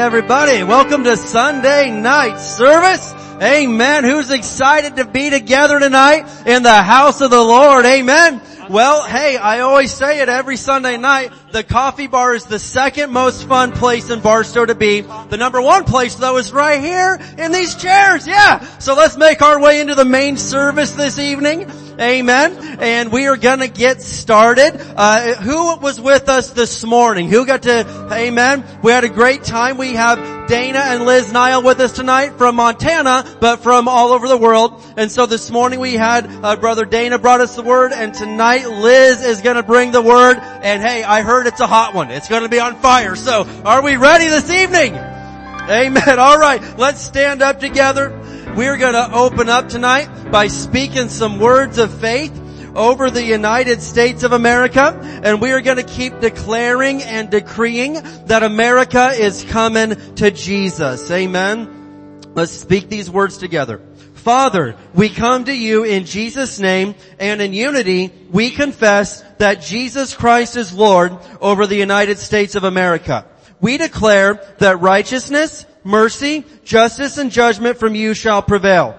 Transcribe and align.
everybody. 0.00 0.64
Welcome 0.64 1.04
to 1.04 1.14
Sunday 1.14 1.90
night 1.90 2.38
service. 2.38 3.12
Amen. 3.42 4.02
Who's 4.02 4.30
excited 4.30 4.96
to 4.96 5.04
be 5.04 5.28
together 5.28 5.78
tonight 5.78 6.24
in 6.46 6.62
the 6.62 6.82
house 6.82 7.20
of 7.20 7.30
the 7.30 7.42
Lord? 7.42 7.84
Amen. 7.84 8.40
Well, 8.70 9.04
hey, 9.04 9.36
I 9.36 9.60
always 9.60 9.92
say 9.92 10.20
it 10.22 10.30
every 10.30 10.56
Sunday 10.56 10.96
night. 10.96 11.32
The 11.52 11.62
coffee 11.62 12.06
bar 12.06 12.34
is 12.34 12.44
the 12.44 12.58
second 12.58 13.12
most 13.12 13.46
fun 13.46 13.72
place 13.72 14.08
in 14.08 14.20
Barstow 14.20 14.64
to 14.64 14.74
be. 14.74 15.02
The 15.02 15.36
number 15.36 15.60
one 15.60 15.84
place 15.84 16.14
though 16.14 16.38
is 16.38 16.50
right 16.50 16.80
here 16.80 17.20
in 17.36 17.52
these 17.52 17.74
chairs. 17.74 18.26
Yeah. 18.26 18.60
So 18.78 18.94
let's 18.94 19.18
make 19.18 19.42
our 19.42 19.60
way 19.60 19.80
into 19.80 19.96
the 19.96 20.04
main 20.04 20.36
service 20.38 20.92
this 20.92 21.18
evening. 21.18 21.70
Amen. 22.00 22.78
And 22.80 23.12
we 23.12 23.26
are 23.26 23.36
gonna 23.36 23.68
get 23.68 24.00
started. 24.00 24.80
Uh, 24.96 25.34
who 25.34 25.76
was 25.76 26.00
with 26.00 26.28
us 26.28 26.50
this 26.50 26.84
morning? 26.84 27.28
Who 27.28 27.44
got 27.44 27.62
to, 27.64 27.84
amen? 28.20 28.64
We 28.82 28.92
had 28.92 29.04
a 29.04 29.08
great 29.08 29.44
time. 29.44 29.76
We 29.76 29.94
have 29.94 30.48
Dana 30.48 30.78
and 30.78 31.04
Liz 31.04 31.32
Nile 31.32 31.62
with 31.62 31.80
us 31.80 31.92
tonight 31.92 32.38
from 32.38 32.56
Montana, 32.56 33.24
but 33.40 33.62
from 33.62 33.88
all 33.88 34.12
over 34.12 34.28
the 34.28 34.36
world. 34.36 34.82
And 34.96 35.10
so 35.10 35.26
this 35.26 35.50
morning 35.50 35.80
we 35.80 35.94
had, 35.94 36.26
uh, 36.42 36.56
brother 36.56 36.84
Dana 36.84 37.18
brought 37.18 37.40
us 37.40 37.56
the 37.56 37.62
word 37.62 37.92
and 37.92 38.12
tonight 38.14 38.68
Liz 38.68 39.24
is 39.24 39.40
gonna 39.40 39.62
bring 39.62 39.92
the 39.92 40.02
word. 40.02 40.38
And 40.38 40.82
hey, 40.82 41.02
I 41.02 41.22
heard 41.22 41.46
it's 41.46 41.60
a 41.60 41.66
hot 41.66 41.94
one. 41.94 42.10
It's 42.10 42.28
gonna 42.28 42.48
be 42.48 42.60
on 42.60 42.76
fire. 42.76 43.16
So 43.16 43.46
are 43.64 43.82
we 43.82 43.96
ready 43.96 44.28
this 44.28 44.50
evening? 44.50 44.94
Amen. 44.94 46.02
All 46.18 46.38
right. 46.38 46.62
Let's 46.78 47.00
stand 47.00 47.42
up 47.42 47.60
together. 47.60 48.10
We're 48.56 48.76
going 48.76 48.94
to 48.94 49.14
open 49.14 49.48
up 49.48 49.68
tonight 49.68 50.32
by 50.32 50.48
speaking 50.48 51.08
some 51.08 51.38
words 51.38 51.78
of 51.78 51.92
faith 52.00 52.39
over 52.74 53.10
the 53.10 53.24
United 53.24 53.82
States 53.82 54.22
of 54.22 54.32
America 54.32 54.98
and 55.22 55.40
we 55.40 55.52
are 55.52 55.60
going 55.60 55.76
to 55.76 55.82
keep 55.82 56.20
declaring 56.20 57.02
and 57.02 57.30
decreeing 57.30 57.94
that 58.26 58.42
America 58.42 59.08
is 59.08 59.44
coming 59.44 60.14
to 60.16 60.30
Jesus. 60.30 61.10
Amen. 61.10 62.22
Let's 62.34 62.52
speak 62.52 62.88
these 62.88 63.10
words 63.10 63.38
together. 63.38 63.80
Father, 64.14 64.76
we 64.94 65.08
come 65.08 65.44
to 65.46 65.54
you 65.54 65.84
in 65.84 66.04
Jesus 66.04 66.60
name 66.60 66.94
and 67.18 67.40
in 67.40 67.54
unity 67.54 68.12
we 68.30 68.50
confess 68.50 69.22
that 69.38 69.62
Jesus 69.62 70.14
Christ 70.14 70.56
is 70.56 70.74
Lord 70.74 71.16
over 71.40 71.66
the 71.66 71.76
United 71.76 72.18
States 72.18 72.54
of 72.54 72.64
America. 72.64 73.26
We 73.60 73.78
declare 73.78 74.34
that 74.58 74.80
righteousness, 74.80 75.64
mercy, 75.84 76.44
justice, 76.64 77.18
and 77.18 77.30
judgment 77.30 77.78
from 77.78 77.94
you 77.94 78.14
shall 78.14 78.42
prevail. 78.42 78.98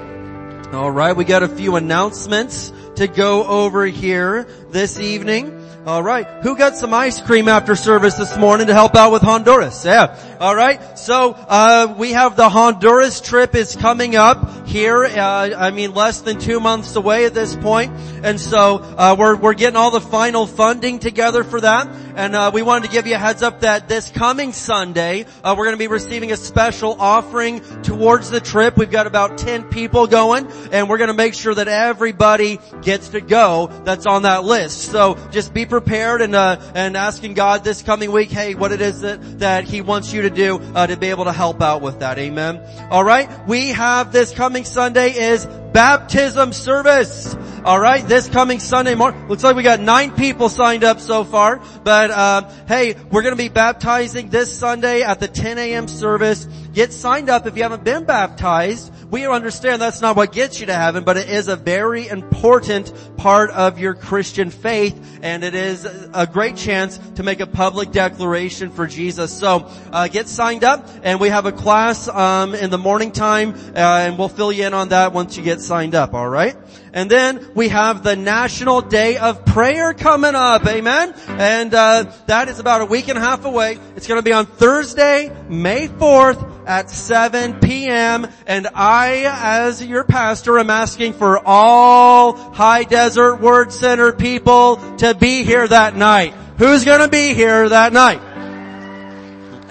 All 0.73 0.89
right, 0.89 1.13
we 1.13 1.25
got 1.25 1.43
a 1.43 1.49
few 1.49 1.75
announcements 1.75 2.71
to 2.95 3.05
go 3.05 3.45
over 3.45 3.85
here 3.85 4.43
this 4.69 4.97
evening. 4.97 5.60
All 5.83 6.03
right. 6.03 6.27
Who 6.43 6.55
got 6.55 6.75
some 6.75 6.93
ice 6.93 7.19
cream 7.19 7.47
after 7.47 7.75
service 7.75 8.13
this 8.13 8.37
morning 8.37 8.67
to 8.67 8.73
help 8.73 8.95
out 8.95 9.11
with 9.11 9.23
Honduras? 9.23 9.83
Yeah. 9.83 10.15
All 10.39 10.55
right. 10.55 10.99
So, 10.99 11.31
uh, 11.31 11.95
we 11.97 12.11
have 12.11 12.35
the 12.35 12.49
Honduras 12.49 13.19
trip 13.19 13.55
is 13.55 13.75
coming 13.75 14.15
up 14.15 14.67
here. 14.67 15.03
Uh, 15.05 15.49
I 15.57 15.71
mean, 15.71 15.95
less 15.95 16.21
than 16.21 16.37
two 16.37 16.59
months 16.59 16.95
away 16.95 17.25
at 17.25 17.33
this 17.33 17.55
point. 17.55 17.93
And 18.21 18.39
so, 18.39 18.77
uh, 18.77 19.15
we're, 19.17 19.35
we're 19.35 19.55
getting 19.55 19.75
all 19.75 19.89
the 19.89 20.01
final 20.01 20.45
funding 20.45 20.99
together 20.99 21.43
for 21.43 21.59
that. 21.61 21.87
And, 22.15 22.35
uh, 22.35 22.51
we 22.53 22.61
wanted 22.61 22.85
to 22.85 22.91
give 22.91 23.07
you 23.07 23.15
a 23.15 23.17
heads 23.17 23.41
up 23.41 23.61
that 23.61 23.87
this 23.87 24.11
coming 24.11 24.53
Sunday, 24.53 25.25
uh, 25.43 25.55
we're 25.57 25.65
going 25.65 25.77
to 25.77 25.79
be 25.79 25.87
receiving 25.87 26.31
a 26.31 26.37
special 26.37 26.95
offering 26.99 27.61
towards 27.81 28.29
the 28.29 28.39
trip. 28.39 28.77
We've 28.77 28.91
got 28.91 29.07
about 29.07 29.39
10 29.39 29.69
people 29.69 30.05
going 30.05 30.45
and 30.71 30.87
we're 30.87 30.99
going 30.99 31.07
to 31.07 31.15
make 31.15 31.33
sure 31.33 31.55
that 31.55 31.67
everybody 31.67 32.59
gets 32.83 33.09
to 33.09 33.21
go 33.21 33.71
that's 33.83 34.05
on 34.05 34.23
that 34.23 34.43
list. 34.43 34.91
So 34.91 35.17
just 35.31 35.55
be 35.55 35.65
prepared 35.71 36.21
and 36.21 36.35
uh, 36.35 36.59
and 36.75 36.95
asking 36.95 37.33
God 37.33 37.63
this 37.63 37.81
coming 37.81 38.11
week, 38.11 38.29
hey, 38.29 38.53
what 38.53 38.71
it 38.71 38.81
is 38.81 39.01
that 39.01 39.39
that 39.39 39.63
He 39.63 39.81
wants 39.81 40.13
you 40.13 40.23
to 40.23 40.29
do 40.29 40.59
uh, 40.75 40.85
to 40.85 40.97
be 40.97 41.07
able 41.07 41.25
to 41.25 41.31
help 41.31 41.61
out 41.61 41.81
with 41.81 42.01
that. 42.01 42.19
Amen. 42.19 42.61
All 42.91 43.03
right, 43.03 43.47
we 43.47 43.69
have 43.69 44.11
this 44.11 44.31
coming 44.33 44.65
Sunday 44.65 45.17
is 45.17 45.47
baptism 45.71 46.53
service. 46.53 47.35
All 47.63 47.79
right, 47.79 48.05
this 48.05 48.27
coming 48.27 48.59
Sunday 48.59 48.95
morning. 48.95 49.27
Looks 49.27 49.43
like 49.43 49.55
we 49.55 49.63
got 49.63 49.79
nine 49.79 50.11
people 50.11 50.49
signed 50.49 50.83
up 50.83 50.99
so 50.99 51.23
far. 51.23 51.61
But 51.83 52.11
uh, 52.11 52.49
hey, 52.67 52.95
we're 53.11 53.21
going 53.21 53.35
to 53.35 53.41
be 53.41 53.49
baptizing 53.49 54.29
this 54.29 54.51
Sunday 54.51 55.03
at 55.03 55.19
the 55.19 55.27
10 55.27 55.57
a.m. 55.57 55.87
service. 55.87 56.45
Get 56.73 56.91
signed 56.91 57.29
up 57.29 57.47
if 57.47 57.55
you 57.55 57.63
haven't 57.63 57.83
been 57.83 58.05
baptized. 58.05 58.91
We 59.11 59.27
understand 59.27 59.81
that's 59.81 59.99
not 59.99 60.15
what 60.15 60.31
gets 60.31 60.61
you 60.61 60.67
to 60.67 60.73
heaven, 60.73 61.03
but 61.03 61.17
it 61.17 61.27
is 61.27 61.49
a 61.49 61.57
very 61.57 62.07
important 62.07 62.93
part 63.17 63.51
of 63.51 63.77
your 63.77 63.93
Christian 63.93 64.49
faith, 64.49 65.19
and 65.21 65.43
it 65.43 65.53
is 65.53 65.83
a 66.13 66.25
great 66.25 66.55
chance 66.55 66.97
to 67.15 67.23
make 67.23 67.41
a 67.41 67.45
public 67.45 67.91
declaration 67.91 68.71
for 68.71 68.87
Jesus. 68.87 69.37
So 69.37 69.69
uh, 69.91 70.07
get 70.07 70.29
signed 70.29 70.63
up, 70.63 70.87
and 71.03 71.19
we 71.19 71.27
have 71.27 71.45
a 71.45 71.51
class 71.51 72.07
um, 72.07 72.55
in 72.55 72.69
the 72.69 72.77
morning 72.77 73.11
time, 73.11 73.53
uh, 73.75 73.79
and 73.79 74.17
we'll 74.17 74.29
fill 74.29 74.49
you 74.49 74.65
in 74.65 74.73
on 74.73 74.87
that 74.89 75.11
once 75.11 75.35
you 75.35 75.43
get 75.43 75.59
signed 75.59 75.93
up. 75.93 76.13
All 76.13 76.29
right. 76.29 76.55
And 76.93 77.09
then 77.09 77.51
we 77.55 77.69
have 77.69 78.03
the 78.03 78.15
National 78.15 78.81
Day 78.81 79.17
of 79.17 79.45
Prayer 79.45 79.93
coming 79.93 80.35
up. 80.35 80.65
Amen. 80.65 81.13
And 81.27 81.73
uh, 81.73 82.11
that 82.27 82.49
is 82.49 82.59
about 82.59 82.81
a 82.81 82.85
week 82.85 83.07
and 83.07 83.17
a 83.17 83.21
half 83.21 83.45
away. 83.45 83.79
It's 83.95 84.07
going 84.07 84.19
to 84.19 84.23
be 84.23 84.33
on 84.33 84.45
Thursday, 84.45 85.31
May 85.47 85.87
4th 85.87 86.67
at 86.67 86.89
7 86.89 87.59
p.m. 87.59 88.27
And 88.45 88.67
I, 88.75 89.23
as 89.25 89.85
your 89.85 90.03
pastor, 90.03 90.59
am 90.59 90.69
asking 90.69 91.13
for 91.13 91.41
all 91.45 92.33
High 92.33 92.83
Desert 92.83 93.37
Word 93.37 93.71
Center 93.71 94.11
people 94.11 94.97
to 94.97 95.13
be 95.13 95.43
here 95.43 95.67
that 95.67 95.95
night. 95.95 96.33
Who's 96.57 96.83
going 96.83 97.01
to 97.01 97.07
be 97.07 97.33
here 97.33 97.69
that 97.69 97.93
night? 97.93 98.21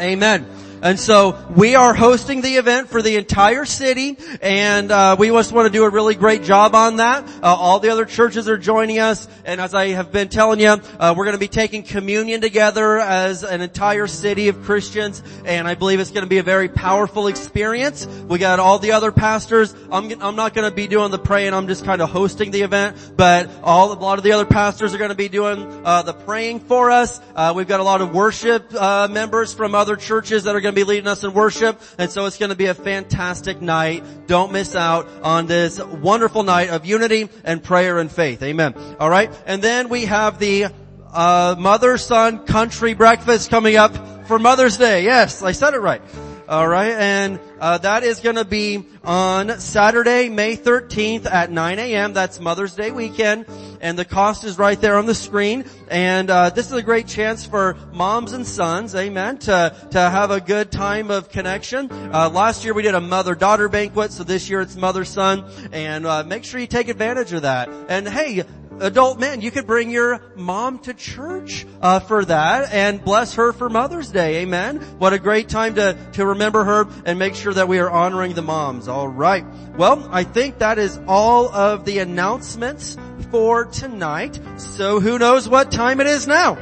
Amen. 0.00 0.59
And 0.82 0.98
so 0.98 1.38
we 1.54 1.74
are 1.74 1.92
hosting 1.92 2.40
the 2.40 2.54
event 2.56 2.88
for 2.88 3.02
the 3.02 3.16
entire 3.16 3.66
city 3.66 4.16
and 4.40 4.90
uh, 4.90 5.14
we 5.18 5.28
just 5.28 5.52
want 5.52 5.66
to 5.66 5.72
do 5.72 5.84
a 5.84 5.90
really 5.90 6.14
great 6.14 6.42
job 6.42 6.74
on 6.74 6.96
that. 6.96 7.22
Uh, 7.42 7.54
all 7.54 7.80
the 7.80 7.90
other 7.90 8.06
churches 8.06 8.48
are 8.48 8.56
joining 8.56 8.98
us 8.98 9.28
and 9.44 9.60
as 9.60 9.74
I 9.74 9.88
have 9.88 10.10
been 10.10 10.30
telling 10.30 10.58
you, 10.58 10.68
uh, 10.70 11.14
we're 11.14 11.26
going 11.26 11.36
to 11.36 11.40
be 11.40 11.48
taking 11.48 11.82
communion 11.82 12.40
together 12.40 12.98
as 12.98 13.44
an 13.44 13.60
entire 13.60 14.06
city 14.06 14.48
of 14.48 14.62
Christians 14.62 15.22
and 15.44 15.68
I 15.68 15.74
believe 15.74 16.00
it's 16.00 16.12
going 16.12 16.24
to 16.24 16.30
be 16.30 16.38
a 16.38 16.42
very 16.42 16.70
powerful 16.70 17.26
experience. 17.26 18.06
We 18.06 18.38
got 18.38 18.58
all 18.58 18.78
the 18.78 18.92
other 18.92 19.12
pastors. 19.12 19.74
I'm, 19.92 20.10
I'm 20.22 20.36
not 20.36 20.54
going 20.54 20.68
to 20.68 20.74
be 20.74 20.86
doing 20.86 21.10
the 21.10 21.18
praying. 21.18 21.52
I'm 21.52 21.66
just 21.66 21.84
kind 21.84 22.00
of 22.00 22.08
hosting 22.08 22.52
the 22.52 22.62
event, 22.62 22.96
but 23.16 23.50
all, 23.62 23.92
a 23.92 24.00
lot 24.00 24.16
of 24.16 24.24
the 24.24 24.32
other 24.32 24.46
pastors 24.46 24.94
are 24.94 24.98
going 24.98 25.10
to 25.10 25.14
be 25.14 25.28
doing 25.28 25.82
uh, 25.84 26.00
the 26.02 26.14
praying 26.14 26.60
for 26.60 26.90
us. 26.90 27.20
Uh, 27.36 27.52
we've 27.54 27.68
got 27.68 27.80
a 27.80 27.84
lot 27.84 28.00
of 28.00 28.14
worship 28.14 28.74
uh, 28.74 29.08
members 29.10 29.52
from 29.52 29.74
other 29.74 29.96
churches 29.96 30.44
that 30.44 30.56
are 30.56 30.60
going 30.62 30.69
to 30.70 30.74
be 30.74 30.84
leading 30.84 31.08
us 31.08 31.24
in 31.24 31.32
worship. 31.32 31.80
And 31.98 32.10
so 32.10 32.26
it's 32.26 32.38
going 32.38 32.50
to 32.50 32.56
be 32.56 32.66
a 32.66 32.74
fantastic 32.74 33.60
night. 33.60 34.04
Don't 34.26 34.52
miss 34.52 34.74
out 34.74 35.08
on 35.22 35.46
this 35.46 35.80
wonderful 35.82 36.42
night 36.42 36.70
of 36.70 36.86
unity 36.86 37.28
and 37.44 37.62
prayer 37.62 37.98
and 37.98 38.10
faith. 38.10 38.42
Amen. 38.42 38.74
All 38.98 39.10
right. 39.10 39.30
And 39.46 39.62
then 39.62 39.88
we 39.88 40.04
have 40.06 40.38
the 40.38 40.66
uh, 41.12 41.56
mother 41.58 41.98
son 41.98 42.46
country 42.46 42.94
breakfast 42.94 43.50
coming 43.50 43.76
up 43.76 44.26
for 44.26 44.38
Mother's 44.38 44.76
Day. 44.76 45.04
Yes, 45.04 45.42
I 45.42 45.52
said 45.52 45.74
it 45.74 45.80
right. 45.80 46.02
All 46.48 46.66
right, 46.66 46.90
and 46.90 47.38
uh, 47.60 47.78
that 47.78 48.02
is 48.02 48.20
going 48.20 48.36
to 48.36 48.44
be 48.44 48.86
on 49.04 49.60
Saturday, 49.60 50.28
May 50.28 50.56
13th 50.56 51.26
at 51.26 51.50
9 51.50 51.78
a.m. 51.78 52.12
That's 52.14 52.40
Mother's 52.40 52.74
Day 52.74 52.90
weekend, 52.90 53.46
and 53.80 53.98
the 53.98 54.04
cost 54.04 54.44
is 54.44 54.58
right 54.58 54.80
there 54.80 54.96
on 54.96 55.06
the 55.06 55.14
screen. 55.14 55.64
And 55.88 56.30
uh, 56.30 56.50
this 56.50 56.66
is 56.66 56.72
a 56.72 56.82
great 56.82 57.06
chance 57.06 57.44
for 57.44 57.76
moms 57.92 58.32
and 58.32 58.46
sons, 58.46 58.94
amen, 58.94 59.38
to 59.38 59.76
to 59.90 59.98
have 59.98 60.30
a 60.30 60.40
good 60.40 60.72
time 60.72 61.10
of 61.10 61.28
connection. 61.28 61.90
Uh, 61.90 62.30
last 62.30 62.64
year 62.64 62.72
we 62.72 62.82
did 62.82 62.94
a 62.94 63.00
mother-daughter 63.00 63.68
banquet, 63.68 64.12
so 64.12 64.24
this 64.24 64.48
year 64.48 64.60
it's 64.60 64.76
mother-son, 64.76 65.44
and 65.72 66.06
uh, 66.06 66.24
make 66.24 66.44
sure 66.44 66.60
you 66.60 66.66
take 66.66 66.88
advantage 66.88 67.32
of 67.32 67.42
that. 67.42 67.68
And 67.88 68.08
hey, 68.08 68.44
adult 68.80 69.20
men, 69.20 69.40
you 69.40 69.50
could 69.50 69.66
bring 69.66 69.90
your 69.90 70.20
mom 70.34 70.78
to 70.80 70.94
church 70.94 71.66
uh, 71.80 72.00
for 72.00 72.24
that 72.24 72.72
and 72.72 73.02
bless 73.04 73.34
her 73.34 73.52
for 73.52 73.68
Mother's 73.68 74.10
Day. 74.10 74.42
Amen. 74.42 74.78
What 74.98 75.12
a 75.12 75.18
great 75.18 75.48
time 75.48 75.74
to 75.76 75.96
to 76.12 76.26
remember 76.26 76.64
her 76.64 76.88
and 77.04 77.18
make 77.18 77.34
sure 77.34 77.49
that 77.54 77.68
we 77.68 77.78
are 77.78 77.90
honoring 77.90 78.34
the 78.34 78.42
moms. 78.42 78.88
All 78.88 79.08
right. 79.08 79.44
Well, 79.76 80.08
I 80.10 80.24
think 80.24 80.58
that 80.58 80.78
is 80.78 80.98
all 81.06 81.48
of 81.48 81.84
the 81.84 81.98
announcements 81.98 82.96
for 83.30 83.64
tonight. 83.66 84.38
So 84.58 85.00
who 85.00 85.18
knows 85.18 85.48
what 85.48 85.70
time 85.70 86.00
it 86.00 86.06
is 86.06 86.26
now? 86.26 86.58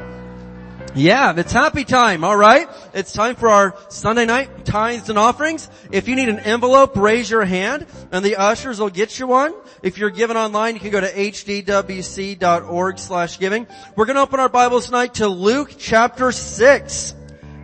Yeah, 0.94 1.34
it's 1.36 1.52
happy 1.52 1.84
time, 1.84 2.24
alright? 2.24 2.68
It's 2.94 3.12
time 3.12 3.36
for 3.36 3.48
our 3.48 3.76
Sunday 3.88 4.24
night 4.24 4.64
tithes 4.64 5.08
and 5.08 5.18
offerings. 5.18 5.68
If 5.92 6.08
you 6.08 6.16
need 6.16 6.28
an 6.28 6.40
envelope, 6.40 6.96
raise 6.96 7.30
your 7.30 7.44
hand 7.44 7.86
and 8.10 8.24
the 8.24 8.36
ushers 8.36 8.80
will 8.80 8.90
get 8.90 9.18
you 9.18 9.26
one. 9.26 9.54
If 9.82 9.98
you're 9.98 10.10
giving 10.10 10.36
online, 10.36 10.74
you 10.74 10.80
can 10.80 10.90
go 10.90 11.00
to 11.00 11.12
hdwc.org 11.12 12.98
slash 12.98 13.38
giving. 13.38 13.66
We're 13.96 14.06
gonna 14.06 14.22
open 14.22 14.40
our 14.40 14.48
Bibles 14.48 14.86
tonight 14.86 15.14
to 15.14 15.28
Luke 15.28 15.74
chapter 15.78 16.32
6. 16.32 17.14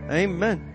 Amen. 0.09 0.74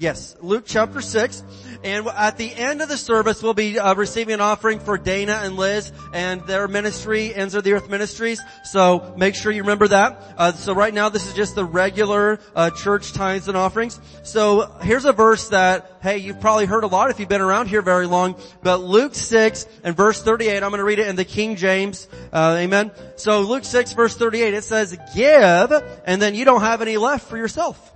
Yes, 0.00 0.36
Luke 0.40 0.62
chapter 0.64 1.00
6. 1.00 1.42
And 1.82 2.06
at 2.06 2.36
the 2.36 2.54
end 2.54 2.82
of 2.82 2.88
the 2.88 2.96
service, 2.96 3.42
we'll 3.42 3.52
be 3.52 3.80
uh, 3.80 3.96
receiving 3.96 4.34
an 4.34 4.40
offering 4.40 4.78
for 4.78 4.96
Dana 4.96 5.40
and 5.42 5.56
Liz 5.56 5.90
and 6.14 6.40
their 6.42 6.68
ministry, 6.68 7.34
Ends 7.34 7.56
of 7.56 7.64
the 7.64 7.72
Earth 7.72 7.90
Ministries. 7.90 8.40
So 8.62 9.12
make 9.16 9.34
sure 9.34 9.50
you 9.50 9.62
remember 9.62 9.88
that. 9.88 10.22
Uh, 10.36 10.52
so 10.52 10.72
right 10.72 10.94
now, 10.94 11.08
this 11.08 11.26
is 11.26 11.34
just 11.34 11.56
the 11.56 11.64
regular 11.64 12.38
uh, 12.54 12.70
church 12.70 13.12
tithes 13.12 13.48
and 13.48 13.56
offerings. 13.56 14.00
So 14.22 14.72
here's 14.82 15.04
a 15.04 15.12
verse 15.12 15.48
that, 15.48 15.90
hey, 16.00 16.18
you've 16.18 16.40
probably 16.40 16.66
heard 16.66 16.84
a 16.84 16.88
lot 16.88 17.10
if 17.10 17.18
you've 17.18 17.28
been 17.28 17.40
around 17.40 17.66
here 17.66 17.82
very 17.82 18.06
long. 18.06 18.36
But 18.62 18.80
Luke 18.80 19.16
6 19.16 19.66
and 19.82 19.96
verse 19.96 20.22
38, 20.22 20.62
I'm 20.62 20.70
going 20.70 20.78
to 20.78 20.84
read 20.84 21.00
it 21.00 21.08
in 21.08 21.16
the 21.16 21.24
King 21.24 21.56
James. 21.56 22.06
Uh, 22.32 22.56
amen. 22.58 22.92
So 23.16 23.40
Luke 23.40 23.64
6 23.64 23.94
verse 23.94 24.14
38, 24.14 24.54
it 24.54 24.62
says, 24.62 24.96
give, 25.16 25.72
and 26.04 26.22
then 26.22 26.36
you 26.36 26.44
don't 26.44 26.60
have 26.60 26.82
any 26.82 26.98
left 26.98 27.28
for 27.28 27.36
yourself. 27.36 27.94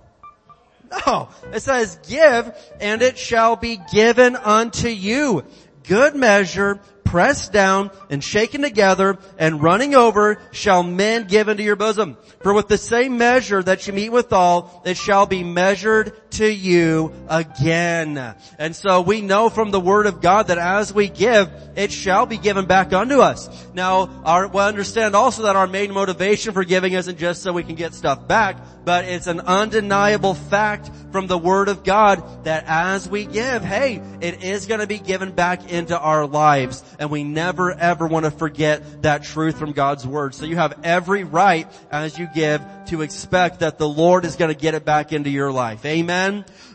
No, 1.06 1.28
it 1.52 1.60
says 1.60 1.98
give 2.08 2.52
and 2.80 3.02
it 3.02 3.18
shall 3.18 3.56
be 3.56 3.80
given 3.92 4.36
unto 4.36 4.88
you. 4.88 5.44
Good 5.84 6.14
measure, 6.14 6.80
pressed 7.12 7.52
down 7.52 7.90
and 8.08 8.24
shaken 8.24 8.62
together 8.62 9.18
and 9.36 9.62
running 9.62 9.94
over 9.94 10.40
shall 10.50 10.82
men 10.82 11.26
give 11.26 11.48
into 11.48 11.62
your 11.62 11.76
bosom. 11.76 12.16
For 12.40 12.54
with 12.54 12.68
the 12.68 12.78
same 12.78 13.18
measure 13.18 13.62
that 13.62 13.86
you 13.86 13.92
meet 13.92 14.10
withal, 14.10 14.82
it 14.86 14.96
shall 14.96 15.26
be 15.26 15.44
measured 15.44 16.14
to 16.32 16.52
you 16.52 17.12
again. 17.28 18.34
And 18.58 18.74
so 18.74 19.00
we 19.00 19.20
know 19.20 19.48
from 19.48 19.70
the 19.70 19.80
word 19.80 20.06
of 20.06 20.20
God 20.20 20.48
that 20.48 20.58
as 20.58 20.92
we 20.92 21.08
give, 21.08 21.50
it 21.76 21.92
shall 21.92 22.26
be 22.26 22.38
given 22.38 22.66
back 22.66 22.92
unto 22.92 23.20
us. 23.20 23.48
Now, 23.74 24.22
our, 24.24 24.48
we 24.48 24.60
understand 24.60 25.14
also 25.14 25.44
that 25.44 25.56
our 25.56 25.66
main 25.66 25.92
motivation 25.92 26.52
for 26.52 26.64
giving 26.64 26.92
isn't 26.92 27.18
just 27.18 27.42
so 27.42 27.52
we 27.52 27.62
can 27.62 27.74
get 27.74 27.94
stuff 27.94 28.26
back, 28.28 28.56
but 28.84 29.04
it's 29.04 29.26
an 29.26 29.40
undeniable 29.40 30.34
fact 30.34 30.90
from 31.12 31.26
the 31.26 31.38
Word 31.38 31.68
of 31.68 31.84
God 31.84 32.44
that 32.44 32.64
as 32.66 33.08
we 33.08 33.26
give, 33.26 33.62
hey, 33.62 34.02
it 34.20 34.42
is 34.42 34.66
going 34.66 34.80
to 34.80 34.86
be 34.86 34.98
given 34.98 35.32
back 35.32 35.70
into 35.70 35.98
our 35.98 36.26
lives. 36.26 36.82
And 36.98 37.10
we 37.10 37.24
never 37.24 37.72
ever 37.72 38.06
want 38.06 38.24
to 38.24 38.30
forget 38.30 39.02
that 39.02 39.22
truth 39.22 39.58
from 39.58 39.72
God's 39.72 40.06
Word. 40.06 40.34
So 40.34 40.44
you 40.44 40.56
have 40.56 40.80
every 40.84 41.24
right 41.24 41.66
as 41.90 42.18
you 42.18 42.28
give 42.34 42.62
to 42.86 43.02
expect 43.02 43.60
that 43.60 43.78
the 43.78 43.88
Lord 43.88 44.24
is 44.24 44.36
going 44.36 44.52
to 44.52 44.58
get 44.58 44.74
it 44.74 44.84
back 44.84 45.12
into 45.12 45.30
your 45.30 45.52
life. 45.52 45.84
Amen. 45.84 46.21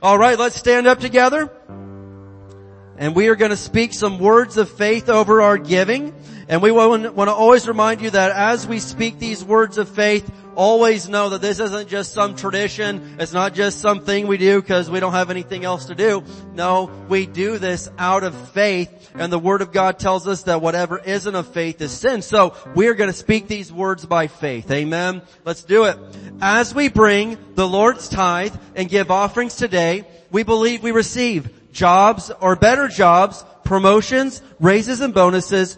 Alright, 0.03 0.37
let's 0.37 0.55
stand 0.55 0.87
up 0.87 0.99
together. 0.99 1.51
And 2.97 3.15
we 3.15 3.27
are 3.27 3.35
going 3.35 3.51
to 3.51 3.57
speak 3.57 3.93
some 3.93 4.19
words 4.19 4.57
of 4.57 4.69
faith 4.69 5.09
over 5.09 5.41
our 5.41 5.57
giving. 5.57 6.13
And 6.49 6.61
we 6.61 6.71
want 6.71 7.03
to 7.03 7.33
always 7.33 7.67
remind 7.67 8.01
you 8.01 8.09
that 8.11 8.31
as 8.31 8.65
we 8.65 8.79
speak 8.79 9.19
these 9.19 9.43
words 9.43 9.77
of 9.77 9.89
faith, 9.89 10.29
always 10.55 11.07
know 11.07 11.29
that 11.29 11.41
this 11.41 11.59
isn't 11.59 11.89
just 11.89 12.13
some 12.13 12.35
tradition. 12.35 13.17
It's 13.19 13.33
not 13.33 13.53
just 13.53 13.79
something 13.79 14.27
we 14.27 14.37
do 14.37 14.61
because 14.61 14.89
we 14.89 14.99
don't 14.99 15.11
have 15.11 15.29
anything 15.29 15.65
else 15.65 15.85
to 15.85 15.95
do. 15.95 16.23
No, 16.53 16.89
we 17.09 17.25
do 17.25 17.57
this 17.57 17.89
out 17.97 18.23
of 18.23 18.33
faith 18.51 18.97
and 19.19 19.31
the 19.31 19.39
word 19.39 19.61
of 19.61 19.71
God 19.71 19.99
tells 19.99 20.27
us 20.27 20.43
that 20.43 20.61
whatever 20.61 20.99
isn't 20.99 21.35
of 21.35 21.47
faith 21.47 21.81
is 21.81 21.91
sin. 21.91 22.21
So 22.21 22.55
we 22.75 22.87
are 22.87 22.93
going 22.93 23.09
to 23.09 23.15
speak 23.17 23.47
these 23.47 23.71
words 23.71 24.05
by 24.05 24.27
faith. 24.27 24.69
Amen. 24.71 25.21
Let's 25.43 25.63
do 25.63 25.85
it. 25.85 25.97
As 26.41 26.73
we 26.73 26.89
bring 26.89 27.37
the 27.55 27.67
Lord's 27.67 28.09
tithe 28.09 28.55
and 28.75 28.89
give 28.89 29.11
offerings 29.11 29.55
today, 29.55 30.05
we 30.31 30.43
believe 30.43 30.83
we 30.83 30.91
receive 30.91 31.71
jobs 31.71 32.31
or 32.39 32.55
better 32.55 32.87
jobs, 32.87 33.43
promotions, 33.63 34.41
raises 34.59 35.01
and 35.01 35.13
bonuses, 35.13 35.77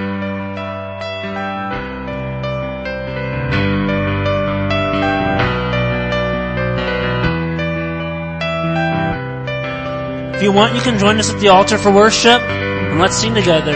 If 10.41 10.45
you 10.45 10.53
want, 10.53 10.73
you 10.73 10.81
can 10.81 10.97
join 10.97 11.19
us 11.19 11.29
at 11.29 11.39
the 11.39 11.49
altar 11.49 11.77
for 11.77 11.91
worship 11.91 12.41
and 12.41 12.99
let's 12.99 13.15
sing 13.15 13.35
together. 13.35 13.73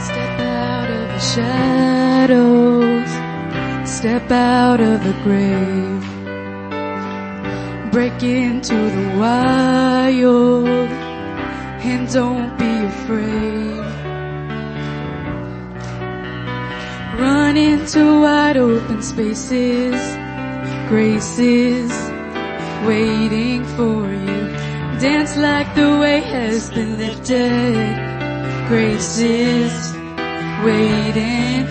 Step 0.00 0.40
out 0.40 0.90
of 0.90 1.08
the 1.12 1.18
shadows, 1.34 3.10
step 3.86 4.30
out 4.30 4.80
of 4.80 5.04
the 5.04 5.12
grave, 5.24 6.02
break 7.92 8.22
into 8.22 8.74
the 8.74 9.18
wild, 9.18 10.66
and 11.84 12.10
don't 12.10 12.56
be 12.56 12.86
afraid. 12.86 13.73
Run 17.18 17.56
into 17.56 18.20
wide 18.22 18.56
open 18.56 19.00
spaces, 19.00 19.94
graces 20.88 21.92
waiting 22.84 23.64
for 23.76 24.12
you. 24.12 24.40
Dance 24.98 25.36
like 25.36 25.74
the 25.74 25.98
weight 26.00 26.24
has 26.24 26.70
been 26.70 26.98
lifted, 26.98 27.94
graces 28.68 29.94
waiting. 30.64 31.66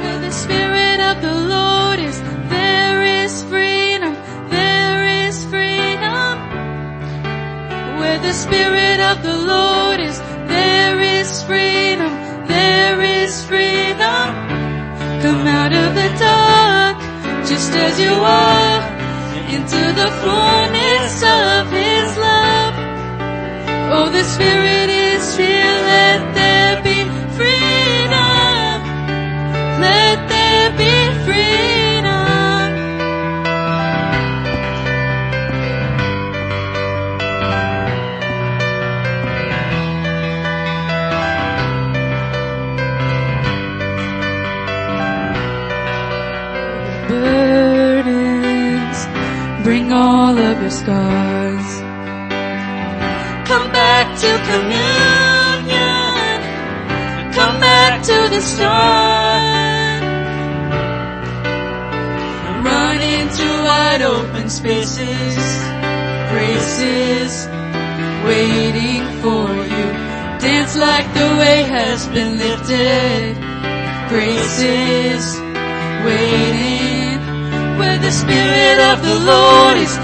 Where 0.00 0.20
the 0.20 0.30
spirit 0.30 1.00
of 1.00 1.22
the 1.22 1.34
Lord 1.34 1.98
is, 1.98 2.20
there 2.50 3.02
is 3.02 3.42
freedom, 3.44 4.14
there 4.50 5.26
is 5.26 5.42
freedom. 5.44 6.38
Where 7.98 8.18
the 8.18 8.32
spirit 8.32 9.00
of 9.00 9.22
the 9.22 9.36
Lord 9.36 10.00
is, 10.00 10.18
there 10.48 11.00
is 11.00 11.42
freedom, 11.44 12.12
there 12.46 13.00
is 13.00 13.44
freedom. 13.46 14.05
Come 15.26 15.48
out 15.48 15.72
of 15.72 15.92
the 15.96 16.08
dark, 16.20 16.98
just 17.48 17.72
as 17.72 17.98
you 17.98 18.12
are, 18.12 18.80
into 19.56 19.82
the 20.00 20.08
fullness 20.22 21.14
of 21.20 21.66
His 21.72 22.16
love. 22.16 22.74
Oh, 23.90 24.08
the 24.08 24.22
Spirit 24.22 24.88
is 24.88 25.36
here, 25.36 25.74
let 25.90 26.55
Come 50.86 51.58
back 53.72 54.16
to 54.20 54.28
communion, 54.46 55.74
come 57.34 57.58
back 57.58 58.02
to 58.04 58.28
the 58.30 58.40
start. 58.40 60.02
Run 62.64 63.00
into 63.00 63.42
wide 63.64 64.02
open 64.02 64.48
spaces, 64.48 65.36
graces 66.30 67.48
waiting 68.24 69.02
for 69.22 69.50
you. 69.56 69.86
Dance 70.38 70.76
like 70.76 71.12
the 71.14 71.36
weight 71.40 71.66
has 71.66 72.06
been 72.06 72.38
lifted, 72.38 73.36
graces 74.08 75.36
waiting. 76.04 77.18
Where 77.76 77.98
the 77.98 78.12
Spirit 78.12 78.78
of 78.92 79.02
the 79.02 79.18
Lord 79.26 79.78
is, 79.78 79.98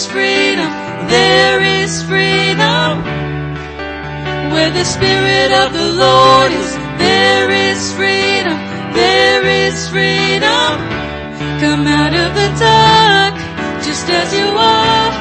is 0.00 0.06
freedom, 0.06 0.70
there 1.08 1.60
is 1.60 2.02
freedom. 2.04 3.04
Where 4.52 4.70
the 4.70 4.84
Spirit 4.84 5.50
of 5.62 5.72
the 5.74 5.88
Lord 6.04 6.52
is, 6.52 6.70
there 6.96 7.50
is 7.50 7.92
freedom, 7.92 8.56
there 8.94 9.44
is 9.44 9.76
freedom. 9.90 10.70
Come 11.60 11.84
out 11.86 12.14
of 12.24 12.30
the 12.40 12.50
dark, 12.58 13.34
just 13.84 14.08
as 14.08 14.28
you 14.38 14.48
are, 14.56 15.12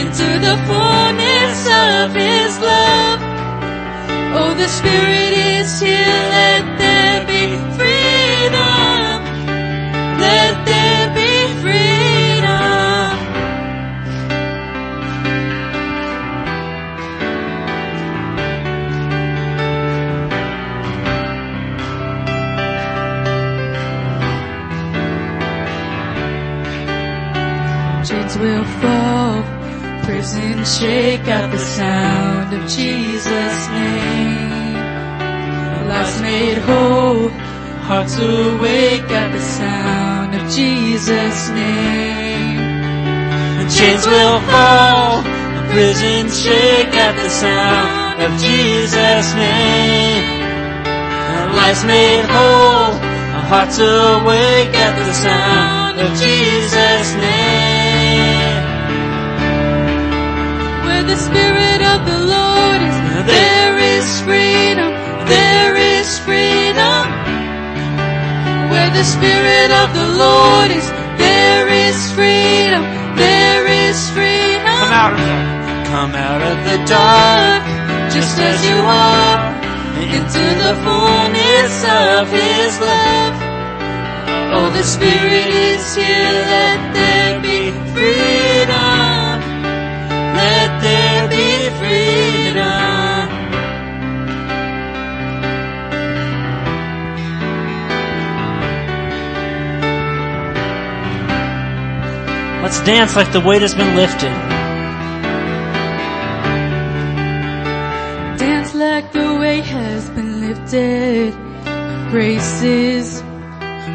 into 0.00 0.28
the 0.46 0.56
fullness 0.68 1.58
of 1.66 2.14
His 2.14 2.52
love. 2.60 3.20
Oh, 4.38 4.54
the 4.54 4.68
Spirit 4.68 5.32
is 5.58 5.80
here, 5.80 6.22
let 6.38 6.78
there 6.78 7.20
be 7.26 7.44
freedom. 7.76 8.83
Prison 30.64 30.88
shake 30.88 31.28
at 31.28 31.50
the 31.50 31.58
sound 31.58 32.54
of 32.54 32.68
Jesus' 32.68 33.68
name. 33.68 34.74
Lives 35.88 36.20
made 36.22 36.58
whole, 36.58 37.28
hearts 37.84 38.16
awake 38.16 39.10
at 39.10 39.32
the 39.32 39.40
sound 39.40 40.34
of 40.34 40.42
Jesus' 40.50 41.50
name. 41.50 42.58
And 43.60 43.70
chains 43.70 44.06
will 44.06 44.40
fall, 44.48 45.22
the 45.22 45.64
prison 45.72 46.30
shake 46.30 46.94
at 46.96 47.14
the 47.22 47.28
sound 47.28 48.22
of 48.22 48.32
Jesus' 48.40 49.34
name. 49.34 50.24
And 51.34 51.56
life's 51.56 51.84
made 51.84 52.24
whole, 52.24 52.94
hearts 53.50 53.78
awake 53.78 54.74
at 54.74 54.94
the 54.96 55.12
sound 55.12 56.00
of 56.00 56.10
Jesus' 56.18 57.14
name. 57.16 57.43
The 61.14 61.20
Spirit 61.20 61.80
of 61.94 62.04
the 62.10 62.18
Lord 62.26 62.80
is, 62.82 62.96
there 63.30 63.78
is 63.78 64.06
freedom, 64.26 64.90
there 65.30 65.76
is 65.76 66.18
freedom. 66.26 67.06
Where 68.72 68.90
the 68.90 69.04
Spirit 69.04 69.70
of 69.70 69.94
the 69.94 70.08
Lord 70.18 70.72
is, 70.74 70.90
there 71.14 71.68
is 71.70 71.94
freedom, 72.18 72.82
there 73.14 73.62
is 73.86 74.10
freedom. 74.10 74.74
Come 74.82 74.90
out 74.90 75.12
of 75.12 75.20
there. 75.22 75.84
Come 75.94 76.14
out 76.16 76.42
of 76.42 76.56
the 76.66 76.78
dark, 76.82 77.62
just 78.10 78.36
as 78.40 78.58
you 78.66 78.78
are, 78.82 79.38
into 80.18 80.44
the 80.66 80.74
fullness 80.82 81.74
of 82.10 82.26
His 82.26 82.72
love. 82.90 83.34
Oh, 84.56 84.68
the 84.74 84.82
Spirit 84.82 85.46
is 85.46 85.94
here, 85.94 86.34
let 86.50 86.78
there 86.92 87.38
be 87.38 87.70
freedom. 87.94 88.93
Let's 102.74 102.86
dance 102.86 103.14
like 103.14 103.30
the 103.30 103.38
weight 103.38 103.62
has 103.62 103.72
been 103.72 103.94
lifted. 103.94 104.34
Dance 108.36 108.74
like 108.74 109.12
the 109.12 109.36
weight 109.38 109.62
has 109.62 110.10
been 110.10 110.40
lifted. 110.40 111.34
Grace 112.10 112.62
is 112.62 113.22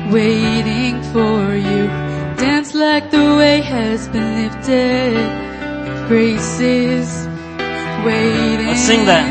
waiting 0.10 1.04
for 1.12 1.56
you. 1.58 1.88
Dance 2.40 2.74
like 2.74 3.12
the 3.12 3.36
weight 3.36 3.66
has 3.66 4.08
been 4.08 4.48
lifted. 4.48 6.08
Grace 6.08 6.62
is 6.62 7.28
waiting. 8.06 8.68
Let's 8.68 8.80
sing 8.80 9.04
that. 9.08 9.28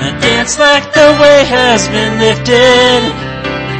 And 0.00 0.22
dance 0.22 0.58
like 0.58 0.84
the 0.94 1.08
weight 1.20 1.46
has 1.46 1.86
been 1.88 2.14
lifted. 2.24 3.04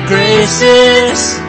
Grace 0.07 0.61
is 0.61 1.41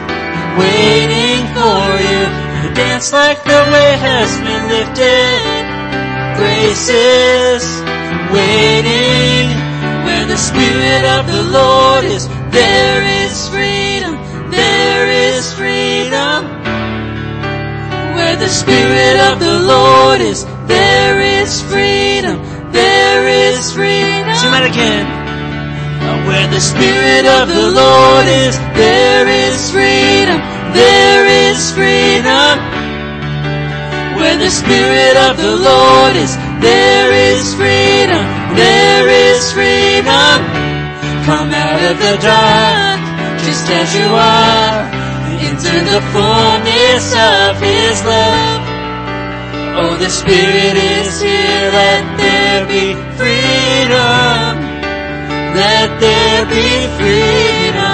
waiting 0.56 1.44
for 1.52 2.00
you. 2.08 2.43
Dance 2.74 3.12
like 3.12 3.44
the 3.44 3.62
weight 3.72 4.00
has 4.02 4.30
been 4.40 4.64
lifted. 4.68 5.64
Grace 6.36 6.88
is 6.88 7.64
waiting. 8.34 9.46
Where 10.04 10.26
the 10.26 10.36
Spirit 10.36 11.04
of 11.04 11.26
the 11.26 11.42
Lord 11.54 12.04
is, 12.04 12.26
There 12.50 13.02
is 13.22 13.48
freedom, 13.48 14.14
there 14.50 15.06
is 15.08 15.52
freedom. 15.54 16.44
Where 18.16 18.36
the 18.36 18.48
Spirit 18.48 19.20
of 19.30 19.38
the 19.38 19.58
Lord 19.60 20.20
is, 20.20 20.44
there 20.66 21.20
is 21.20 21.62
freedom, 21.62 22.42
there 22.72 23.28
is 23.28 23.72
freedom. 23.72 24.34
sing 24.34 24.50
that 24.50 24.66
again. 24.66 25.06
Where 26.26 26.48
the 26.48 26.60
Spirit 26.60 27.26
of 27.26 27.48
the 27.48 27.70
Lord 27.70 28.26
is, 28.26 28.58
there 28.74 29.28
is 29.28 29.70
freedom, 29.70 30.40
there 30.74 31.24
is 31.24 31.72
freedom. 31.72 32.54
Where 34.18 34.38
the 34.38 34.50
Spirit 34.50 35.16
of 35.30 35.38
the 35.38 35.54
Lord 35.54 36.14
is, 36.16 36.36
there 36.60 37.10
is 37.10 37.54
freedom, 37.54 38.24
there 38.58 39.06
is 39.08 39.52
freedom. 39.52 40.36
Come 41.24 41.50
out 41.54 41.82
of 41.90 41.96
the 41.98 42.16
dark, 42.20 43.00
just 43.46 43.66
as 43.70 43.88
you 43.94 44.10
are, 44.10 44.82
into 45.46 45.74
the 45.90 46.00
fullness 46.12 47.06
of 47.14 47.58
His 47.62 47.96
love. 48.04 48.62
Oh, 49.76 49.96
the 49.98 50.10
Spirit 50.10 50.76
is 50.76 51.20
here, 51.20 51.70
let 51.72 52.04
there 52.18 52.66
be 52.66 52.94
freedom. 53.18 54.52
Let 55.54 56.00
there 56.00 56.46
be 56.46 56.68
freedom. 56.98 57.93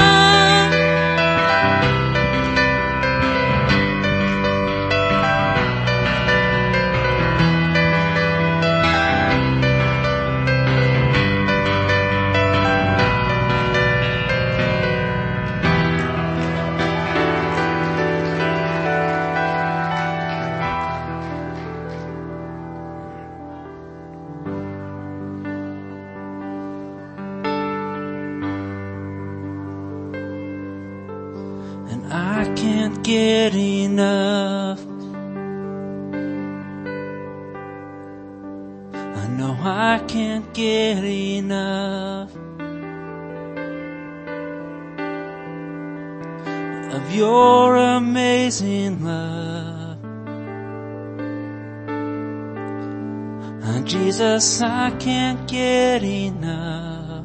Jesus, 54.10 54.60
I 54.60 54.90
can't 54.98 55.46
get 55.46 56.02
enough. 56.02 57.24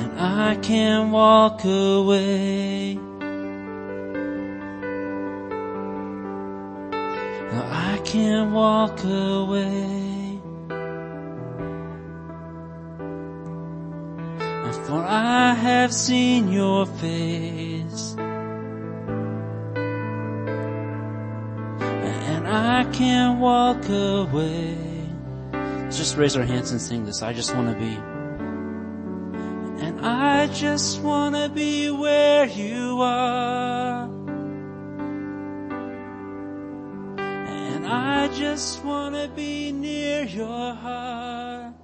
and 0.00 0.18
I 0.18 0.56
can't 0.62 1.12
walk 1.12 1.62
away. 1.64 2.94
No, 7.44 7.60
I 7.70 8.00
can't 8.06 8.52
walk 8.52 9.04
away. 9.04 10.40
For 14.86 15.04
I 15.04 15.52
have 15.52 15.92
seen 15.92 16.50
your 16.50 16.86
face. 16.86 18.16
I 22.50 22.84
can't 22.92 23.40
walk 23.40 23.88
away. 23.88 24.76
Let's 25.52 25.98
just 25.98 26.16
raise 26.16 26.36
our 26.36 26.44
hands 26.44 26.70
and 26.70 26.80
sing 26.80 27.04
this. 27.04 27.22
I 27.22 27.32
just 27.32 27.54
want 27.54 27.68
to 27.68 27.78
be. 27.78 27.98
And 29.84 30.00
I 30.04 30.46
just 30.48 31.00
wanna 31.02 31.48
be 31.48 31.90
where 31.90 32.46
you 32.46 33.00
are. 33.00 34.08
And 37.18 37.86
I 37.86 38.28
just 38.28 38.84
want 38.84 39.14
to 39.14 39.28
be 39.28 39.72
near 39.72 40.24
your 40.24 40.74
heart. 40.74 41.74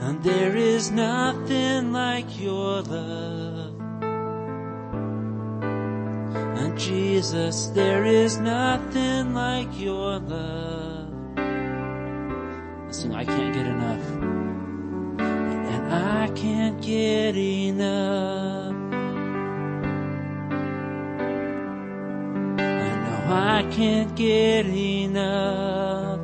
And 0.00 0.22
there 0.22 0.56
is 0.56 0.90
nothing 0.90 1.92
like 1.92 2.40
your 2.40 2.82
love. 2.82 3.79
Jesus, 6.76 7.66
there 7.68 8.04
is 8.04 8.38
nothing 8.38 9.34
like 9.34 9.68
your 9.78 10.18
love. 10.18 11.08
Listen, 12.86 13.14
I 13.14 13.24
can't 13.24 13.54
get 13.54 13.66
enough. 13.66 14.06
And 15.20 15.92
I 15.92 16.28
can't 16.34 16.82
get 16.82 17.36
enough. 17.36 18.74
I 22.58 22.90
know 23.04 23.20
I 23.28 23.66
can't 23.70 24.14
get 24.16 24.66
enough. 24.66 26.20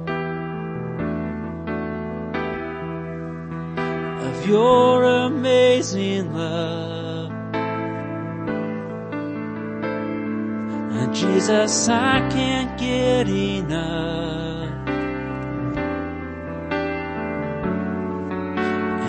of 4.26 4.46
your 4.46 5.04
amazing 5.04 6.34
love. 6.34 6.85
Jesus, 11.36 11.90
I 11.90 12.26
can't 12.30 12.78
get 12.78 13.28
enough. 13.28 14.70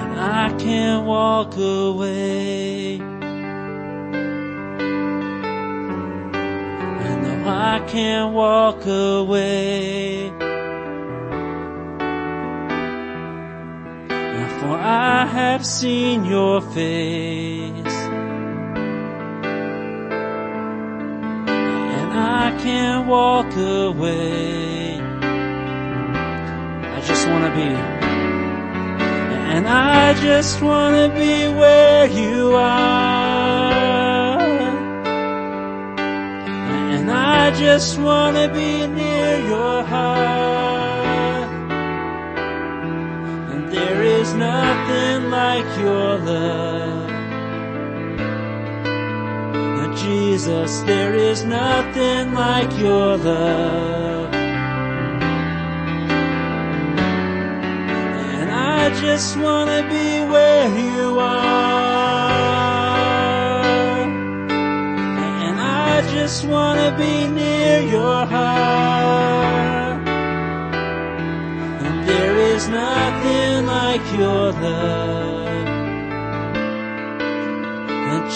And 0.01 0.19
I 0.19 0.53
can't 0.59 1.05
walk 1.07 1.55
away. 1.55 2.95
And 7.05 7.47
I 7.47 7.79
can't 7.87 8.33
walk 8.33 8.85
away. 8.85 10.29
For 14.59 14.75
I 14.75 15.25
have 15.31 15.65
seen 15.65 16.25
your 16.25 16.59
face. 16.59 17.76
Can't 22.67 23.08
walk 23.08 23.56
away. 23.56 24.99
I 26.95 26.99
just 27.10 27.25
wanna 27.30 27.51
be. 27.56 27.69
And 29.53 29.65
I 29.65 30.13
just 30.15 30.62
wanna 30.62 31.08
be 31.08 31.47
where 31.60 32.08
you 32.08 32.51
are. 32.56 34.41
And 36.97 37.10
I 37.10 37.51
just 37.51 37.97
wanna 37.99 38.49
be 38.49 38.86
near 38.86 39.39
your 39.53 39.77
heart. 39.93 41.49
And 43.51 43.71
there 43.71 44.01
is 44.03 44.34
nothing 44.34 45.30
like 45.32 45.69
your 45.80 46.17
love. 46.17 46.87
Jesus, 50.08 50.72
there 50.91 51.13
is 51.15 51.43
nothing 51.43 52.34
like 52.34 52.72
your 52.80 53.17
love. 53.17 54.34
And 58.32 58.50
I 58.50 58.89
just 59.02 59.36
wanna 59.36 59.82
be 59.89 60.22
where 60.32 60.70
you 60.80 61.20
are. 61.20 62.38
And 65.46 65.60
I 65.60 66.02
just 66.15 66.46
wanna 66.46 66.96
be 66.98 67.28
near 67.28 67.82
your 67.82 68.26
heart. 68.34 70.08
And 71.86 72.08
there 72.08 72.38
is 72.54 72.70
nothing 72.70 73.65
like 73.65 74.06
your 74.17 74.54
love. 74.54 75.26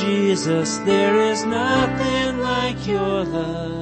Jesus, 0.02 0.78
there 0.80 1.16
is 1.16 1.46
nothing 1.46 2.40
like 2.40 2.88
your 2.88 3.24
love. 3.24 3.81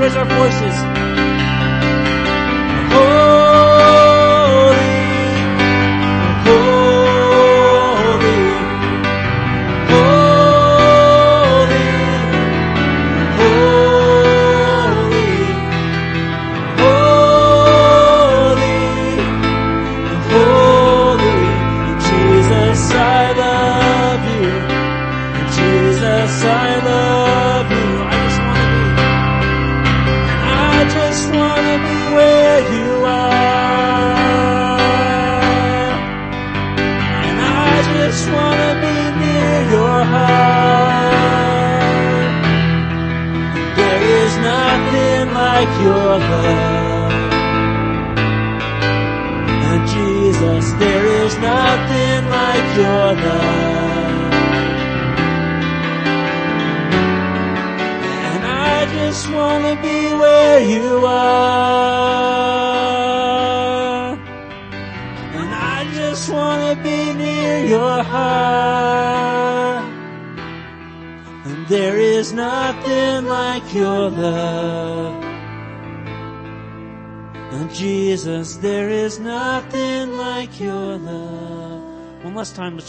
Raise 0.00 0.16
our 0.16 0.24
voices. 0.24 1.09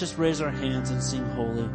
Just 0.02 0.18
raise 0.18 0.42
our 0.42 0.50
hands 0.50 0.90
and 0.90 1.00
sing 1.00 1.24
holy. 1.36 1.71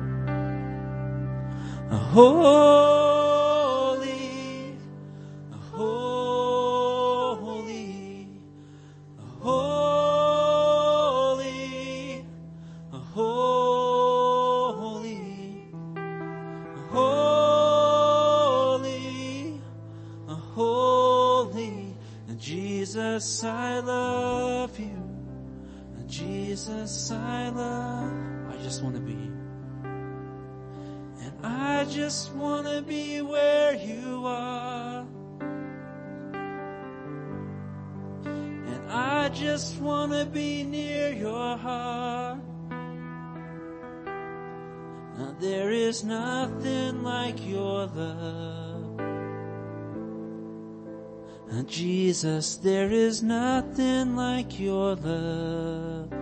Jesus, 51.66 52.56
there 52.56 52.90
is 52.90 53.22
nothing 53.22 54.16
like 54.16 54.58
your 54.58 54.94
love. 54.94 56.12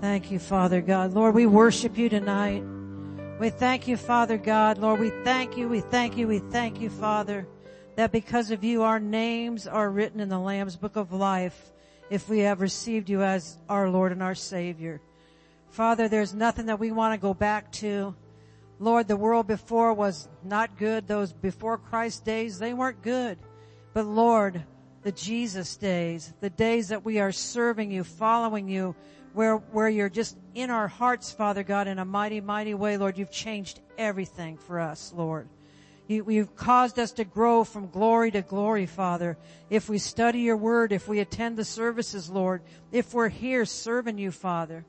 Thank 0.00 0.30
you, 0.30 0.38
Father 0.38 0.80
God. 0.80 1.14
Lord, 1.14 1.34
we 1.34 1.46
worship 1.46 1.96
you 1.96 2.08
tonight. 2.08 2.62
We 3.38 3.50
thank 3.50 3.86
you, 3.86 3.96
Father 3.96 4.38
God. 4.38 4.78
Lord, 4.78 5.00
we 5.00 5.10
thank 5.24 5.56
you, 5.56 5.68
we 5.68 5.80
thank 5.80 6.16
you, 6.16 6.26
we 6.26 6.38
thank 6.38 6.80
you, 6.80 6.90
Father, 6.90 7.46
that 7.96 8.12
because 8.12 8.50
of 8.50 8.64
you, 8.64 8.82
our 8.82 9.00
names 9.00 9.66
are 9.66 9.90
written 9.90 10.20
in 10.20 10.28
the 10.28 10.38
Lamb's 10.38 10.76
book 10.76 10.96
of 10.96 11.12
life 11.12 11.72
if 12.10 12.28
we 12.28 12.40
have 12.40 12.60
received 12.60 13.10
you 13.10 13.22
as 13.22 13.58
our 13.68 13.90
Lord 13.90 14.12
and 14.12 14.22
our 14.22 14.34
Savior. 14.34 15.00
Father, 15.70 16.08
there's 16.08 16.34
nothing 16.34 16.66
that 16.66 16.78
we 16.78 16.92
want 16.92 17.14
to 17.14 17.20
go 17.20 17.34
back 17.34 17.70
to. 17.72 18.14
Lord, 18.78 19.08
the 19.08 19.16
world 19.16 19.46
before 19.46 19.94
was 19.94 20.28
not 20.44 20.76
good. 20.76 21.06
Those 21.06 21.32
before 21.32 21.78
Christ 21.78 22.24
days, 22.24 22.58
they 22.58 22.74
weren't 22.74 23.02
good. 23.02 23.38
But 23.94 24.06
Lord, 24.06 24.64
the 25.02 25.12
Jesus 25.12 25.76
days, 25.76 26.34
the 26.40 26.50
days 26.50 26.88
that 26.88 27.04
we 27.04 27.18
are 27.18 27.32
serving 27.32 27.90
you, 27.90 28.04
following 28.04 28.68
you, 28.68 28.94
where, 29.32 29.56
where 29.56 29.88
you're 29.88 30.10
just 30.10 30.36
in 30.54 30.70
our 30.70 30.88
hearts, 30.88 31.30
Father 31.30 31.62
God, 31.62 31.88
in 31.88 31.98
a 31.98 32.04
mighty, 32.04 32.40
mighty 32.40 32.74
way, 32.74 32.96
Lord, 32.96 33.16
you've 33.16 33.30
changed 33.30 33.80
everything 33.96 34.56
for 34.56 34.80
us, 34.80 35.12
Lord. 35.14 35.48
You, 36.06 36.24
you've 36.28 36.54
caused 36.54 36.98
us 36.98 37.12
to 37.12 37.24
grow 37.24 37.64
from 37.64 37.88
glory 37.88 38.30
to 38.30 38.42
glory, 38.42 38.86
Father. 38.86 39.36
If 39.70 39.88
we 39.88 39.98
study 39.98 40.40
your 40.40 40.56
word, 40.56 40.92
if 40.92 41.08
we 41.08 41.20
attend 41.20 41.56
the 41.56 41.64
services, 41.64 42.30
Lord, 42.30 42.62
if 42.92 43.12
we're 43.12 43.28
here 43.28 43.64
serving 43.64 44.18
you, 44.18 44.30
Father. 44.30 44.84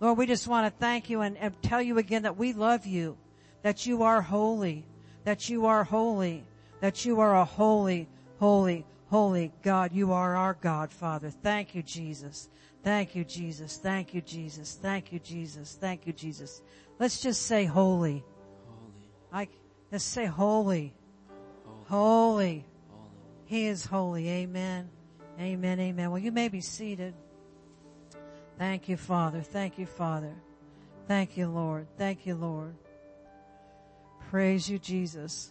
Lord, 0.00 0.18
we 0.18 0.26
just 0.26 0.48
want 0.48 0.66
to 0.66 0.80
thank 0.80 1.10
you 1.10 1.20
and, 1.20 1.36
and 1.36 1.60
tell 1.62 1.82
you 1.82 1.98
again 1.98 2.22
that 2.22 2.36
we 2.36 2.52
love 2.52 2.86
you 2.86 3.16
that 3.62 3.86
you 3.86 4.02
are 4.02 4.20
holy, 4.20 4.84
that 5.24 5.48
you 5.48 5.66
are 5.66 5.84
holy, 5.84 6.44
that 6.80 7.04
you 7.04 7.20
are 7.20 7.36
a 7.36 7.44
holy, 7.44 8.08
holy, 8.38 8.84
holy 9.06 9.52
God. 9.62 9.92
You 9.92 10.12
are 10.12 10.36
our 10.36 10.54
God, 10.54 10.92
Father. 10.92 11.30
Thank 11.30 11.74
you, 11.74 11.82
Jesus. 11.82 12.48
Thank 12.82 13.14
you, 13.14 13.24
Jesus. 13.24 13.76
Thank 13.76 14.14
you, 14.14 14.20
Jesus. 14.20 14.74
Thank 14.74 15.12
you, 15.12 15.20
Jesus. 15.20 15.76
Thank 15.80 16.06
you, 16.06 16.12
Jesus. 16.12 16.62
Let's 16.98 17.20
just 17.20 17.42
say 17.42 17.64
holy. 17.64 18.24
Holy, 19.30 19.44
I, 19.46 19.48
let's 19.92 20.04
say 20.04 20.26
holy. 20.26 20.94
holy, 21.64 21.84
Holy. 21.86 21.86
holy. 21.88 22.64
He 23.46 23.66
is 23.66 23.86
holy. 23.86 24.28
Amen. 24.28 24.90
Amen. 25.38 25.78
Amen. 25.80 26.10
Well, 26.10 26.18
you 26.20 26.32
may 26.32 26.48
be 26.48 26.60
seated. 26.60 27.14
Thank 28.58 28.88
you, 28.88 28.96
Father. 28.96 29.40
Thank 29.40 29.78
you, 29.78 29.86
Father. 29.86 30.34
Thank 31.06 31.36
you, 31.36 31.48
Lord. 31.48 31.86
Thank 31.96 32.26
you, 32.26 32.34
Lord. 32.34 32.74
Praise 34.32 34.66
you, 34.66 34.78
Jesus. 34.78 35.50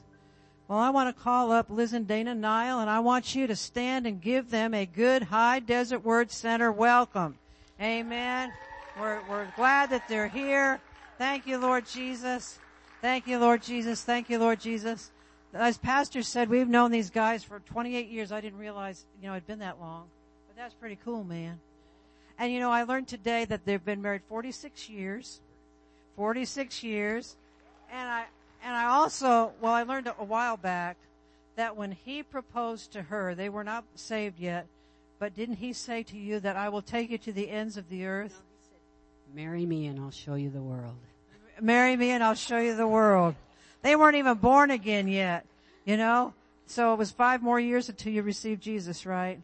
Well, 0.67 0.79
I 0.79 0.89
want 0.89 1.15
to 1.15 1.23
call 1.23 1.51
up 1.51 1.69
Liz 1.69 1.93
and 1.93 2.07
Dana 2.07 2.33
Nile 2.33 2.79
and 2.79 2.89
I 2.89 2.99
want 2.99 3.35
you 3.35 3.45
to 3.45 3.55
stand 3.55 4.07
and 4.07 4.19
give 4.19 4.49
them 4.49 4.73
a 4.73 4.87
good 4.87 5.21
High 5.21 5.59
Desert 5.59 6.03
Word 6.03 6.31
Center 6.31 6.71
welcome. 6.71 7.37
Amen. 7.79 8.51
We're, 8.99 9.21
we're 9.29 9.45
glad 9.55 9.91
that 9.91 10.07
they're 10.07 10.27
here. 10.27 10.81
Thank 11.19 11.45
you, 11.45 11.59
Lord 11.59 11.85
Jesus. 11.85 12.57
Thank 13.01 13.27
you, 13.27 13.37
Lord 13.37 13.61
Jesus. 13.61 14.01
Thank 14.01 14.31
you, 14.31 14.39
Lord 14.39 14.59
Jesus. 14.59 15.11
As 15.53 15.77
Pastor 15.77 16.23
said, 16.23 16.49
we've 16.49 16.67
known 16.67 16.89
these 16.89 17.11
guys 17.11 17.43
for 17.43 17.59
28 17.59 18.09
years. 18.09 18.31
I 18.31 18.41
didn't 18.41 18.57
realize, 18.57 19.05
you 19.21 19.27
know, 19.27 19.35
it'd 19.35 19.45
been 19.45 19.59
that 19.59 19.79
long. 19.79 20.07
But 20.47 20.57
that's 20.57 20.73
pretty 20.73 20.97
cool, 21.05 21.23
man. 21.23 21.59
And 22.39 22.51
you 22.51 22.59
know, 22.59 22.71
I 22.71 22.81
learned 22.81 23.07
today 23.07 23.45
that 23.45 23.63
they've 23.63 23.85
been 23.85 24.01
married 24.01 24.23
46 24.27 24.89
years. 24.89 25.39
46 26.15 26.81
years. 26.81 27.35
And 27.93 28.09
I, 28.09 28.25
and 28.63 28.75
I 28.75 28.85
also, 28.85 29.53
well, 29.61 29.73
I 29.73 29.83
learned 29.83 30.07
a 30.07 30.23
while 30.23 30.57
back 30.57 30.97
that 31.55 31.75
when 31.75 31.91
he 31.91 32.23
proposed 32.23 32.91
to 32.93 33.01
her, 33.03 33.35
they 33.35 33.49
were 33.49 33.63
not 33.63 33.83
saved 33.95 34.39
yet, 34.39 34.67
but 35.19 35.35
didn't 35.35 35.57
he 35.57 35.73
say 35.73 36.03
to 36.03 36.17
you 36.17 36.39
that 36.39 36.55
I 36.55 36.69
will 36.69 36.81
take 36.81 37.09
you 37.09 37.17
to 37.19 37.31
the 37.31 37.49
ends 37.49 37.77
of 37.77 37.89
the 37.89 38.05
earth? 38.05 38.41
Marry 39.33 39.65
me 39.65 39.87
and 39.87 39.99
I'll 39.99 40.11
show 40.11 40.35
you 40.35 40.49
the 40.49 40.61
world. 40.61 40.95
Marry 41.59 41.95
me 41.95 42.11
and 42.11 42.23
I'll 42.23 42.35
show 42.35 42.57
you 42.57 42.75
the 42.75 42.87
world. 42.87 43.35
They 43.81 43.95
weren't 43.95 44.15
even 44.15 44.37
born 44.37 44.71
again 44.71 45.07
yet, 45.07 45.45
you 45.85 45.97
know? 45.97 46.33
So 46.67 46.93
it 46.93 46.97
was 46.97 47.11
five 47.11 47.41
more 47.41 47.59
years 47.59 47.89
until 47.89 48.13
you 48.13 48.21
received 48.21 48.61
Jesus, 48.61 49.05
right? 49.05 49.39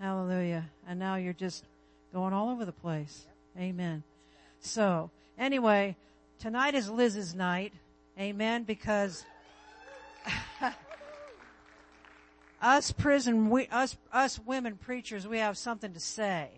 Hallelujah. 0.00 0.64
And 0.86 0.98
now 0.98 1.16
you're 1.16 1.32
just 1.32 1.64
going 2.12 2.32
all 2.32 2.50
over 2.50 2.64
the 2.64 2.72
place. 2.72 3.26
Amen. 3.58 4.02
So, 4.60 5.10
anyway, 5.38 5.96
tonight 6.38 6.74
is 6.74 6.90
Liz's 6.90 7.34
night. 7.34 7.72
Amen. 8.22 8.62
Because 8.62 9.24
us 12.62 12.92
prison, 12.92 13.50
we, 13.50 13.66
us, 13.66 13.96
us 14.12 14.38
women 14.38 14.76
preachers, 14.76 15.26
we 15.26 15.38
have 15.38 15.58
something 15.58 15.92
to 15.92 16.00
say. 16.00 16.48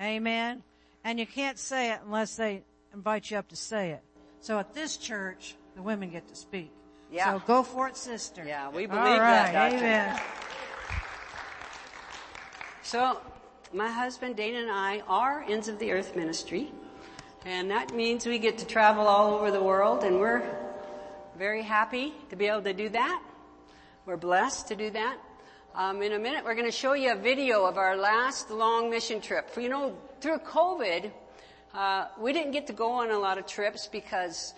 Amen. 0.00 0.62
And 1.02 1.18
you 1.18 1.26
can't 1.26 1.58
say 1.58 1.90
it 1.90 2.00
unless 2.04 2.36
they 2.36 2.62
invite 2.94 3.30
you 3.32 3.36
up 3.36 3.48
to 3.48 3.56
say 3.56 3.90
it. 3.90 4.02
So 4.40 4.60
at 4.60 4.74
this 4.74 4.96
church, 4.96 5.56
the 5.74 5.82
women 5.82 6.10
get 6.10 6.28
to 6.28 6.36
speak. 6.36 6.70
Yeah. 7.10 7.32
So 7.32 7.42
go 7.46 7.62
for 7.64 7.88
it, 7.88 7.96
sister. 7.96 8.44
Yeah, 8.46 8.68
we 8.68 8.86
believe 8.86 9.18
right. 9.18 9.52
that, 9.52 9.52
Doctor. 9.52 9.76
Amen. 9.78 10.20
So, 12.82 13.20
my 13.72 13.90
husband 13.90 14.36
Dana 14.36 14.58
and 14.58 14.70
I 14.70 15.00
are 15.08 15.44
Ends 15.48 15.66
of 15.66 15.80
the 15.80 15.90
Earth 15.90 16.14
Ministry, 16.14 16.70
and 17.44 17.68
that 17.70 17.92
means 17.94 18.26
we 18.26 18.38
get 18.38 18.58
to 18.58 18.66
travel 18.66 19.08
all 19.08 19.34
over 19.34 19.50
the 19.50 19.62
world, 19.62 20.04
and 20.04 20.20
we're 20.20 20.65
very 21.36 21.62
happy 21.62 22.14
to 22.30 22.36
be 22.36 22.46
able 22.46 22.62
to 22.62 22.72
do 22.72 22.88
that. 22.88 23.22
We're 24.06 24.16
blessed 24.16 24.68
to 24.68 24.76
do 24.76 24.90
that. 24.90 25.18
Um, 25.74 26.00
in 26.00 26.12
a 26.12 26.18
minute, 26.18 26.44
we're 26.44 26.54
going 26.54 26.66
to 26.66 26.72
show 26.72 26.94
you 26.94 27.12
a 27.12 27.16
video 27.16 27.66
of 27.66 27.76
our 27.76 27.94
last 27.94 28.50
long 28.50 28.88
mission 28.88 29.20
trip. 29.20 29.50
For, 29.50 29.60
you 29.60 29.68
know, 29.68 29.94
through 30.22 30.38
COVID, 30.38 31.10
uh, 31.74 32.06
we 32.18 32.32
didn't 32.32 32.52
get 32.52 32.66
to 32.68 32.72
go 32.72 32.90
on 32.90 33.10
a 33.10 33.18
lot 33.18 33.36
of 33.36 33.46
trips 33.46 33.86
because, 33.86 34.54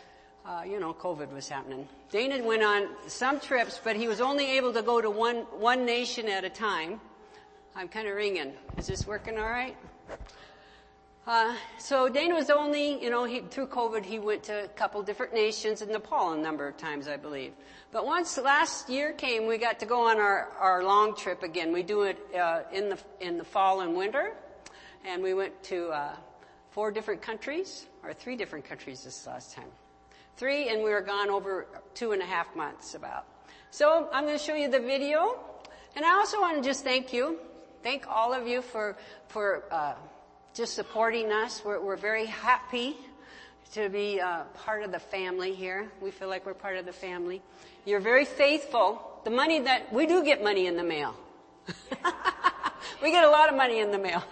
uh, 0.47 0.63
you 0.65 0.79
know, 0.79 0.95
COVID 0.95 1.33
was 1.33 1.49
happening. 1.49 1.89
Dana 2.13 2.41
went 2.45 2.63
on 2.63 2.87
some 3.09 3.41
trips, 3.41 3.81
but 3.83 3.97
he 3.97 4.07
was 4.07 4.21
only 4.21 4.57
able 4.57 4.73
to 4.73 4.83
go 4.83 5.01
to 5.01 5.11
one 5.11 5.39
one 5.59 5.85
nation 5.85 6.29
at 6.29 6.45
a 6.45 6.51
time. 6.51 7.01
I'm 7.75 7.89
kind 7.89 8.07
of 8.07 8.15
ringing. 8.15 8.53
Is 8.77 8.87
this 8.87 9.05
working 9.05 9.37
all 9.37 9.51
right? 9.51 9.77
Uh, 11.29 11.53
so 11.77 12.09
Dana 12.09 12.35
was 12.35 12.49
only, 12.49 13.05
you 13.05 13.11
know, 13.11 13.25
he, 13.25 13.41
through 13.41 13.67
COVID, 13.67 14.03
he 14.03 14.19
went 14.19 14.45
to 14.45 14.65
a 14.65 14.69
couple 14.69 15.03
different 15.03 15.35
nations 15.35 15.83
in 15.83 15.91
Nepal 15.91 16.33
a 16.33 16.39
number 16.39 16.67
of 16.67 16.79
times, 16.79 17.07
I 17.07 17.19
believe. 17.19 17.53
But 17.93 18.07
once 18.07 18.39
last 18.39 18.89
year 18.89 19.13
came, 19.13 19.47
we 19.47 19.59
got 19.59 19.79
to 19.81 19.85
go 19.85 20.09
on 20.09 20.17
our, 20.17 20.49
our 20.59 20.83
long 20.83 21.15
trip 21.15 21.43
again. 21.43 21.71
We 21.71 21.83
do 21.83 22.05
it 22.05 22.19
uh, 22.35 22.63
in 22.73 22.89
the 22.89 22.99
in 23.21 23.37
the 23.37 23.45
fall 23.45 23.83
and 23.83 23.95
winter, 23.95 24.33
and 25.05 25.23
we 25.23 25.35
went 25.35 25.63
to 25.65 25.89
uh, 25.89 26.17
four 26.71 26.91
different 26.91 27.21
countries 27.21 27.85
or 28.03 28.15
three 28.15 28.35
different 28.35 28.65
countries 28.65 29.05
this 29.05 29.27
last 29.27 29.55
time. 29.55 29.69
Three, 30.39 30.71
and 30.71 30.83
we 30.83 30.89
were 30.89 31.03
gone 31.03 31.29
over 31.29 31.67
two 31.93 32.13
and 32.13 32.23
a 32.23 32.27
half 32.27 32.57
months 32.57 32.95
about. 32.95 33.27
So 33.71 34.09
I'm 34.15 34.25
going 34.25 34.39
to 34.39 34.43
show 34.43 34.55
you 34.55 34.71
the 34.71 34.81
video, 34.81 35.39
and 35.95 36.07
I 36.07 36.13
also 36.13 36.41
want 36.41 36.57
to 36.57 36.63
just 36.67 36.85
thank 36.85 37.13
you, 37.13 37.39
thank 37.83 38.07
all 38.09 38.33
of 38.33 38.47
you 38.47 38.63
for 38.63 38.97
for. 39.29 39.65
Uh, 39.71 39.93
just 40.59 40.75
supporting 40.75 41.31
us. 41.31 41.63
We're, 41.65 41.81
we're 41.81 41.97
very 41.97 42.27
happy 42.27 42.97
to 43.75 43.89
be 43.89 44.21
uh, 44.21 44.43
part 44.57 44.83
of 44.83 44.91
the 44.91 44.99
family 44.99 45.55
here. 45.55 45.89
We 46.03 46.11
feel 46.11 46.27
like 46.27 46.45
we're 46.45 46.53
part 46.53 46.77
of 46.77 46.85
the 46.85 46.93
family. 46.93 47.41
You're 47.85 48.01
very 48.01 48.25
faithful. 48.25 49.21
The 49.23 49.31
money 49.31 49.61
that 49.61 49.93
we 49.93 50.07
do 50.07 50.25
get 50.25 50.43
money 50.43 50.67
in 50.67 50.77
the 50.77 50.83
mail. 50.83 51.15
we 53.03 53.13
get 53.13 53.23
a 53.23 53.31
lot 53.31 53.49
of 53.49 53.55
money 53.55 53.79
in 53.79 53.93
the 53.93 53.99
mail. 53.99 54.25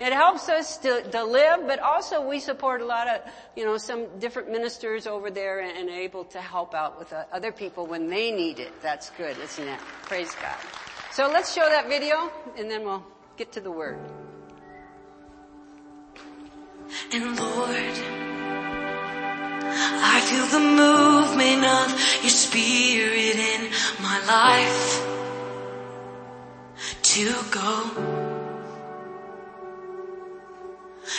It 0.00 0.12
helps 0.12 0.50
us 0.50 0.76
to, 0.78 1.02
to 1.12 1.24
live, 1.24 1.66
but 1.66 1.78
also 1.78 2.28
we 2.28 2.40
support 2.40 2.82
a 2.82 2.86
lot 2.86 3.08
of, 3.08 3.22
you 3.56 3.64
know, 3.64 3.78
some 3.78 4.18
different 4.18 4.50
ministers 4.50 5.06
over 5.06 5.30
there 5.30 5.60
and, 5.60 5.78
and 5.78 5.88
able 5.88 6.24
to 6.24 6.42
help 6.42 6.74
out 6.74 6.98
with 6.98 7.10
uh, 7.14 7.24
other 7.32 7.52
people 7.52 7.86
when 7.86 8.10
they 8.10 8.30
need 8.30 8.58
it. 8.58 8.82
That's 8.82 9.08
good, 9.16 9.38
isn't 9.38 9.66
it? 9.66 9.80
Praise 10.02 10.34
God. 10.42 10.56
So 11.10 11.26
let's 11.26 11.54
show 11.54 11.66
that 11.70 11.88
video 11.88 12.30
and 12.58 12.70
then 12.70 12.84
we'll 12.84 13.04
get 13.38 13.50
to 13.52 13.62
the 13.62 13.70
word. 13.70 13.98
And 17.12 17.38
Lord, 17.38 17.96
I 20.12 20.20
feel 20.28 20.46
the 20.46 20.66
movement 20.82 21.64
of 21.64 21.88
your 22.22 22.30
spirit 22.30 23.36
in 23.36 23.70
my 24.02 24.18
life 24.26 25.06
to 27.02 27.34
go. 27.50 28.30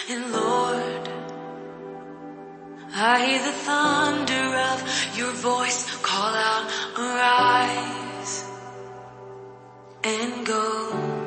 And 0.10 0.32
Lord, 0.32 1.10
I 2.94 3.26
hear 3.26 3.40
the 3.40 3.52
thunder 3.52 4.56
of 4.72 5.18
your 5.18 5.32
voice 5.32 5.90
call 6.02 6.34
out, 6.34 6.70
arise 6.98 8.46
and 10.04 10.46
go. 10.46 11.21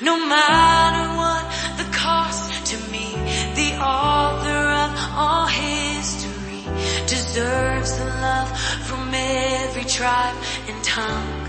No 0.00 0.16
matter 0.26 1.06
what 1.16 1.44
the 1.78 1.96
cost 1.96 2.66
to 2.72 2.76
me, 2.90 3.12
the 3.54 3.76
author 3.82 4.64
of 4.84 4.90
all 5.14 5.46
history 5.46 6.64
deserves 7.06 7.98
the 7.98 8.04
love 8.04 8.48
from 8.86 9.10
every 9.14 9.84
tribe 9.84 10.36
and 10.68 10.84
tongue. 10.84 11.46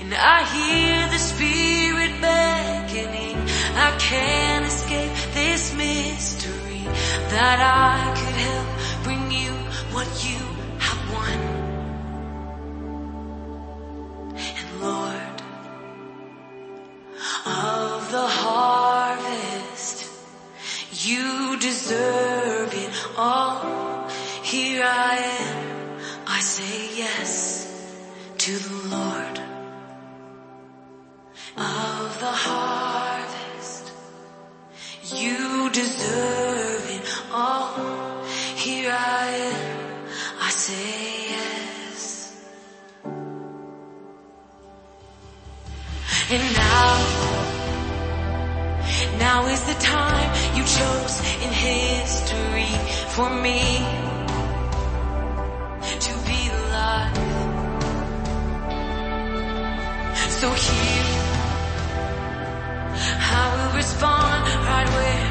And 0.00 0.14
I 0.14 0.44
hear 0.56 1.08
the 1.08 1.18
spirit 1.18 2.20
beckoning. 2.20 3.38
I 3.76 3.96
can't 3.98 4.66
escape 4.66 5.12
this 5.32 5.74
mystery 5.74 6.84
that 7.34 7.58
I 7.60 8.14
could 8.18 8.36
help 8.48 9.04
bring 9.04 9.30
you 9.30 9.52
what 9.94 10.08
you 10.24 10.53
the 18.14 18.28
harvest, 18.46 20.08
you 21.04 21.58
deserve 21.58 22.72
it 22.72 22.94
all. 23.16 24.08
Here 24.44 24.84
I 24.86 25.16
am, 25.42 25.98
I 26.24 26.38
say 26.38 26.96
yes 27.02 27.34
to 28.38 28.52
the 28.66 28.76
Lord 28.96 29.36
of 31.56 32.20
the 32.24 32.34
harvest. 32.46 33.84
You 35.12 35.70
deserve 35.70 36.86
it 36.98 37.06
all. 37.32 38.22
Here 38.54 38.94
I 38.96 39.26
am, 39.52 40.06
I 40.40 40.50
say 40.50 41.30
yes. 41.34 42.02
And 46.30 46.44
now, 46.56 47.33
now 49.18 49.46
is 49.46 49.62
the 49.64 49.74
time 49.74 50.28
you 50.56 50.64
chose 50.64 51.14
in 51.44 51.50
history 51.52 52.74
for 53.14 53.28
me 53.30 53.60
to 56.06 56.12
be 56.28 56.40
alive. 56.48 57.16
So 60.40 60.50
here, 60.50 61.08
I 63.36 63.44
will 63.54 63.72
respond 63.76 64.42
right 64.68 64.88
where 64.96 65.26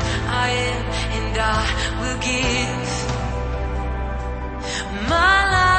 I 0.46 0.50
am 0.70 0.84
and 1.18 1.38
I 1.38 1.64
will 2.00 2.20
give 2.30 2.90
my 5.10 5.52
life. 5.52 5.73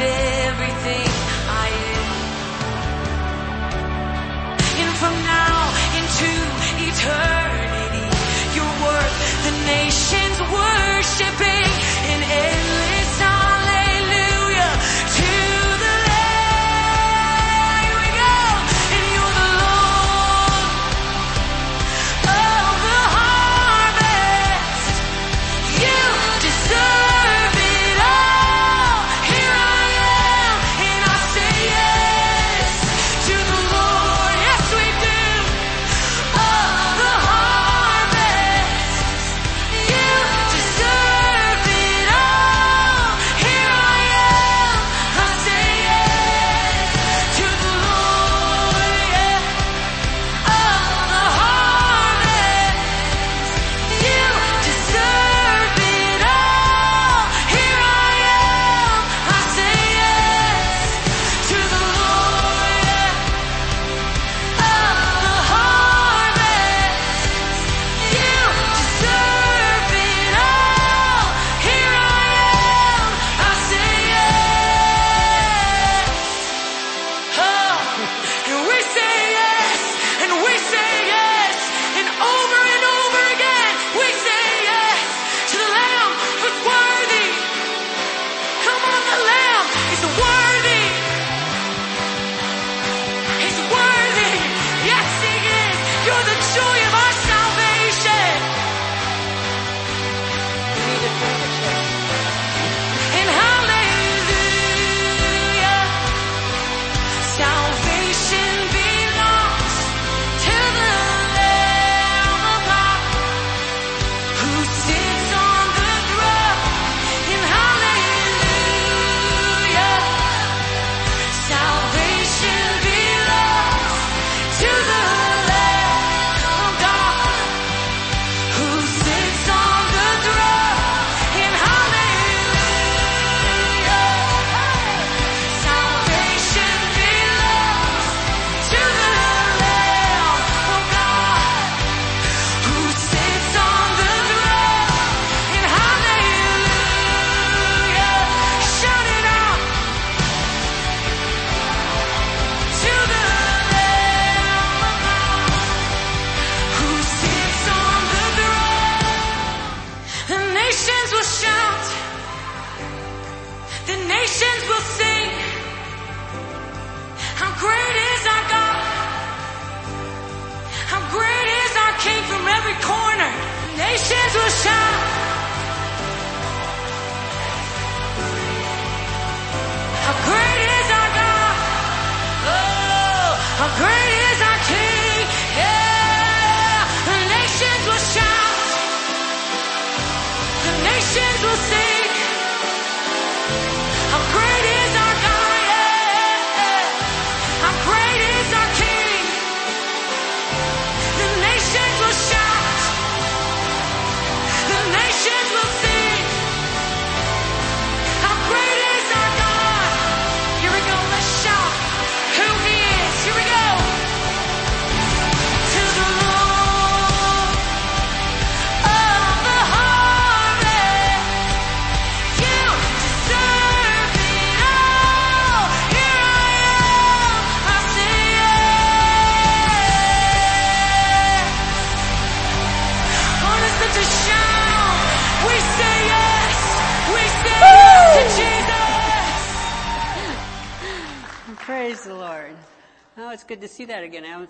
Yours 0.00 0.29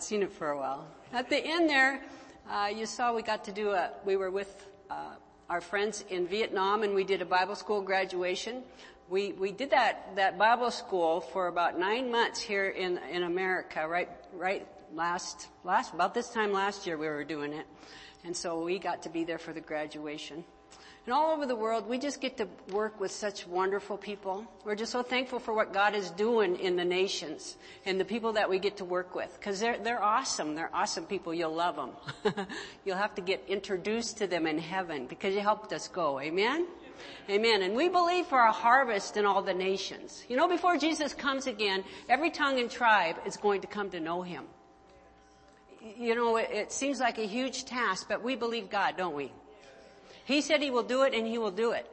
haven't 0.01 0.09
seen 0.09 0.23
it 0.23 0.33
for 0.33 0.51
a 0.51 0.57
while. 0.57 0.87
At 1.13 1.29
the 1.29 1.37
end 1.37 1.69
there, 1.69 2.01
uh, 2.49 2.71
you 2.75 2.87
saw 2.87 3.15
we 3.15 3.21
got 3.21 3.45
to 3.45 3.53
do 3.53 3.73
a, 3.73 3.91
we 4.07 4.17
were 4.17 4.31
with 4.31 4.67
uh, 4.89 5.17
our 5.51 5.61
friends 5.61 6.05
in 6.09 6.27
Vietnam 6.27 6.83
and 6.83 6.95
we 6.95 7.05
did 7.05 7.21
a 7.21 7.27
Bible 7.27 7.55
school 7.55 7.83
graduation. 7.83 8.63
We, 9.11 9.33
we 9.33 9.53
did 9.53 9.71
that, 9.73 10.17
that 10.17 10.39
Bible 10.39 10.71
school 10.71 11.21
for 11.21 11.49
about 11.49 11.79
nine 11.79 12.11
months 12.11 12.41
here 12.41 12.71
in, 12.71 12.99
in 13.13 13.25
America, 13.25 13.87
right, 13.87 14.09
right 14.33 14.67
last, 14.95 15.49
last, 15.65 15.93
about 15.93 16.15
this 16.15 16.31
time 16.31 16.51
last 16.51 16.87
year 16.87 16.97
we 16.97 17.07
were 17.07 17.25
doing 17.25 17.53
it. 17.53 17.67
And 18.25 18.35
so 18.35 18.65
we 18.65 18.79
got 18.79 19.03
to 19.03 19.11
be 19.11 19.25
there 19.25 19.39
for 19.39 19.53
the 19.53 19.61
graduation. 19.61 20.45
And 21.07 21.15
all 21.15 21.33
over 21.33 21.47
the 21.47 21.57
world, 21.57 21.89
we 21.89 21.99
just 21.99 22.21
get 22.21 22.37
to 22.37 22.49
work 22.73 23.01
with 23.01 23.11
such 23.11 23.47
wonderful 23.47 23.97
people. 23.97 24.47
We're 24.65 24.75
just 24.75 24.93
so 24.93 25.03
thankful 25.03 25.39
for 25.39 25.55
what 25.55 25.73
God 25.73 25.95
is 25.95 26.11
doing 26.11 26.57
in 26.57 26.77
the 26.77 26.85
nations 26.85 27.57
and 27.87 27.99
the 27.99 28.05
people 28.05 28.35
that 28.35 28.51
we 28.51 28.59
get 28.59 28.77
to 28.77 28.85
work 28.85 29.15
with. 29.15 29.37
Cause 29.41 29.61
they're, 29.61 29.79
they're 29.79 30.03
awesome. 30.03 30.55
They're 30.55 30.71
awesome 30.75 31.07
people. 31.07 31.33
You'll 31.33 31.55
love 31.55 31.77
them. 31.77 32.47
You'll 32.85 32.99
have 32.99 33.15
to 33.15 33.23
get 33.23 33.43
introduced 33.49 34.19
to 34.19 34.27
them 34.27 34.47
in 34.47 34.59
heaven 34.59 35.07
because 35.07 35.35
you 35.35 35.41
helped 35.41 35.73
us 35.73 35.89
go. 35.89 36.21
Amen? 36.21 36.67
Amen. 37.29 37.63
And 37.63 37.75
we 37.75 37.89
believe 37.89 38.27
for 38.27 38.39
a 38.39 38.53
harvest 38.53 39.17
in 39.17 39.25
all 39.25 39.43
the 39.43 39.55
nations. 39.55 40.25
You 40.29 40.37
know, 40.37 40.49
before 40.49 40.77
Jesus 40.77 41.15
comes 41.15 41.47
again, 41.47 41.83
every 42.09 42.31
tongue 42.31 42.59
and 42.61 42.71
tribe 42.71 43.17
is 43.27 43.39
going 43.39 43.63
to 43.63 43.67
come 43.67 43.91
to 43.91 44.01
know 44.01 44.23
Him. 44.23 44.45
You 45.97 46.15
know, 46.15 46.37
it, 46.37 46.51
it 46.53 46.73
seems 46.73 47.01
like 47.01 47.19
a 47.19 47.27
huge 47.27 47.65
task, 47.65 48.07
but 48.09 48.23
we 48.23 48.37
believe 48.37 48.69
God, 48.69 48.97
don't 48.99 49.15
we? 49.15 49.33
He 50.31 50.43
said 50.43 50.63
he 50.63 50.71
will 50.71 50.85
do 50.85 51.03
it 51.03 51.13
and 51.13 51.27
he 51.27 51.39
will 51.39 51.51
do 51.51 51.73
it. 51.73 51.91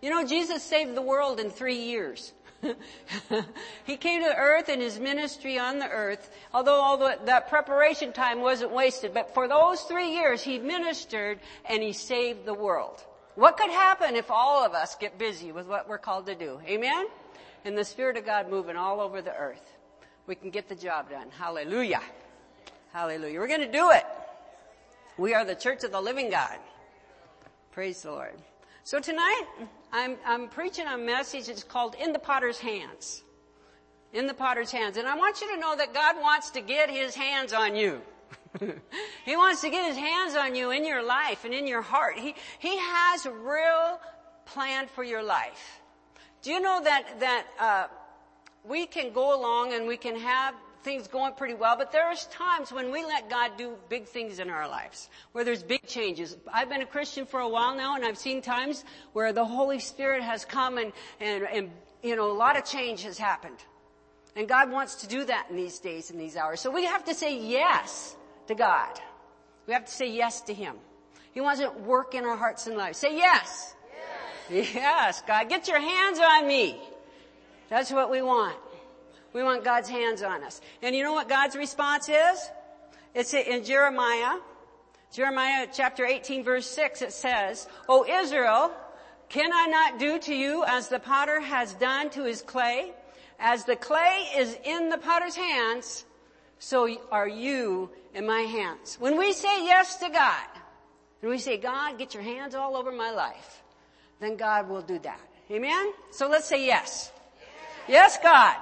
You 0.00 0.08
know, 0.08 0.24
Jesus 0.24 0.62
saved 0.62 0.94
the 0.94 1.02
world 1.02 1.38
in 1.38 1.50
three 1.50 1.76
years. 1.76 2.32
he 3.84 3.98
came 3.98 4.22
to 4.22 4.34
earth 4.34 4.70
in 4.70 4.80
his 4.80 4.98
ministry 4.98 5.58
on 5.58 5.78
the 5.78 5.88
earth, 5.90 6.30
although 6.54 6.80
all 6.80 6.96
the, 6.96 7.18
that 7.26 7.50
preparation 7.50 8.14
time 8.14 8.40
wasn't 8.40 8.72
wasted, 8.72 9.12
but 9.12 9.34
for 9.34 9.46
those 9.48 9.82
three 9.82 10.12
years 10.12 10.42
he 10.42 10.58
ministered 10.58 11.40
and 11.68 11.82
he 11.82 11.92
saved 11.92 12.46
the 12.46 12.54
world. 12.54 13.04
What 13.34 13.58
could 13.58 13.70
happen 13.70 14.16
if 14.16 14.30
all 14.30 14.64
of 14.64 14.72
us 14.72 14.96
get 14.96 15.18
busy 15.18 15.52
with 15.52 15.66
what 15.66 15.86
we're 15.86 15.98
called 15.98 16.24
to 16.24 16.34
do? 16.34 16.60
Amen? 16.66 17.06
And 17.66 17.76
the 17.76 17.84
Spirit 17.84 18.16
of 18.16 18.24
God 18.24 18.48
moving 18.48 18.76
all 18.76 18.98
over 18.98 19.20
the 19.20 19.36
earth. 19.36 19.74
We 20.26 20.36
can 20.36 20.48
get 20.48 20.70
the 20.70 20.74
job 20.74 21.10
done. 21.10 21.26
Hallelujah. 21.38 22.00
Hallelujah. 22.94 23.38
We're 23.38 23.48
gonna 23.48 23.70
do 23.70 23.90
it. 23.90 24.06
We 25.18 25.34
are 25.34 25.44
the 25.44 25.54
church 25.54 25.84
of 25.84 25.92
the 25.92 26.00
living 26.00 26.30
God. 26.30 26.58
Praise 27.74 28.02
the 28.02 28.12
Lord. 28.12 28.40
So 28.84 29.00
tonight, 29.00 29.46
I'm, 29.92 30.14
I'm 30.24 30.46
preaching 30.46 30.86
a 30.86 30.96
message. 30.96 31.48
It's 31.48 31.64
called 31.64 31.96
In 31.96 32.12
the 32.12 32.20
Potter's 32.20 32.60
Hands. 32.60 33.24
In 34.12 34.28
the 34.28 34.32
Potter's 34.32 34.70
Hands. 34.70 34.96
And 34.96 35.08
I 35.08 35.16
want 35.16 35.40
you 35.40 35.52
to 35.52 35.60
know 35.60 35.74
that 35.74 35.92
God 35.92 36.14
wants 36.20 36.50
to 36.50 36.60
get 36.60 36.88
His 36.88 37.16
hands 37.16 37.52
on 37.52 37.74
you. 37.74 38.00
he 39.24 39.36
wants 39.36 39.60
to 39.62 39.70
get 39.70 39.88
His 39.88 39.96
hands 39.96 40.36
on 40.36 40.54
you 40.54 40.70
in 40.70 40.86
your 40.86 41.02
life 41.02 41.44
and 41.44 41.52
in 41.52 41.66
your 41.66 41.82
heart. 41.82 42.16
He, 42.16 42.36
He 42.60 42.78
has 42.78 43.26
a 43.26 43.32
real 43.32 43.98
plan 44.46 44.86
for 44.86 45.02
your 45.02 45.24
life. 45.24 45.80
Do 46.42 46.52
you 46.52 46.60
know 46.60 46.80
that, 46.84 47.18
that, 47.18 47.46
uh, 47.58 47.86
we 48.62 48.86
can 48.86 49.12
go 49.12 49.36
along 49.36 49.72
and 49.72 49.88
we 49.88 49.96
can 49.96 50.16
have 50.16 50.54
things 50.84 51.08
going 51.08 51.32
pretty 51.32 51.54
well, 51.54 51.76
but 51.76 51.90
there's 51.90 52.26
times 52.26 52.70
when 52.70 52.92
we 52.92 53.04
let 53.04 53.30
God 53.30 53.52
do 53.56 53.74
big 53.88 54.06
things 54.06 54.38
in 54.38 54.50
our 54.50 54.68
lives, 54.68 55.08
where 55.32 55.42
there's 55.42 55.62
big 55.62 55.86
changes. 55.86 56.36
I've 56.52 56.68
been 56.68 56.82
a 56.82 56.86
Christian 56.86 57.26
for 57.26 57.40
a 57.40 57.48
while 57.48 57.74
now, 57.74 57.96
and 57.96 58.04
I've 58.04 58.18
seen 58.18 58.42
times 58.42 58.84
where 59.14 59.32
the 59.32 59.44
Holy 59.44 59.80
Spirit 59.80 60.22
has 60.22 60.44
come 60.44 60.78
and, 60.78 60.92
and, 61.20 61.44
and 61.44 61.70
you 62.02 62.14
know, 62.14 62.30
a 62.30 62.36
lot 62.36 62.56
of 62.56 62.64
change 62.64 63.02
has 63.02 63.18
happened. 63.18 63.56
And 64.36 64.46
God 64.46 64.70
wants 64.70 64.96
to 64.96 65.06
do 65.06 65.24
that 65.24 65.46
in 65.48 65.56
these 65.56 65.78
days 65.78 66.10
and 66.10 66.20
these 66.20 66.36
hours. 66.36 66.60
So 66.60 66.70
we 66.70 66.84
have 66.84 67.04
to 67.04 67.14
say 67.14 67.38
yes 67.38 68.14
to 68.48 68.54
God. 68.54 69.00
We 69.66 69.72
have 69.72 69.86
to 69.86 69.92
say 69.92 70.10
yes 70.10 70.42
to 70.42 70.54
Him. 70.54 70.76
He 71.32 71.40
wants 71.40 71.60
to 71.60 71.70
work 71.70 72.14
in 72.14 72.24
our 72.24 72.36
hearts 72.36 72.66
and 72.66 72.76
lives. 72.76 72.98
Say 72.98 73.16
yes. 73.16 73.74
Yes, 74.50 74.74
yes 74.74 75.22
God. 75.26 75.48
Get 75.48 75.68
your 75.68 75.80
hands 75.80 76.18
on 76.18 76.46
me. 76.46 76.78
That's 77.70 77.90
what 77.90 78.10
we 78.10 78.22
want. 78.22 78.56
We 79.34 79.42
want 79.42 79.64
God's 79.64 79.88
hands 79.90 80.22
on 80.22 80.42
us. 80.42 80.62
And 80.80 80.96
you 80.96 81.02
know 81.02 81.12
what 81.12 81.28
God's 81.28 81.56
response 81.56 82.08
is? 82.08 82.50
It's 83.14 83.34
in 83.34 83.64
Jeremiah, 83.64 84.38
Jeremiah 85.12 85.66
chapter 85.72 86.06
18 86.06 86.42
verse 86.42 86.66
6, 86.66 87.02
it 87.02 87.12
says, 87.12 87.68
O 87.88 88.04
Israel, 88.04 88.72
can 89.28 89.52
I 89.52 89.66
not 89.66 89.98
do 89.98 90.18
to 90.20 90.34
you 90.34 90.64
as 90.66 90.88
the 90.88 90.98
potter 90.98 91.40
has 91.40 91.74
done 91.74 92.10
to 92.10 92.24
his 92.24 92.42
clay? 92.42 92.92
As 93.38 93.64
the 93.64 93.76
clay 93.76 94.28
is 94.36 94.56
in 94.64 94.88
the 94.88 94.98
potter's 94.98 95.36
hands, 95.36 96.04
so 96.58 96.88
are 97.10 97.28
you 97.28 97.90
in 98.14 98.26
my 98.26 98.40
hands. 98.40 98.96
When 99.00 99.18
we 99.18 99.32
say 99.32 99.64
yes 99.64 99.96
to 99.96 100.08
God, 100.08 100.48
and 101.22 101.30
we 101.30 101.38
say, 101.38 101.56
God, 101.56 101.98
get 101.98 102.14
your 102.14 102.22
hands 102.22 102.54
all 102.54 102.76
over 102.76 102.92
my 102.92 103.10
life, 103.10 103.62
then 104.20 104.36
God 104.36 104.68
will 104.68 104.82
do 104.82 104.98
that. 105.00 105.20
Amen? 105.50 105.92
So 106.10 106.28
let's 106.28 106.46
say 106.46 106.64
yes. 106.64 107.10
Yes, 107.88 108.18
God. 108.22 108.56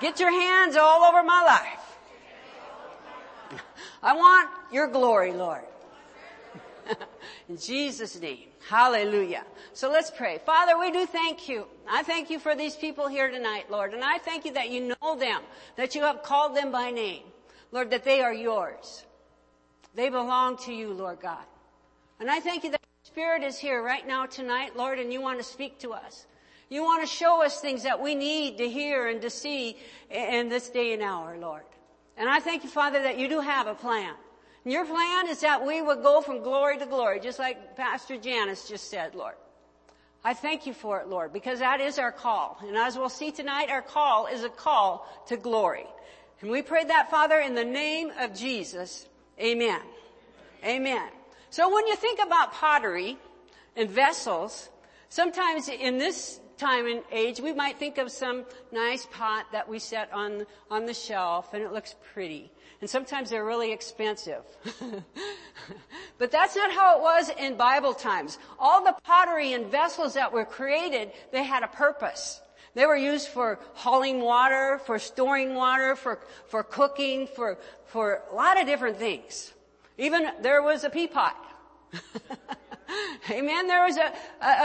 Get 0.00 0.20
your 0.20 0.30
hands 0.30 0.76
all 0.76 1.02
over 1.04 1.22
my 1.22 1.42
life. 1.44 1.84
I 4.02 4.14
want 4.14 4.50
your 4.70 4.86
glory, 4.88 5.32
Lord. 5.32 5.62
In 7.48 7.56
Jesus' 7.56 8.20
name. 8.20 8.48
Hallelujah. 8.68 9.44
So 9.72 9.90
let's 9.90 10.10
pray. 10.10 10.40
Father, 10.44 10.78
we 10.78 10.90
do 10.90 11.06
thank 11.06 11.48
you. 11.48 11.66
I 11.88 12.02
thank 12.02 12.30
you 12.30 12.38
for 12.38 12.54
these 12.54 12.76
people 12.76 13.08
here 13.08 13.30
tonight, 13.30 13.70
Lord. 13.70 13.94
And 13.94 14.02
I 14.04 14.18
thank 14.18 14.44
you 14.44 14.52
that 14.54 14.70
you 14.70 14.94
know 15.00 15.16
them, 15.16 15.42
that 15.76 15.94
you 15.94 16.02
have 16.02 16.22
called 16.22 16.56
them 16.56 16.72
by 16.72 16.90
name. 16.90 17.22
Lord, 17.72 17.90
that 17.90 18.04
they 18.04 18.20
are 18.20 18.32
yours. 18.32 19.04
They 19.94 20.08
belong 20.08 20.56
to 20.58 20.72
you, 20.72 20.92
Lord 20.92 21.20
God. 21.20 21.44
And 22.20 22.30
I 22.30 22.40
thank 22.40 22.64
you 22.64 22.70
that 22.70 22.80
the 22.80 23.06
Spirit 23.06 23.42
is 23.42 23.58
here 23.58 23.82
right 23.82 24.06
now 24.06 24.26
tonight, 24.26 24.76
Lord, 24.76 24.98
and 24.98 25.12
you 25.12 25.20
want 25.20 25.38
to 25.38 25.44
speak 25.44 25.78
to 25.80 25.92
us. 25.92 26.26
You 26.74 26.82
want 26.82 27.02
to 27.02 27.06
show 27.06 27.40
us 27.40 27.60
things 27.60 27.84
that 27.84 28.00
we 28.00 28.16
need 28.16 28.58
to 28.58 28.68
hear 28.68 29.06
and 29.06 29.22
to 29.22 29.30
see 29.30 29.76
in 30.10 30.48
this 30.48 30.68
day 30.70 30.92
and 30.92 31.02
hour, 31.02 31.36
Lord. 31.38 31.62
And 32.16 32.28
I 32.28 32.40
thank 32.40 32.64
you, 32.64 32.68
Father, 32.68 33.00
that 33.00 33.16
you 33.16 33.28
do 33.28 33.38
have 33.38 33.68
a 33.68 33.76
plan. 33.76 34.12
And 34.64 34.72
your 34.72 34.84
plan 34.84 35.28
is 35.28 35.40
that 35.42 35.64
we 35.64 35.80
would 35.80 36.02
go 36.02 36.20
from 36.20 36.42
glory 36.42 36.78
to 36.78 36.86
glory, 36.86 37.20
just 37.20 37.38
like 37.38 37.76
Pastor 37.76 38.16
Janice 38.16 38.66
just 38.66 38.90
said, 38.90 39.14
Lord. 39.14 39.36
I 40.24 40.34
thank 40.34 40.66
you 40.66 40.74
for 40.74 40.98
it, 40.98 41.06
Lord, 41.06 41.32
because 41.32 41.60
that 41.60 41.80
is 41.80 42.00
our 42.00 42.10
call. 42.10 42.58
And 42.66 42.76
as 42.76 42.98
we'll 42.98 43.08
see 43.08 43.30
tonight, 43.30 43.70
our 43.70 43.80
call 43.80 44.26
is 44.26 44.42
a 44.42 44.48
call 44.48 45.06
to 45.28 45.36
glory. 45.36 45.86
And 46.40 46.50
we 46.50 46.60
pray 46.60 46.82
that, 46.82 47.08
Father, 47.08 47.38
in 47.38 47.54
the 47.54 47.64
name 47.64 48.10
of 48.18 48.34
Jesus. 48.34 49.06
Amen. 49.38 49.80
Amen. 50.64 51.08
So 51.50 51.72
when 51.72 51.86
you 51.86 51.94
think 51.94 52.18
about 52.20 52.52
pottery 52.52 53.16
and 53.76 53.88
vessels, 53.88 54.70
sometimes 55.08 55.68
in 55.68 55.98
this 55.98 56.40
time 56.56 56.86
and 56.86 57.02
age, 57.10 57.40
we 57.40 57.52
might 57.52 57.78
think 57.78 57.98
of 57.98 58.10
some 58.10 58.44
nice 58.72 59.06
pot 59.06 59.46
that 59.52 59.68
we 59.68 59.78
set 59.78 60.12
on, 60.12 60.46
on 60.70 60.86
the 60.86 60.94
shelf 60.94 61.54
and 61.54 61.62
it 61.62 61.72
looks 61.72 61.94
pretty. 62.12 62.50
And 62.80 62.90
sometimes 62.90 63.30
they're 63.30 63.44
really 63.44 63.72
expensive. 63.72 64.42
but 66.18 66.30
that's 66.30 66.56
not 66.56 66.70
how 66.72 66.98
it 66.98 67.02
was 67.02 67.30
in 67.38 67.56
Bible 67.56 67.94
times. 67.94 68.38
All 68.58 68.84
the 68.84 68.94
pottery 69.04 69.52
and 69.52 69.66
vessels 69.66 70.14
that 70.14 70.32
were 70.32 70.44
created, 70.44 71.12
they 71.32 71.44
had 71.44 71.62
a 71.62 71.68
purpose. 71.68 72.40
They 72.74 72.86
were 72.86 72.96
used 72.96 73.28
for 73.28 73.60
hauling 73.74 74.20
water, 74.20 74.80
for 74.84 74.98
storing 74.98 75.54
water, 75.54 75.94
for, 75.94 76.20
for 76.48 76.62
cooking, 76.62 77.26
for, 77.28 77.58
for 77.86 78.22
a 78.30 78.34
lot 78.34 78.60
of 78.60 78.66
different 78.66 78.98
things. 78.98 79.52
Even 79.96 80.28
there 80.42 80.60
was 80.62 80.82
a 80.84 80.90
pea 80.90 81.06
pot. 81.06 81.36
Amen. 83.30 83.66
There 83.66 83.84
was 83.84 83.96
a, 83.96 84.12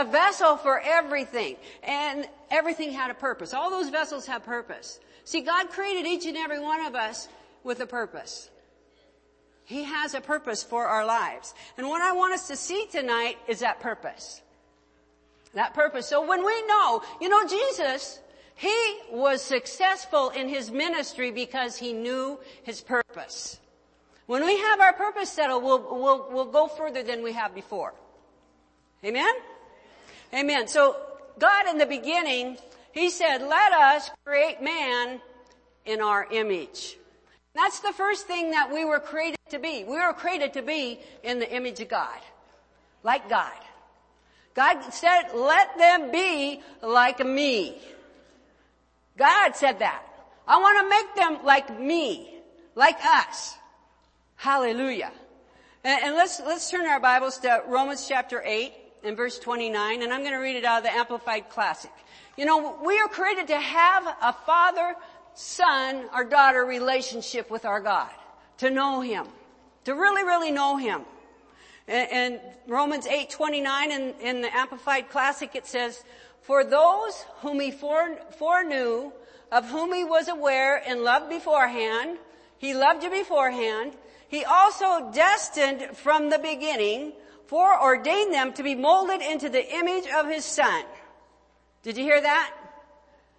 a, 0.01 0.05
vessel 0.05 0.57
for 0.57 0.80
everything 0.80 1.55
and 1.84 2.27
everything 2.49 2.91
had 2.91 3.11
a 3.11 3.13
purpose. 3.13 3.53
All 3.53 3.69
those 3.69 3.89
vessels 3.89 4.25
have 4.25 4.43
purpose. 4.43 4.99
See, 5.23 5.41
God 5.41 5.69
created 5.69 6.05
each 6.05 6.25
and 6.25 6.38
every 6.38 6.59
one 6.59 6.86
of 6.86 6.95
us 6.95 7.27
with 7.63 7.80
a 7.80 7.86
purpose. 7.86 8.49
He 9.65 9.84
has 9.84 10.15
a 10.15 10.21
purpose 10.21 10.63
for 10.63 10.88
our 10.88 11.05
lives. 11.05 11.53
And 11.77 11.88
what 11.88 12.01
I 12.01 12.13
want 12.13 12.34
us 12.34 12.47
to 12.47 12.55
see 12.55 12.88
tonight 12.91 13.38
is 13.47 13.59
that 13.59 13.80
purpose. 13.80 14.41
That 15.53 15.73
purpose. 15.73 16.07
So 16.07 16.27
when 16.27 16.43
we 16.43 16.65
know, 16.65 17.03
you 17.21 17.30
know, 17.30 17.47
Jesus, 17.47 18.19
He 18.55 18.99
was 19.11 19.43
successful 19.43 20.30
in 20.30 20.49
His 20.49 20.71
ministry 20.71 21.30
because 21.30 21.77
He 21.77 21.93
knew 21.93 22.39
His 22.63 22.82
purpose. 22.82 23.59
When 24.25 24.45
we 24.45 24.57
have 24.57 24.80
our 24.80 24.93
purpose 24.93 25.30
settled, 25.30 25.63
we'll, 25.63 25.99
we'll, 25.99 26.30
we'll 26.32 26.51
go 26.51 26.67
further 26.67 27.03
than 27.03 27.23
we 27.23 27.34
have 27.34 27.53
before. 27.53 27.93
Amen? 29.04 29.34
Amen. 30.34 30.68
So 30.68 30.97
God 31.39 31.68
in 31.70 31.78
the 31.78 31.86
beginning, 31.86 32.58
He 32.91 33.10
said, 33.10 33.41
let 33.41 33.72
us 33.72 34.12
create 34.26 34.62
man 34.62 35.22
in 35.86 36.02
our 36.02 36.28
image. 36.32 36.97
That's 37.56 37.80
the 37.80 37.93
first 37.93 38.28
thing 38.28 38.52
that 38.52 38.72
we 38.72 38.86
were 38.86 39.00
created 39.00 39.39
to 39.50 39.60
be. 39.60 39.84
We 39.84 39.95
were 39.95 40.14
created 40.14 40.54
to 40.54 40.62
be 40.62 41.00
in 41.24 41.39
the 41.39 41.52
image 41.52 41.80
of 41.80 41.89
God. 41.89 42.20
Like 43.04 43.30
God. 43.30 43.52
God 44.54 44.82
said, 44.91 45.30
let 45.34 45.78
them 45.78 46.12
be 46.12 46.62
like 46.82 47.26
me. 47.26 47.78
God 49.18 49.56
said 49.56 49.80
that. 49.80 50.04
I 50.47 50.58
want 50.60 50.80
to 50.80 50.89
make 50.89 51.16
them 51.16 51.45
like 51.45 51.80
me, 51.80 52.34
like 52.76 52.97
us. 53.04 53.56
Hallelujah. 54.36 55.12
And, 55.84 56.04
and 56.04 56.16
let's, 56.16 56.39
let's 56.39 56.70
turn 56.70 56.86
our 56.88 57.00
Bibles 57.00 57.38
to 57.39 57.64
Romans 57.68 58.08
chapter 58.08 58.41
8 58.45 58.74
and 59.04 59.16
verse 59.16 59.39
29, 59.39 60.02
and 60.02 60.14
I'm 60.14 60.22
going 60.22 60.34
to 60.34 60.39
read 60.39 60.56
it 60.56 60.66
out 60.66 60.80
of 60.80 60.84
the 60.84 60.91
Amplified 60.91 61.50
Classic. 61.50 61.91
You 62.38 62.45
know, 62.45 62.80
we 62.84 63.00
are 63.00 63.08
created 63.08 63.47
to 63.47 63.60
have 63.60 64.08
a 64.22 64.34
father, 64.34 64.95
son, 65.34 66.06
or 66.14 66.24
daughter 66.24 66.66
relationship 66.66 67.50
with 67.50 67.66
our 67.66 67.80
God. 67.80 68.10
To 68.58 68.70
know 68.70 69.02
Him. 69.02 69.28
To 69.86 69.93
really, 69.93 70.24
really 70.24 70.52
know 70.52 70.78
Him. 70.78 71.02
And, 71.88 72.12
and 72.12 72.41
Romans 72.68 73.08
8, 73.08 73.30
29 73.30 73.91
in, 73.91 74.14
in 74.22 74.41
the 74.41 74.56
Amplified 74.56 75.10
Classic 75.10 75.54
it 75.56 75.66
says, 75.66 76.04
For 76.41 76.64
those 76.64 77.26
whom 77.41 77.60
He 77.60 77.72
foreknew, 77.72 79.12
of 79.52 79.70
whom 79.70 79.93
He 79.93 80.04
was 80.04 80.28
aware 80.28 80.82
and 80.88 81.02
loved 81.02 81.30
beforehand, 81.30 82.18
He 82.58 82.74
loved 82.74 83.04
you 83.04 83.10
beforehand, 83.10 83.93
He 84.28 84.43
also 84.43 85.12
destined 85.12 85.97
from 85.97 86.30
the 86.30 86.39
beginning, 86.39 87.14
foreordained 87.50 88.32
them 88.32 88.54
to 88.54 88.62
be 88.62 88.76
molded 88.76 89.22
into 89.22 89.50
the 89.50 89.76
image 89.76 90.06
of 90.16 90.28
His 90.30 90.45
Son. 90.45 90.84
Did 91.82 91.97
you 91.97 92.04
hear 92.04 92.22
that? 92.22 92.56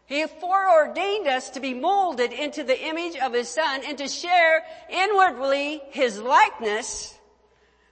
He 0.07 0.27
foreordained 0.27 1.29
us 1.29 1.51
to 1.51 1.61
be 1.61 1.75
molded 1.75 2.33
into 2.33 2.65
the 2.65 2.79
image 2.89 3.17
of 3.17 3.33
His 3.33 3.49
Son 3.49 3.83
and 3.87 3.97
to 3.99 4.09
share 4.09 4.65
inwardly 4.91 5.81
His 5.91 6.19
likeness 6.19 7.17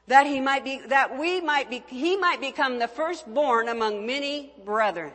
that 0.08 0.26
He 0.26 0.40
might 0.40 0.64
be, 0.64 0.80
that 0.88 1.16
we 1.16 1.40
might 1.40 1.70
be, 1.70 1.84
He 1.86 2.16
might 2.16 2.40
become 2.40 2.80
the 2.80 2.88
firstborn 2.88 3.68
among 3.68 4.04
many 4.04 4.52
brethren. 4.64 5.12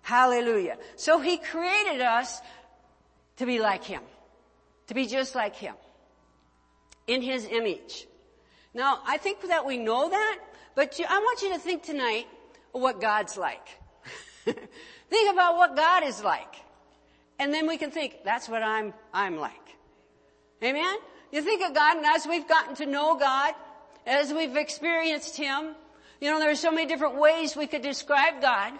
Hallelujah. 0.00 0.78
So 0.96 1.20
He 1.20 1.36
created 1.36 2.00
us 2.00 2.40
to 3.36 3.44
be 3.44 3.58
like 3.58 3.84
Him. 3.84 4.02
To 4.86 4.94
be 4.94 5.06
just 5.06 5.34
like 5.34 5.56
Him. 5.56 5.74
In 7.06 7.20
His 7.20 7.44
image. 7.44 8.06
Now, 8.72 9.00
I 9.04 9.16
think 9.16 9.48
that 9.48 9.66
we 9.66 9.78
know 9.78 10.10
that, 10.10 10.38
but 10.74 10.98
I 11.08 11.18
want 11.18 11.42
you 11.42 11.52
to 11.52 11.58
think 11.58 11.82
tonight 11.82 12.26
what 12.72 13.00
God's 13.00 13.36
like. 13.36 13.66
think 14.44 15.32
about 15.32 15.56
what 15.56 15.76
God 15.76 16.04
is 16.04 16.22
like. 16.22 16.54
And 17.38 17.52
then 17.52 17.66
we 17.66 17.78
can 17.78 17.90
think, 17.90 18.18
that's 18.24 18.48
what 18.48 18.62
I'm, 18.62 18.94
I'm 19.12 19.38
like. 19.38 19.54
Amen? 20.62 20.96
You 21.32 21.42
think 21.42 21.62
of 21.62 21.74
God 21.74 21.96
and 21.96 22.06
as 22.06 22.26
we've 22.26 22.46
gotten 22.46 22.74
to 22.76 22.86
know 22.86 23.16
God, 23.16 23.54
as 24.06 24.32
we've 24.32 24.56
experienced 24.56 25.36
Him, 25.36 25.74
you 26.20 26.30
know, 26.30 26.38
there 26.38 26.50
are 26.50 26.56
so 26.56 26.70
many 26.70 26.86
different 26.86 27.16
ways 27.16 27.56
we 27.56 27.66
could 27.66 27.82
describe 27.82 28.40
God. 28.40 28.74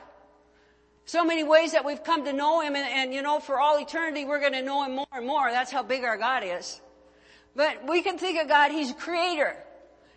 So 1.07 1.24
many 1.24 1.43
ways 1.43 1.72
that 1.72 1.84
we've 1.84 2.05
come 2.05 2.24
to 2.26 2.32
know 2.32 2.61
Him 2.61 2.76
and, 2.76 2.86
and 2.88 3.14
you 3.14 3.22
know, 3.22 3.41
for 3.41 3.59
all 3.59 3.78
eternity 3.80 4.24
we're 4.24 4.41
going 4.41 4.53
to 4.53 4.62
know 4.62 4.84
Him 4.84 4.95
more 4.95 5.07
and 5.12 5.26
more. 5.26 5.51
That's 5.51 5.72
how 5.72 5.82
big 5.82 6.05
our 6.05 6.18
God 6.18 6.45
is. 6.45 6.80
But 7.57 7.88
we 7.88 8.03
can 8.03 8.18
think 8.18 8.41
of 8.41 8.49
God, 8.49 8.70
He's 8.70 8.93
creator. 8.93 9.57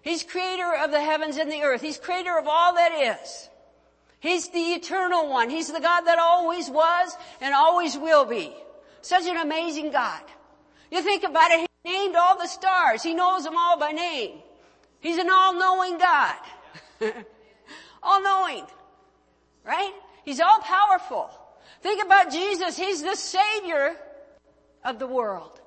He's 0.04 0.22
creator 0.22 0.76
of 0.76 0.92
the 0.92 1.02
heavens 1.02 1.38
and 1.38 1.50
the 1.50 1.64
earth. 1.64 1.82
He's 1.82 1.98
creator 1.98 2.38
of 2.38 2.46
all 2.46 2.76
that 2.76 3.18
is. 3.22 3.50
He's 4.20 4.50
the 4.50 4.74
eternal 4.74 5.30
one. 5.30 5.50
He's 5.50 5.72
the 5.72 5.80
God 5.80 6.02
that 6.02 6.20
always 6.20 6.70
was 6.70 7.16
and 7.40 7.56
always 7.56 7.98
will 7.98 8.26
be. 8.26 8.54
Such 9.02 9.26
an 9.26 9.38
amazing 9.38 9.92
God. 9.92 10.22
You 10.92 11.02
think 11.02 11.24
about 11.24 11.52
it, 11.52 11.70
He 11.84 11.92
named 11.92 12.16
all 12.16 12.38
the 12.38 12.48
stars. 12.48 13.02
He 13.02 13.14
knows 13.14 13.46
them 13.46 13.56
all 13.58 13.80
by 13.80 13.92
name. 13.92 14.40
He's 15.00 15.18
an 15.18 15.30
all-knowing 15.30 15.98
God. 15.98 16.36
all-knowing. 18.04 18.66
Right? 19.64 19.94
He's 20.26 20.42
all 20.42 20.60
powerful. 20.60 21.30
Think 21.82 22.04
about 22.04 22.30
Jesus. 22.30 22.78
He's 22.78 23.04
the 23.04 23.16
Savior 23.16 23.96
of 24.84 25.00
the 25.00 25.08
world. 25.08 25.62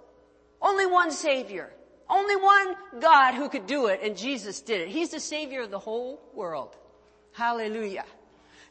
Only 0.61 0.87
one 0.87 1.11
Savior. 1.11 1.73
Only 2.09 2.37
one 2.37 2.77
God 3.01 3.35
who 3.35 3.49
could 3.49 3.67
do 3.67 3.87
it, 3.87 4.01
and 4.03 4.17
Jesus 4.17 4.61
did 4.61 4.83
it. 4.83 4.89
He's 4.89 5.11
the 5.11 5.21
Savior 5.21 5.63
of 5.63 5.71
the 5.71 5.79
whole 5.79 6.21
world. 6.35 6.77
Hallelujah. 7.33 8.05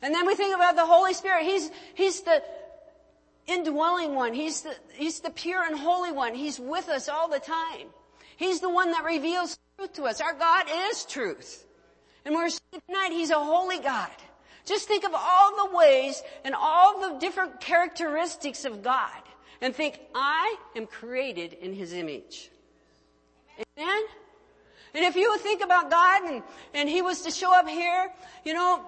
And 0.02 0.14
then 0.14 0.26
we 0.26 0.36
think 0.36 0.56
about 0.56 0.76
the 0.76 0.86
Holy 0.86 1.14
Spirit. 1.14 1.44
He's, 1.44 1.70
He's 1.96 2.22
the 2.22 2.42
indwelling 3.48 4.16
one. 4.16 4.34
He's 4.34 4.62
the, 4.62 4.76
He's 4.94 5.20
the 5.20 5.30
pure 5.30 5.64
and 5.64 5.78
holy 5.78 6.12
one. 6.12 6.34
He's 6.34 6.60
with 6.60 6.90
us 6.90 7.10
all 7.10 7.28
the 7.28 7.40
time. 7.40 7.88
He's 8.38 8.60
the 8.60 8.70
one 8.70 8.92
that 8.92 9.04
reveals 9.04 9.58
truth 9.78 9.94
to 9.94 10.04
us. 10.04 10.22
Our 10.22 10.34
God 10.34 10.66
is 10.90 11.06
truth. 11.06 11.66
And 12.26 12.36
we're 12.36 12.50
saying 12.50 12.82
tonight, 12.88 13.12
He's 13.12 13.30
a 13.30 13.36
holy 13.36 13.80
God. 13.80 14.10
Just 14.66 14.88
think 14.88 15.04
of 15.04 15.12
all 15.14 15.68
the 15.68 15.76
ways 15.76 16.22
and 16.44 16.56
all 16.56 17.00
the 17.00 17.20
different 17.20 17.62
characteristics 17.62 18.66
of 18.66 18.82
God 18.82 19.22
and 19.62 19.76
think, 19.76 20.00
I 20.14 20.56
am 20.76 20.88
created 20.88 21.54
in 21.54 21.74
His 21.74 21.94
image. 21.94 22.50
And 23.78 25.04
if 25.04 25.16
you 25.18 25.38
think 25.40 25.62
about 25.62 25.90
God 25.90 26.24
and, 26.24 26.44
and 26.74 26.90
He 26.90 27.02
was 27.02 27.22
to 27.24 27.32
show 27.32 27.54
up 27.54 27.68
here, 27.68 28.12
you 28.46 28.54
know, 28.54 28.82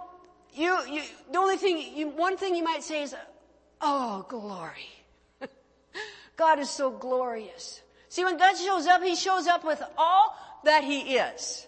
you, 0.54 0.78
you, 0.90 1.02
the 1.32 1.38
only 1.38 1.58
thing, 1.58 1.96
you, 1.96 2.08
one 2.08 2.38
thing 2.38 2.56
you 2.56 2.64
might 2.64 2.84
say 2.84 3.04
is, 3.04 3.14
oh, 3.82 4.26
glory. 4.30 4.90
God 6.38 6.60
is 6.60 6.70
so 6.70 6.92
glorious. 6.92 7.82
See, 8.08 8.24
when 8.24 8.38
God 8.38 8.56
shows 8.56 8.88
up, 8.88 9.04
He 9.04 9.16
shows 9.16 9.48
up 9.48 9.66
with 9.66 9.84
all 9.98 10.36
that 10.64 10.84
He 10.86 11.18
is. 11.18 11.68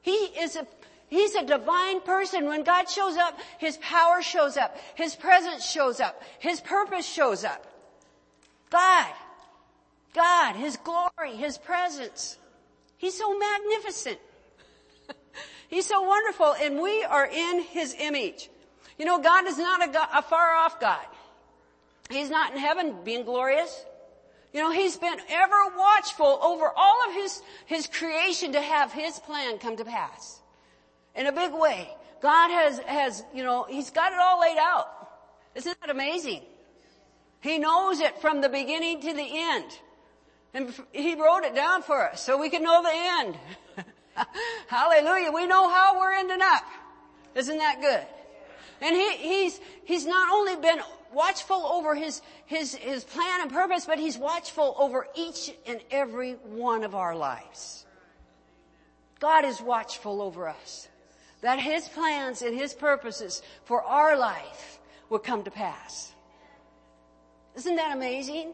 He 0.00 0.10
is 0.10 0.56
a, 0.56 0.66
He's 1.08 1.34
a 1.34 1.44
divine 1.44 2.00
person. 2.00 2.46
When 2.46 2.64
God 2.64 2.88
shows 2.88 3.16
up, 3.16 3.38
His 3.58 3.76
power 3.76 4.22
shows 4.22 4.56
up. 4.56 4.76
His 4.94 5.14
presence 5.14 5.68
shows 5.68 6.00
up. 6.00 6.22
His 6.38 6.60
purpose 6.60 7.06
shows 7.06 7.44
up. 7.44 7.66
God. 8.70 9.12
God, 10.14 10.56
His 10.56 10.78
glory, 10.78 11.36
His 11.36 11.58
presence. 11.58 12.38
He's 12.98 13.16
so 13.16 13.36
magnificent. 13.38 14.18
He's 15.68 15.86
so 15.86 16.02
wonderful 16.02 16.54
and 16.60 16.80
we 16.80 17.04
are 17.04 17.26
in 17.26 17.62
His 17.62 17.94
image. 17.98 18.50
You 18.98 19.04
know, 19.04 19.20
God 19.20 19.46
is 19.46 19.58
not 19.58 19.86
a, 19.88 19.92
God, 19.92 20.08
a 20.14 20.22
far 20.22 20.54
off 20.54 20.80
God. 20.80 21.04
He's 22.10 22.30
not 22.30 22.52
in 22.52 22.58
heaven 22.58 22.96
being 23.04 23.24
glorious. 23.24 23.84
You 24.52 24.60
know, 24.60 24.70
He's 24.70 24.96
been 24.96 25.18
ever 25.28 25.76
watchful 25.76 26.38
over 26.42 26.70
all 26.74 27.08
of 27.08 27.14
His, 27.14 27.42
His 27.66 27.86
creation 27.86 28.52
to 28.52 28.60
have 28.60 28.92
His 28.92 29.18
plan 29.18 29.58
come 29.58 29.76
to 29.76 29.84
pass. 29.84 30.40
In 31.14 31.26
a 31.26 31.32
big 31.32 31.52
way. 31.52 31.90
God 32.22 32.50
has, 32.50 32.78
has, 32.80 33.24
you 33.34 33.42
know, 33.42 33.66
He's 33.68 33.90
got 33.90 34.12
it 34.12 34.18
all 34.18 34.40
laid 34.40 34.56
out. 34.58 34.88
Isn't 35.54 35.78
that 35.80 35.90
amazing? 35.90 36.42
He 37.40 37.58
knows 37.58 38.00
it 38.00 38.20
from 38.20 38.40
the 38.40 38.48
beginning 38.48 39.00
to 39.02 39.12
the 39.12 39.28
end. 39.30 39.78
And 40.56 40.72
He 40.92 41.14
wrote 41.14 41.44
it 41.44 41.54
down 41.54 41.82
for 41.82 42.08
us 42.08 42.22
so 42.22 42.40
we 42.40 42.48
can 42.48 42.62
know 42.62 42.82
the 42.82 42.90
end. 42.90 43.38
Hallelujah. 44.68 45.30
We 45.30 45.46
know 45.46 45.68
how 45.68 46.00
we're 46.00 46.14
ending 46.14 46.40
up. 46.40 46.64
Isn't 47.34 47.58
that 47.58 47.82
good? 47.82 48.06
And 48.80 48.96
he, 48.96 49.16
he's, 49.16 49.60
he's 49.84 50.06
not 50.06 50.32
only 50.32 50.56
been 50.56 50.80
watchful 51.12 51.56
over 51.66 51.94
his, 51.94 52.22
his, 52.46 52.74
his 52.74 53.04
plan 53.04 53.42
and 53.42 53.52
purpose, 53.52 53.84
but 53.84 53.98
he's 53.98 54.16
watchful 54.16 54.74
over 54.78 55.06
each 55.14 55.50
and 55.66 55.80
every 55.90 56.32
one 56.32 56.84
of 56.84 56.94
our 56.94 57.14
lives. 57.14 57.84
God 59.20 59.44
is 59.44 59.60
watchful 59.60 60.22
over 60.22 60.48
us. 60.48 60.88
That 61.42 61.58
his 61.60 61.86
plans 61.88 62.40
and 62.40 62.58
his 62.58 62.72
purposes 62.72 63.42
for 63.64 63.82
our 63.82 64.16
life 64.16 64.78
will 65.10 65.18
come 65.18 65.42
to 65.44 65.50
pass. 65.50 66.14
Isn't 67.56 67.76
that 67.76 67.94
amazing? 67.94 68.52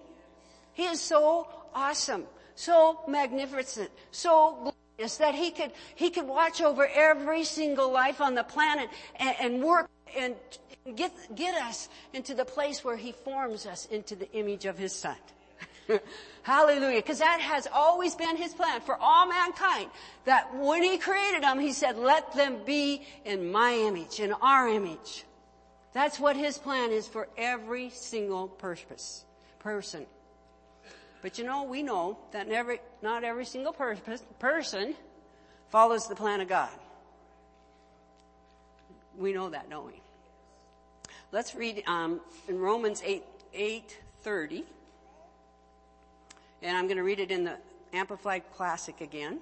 He 0.72 0.84
is 0.84 1.00
so 1.00 1.46
awesome, 1.74 2.24
so 2.54 3.00
magnificent, 3.08 3.90
so 4.10 4.72
glorious 4.98 5.16
that 5.16 5.34
he 5.34 5.50
could, 5.50 5.72
he 5.94 6.10
could 6.10 6.26
watch 6.26 6.60
over 6.60 6.86
every 6.86 7.44
single 7.44 7.90
life 7.90 8.20
on 8.20 8.34
the 8.34 8.44
planet 8.44 8.88
and, 9.16 9.36
and 9.40 9.62
work 9.62 9.88
and 10.16 10.34
get, 10.96 11.12
get 11.34 11.54
us 11.62 11.88
into 12.12 12.34
the 12.34 12.44
place 12.44 12.84
where 12.84 12.96
he 12.96 13.12
forms 13.12 13.66
us 13.66 13.86
into 13.86 14.14
the 14.16 14.30
image 14.32 14.64
of 14.64 14.78
his 14.78 14.92
son. 14.92 15.16
Hallelujah. 16.42 16.98
Because 16.98 17.18
that 17.20 17.40
has 17.40 17.66
always 17.72 18.14
been 18.14 18.36
his 18.36 18.52
plan 18.52 18.80
for 18.80 18.96
all 18.96 19.26
mankind. 19.26 19.90
That 20.24 20.54
when 20.54 20.82
he 20.82 20.98
created 20.98 21.42
them, 21.42 21.58
he 21.58 21.72
said, 21.72 21.96
let 21.96 22.34
them 22.34 22.58
be 22.64 23.06
in 23.24 23.52
my 23.52 23.74
image, 23.74 24.20
in 24.20 24.32
our 24.32 24.68
image. 24.68 25.24
That's 25.92 26.18
what 26.18 26.36
his 26.36 26.58
plan 26.58 26.90
is 26.90 27.06
for 27.06 27.28
every 27.36 27.90
single 27.90 28.48
purpose, 28.48 29.24
person. 29.58 30.06
But 31.22 31.38
you 31.38 31.44
know, 31.44 31.62
we 31.62 31.82
know 31.82 32.18
that 32.32 32.48
every, 32.48 32.80
not 33.00 33.24
every 33.24 33.44
single 33.44 33.72
per- 33.72 33.96
person 34.40 34.94
follows 35.70 36.08
the 36.08 36.16
plan 36.16 36.40
of 36.40 36.48
God. 36.48 36.70
We 39.16 39.32
know 39.32 39.48
that, 39.50 39.70
don't 39.70 39.86
we? 39.86 40.00
Let's 41.30 41.54
read 41.54 41.84
um, 41.86 42.20
in 42.48 42.58
Romans 42.58 43.02
8, 43.04 43.22
8 43.54 43.98
30. 44.22 44.64
And 46.62 46.76
I'm 46.76 46.86
going 46.86 46.96
to 46.96 47.02
read 47.02 47.20
it 47.20 47.30
in 47.30 47.44
the 47.44 47.56
Amplified 47.92 48.42
Classic 48.54 49.00
again. 49.00 49.38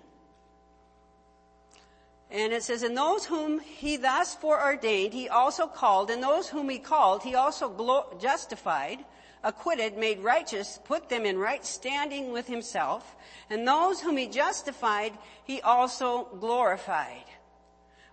And 2.30 2.52
it 2.52 2.62
says, 2.62 2.82
And 2.82 2.96
those 2.96 3.24
whom 3.24 3.60
he 3.60 3.96
thus 3.96 4.34
foreordained, 4.34 5.12
he 5.12 5.28
also 5.28 5.66
called, 5.66 6.10
and 6.10 6.22
those 6.22 6.48
whom 6.48 6.68
he 6.68 6.78
called, 6.78 7.22
he 7.22 7.34
also 7.34 7.68
glo- 7.68 8.06
justified, 8.20 9.00
acquitted, 9.42 9.96
made 9.96 10.20
righteous, 10.20 10.78
put 10.84 11.08
them 11.08 11.24
in 11.24 11.38
right 11.38 11.64
standing 11.64 12.32
with 12.32 12.46
himself, 12.46 13.16
and 13.48 13.66
those 13.66 14.00
whom 14.00 14.16
he 14.16 14.26
justified, 14.26 15.12
he 15.44 15.60
also 15.62 16.28
glorified, 16.40 17.24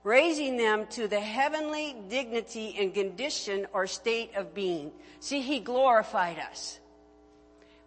raising 0.03 0.57
them 0.57 0.85
to 0.87 1.07
the 1.07 1.19
heavenly 1.19 1.95
dignity 2.09 2.75
and 2.79 2.93
condition 2.93 3.67
or 3.73 3.87
state 3.87 4.35
of 4.35 4.53
being. 4.53 4.91
See, 5.19 5.41
he 5.41 5.59
glorified 5.59 6.39
us. 6.39 6.79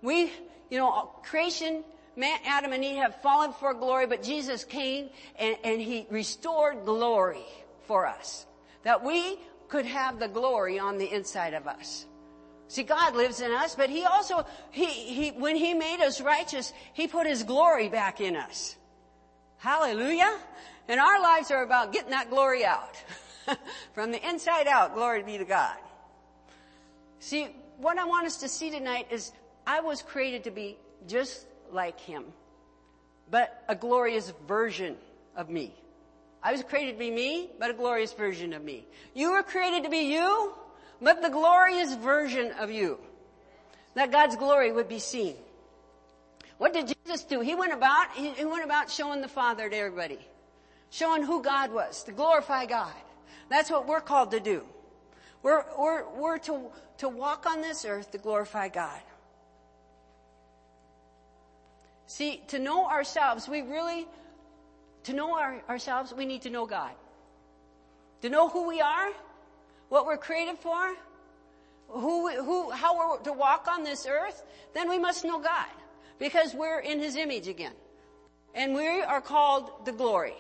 We, 0.02 0.32
you 0.70 0.78
know, 0.78 1.10
creation, 1.22 1.84
man, 2.16 2.38
Adam 2.46 2.72
and 2.72 2.84
Eve 2.84 2.96
have 2.96 3.22
fallen 3.22 3.52
for 3.52 3.74
glory, 3.74 4.06
but 4.06 4.22
Jesus 4.22 4.64
came 4.64 5.10
and, 5.38 5.56
and 5.64 5.80
he 5.80 6.06
restored 6.10 6.84
glory 6.84 7.44
for 7.86 8.06
us. 8.06 8.46
That 8.82 9.04
we 9.04 9.38
could 9.68 9.86
have 9.86 10.18
the 10.18 10.28
glory 10.28 10.78
on 10.78 10.98
the 10.98 11.10
inside 11.10 11.54
of 11.54 11.66
us. 11.66 12.06
See, 12.70 12.84
God 12.84 13.16
lives 13.16 13.40
in 13.40 13.50
us, 13.50 13.74
but 13.74 13.90
He 13.90 14.04
also, 14.04 14.46
He, 14.70 14.86
He, 14.86 15.30
when 15.30 15.56
He 15.56 15.74
made 15.74 16.00
us 16.00 16.20
righteous, 16.20 16.72
He 16.92 17.08
put 17.08 17.26
His 17.26 17.42
glory 17.42 17.88
back 17.88 18.20
in 18.20 18.36
us. 18.36 18.76
Hallelujah. 19.58 20.38
And 20.86 21.00
our 21.00 21.20
lives 21.20 21.50
are 21.50 21.64
about 21.64 21.92
getting 21.92 22.12
that 22.12 22.30
glory 22.30 22.64
out. 22.64 22.94
From 23.92 24.12
the 24.12 24.24
inside 24.24 24.68
out, 24.68 24.94
glory 24.94 25.24
be 25.24 25.36
to 25.36 25.44
God. 25.44 25.74
See, 27.18 27.48
what 27.78 27.98
I 27.98 28.04
want 28.04 28.26
us 28.26 28.36
to 28.36 28.48
see 28.48 28.70
tonight 28.70 29.08
is 29.10 29.32
I 29.66 29.80
was 29.80 30.00
created 30.00 30.44
to 30.44 30.52
be 30.52 30.78
just 31.08 31.46
like 31.72 31.98
Him, 31.98 32.22
but 33.32 33.64
a 33.66 33.74
glorious 33.74 34.32
version 34.46 34.94
of 35.34 35.50
me. 35.50 35.74
I 36.40 36.52
was 36.52 36.62
created 36.62 36.92
to 36.92 36.98
be 37.00 37.10
me, 37.10 37.50
but 37.58 37.68
a 37.68 37.74
glorious 37.74 38.12
version 38.12 38.52
of 38.52 38.62
me. 38.62 38.86
You 39.12 39.32
were 39.32 39.42
created 39.42 39.82
to 39.82 39.90
be 39.90 40.12
you, 40.12 40.54
but 41.00 41.22
the 41.22 41.30
glorious 41.30 41.94
version 41.94 42.52
of 42.52 42.70
you. 42.70 42.98
That 43.94 44.12
God's 44.12 44.36
glory 44.36 44.70
would 44.70 44.88
be 44.88 44.98
seen. 44.98 45.34
What 46.58 46.72
did 46.72 46.88
Jesus 46.88 47.24
do? 47.24 47.40
He 47.40 47.54
went 47.54 47.72
about, 47.72 48.12
he 48.14 48.44
went 48.44 48.64
about 48.64 48.90
showing 48.90 49.20
the 49.20 49.28
Father 49.28 49.68
to 49.68 49.76
everybody. 49.76 50.18
Showing 50.90 51.22
who 51.22 51.42
God 51.42 51.72
was, 51.72 52.02
to 52.04 52.12
glorify 52.12 52.66
God. 52.66 52.92
That's 53.48 53.70
what 53.70 53.86
we're 53.86 54.00
called 54.00 54.30
to 54.32 54.40
do. 54.40 54.62
We're, 55.42 55.64
we're, 55.78 56.08
we're 56.10 56.38
to, 56.38 56.70
to 56.98 57.08
walk 57.08 57.46
on 57.46 57.62
this 57.62 57.84
earth 57.84 58.12
to 58.12 58.18
glorify 58.18 58.68
God. 58.68 59.00
See, 62.06 62.42
to 62.48 62.58
know 62.58 62.86
ourselves, 62.86 63.48
we 63.48 63.62
really 63.62 64.06
to 65.04 65.12
know 65.12 65.38
our, 65.38 65.62
ourselves, 65.68 66.12
we 66.12 66.26
need 66.26 66.42
to 66.42 66.50
know 66.50 66.66
God. 66.66 66.92
To 68.22 68.28
know 68.28 68.48
who 68.48 68.68
we 68.68 68.80
are, 68.80 69.10
what 69.90 70.06
we're 70.06 70.16
created 70.16 70.58
for, 70.58 70.94
who, 71.88 72.30
who, 72.42 72.70
how 72.70 72.96
we're 72.96 73.18
to 73.24 73.32
walk 73.34 73.68
on 73.68 73.84
this 73.84 74.06
earth, 74.08 74.42
then 74.72 74.88
we 74.88 74.98
must 74.98 75.24
know 75.24 75.38
God. 75.38 75.66
Because 76.18 76.54
we're 76.54 76.80
in 76.80 76.98
His 76.98 77.16
image 77.16 77.46
again. 77.46 77.74
And 78.54 78.74
we 78.74 78.86
are 79.02 79.20
called 79.20 79.84
the 79.84 79.92
glory. 79.92 80.34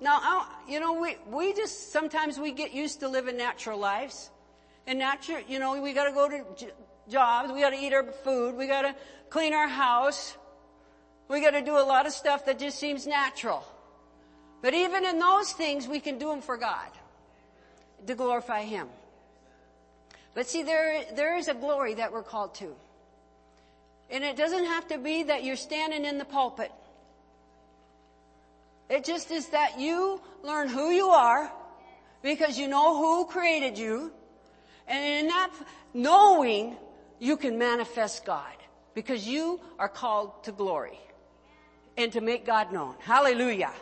Now, 0.00 0.48
you 0.68 0.80
know, 0.80 1.00
we, 1.00 1.16
we 1.28 1.52
just, 1.52 1.92
sometimes 1.92 2.38
we 2.38 2.50
get 2.50 2.72
used 2.72 3.00
to 3.00 3.08
living 3.08 3.36
natural 3.36 3.78
lives. 3.78 4.30
And 4.86 4.98
natural, 4.98 5.40
you 5.48 5.60
know, 5.60 5.80
we 5.80 5.92
gotta 5.92 6.12
go 6.12 6.28
to 6.28 6.44
jobs, 7.08 7.52
we 7.52 7.60
gotta 7.60 7.78
eat 7.80 7.92
our 7.92 8.04
food, 8.24 8.56
we 8.56 8.66
gotta 8.66 8.96
clean 9.30 9.52
our 9.52 9.68
house, 9.68 10.36
we 11.28 11.40
got 11.40 11.50
to 11.50 11.62
do 11.62 11.76
a 11.76 11.82
lot 11.82 12.06
of 12.06 12.12
stuff 12.12 12.46
that 12.46 12.58
just 12.58 12.78
seems 12.78 13.06
natural. 13.06 13.64
But 14.62 14.74
even 14.74 15.04
in 15.04 15.18
those 15.18 15.52
things, 15.52 15.88
we 15.88 16.00
can 16.00 16.18
do 16.18 16.28
them 16.28 16.40
for 16.40 16.56
God. 16.56 16.88
To 18.06 18.14
glorify 18.14 18.62
Him. 18.62 18.88
But 20.34 20.46
see, 20.46 20.62
there, 20.62 21.04
there 21.14 21.36
is 21.36 21.48
a 21.48 21.54
glory 21.54 21.94
that 21.94 22.12
we're 22.12 22.22
called 22.22 22.54
to. 22.56 22.74
And 24.10 24.22
it 24.22 24.36
doesn't 24.36 24.64
have 24.64 24.86
to 24.88 24.98
be 24.98 25.24
that 25.24 25.44
you're 25.44 25.56
standing 25.56 26.04
in 26.04 26.18
the 26.18 26.24
pulpit. 26.24 26.70
It 28.88 29.04
just 29.04 29.30
is 29.30 29.48
that 29.48 29.80
you 29.80 30.20
learn 30.42 30.68
who 30.68 30.90
you 30.90 31.08
are 31.08 31.50
because 32.22 32.58
you 32.58 32.68
know 32.68 32.96
who 32.96 33.26
created 33.26 33.78
you. 33.78 34.12
And 34.86 35.04
in 35.04 35.28
that 35.28 35.50
knowing, 35.92 36.76
you 37.18 37.36
can 37.36 37.58
manifest 37.58 38.24
God 38.24 38.54
because 38.94 39.26
you 39.26 39.60
are 39.78 39.88
called 39.88 40.44
to 40.44 40.52
glory 40.52 41.00
and 41.96 42.12
to 42.12 42.20
make 42.20 42.46
God 42.46 42.72
known. 42.72 42.94
Hallelujah. 43.00 43.72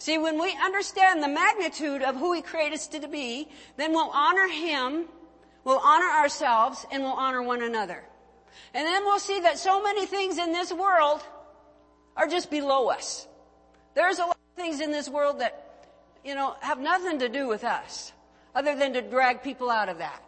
See, 0.00 0.16
when 0.16 0.40
we 0.40 0.56
understand 0.64 1.22
the 1.22 1.28
magnitude 1.28 2.00
of 2.00 2.16
who 2.16 2.32
He 2.32 2.40
created 2.40 2.72
us 2.72 2.88
to 2.88 3.06
be, 3.06 3.48
then 3.76 3.92
we'll 3.92 4.08
honor 4.08 4.48
Him, 4.48 5.04
we'll 5.62 5.78
honor 5.78 6.08
ourselves, 6.08 6.86
and 6.90 7.02
we'll 7.02 7.12
honor 7.12 7.42
one 7.42 7.62
another. 7.62 8.02
And 8.72 8.86
then 8.86 9.04
we'll 9.04 9.18
see 9.18 9.40
that 9.40 9.58
so 9.58 9.82
many 9.82 10.06
things 10.06 10.38
in 10.38 10.54
this 10.54 10.72
world 10.72 11.22
are 12.16 12.26
just 12.26 12.50
below 12.50 12.88
us. 12.88 13.28
There's 13.94 14.18
a 14.18 14.24
lot 14.24 14.38
of 14.38 14.56
things 14.56 14.80
in 14.80 14.90
this 14.90 15.06
world 15.06 15.40
that, 15.40 15.86
you 16.24 16.34
know, 16.34 16.56
have 16.60 16.80
nothing 16.80 17.18
to 17.18 17.28
do 17.28 17.46
with 17.46 17.62
us, 17.62 18.12
other 18.54 18.74
than 18.74 18.94
to 18.94 19.02
drag 19.02 19.42
people 19.42 19.68
out 19.68 19.90
of 19.90 19.98
that. 19.98 20.22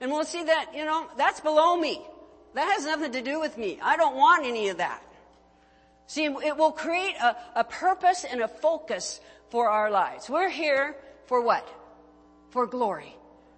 And 0.00 0.10
we'll 0.10 0.24
see 0.24 0.44
that, 0.44 0.74
you 0.74 0.86
know, 0.86 1.08
that's 1.18 1.40
below 1.40 1.76
me. 1.76 2.00
That 2.54 2.72
has 2.72 2.86
nothing 2.86 3.12
to 3.12 3.20
do 3.20 3.38
with 3.38 3.58
me. 3.58 3.78
I 3.82 3.98
don't 3.98 4.16
want 4.16 4.46
any 4.46 4.70
of 4.70 4.78
that. 4.78 5.02
See, 6.06 6.24
it 6.24 6.56
will 6.56 6.72
create 6.72 7.14
a, 7.16 7.36
a 7.54 7.64
purpose 7.64 8.24
and 8.24 8.40
a 8.40 8.48
focus 8.48 9.20
for 9.50 9.68
our 9.68 9.90
lives. 9.90 10.28
We're 10.28 10.50
here 10.50 10.96
for 11.26 11.40
what? 11.40 11.68
For 12.50 12.66
glory. 12.66 13.16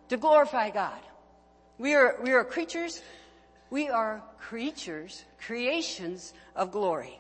To 0.09 0.17
glorify 0.17 0.71
God. 0.71 1.01
We 1.79 1.95
are, 1.95 2.17
we 2.23 2.33
are 2.33 2.45
creatures, 2.45 3.03
we 3.71 3.89
are 3.89 4.23
creatures, 4.39 5.25
creations 5.45 6.33
of 6.55 6.71
glory. 6.71 7.19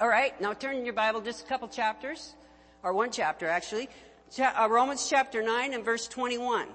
Alright, 0.00 0.40
now 0.40 0.54
turn 0.54 0.84
your 0.84 0.94
Bible 0.94 1.20
just 1.20 1.44
a 1.44 1.48
couple 1.48 1.68
chapters, 1.68 2.34
or 2.82 2.94
one 2.94 3.10
chapter 3.10 3.46
actually. 3.46 3.88
Uh, 4.38 4.68
Romans 4.70 5.08
chapter 5.08 5.42
9 5.42 5.74
and 5.74 5.84
verse 5.84 6.06
21. 6.08 6.68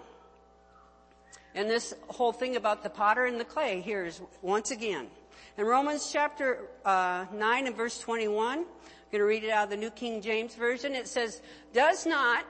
And 1.56 1.70
this 1.70 1.94
whole 2.08 2.32
thing 2.34 2.56
about 2.56 2.84
the 2.84 2.90
potter 2.90 3.26
and 3.26 3.40
the 3.40 3.46
clay 3.46 3.82
here 3.82 4.06
is 4.06 4.22
once 4.42 4.72
again. 4.72 5.08
In 5.56 5.68
Romans 5.68 6.10
chapter 6.12 6.62
uh, 6.84 7.26
9 7.32 7.68
and 7.68 7.76
verse 7.76 8.00
21, 8.00 8.60
I'm 8.60 8.66
going 9.12 9.20
to 9.20 9.24
read 9.24 9.44
it 9.44 9.52
out 9.52 9.66
of 9.66 9.70
the 9.70 9.78
New 9.78 9.92
King 9.92 10.20
James 10.20 10.56
Version. 10.56 10.96
It 10.96 11.08
says, 11.08 11.44
does 11.74 12.08
not, 12.08 12.44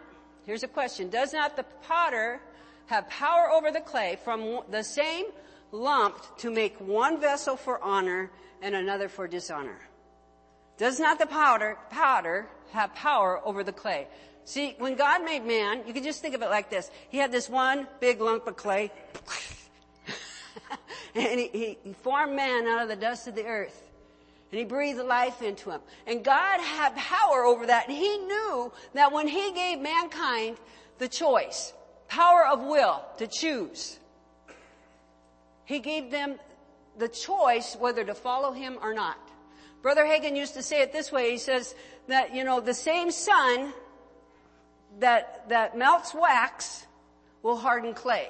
here's 0.45 0.63
a 0.63 0.69
question, 0.69 1.09
does 1.09 1.33
not 1.33 1.57
the 1.57 1.65
potter 1.85 2.39
have 2.85 3.09
power 3.09 3.49
over 3.51 3.71
the 3.71 3.81
clay 3.81 4.17
from 4.23 4.61
the 4.71 4.83
same 4.83 5.25
lump 5.73 6.15
to 6.37 6.49
make 6.49 6.79
one 6.79 7.19
vessel 7.19 7.57
for 7.57 7.83
honor 7.83 8.31
and 8.61 8.73
another 8.73 9.09
for 9.09 9.27
dishonor? 9.27 9.79
Does 10.77 10.97
not 10.97 11.19
the 11.19 11.27
powder, 11.27 11.77
powder 11.89 12.47
have 12.71 12.95
power 12.95 13.41
over 13.45 13.65
the 13.65 13.73
clay? 13.73 14.07
See, 14.45 14.75
when 14.77 14.95
God 14.95 15.25
made 15.25 15.45
man, 15.45 15.81
you 15.85 15.93
can 15.93 16.03
just 16.03 16.21
think 16.21 16.35
of 16.35 16.41
it 16.41 16.49
like 16.49 16.69
this. 16.69 16.89
He 17.09 17.17
had 17.17 17.33
this 17.33 17.49
one 17.49 17.85
big 17.99 18.21
lump 18.21 18.47
of 18.47 18.55
clay. 18.55 18.91
And 21.15 21.39
he, 21.39 21.77
he 21.83 21.93
formed 22.01 22.35
man 22.35 22.67
out 22.67 22.81
of 22.81 22.87
the 22.87 22.95
dust 22.95 23.27
of 23.27 23.35
the 23.35 23.45
earth. 23.45 23.79
And 24.51 24.59
he 24.59 24.65
breathed 24.65 24.99
life 24.99 25.41
into 25.41 25.71
him. 25.71 25.81
And 26.05 26.23
God 26.23 26.59
had 26.59 26.95
power 26.95 27.43
over 27.43 27.65
that. 27.65 27.87
And 27.87 27.97
he 27.97 28.17
knew 28.19 28.71
that 28.93 29.11
when 29.11 29.27
he 29.27 29.51
gave 29.51 29.79
mankind 29.79 30.57
the 30.99 31.07
choice, 31.07 31.73
power 32.07 32.45
of 32.45 32.61
will 32.61 33.03
to 33.17 33.25
choose, 33.25 33.97
he 35.65 35.79
gave 35.79 36.11
them 36.11 36.35
the 36.97 37.07
choice 37.07 37.75
whether 37.79 38.03
to 38.03 38.13
follow 38.13 38.51
him 38.51 38.77
or 38.81 38.93
not. 38.93 39.17
Brother 39.81 40.03
Hagin 40.03 40.35
used 40.35 40.53
to 40.53 40.61
say 40.61 40.81
it 40.81 40.93
this 40.93 41.11
way. 41.11 41.31
He 41.31 41.37
says 41.37 41.73
that, 42.07 42.35
you 42.35 42.43
know, 42.43 42.59
the 42.59 42.73
same 42.73 43.11
sun 43.11 43.73
that, 44.99 45.49
that 45.49 45.77
melts 45.77 46.13
wax 46.13 46.85
will 47.41 47.57
harden 47.57 47.93
clay. 47.93 48.29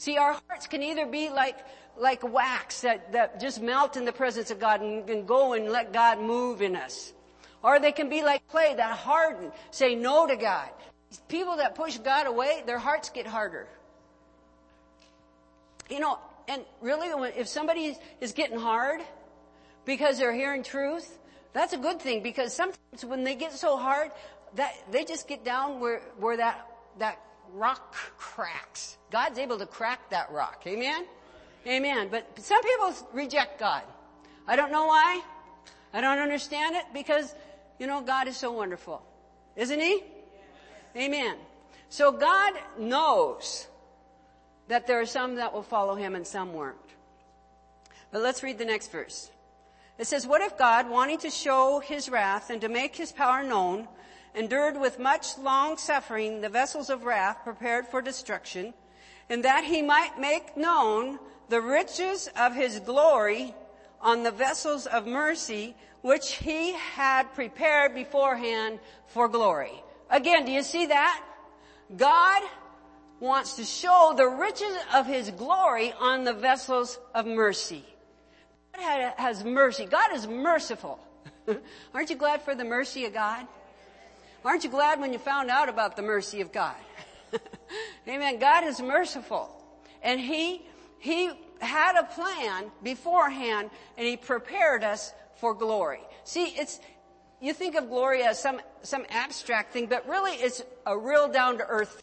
See, 0.00 0.16
our 0.16 0.34
hearts 0.48 0.66
can 0.66 0.82
either 0.82 1.04
be 1.04 1.28
like, 1.28 1.58
like 1.98 2.22
wax 2.22 2.80
that, 2.80 3.12
that 3.12 3.38
just 3.38 3.60
melt 3.60 3.98
in 3.98 4.06
the 4.06 4.12
presence 4.12 4.50
of 4.50 4.58
God 4.58 4.80
and, 4.80 5.06
and 5.10 5.28
go 5.28 5.52
and 5.52 5.68
let 5.68 5.92
God 5.92 6.18
move 6.18 6.62
in 6.62 6.74
us. 6.74 7.12
Or 7.62 7.78
they 7.78 7.92
can 7.92 8.08
be 8.08 8.22
like 8.22 8.48
clay 8.48 8.74
that 8.74 8.96
harden, 8.96 9.52
say 9.70 9.94
no 9.94 10.26
to 10.26 10.36
God. 10.36 10.70
People 11.28 11.58
that 11.58 11.74
push 11.74 11.98
God 11.98 12.26
away, 12.26 12.62
their 12.64 12.78
hearts 12.78 13.10
get 13.10 13.26
harder. 13.26 13.68
You 15.90 16.00
know, 16.00 16.18
and 16.48 16.64
really, 16.80 17.08
if 17.36 17.46
somebody 17.46 17.94
is 18.22 18.32
getting 18.32 18.58
hard 18.58 19.02
because 19.84 20.16
they're 20.16 20.32
hearing 20.32 20.62
truth, 20.62 21.18
that's 21.52 21.74
a 21.74 21.78
good 21.78 22.00
thing 22.00 22.22
because 22.22 22.54
sometimes 22.54 23.04
when 23.04 23.22
they 23.22 23.34
get 23.34 23.52
so 23.52 23.76
hard, 23.76 24.12
that 24.54 24.72
they 24.90 25.04
just 25.04 25.28
get 25.28 25.44
down 25.44 25.78
where 25.78 26.00
where 26.16 26.38
that 26.38 26.66
that 27.00 27.20
rock 27.54 27.94
cracks. 28.16 28.96
God's 29.10 29.38
able 29.38 29.58
to 29.58 29.66
crack 29.66 30.10
that 30.10 30.30
rock. 30.30 30.62
Amen? 30.66 31.04
Amen. 31.66 32.08
But 32.10 32.38
some 32.38 32.62
people 32.62 32.94
reject 33.12 33.58
God. 33.58 33.82
I 34.46 34.56
don't 34.56 34.72
know 34.72 34.86
why. 34.86 35.22
I 35.92 36.00
don't 36.00 36.18
understand 36.18 36.76
it 36.76 36.84
because, 36.94 37.34
you 37.78 37.86
know, 37.86 38.00
God 38.00 38.28
is 38.28 38.36
so 38.36 38.52
wonderful. 38.52 39.02
Isn't 39.56 39.80
He? 39.80 40.02
Amen. 40.96 41.36
So 41.88 42.12
God 42.12 42.54
knows 42.78 43.66
that 44.68 44.86
there 44.86 45.00
are 45.00 45.06
some 45.06 45.34
that 45.34 45.52
will 45.52 45.64
follow 45.64 45.96
him 45.96 46.14
and 46.14 46.24
some 46.24 46.54
weren't. 46.54 46.76
But 48.12 48.22
let's 48.22 48.42
read 48.42 48.58
the 48.58 48.64
next 48.64 48.92
verse. 48.92 49.30
It 49.98 50.06
says, 50.06 50.26
what 50.26 50.40
if 50.40 50.56
God, 50.56 50.88
wanting 50.88 51.18
to 51.18 51.30
show 51.30 51.80
his 51.80 52.08
wrath 52.08 52.50
and 52.50 52.60
to 52.60 52.68
make 52.68 52.96
his 52.96 53.12
power 53.12 53.42
known, 53.42 53.88
endured 54.34 54.78
with 54.78 54.98
much 54.98 55.38
long 55.38 55.76
suffering 55.76 56.40
the 56.40 56.48
vessels 56.48 56.90
of 56.90 57.04
wrath 57.04 57.38
prepared 57.44 57.86
for 57.86 58.00
destruction, 58.00 58.74
and 59.28 59.44
that 59.44 59.64
he 59.64 59.82
might 59.82 60.18
make 60.18 60.56
known 60.56 61.18
the 61.48 61.60
riches 61.60 62.28
of 62.36 62.54
his 62.54 62.80
glory 62.80 63.54
on 64.00 64.22
the 64.22 64.30
vessels 64.30 64.86
of 64.86 65.06
mercy 65.06 65.74
which 66.02 66.32
he 66.34 66.72
had 66.72 67.24
prepared 67.34 67.94
beforehand 67.94 68.78
for 69.06 69.28
glory. 69.28 69.82
Again, 70.08 70.44
do 70.44 70.52
you 70.52 70.62
see 70.62 70.86
that? 70.86 71.22
God 71.96 72.42
wants 73.20 73.56
to 73.56 73.64
show 73.64 74.14
the 74.16 74.26
riches 74.26 74.74
of 74.94 75.06
his 75.06 75.30
glory 75.30 75.92
on 76.00 76.24
the 76.24 76.32
vessels 76.32 76.98
of 77.14 77.26
mercy. 77.26 77.84
God 78.74 79.12
has 79.16 79.44
mercy. 79.44 79.84
God 79.84 80.12
is 80.14 80.26
merciful. 80.26 80.98
Aren't 81.94 82.10
you 82.10 82.16
glad 82.16 82.42
for 82.42 82.54
the 82.54 82.64
mercy 82.64 83.04
of 83.04 83.12
God? 83.12 83.46
Aren't 84.44 84.64
you 84.64 84.70
glad 84.70 85.00
when 85.00 85.12
you 85.12 85.18
found 85.18 85.50
out 85.50 85.68
about 85.68 85.96
the 85.96 86.02
mercy 86.02 86.40
of 86.40 86.52
God? 86.52 86.76
Amen. 88.08 88.38
God 88.38 88.64
is 88.64 88.80
merciful. 88.80 89.50
And 90.02 90.20
He, 90.20 90.62
He 90.98 91.30
had 91.60 91.98
a 91.98 92.04
plan 92.04 92.70
beforehand 92.82 93.70
and 93.98 94.06
He 94.06 94.16
prepared 94.16 94.82
us 94.82 95.12
for 95.36 95.54
glory. 95.54 96.00
See, 96.24 96.46
it's, 96.46 96.80
you 97.40 97.52
think 97.52 97.74
of 97.74 97.88
glory 97.88 98.22
as 98.22 98.40
some, 98.40 98.60
some 98.82 99.04
abstract 99.10 99.72
thing, 99.72 99.86
but 99.86 100.08
really 100.08 100.32
it's 100.32 100.62
a 100.86 100.96
real 100.96 101.28
down 101.28 101.58
to 101.58 101.66
earth 101.66 102.02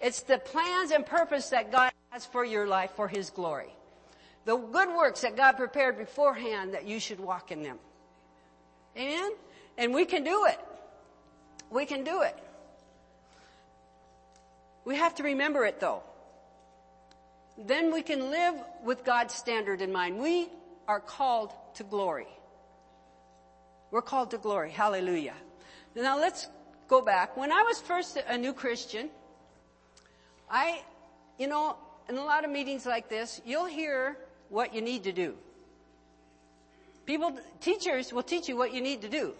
it's 0.00 0.22
the 0.22 0.38
plans 0.38 0.90
and 0.90 1.04
purpose 1.04 1.50
that 1.50 1.72
God 1.72 1.92
has 2.10 2.24
for 2.24 2.44
your 2.44 2.66
life 2.66 2.92
for 2.94 3.08
His 3.08 3.30
glory. 3.30 3.74
The 4.44 4.56
good 4.56 4.88
works 4.88 5.22
that 5.22 5.36
God 5.36 5.56
prepared 5.56 5.98
beforehand 5.98 6.74
that 6.74 6.86
you 6.86 7.00
should 7.00 7.20
walk 7.20 7.50
in 7.50 7.62
them. 7.62 7.78
Amen? 8.96 9.32
And 9.76 9.92
we 9.92 10.04
can 10.04 10.24
do 10.24 10.46
it. 10.46 10.58
We 11.70 11.86
can 11.86 12.04
do 12.04 12.22
it. 12.22 12.36
We 14.84 14.96
have 14.96 15.14
to 15.16 15.22
remember 15.22 15.64
it 15.64 15.80
though. 15.80 16.02
Then 17.58 17.92
we 17.92 18.02
can 18.02 18.30
live 18.30 18.54
with 18.84 19.04
God's 19.04 19.34
standard 19.34 19.82
in 19.82 19.92
mind. 19.92 20.18
We 20.18 20.48
are 20.86 21.00
called 21.00 21.52
to 21.74 21.84
glory. 21.84 22.28
We're 23.90 24.02
called 24.02 24.30
to 24.30 24.38
glory. 24.38 24.70
Hallelujah. 24.70 25.34
Now 25.94 26.18
let's 26.18 26.48
go 26.88 27.02
back. 27.02 27.36
When 27.36 27.52
I 27.52 27.62
was 27.62 27.80
first 27.80 28.18
a 28.28 28.38
new 28.38 28.52
Christian, 28.52 29.10
I, 30.50 30.82
you 31.38 31.48
know, 31.48 31.76
in 32.08 32.16
a 32.16 32.24
lot 32.24 32.44
of 32.44 32.50
meetings 32.50 32.86
like 32.86 33.08
this, 33.08 33.40
you'll 33.44 33.66
hear 33.66 34.16
what 34.48 34.74
you 34.74 34.80
need 34.80 35.04
to 35.04 35.12
do. 35.12 35.34
People, 37.04 37.38
teachers 37.60 38.12
will 38.12 38.22
teach 38.22 38.48
you 38.48 38.56
what 38.56 38.72
you 38.72 38.80
need 38.80 39.02
to 39.02 39.08
do. 39.08 39.34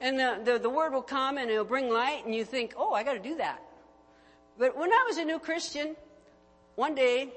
And 0.00 0.18
the, 0.18 0.40
the, 0.44 0.58
the 0.58 0.70
word 0.70 0.92
will 0.92 1.02
come 1.02 1.36
and 1.36 1.50
it'll 1.50 1.64
bring 1.64 1.90
light 1.90 2.24
and 2.24 2.34
you 2.34 2.44
think, 2.44 2.74
oh, 2.76 2.92
I 2.92 3.02
gotta 3.02 3.18
do 3.18 3.36
that. 3.36 3.62
But 4.58 4.76
when 4.76 4.92
I 4.92 5.04
was 5.06 5.18
a 5.18 5.24
new 5.24 5.38
Christian, 5.38 5.94
one 6.74 6.94
day, 6.94 7.32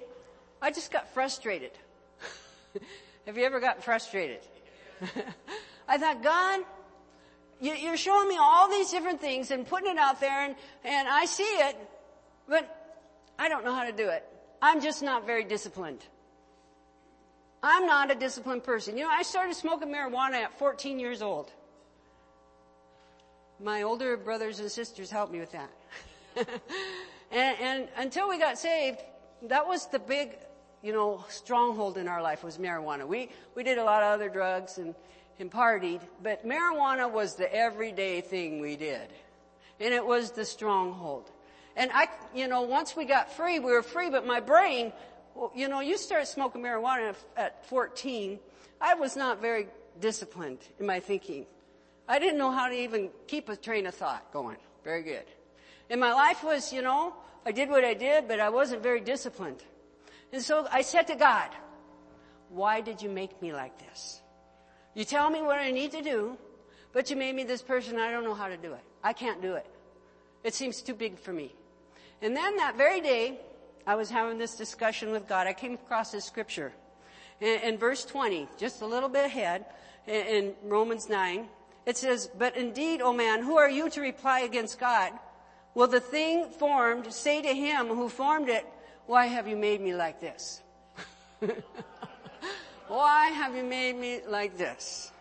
I 0.61 0.72
just 0.72 0.91
got 0.91 1.14
frustrated. 1.14 1.72
Have 3.26 3.38
you 3.38 3.43
ever 3.45 3.59
gotten 3.59 3.82
frustrated? 3.82 4.39
I 5.88 5.97
thought, 5.97 6.24
God, 6.24 6.61
you, 7.59 7.89
are 7.89 7.97
showing 7.97 8.30
me 8.30 8.38
all 8.39 8.70
these 8.70 8.91
different 8.91 9.20
things 9.20 9.51
and 9.51 9.68
putting 9.68 9.91
it 9.91 9.97
out 9.97 10.22
there 10.22 10.45
and, 10.45 10.55
and 10.86 11.07
I 11.07 11.26
see 11.26 11.43
it, 11.43 11.76
but 12.47 12.99
I 13.38 13.49
don't 13.49 13.66
know 13.66 13.74
how 13.74 13.86
to 13.86 13.91
do 13.91 14.07
it. 14.07 14.26
I'm 14.61 14.82
just 14.82 15.03
not 15.03 15.26
very 15.26 15.43
disciplined. 15.43 16.03
I'm 17.61 17.86
not 17.86 18.11
a 18.11 18.16
disciplined 18.16 18.64
person. 18.64 18.97
You 18.97 19.03
know, 19.03 19.09
I 19.09 19.24
started 19.24 19.55
smoking 19.55 19.89
marijuana 19.89 20.36
at 20.36 20.57
14 20.59 20.99
years 20.99 21.22
old. 21.22 21.51
My 23.60 23.84
older 23.84 24.18
brothers 24.18 24.60
and 24.60 24.70
sisters 24.72 25.10
helped 25.10 25.32
me 25.32 25.39
with 25.39 25.51
that. 25.51 25.70
and, 27.32 27.58
and 27.60 27.88
until 27.97 28.28
we 28.28 28.39
got 28.39 28.58
saved, 28.58 28.99
that 29.43 29.68
was 29.68 29.88
the 29.88 29.99
big, 29.99 30.38
you 30.82 30.93
know, 30.93 31.24
stronghold 31.30 31.97
in 31.97 32.08
our 32.08 32.22
life 32.22 32.43
was 32.43 32.58
marijuana. 32.58 33.08
We, 33.08 33.30
we 33.56 33.64
did 33.64 33.78
a 33.78 33.84
lot 33.84 34.04
of 34.04 34.12
other 34.12 34.30
drugs 34.30 34.78
and, 34.78 34.95
and 35.39 35.51
partied, 35.51 36.01
but 36.22 36.45
marijuana 36.45 37.12
was 37.12 37.36
the 37.36 37.54
everyday 37.54 38.22
thing 38.22 38.60
we 38.60 38.76
did. 38.76 39.08
And 39.80 39.93
it 39.93 40.06
was 40.06 40.32
the 40.32 40.45
stronghold. 40.45 41.30
And 41.76 41.91
I, 41.93 42.08
you 42.36 42.47
know, 42.47 42.62
once 42.62 42.95
we 42.95 43.06
got 43.06 43.32
free, 43.34 43.60
we 43.60 43.72
were 43.72 43.82
free, 43.82 44.10
but 44.10 44.26
my 44.26 44.39
brain, 44.39 44.93
well, 45.36 45.51
you 45.56 45.68
know, 45.68 45.80
you 45.80 45.97
start 45.97 46.28
smoking 46.28 46.62
marijuana 46.62 47.16
at 47.36 47.66
14. 47.68 48.39
I 48.80 48.93
was 48.93 49.16
not 49.16 49.41
very 49.41 49.68
disciplined 49.99 50.60
in 50.80 50.86
my 50.86 50.99
thinking. 50.99 51.45
I 52.08 52.20
didn't 52.20 52.38
know 52.38 52.51
how 52.51 52.68
to 52.68 52.76
even 52.76 53.10
keep 53.28 53.49
a 53.49 53.56
train 53.56 53.86
of 53.86 53.95
thought 53.95 54.32
going. 54.34 54.58
Very 54.84 55.04
good. 55.04 55.26
And 55.89 55.99
my 55.99 56.14
life 56.14 56.43
was, 56.43 56.74
you 56.74 56.82
know, 56.82 57.14
I 57.45 57.51
did 57.51 57.70
what 57.70 57.84
I 57.84 57.93
did, 57.93 58.28
but 58.28 58.39
I 58.39 58.49
wasn't 58.49 58.84
very 58.84 58.99
disciplined. 58.99 59.64
And 60.32 60.41
so 60.41 60.68
I 60.72 60.82
said 60.82 61.08
to 61.08 61.16
God, 61.16 61.49
why 62.49 62.82
did 62.82 63.01
you 63.01 63.10
make 63.10 63.41
me 63.41 63.54
like 63.54 63.78
this? 63.80 64.22
You 64.93 65.06
tell 65.06 65.30
me 65.30 65.41
what 65.41 65.60
I 65.60 65.72
need 65.72 65.91
to 65.91 66.01
do, 66.01 66.38
but 66.91 67.10
you 67.10 67.16
made 67.16 67.36
me 67.36 67.43
this 67.43 67.62
person, 67.62 67.97
I 67.97 68.12
don't 68.12 68.24
know 68.24 68.36
how 68.36 68.47
to 68.47 68.58
do 68.58 68.74
it. 68.74 68.84
I 69.04 69.14
can't 69.14 69.41
do 69.41 69.54
it. 69.54 69.66
It 70.43 70.54
seems 70.54 70.82
too 70.82 70.93
big 70.93 71.18
for 71.20 71.34
me. 71.34 71.54
And 72.22 72.36
then 72.36 72.58
that 72.58 72.78
very 72.78 73.01
day, 73.01 73.39
I 73.86 73.95
was 73.95 74.10
having 74.10 74.38
this 74.38 74.56
discussion 74.56 75.12
with 75.12 75.28
God. 75.28 75.47
I 75.47 75.54
came 75.54 75.74
across 75.74 76.12
this 76.12 76.26
scripture. 76.26 76.74
In, 77.41 77.60
in 77.62 77.78
verse 77.78 78.06
20, 78.06 78.47
just 78.58 78.82
a 78.82 78.86
little 78.86 79.10
bit 79.10 79.26
ahead, 79.26 79.66
in, 80.08 80.14
in 80.14 80.54
Romans 80.64 81.10
9, 81.10 81.47
it 81.86 81.97
says, 81.97 82.29
But 82.38 82.55
indeed, 82.55 83.01
O 83.01 83.13
man, 83.13 83.43
who 83.43 83.57
are 83.57 83.69
you 83.69 83.89
to 83.91 84.01
reply 84.01 84.41
against 84.41 84.79
God? 84.79 85.11
Will 85.75 85.88
the 85.88 85.99
thing 85.99 86.49
formed 86.49 87.11
say 87.11 87.41
to 87.41 87.53
him 87.53 87.88
who 87.88 88.09
formed 88.09 88.49
it, 88.49 88.65
Why 89.05 89.27
have 89.27 89.47
you 89.47 89.55
made 89.55 89.81
me 89.81 89.93
like 89.93 90.19
this? 90.19 90.61
Why 92.88 93.27
have 93.27 93.55
you 93.55 93.63
made 93.63 93.97
me 93.97 94.21
like 94.27 94.57
this? 94.57 95.11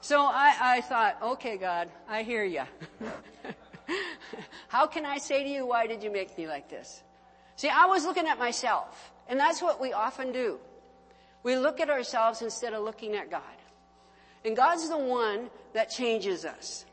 So 0.00 0.20
I, 0.20 0.54
I 0.60 0.80
thought, 0.82 1.16
okay, 1.22 1.56
God, 1.56 1.88
I 2.08 2.22
hear 2.22 2.44
you. 2.44 2.62
How 4.68 4.86
can 4.86 5.06
I 5.06 5.18
say 5.18 5.42
to 5.44 5.48
you, 5.48 5.66
why 5.66 5.86
did 5.86 6.02
you 6.02 6.10
make 6.10 6.36
me 6.36 6.46
like 6.46 6.68
this? 6.68 7.02
See, 7.56 7.68
I 7.68 7.86
was 7.86 8.04
looking 8.04 8.26
at 8.26 8.38
myself. 8.38 9.12
And 9.28 9.40
that's 9.40 9.62
what 9.62 9.80
we 9.80 9.92
often 9.92 10.32
do. 10.32 10.58
We 11.42 11.56
look 11.56 11.80
at 11.80 11.90
ourselves 11.90 12.42
instead 12.42 12.74
of 12.74 12.84
looking 12.84 13.14
at 13.14 13.30
God. 13.30 13.42
And 14.44 14.56
God's 14.56 14.88
the 14.88 14.98
one 14.98 15.48
that 15.74 15.90
changes 15.90 16.44
us. 16.44 16.86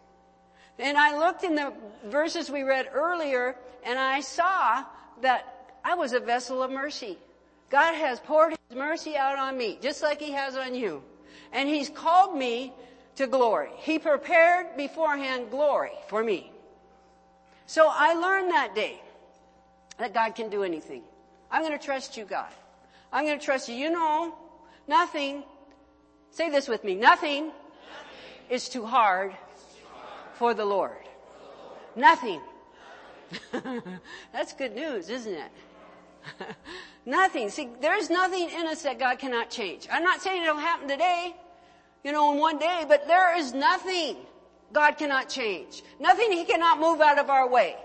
And 0.78 0.98
I 0.98 1.18
looked 1.18 1.44
in 1.44 1.56
the 1.56 1.74
verses 2.06 2.50
we 2.50 2.64
read 2.64 2.90
earlier 2.94 3.56
and 3.86 3.98
I 3.98 4.22
saw 4.22 4.84
that 5.22 5.76
I 5.86 5.96
was 5.96 6.14
a 6.14 6.20
vessel 6.20 6.62
of 6.62 6.72
mercy. 6.72 7.18
God 7.70 7.96
has 7.96 8.20
poured 8.20 8.56
His 8.70 8.78
mercy 8.78 9.16
out 9.16 9.40
on 9.40 9.58
me, 9.58 9.78
just 9.82 10.04
like 10.04 10.20
He 10.20 10.32
has 10.32 10.58
on 10.58 10.76
you. 10.76 11.02
And 11.54 11.70
He's 11.70 11.90
called 11.90 12.38
me 12.38 12.74
to 13.16 13.28
glory. 13.28 13.70
He 13.78 14.00
prepared 14.00 14.76
beforehand 14.76 15.50
glory 15.52 15.92
for 16.08 16.24
me. 16.24 16.52
So 17.66 17.88
I 17.90 18.14
learned 18.14 18.52
that 18.52 18.76
day 18.76 19.00
that 19.98 20.14
God 20.14 20.36
can 20.36 20.50
do 20.50 20.64
anything. 20.64 21.04
I'm 21.50 21.62
going 21.62 21.78
to 21.78 21.84
trust 21.84 22.18
you, 22.18 22.26
God. 22.26 22.50
I'm 23.14 23.26
going 23.26 23.40
to 23.40 23.46
trust 23.46 23.70
you. 23.70 23.76
You 23.76 23.92
know, 23.92 24.36
nothing, 24.88 25.44
say 26.32 26.50
this 26.50 26.68
with 26.68 26.84
me, 26.84 26.96
nothing. 26.96 27.52
Is, 28.52 28.68
too 28.68 28.86
hard, 28.86 29.34
for 30.34 30.54
the 30.54 30.66
Lord. 30.66 31.08
Nothing. 31.96 32.42
That's 34.34 34.52
good 34.52 34.76
news, 34.76 35.10
isn't 35.10 35.34
it? 35.34 35.52
nothing. 37.06 37.50
See, 37.50 37.70
there's 37.80 38.10
nothing 38.10 38.50
in 38.50 38.68
us 38.68 38.84
that 38.84 39.00
God 39.00 39.20
cannot 39.20 39.50
change. 39.50 39.88
I'm 39.90 40.04
not 40.04 40.22
saying 40.22 40.44
it'll 40.44 40.58
happen 40.58 40.90
today, 40.90 41.34
you 42.04 42.12
know, 42.12 42.34
in 42.34 42.40
one 42.40 42.60
day, 42.60 42.84
but 42.86 43.08
there 43.08 43.38
is 43.38 43.54
nothing 43.54 44.18
God 44.74 44.98
cannot 44.98 45.30
change. 45.30 45.82
Nothing 45.98 46.34
He 46.34 46.44
cannot 46.44 46.78
move 46.78 47.00
out 47.00 47.20
of 47.20 47.30
our 47.30 47.48
way. 47.48 47.78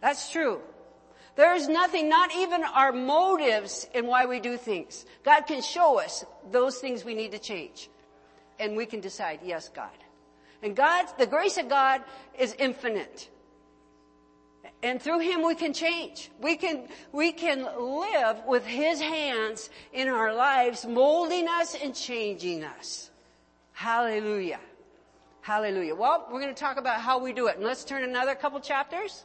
That's 0.00 0.30
true. 0.30 0.60
There 1.34 1.56
is 1.56 1.66
nothing, 1.66 2.08
not 2.08 2.32
even 2.36 2.62
our 2.62 2.92
motives 2.92 3.88
in 3.92 4.06
why 4.06 4.26
we 4.26 4.38
do 4.38 4.56
things. 4.56 5.04
God 5.24 5.48
can 5.48 5.62
show 5.62 5.98
us 5.98 6.24
those 6.52 6.78
things 6.78 7.04
we 7.04 7.16
need 7.16 7.32
to 7.32 7.40
change. 7.40 7.88
And 8.58 8.76
we 8.76 8.86
can 8.86 9.00
decide, 9.00 9.40
yes, 9.44 9.68
God. 9.68 9.90
And 10.62 10.76
God, 10.76 11.06
the 11.18 11.26
grace 11.26 11.58
of 11.58 11.68
God 11.68 12.02
is 12.38 12.54
infinite. 12.58 13.28
And 14.82 15.00
through 15.00 15.20
Him 15.20 15.44
we 15.44 15.54
can 15.54 15.72
change. 15.72 16.30
We 16.40 16.56
can, 16.56 16.88
we 17.12 17.32
can 17.32 17.64
live 17.78 18.44
with 18.46 18.66
His 18.66 19.00
hands 19.00 19.70
in 19.92 20.08
our 20.08 20.34
lives, 20.34 20.84
molding 20.84 21.48
us 21.48 21.74
and 21.74 21.94
changing 21.94 22.64
us. 22.64 23.10
Hallelujah. 23.72 24.60
Hallelujah. 25.40 25.94
Well, 25.94 26.28
we're 26.30 26.40
going 26.40 26.54
to 26.54 26.60
talk 26.60 26.76
about 26.76 27.00
how 27.00 27.18
we 27.18 27.32
do 27.32 27.48
it. 27.48 27.56
And 27.56 27.64
let's 27.64 27.84
turn 27.84 28.04
another 28.04 28.34
couple 28.34 28.60
chapters. 28.60 29.24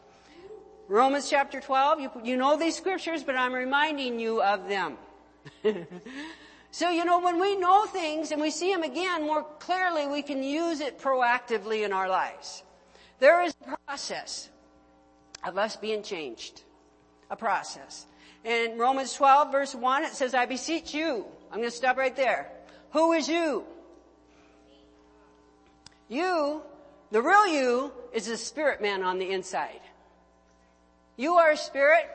Romans 0.88 1.30
chapter 1.30 1.60
12, 1.60 2.00
you, 2.00 2.12
you 2.24 2.38
know 2.38 2.58
these 2.58 2.76
scriptures, 2.76 3.22
but 3.22 3.36
I'm 3.36 3.54
reminding 3.54 4.20
you 4.20 4.42
of 4.42 4.68
them. 4.68 4.98
so, 6.72 6.90
you 6.90 7.06
know, 7.06 7.20
when 7.20 7.40
we 7.40 7.56
know 7.56 7.86
things 7.86 8.32
and 8.32 8.42
we 8.42 8.52
see 8.52 8.72
them 8.72 8.84
again 8.84 9.26
more 9.26 9.44
clearly, 9.60 10.08
we 10.08 10.22
can 10.22 10.44
use 10.44 10.80
it 10.80 11.00
proactively 11.00 11.86
in 11.86 11.94
our 11.94 12.10
lives. 12.10 12.64
There 13.20 13.42
is 13.42 13.56
a 13.66 13.78
process 13.78 14.50
of 15.44 15.58
us 15.58 15.76
being 15.76 16.04
changed. 16.04 16.64
A 17.30 17.36
process. 17.36 18.06
In 18.44 18.78
Romans 18.78 19.14
12 19.14 19.52
verse 19.52 19.76
1, 19.76 20.06
it 20.06 20.14
says, 20.14 20.34
I 20.34 20.46
beseech 20.46 20.94
you. 20.94 21.26
I'm 21.52 21.60
going 21.60 21.70
to 21.70 21.76
stop 21.76 21.98
right 21.98 22.16
there. 22.16 22.50
Who 22.92 23.14
is 23.14 23.28
you? 23.28 23.66
You, 26.10 26.62
the 27.12 27.22
real 27.22 27.48
you, 27.48 27.92
is 28.14 28.28
the 28.28 28.38
spirit 28.38 28.82
man 28.82 29.04
on 29.04 29.20
the 29.20 29.30
inside. 29.30 29.82
You 31.18 31.34
are 31.36 31.52
a 31.52 31.58
spirit. 31.58 32.06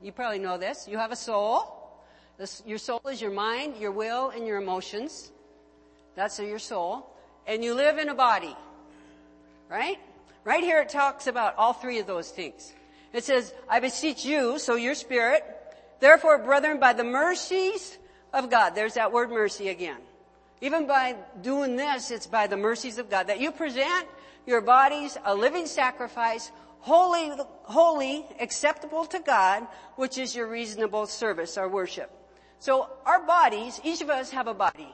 You 0.00 0.12
probably 0.12 0.38
know 0.38 0.58
this. 0.58 0.86
You 0.86 0.98
have 0.98 1.10
a 1.10 1.16
soul. 1.16 1.83
This, 2.38 2.62
your 2.66 2.78
soul 2.78 3.00
is 3.10 3.20
your 3.20 3.30
mind, 3.30 3.76
your 3.76 3.92
will, 3.92 4.30
and 4.30 4.46
your 4.46 4.60
emotions. 4.60 5.30
That's 6.14 6.38
your 6.38 6.58
soul. 6.58 7.10
And 7.46 7.62
you 7.62 7.74
live 7.74 7.98
in 7.98 8.08
a 8.08 8.14
body. 8.14 8.56
Right? 9.68 9.98
Right 10.44 10.62
here 10.62 10.80
it 10.80 10.88
talks 10.88 11.26
about 11.26 11.56
all 11.56 11.72
three 11.72 11.98
of 11.98 12.06
those 12.06 12.30
things. 12.30 12.72
It 13.12 13.24
says, 13.24 13.54
I 13.68 13.80
beseech 13.80 14.24
you, 14.24 14.58
so 14.58 14.74
your 14.74 14.94
spirit, 14.94 15.44
therefore 16.00 16.38
brethren, 16.38 16.80
by 16.80 16.92
the 16.92 17.04
mercies 17.04 17.96
of 18.32 18.50
God, 18.50 18.74
there's 18.74 18.94
that 18.94 19.12
word 19.12 19.30
mercy 19.30 19.68
again. 19.68 19.98
Even 20.60 20.86
by 20.86 21.16
doing 21.40 21.76
this, 21.76 22.10
it's 22.10 22.26
by 22.26 22.46
the 22.46 22.56
mercies 22.56 22.98
of 22.98 23.08
God 23.08 23.28
that 23.28 23.40
you 23.40 23.52
present 23.52 24.06
your 24.46 24.60
bodies 24.60 25.16
a 25.24 25.34
living 25.34 25.66
sacrifice, 25.66 26.50
holy, 26.80 27.30
holy, 27.62 28.26
acceptable 28.40 29.04
to 29.06 29.20
God, 29.20 29.66
which 29.96 30.18
is 30.18 30.34
your 30.34 30.48
reasonable 30.48 31.06
service, 31.06 31.56
our 31.56 31.68
worship. 31.68 32.10
So 32.64 32.88
our 33.04 33.20
bodies, 33.20 33.78
each 33.84 34.00
of 34.00 34.08
us 34.08 34.30
have 34.30 34.46
a 34.46 34.54
body. 34.54 34.88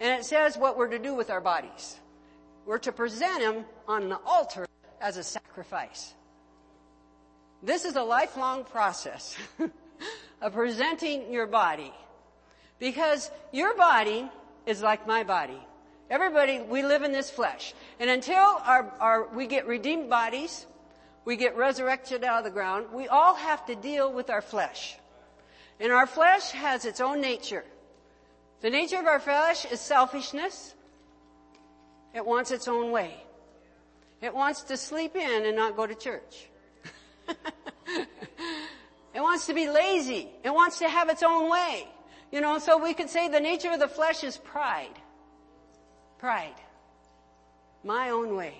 And 0.00 0.18
it 0.18 0.24
says 0.24 0.56
what 0.56 0.76
we're 0.76 0.88
to 0.88 0.98
do 0.98 1.14
with 1.14 1.30
our 1.30 1.40
bodies. 1.40 1.96
We're 2.66 2.78
to 2.78 2.90
present 2.90 3.38
them 3.38 3.64
on 3.86 4.08
the 4.08 4.18
altar 4.26 4.66
as 5.00 5.16
a 5.16 5.22
sacrifice. 5.22 6.12
This 7.62 7.84
is 7.84 7.94
a 7.94 8.02
lifelong 8.02 8.64
process 8.64 9.36
of 10.42 10.54
presenting 10.54 11.32
your 11.32 11.46
body. 11.46 11.92
Because 12.80 13.30
your 13.52 13.76
body 13.76 14.28
is 14.66 14.82
like 14.82 15.06
my 15.06 15.22
body. 15.22 15.62
Everybody, 16.10 16.62
we 16.62 16.82
live 16.82 17.04
in 17.04 17.12
this 17.12 17.30
flesh. 17.30 17.74
And 18.00 18.10
until 18.10 18.58
our, 18.66 18.92
our, 18.98 19.28
we 19.28 19.46
get 19.46 19.68
redeemed 19.68 20.10
bodies, 20.10 20.66
we 21.24 21.36
get 21.36 21.56
resurrected 21.56 22.24
out 22.24 22.38
of 22.38 22.44
the 22.44 22.50
ground, 22.50 22.86
we 22.92 23.06
all 23.06 23.36
have 23.36 23.64
to 23.66 23.76
deal 23.76 24.12
with 24.12 24.30
our 24.30 24.42
flesh. 24.42 24.96
And 25.82 25.90
our 25.90 26.06
flesh 26.06 26.52
has 26.52 26.84
its 26.84 27.00
own 27.00 27.20
nature. 27.20 27.64
The 28.60 28.70
nature 28.70 29.00
of 29.00 29.06
our 29.06 29.18
flesh 29.18 29.64
is 29.64 29.80
selfishness. 29.80 30.76
It 32.14 32.24
wants 32.24 32.52
its 32.52 32.68
own 32.68 32.92
way. 32.92 33.16
It 34.20 34.32
wants 34.32 34.62
to 34.62 34.76
sleep 34.76 35.16
in 35.16 35.44
and 35.44 35.56
not 35.56 35.74
go 35.74 35.84
to 35.84 35.96
church. 35.96 36.46
it 37.26 38.06
wants 39.16 39.46
to 39.46 39.54
be 39.54 39.68
lazy. 39.68 40.28
It 40.44 40.54
wants 40.54 40.78
to 40.78 40.88
have 40.88 41.08
its 41.08 41.24
own 41.24 41.50
way. 41.50 41.88
You 42.30 42.40
know, 42.40 42.60
so 42.60 42.80
we 42.80 42.94
could 42.94 43.10
say 43.10 43.28
the 43.28 43.40
nature 43.40 43.72
of 43.72 43.80
the 43.80 43.88
flesh 43.88 44.22
is 44.22 44.36
pride. 44.36 44.94
Pride. 46.18 46.54
My 47.82 48.10
own 48.10 48.36
way. 48.36 48.54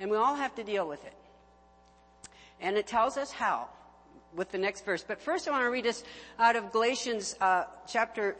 And 0.00 0.10
we 0.10 0.16
all 0.16 0.34
have 0.34 0.56
to 0.56 0.64
deal 0.64 0.88
with 0.88 1.04
it. 1.04 1.14
And 2.60 2.76
it 2.76 2.88
tells 2.88 3.16
us 3.16 3.30
how 3.30 3.68
with 4.34 4.50
the 4.50 4.58
next 4.58 4.84
verse. 4.84 5.04
But 5.06 5.20
first 5.20 5.48
I 5.48 5.50
want 5.50 5.64
to 5.64 5.70
read 5.70 5.86
us 5.86 6.02
out 6.38 6.56
of 6.56 6.72
Galatians 6.72 7.36
uh, 7.40 7.64
chapter 7.88 8.36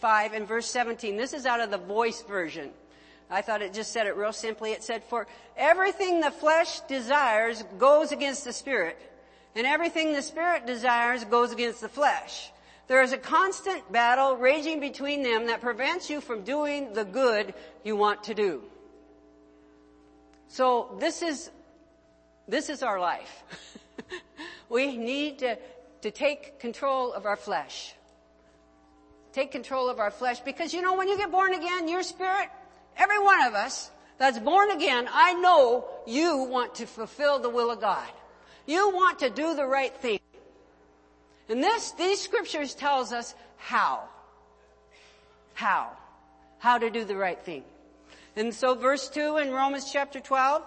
5 0.00 0.32
and 0.32 0.46
verse 0.46 0.66
17. 0.66 1.16
This 1.16 1.32
is 1.32 1.46
out 1.46 1.60
of 1.60 1.70
the 1.70 1.78
voice 1.78 2.22
version. 2.22 2.70
I 3.30 3.42
thought 3.42 3.62
it 3.62 3.72
just 3.72 3.92
said 3.92 4.06
it 4.06 4.16
real 4.16 4.32
simply. 4.32 4.72
It 4.72 4.82
said, 4.82 5.02
for 5.04 5.26
everything 5.56 6.20
the 6.20 6.30
flesh 6.30 6.80
desires 6.80 7.64
goes 7.78 8.12
against 8.12 8.44
the 8.44 8.52
spirit, 8.52 8.98
and 9.54 9.66
everything 9.66 10.12
the 10.12 10.22
spirit 10.22 10.66
desires 10.66 11.24
goes 11.24 11.52
against 11.52 11.80
the 11.80 11.88
flesh. 11.88 12.50
There 12.86 13.02
is 13.02 13.12
a 13.12 13.18
constant 13.18 13.90
battle 13.90 14.36
raging 14.36 14.78
between 14.78 15.22
them 15.22 15.46
that 15.46 15.60
prevents 15.60 16.10
you 16.10 16.20
from 16.20 16.42
doing 16.42 16.92
the 16.92 17.04
good 17.04 17.54
you 17.82 17.96
want 17.96 18.24
to 18.24 18.34
do. 18.34 18.62
So 20.48 20.94
this 21.00 21.22
is, 21.22 21.50
this 22.46 22.68
is 22.68 22.82
our 22.82 23.00
life. 23.00 23.42
we 24.68 24.96
need 24.96 25.40
to, 25.40 25.58
to 26.02 26.10
take 26.10 26.58
control 26.60 27.12
of 27.12 27.26
our 27.26 27.36
flesh. 27.36 27.94
Take 29.32 29.50
control 29.50 29.88
of 29.88 29.98
our 29.98 30.10
flesh 30.10 30.40
because 30.40 30.72
you 30.72 30.80
know 30.82 30.94
when 30.94 31.08
you 31.08 31.16
get 31.16 31.30
born 31.30 31.54
again, 31.54 31.88
your 31.88 32.02
spirit 32.02 32.48
Every 32.96 33.18
one 33.18 33.42
of 33.42 33.54
us 33.54 33.90
that's 34.18 34.38
born 34.38 34.70
again, 34.70 35.08
I 35.12 35.34
know 35.34 35.86
you 36.06 36.44
want 36.44 36.76
to 36.76 36.86
fulfill 36.86 37.38
the 37.38 37.50
will 37.50 37.70
of 37.70 37.80
God. 37.80 38.08
You 38.66 38.90
want 38.90 39.18
to 39.20 39.30
do 39.30 39.54
the 39.54 39.66
right 39.66 39.94
thing. 39.94 40.20
And 41.48 41.62
this, 41.62 41.90
these 41.92 42.20
scriptures 42.20 42.74
tells 42.74 43.12
us 43.12 43.34
how. 43.56 44.04
How. 45.54 45.90
How 46.58 46.78
to 46.78 46.88
do 46.90 47.04
the 47.04 47.16
right 47.16 47.40
thing. 47.40 47.64
And 48.36 48.54
so 48.54 48.74
verse 48.74 49.08
2 49.08 49.38
in 49.38 49.50
Romans 49.50 49.90
chapter 49.92 50.20
12, 50.20 50.62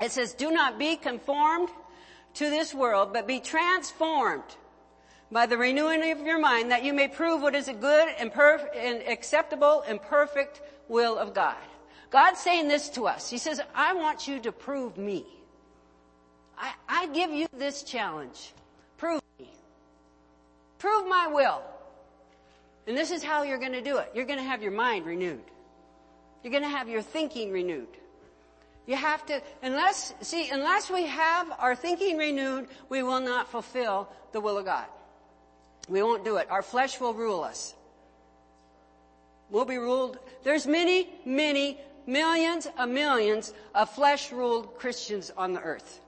it 0.00 0.10
says, 0.10 0.34
do 0.34 0.50
not 0.50 0.78
be 0.78 0.96
conformed 0.96 1.68
to 2.36 2.50
this 2.50 2.74
world, 2.74 3.12
but 3.12 3.26
be 3.26 3.40
transformed 3.40 4.42
by 5.30 5.46
the 5.46 5.56
renewing 5.58 6.10
of 6.10 6.20
your 6.20 6.38
mind 6.38 6.70
that 6.70 6.84
you 6.84 6.92
may 6.92 7.08
prove 7.08 7.42
what 7.42 7.54
is 7.54 7.68
a 7.68 7.74
good 7.74 8.08
and, 8.18 8.32
perf- 8.32 8.68
and 8.76 9.02
acceptable 9.08 9.82
and 9.88 10.00
perfect 10.00 10.62
will 10.88 11.18
of 11.18 11.34
God. 11.34 11.56
God's 12.10 12.38
saying 12.38 12.68
this 12.68 12.88
to 12.90 13.06
us. 13.06 13.28
He 13.28 13.38
says, 13.38 13.60
I 13.74 13.94
want 13.94 14.28
you 14.28 14.38
to 14.40 14.52
prove 14.52 14.96
me. 14.96 15.26
I, 16.56 16.72
I 16.88 17.06
give 17.08 17.30
you 17.30 17.48
this 17.52 17.82
challenge. 17.82 18.52
Prove 18.96 19.20
me. 19.38 19.50
Prove 20.78 21.08
my 21.08 21.26
will. 21.26 21.62
And 22.86 22.96
this 22.96 23.10
is 23.10 23.22
how 23.22 23.42
you're 23.42 23.58
going 23.58 23.72
to 23.72 23.82
do 23.82 23.98
it. 23.98 24.12
You're 24.14 24.26
going 24.26 24.38
to 24.38 24.44
have 24.44 24.62
your 24.62 24.72
mind 24.72 25.06
renewed. 25.06 25.42
You're 26.42 26.52
going 26.52 26.62
to 26.62 26.68
have 26.68 26.88
your 26.88 27.02
thinking 27.02 27.50
renewed. 27.50 27.88
You 28.86 28.94
have 28.96 29.26
to, 29.26 29.42
unless, 29.62 30.14
see, 30.20 30.48
unless 30.50 30.90
we 30.90 31.06
have 31.06 31.52
our 31.58 31.74
thinking 31.74 32.16
renewed, 32.16 32.68
we 32.88 33.02
will 33.02 33.20
not 33.20 33.50
fulfill 33.50 34.08
the 34.32 34.40
will 34.40 34.58
of 34.58 34.64
God. 34.64 34.86
We 35.88 36.02
won't 36.02 36.24
do 36.24 36.36
it. 36.36 36.48
Our 36.50 36.62
flesh 36.62 37.00
will 37.00 37.14
rule 37.14 37.42
us. 37.42 37.74
We'll 39.50 39.64
be 39.64 39.78
ruled. 39.78 40.18
There's 40.44 40.66
many, 40.66 41.08
many, 41.24 41.80
millions 42.06 42.68
of 42.78 42.88
millions 42.88 43.52
of 43.74 43.90
flesh-ruled 43.90 44.76
Christians 44.78 45.32
on 45.36 45.52
the 45.52 45.60
earth 45.60 46.00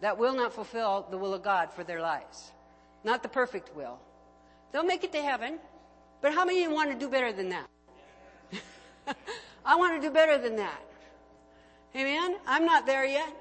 that 0.00 0.18
will 0.18 0.34
not 0.34 0.52
fulfill 0.52 1.06
the 1.10 1.16
will 1.16 1.32
of 1.32 1.42
God 1.44 1.72
for 1.72 1.84
their 1.84 2.00
lives. 2.00 2.50
Not 3.04 3.22
the 3.22 3.28
perfect 3.28 3.74
will. 3.74 3.98
They'll 4.72 4.84
make 4.84 5.04
it 5.04 5.12
to 5.12 5.22
heaven, 5.22 5.58
but 6.20 6.34
how 6.34 6.44
many 6.44 6.64
of 6.64 6.70
you 6.70 6.74
want 6.74 6.90
to 6.90 6.98
do 6.98 7.08
better 7.08 7.32
than 7.32 7.50
that? 7.50 7.66
I 9.64 9.76
want 9.76 10.00
to 10.00 10.08
do 10.08 10.12
better 10.12 10.38
than 10.38 10.56
that. 10.56 10.82
Amen? 11.94 12.36
I'm 12.46 12.64
not 12.64 12.86
there 12.86 13.04
yet. 13.04 13.32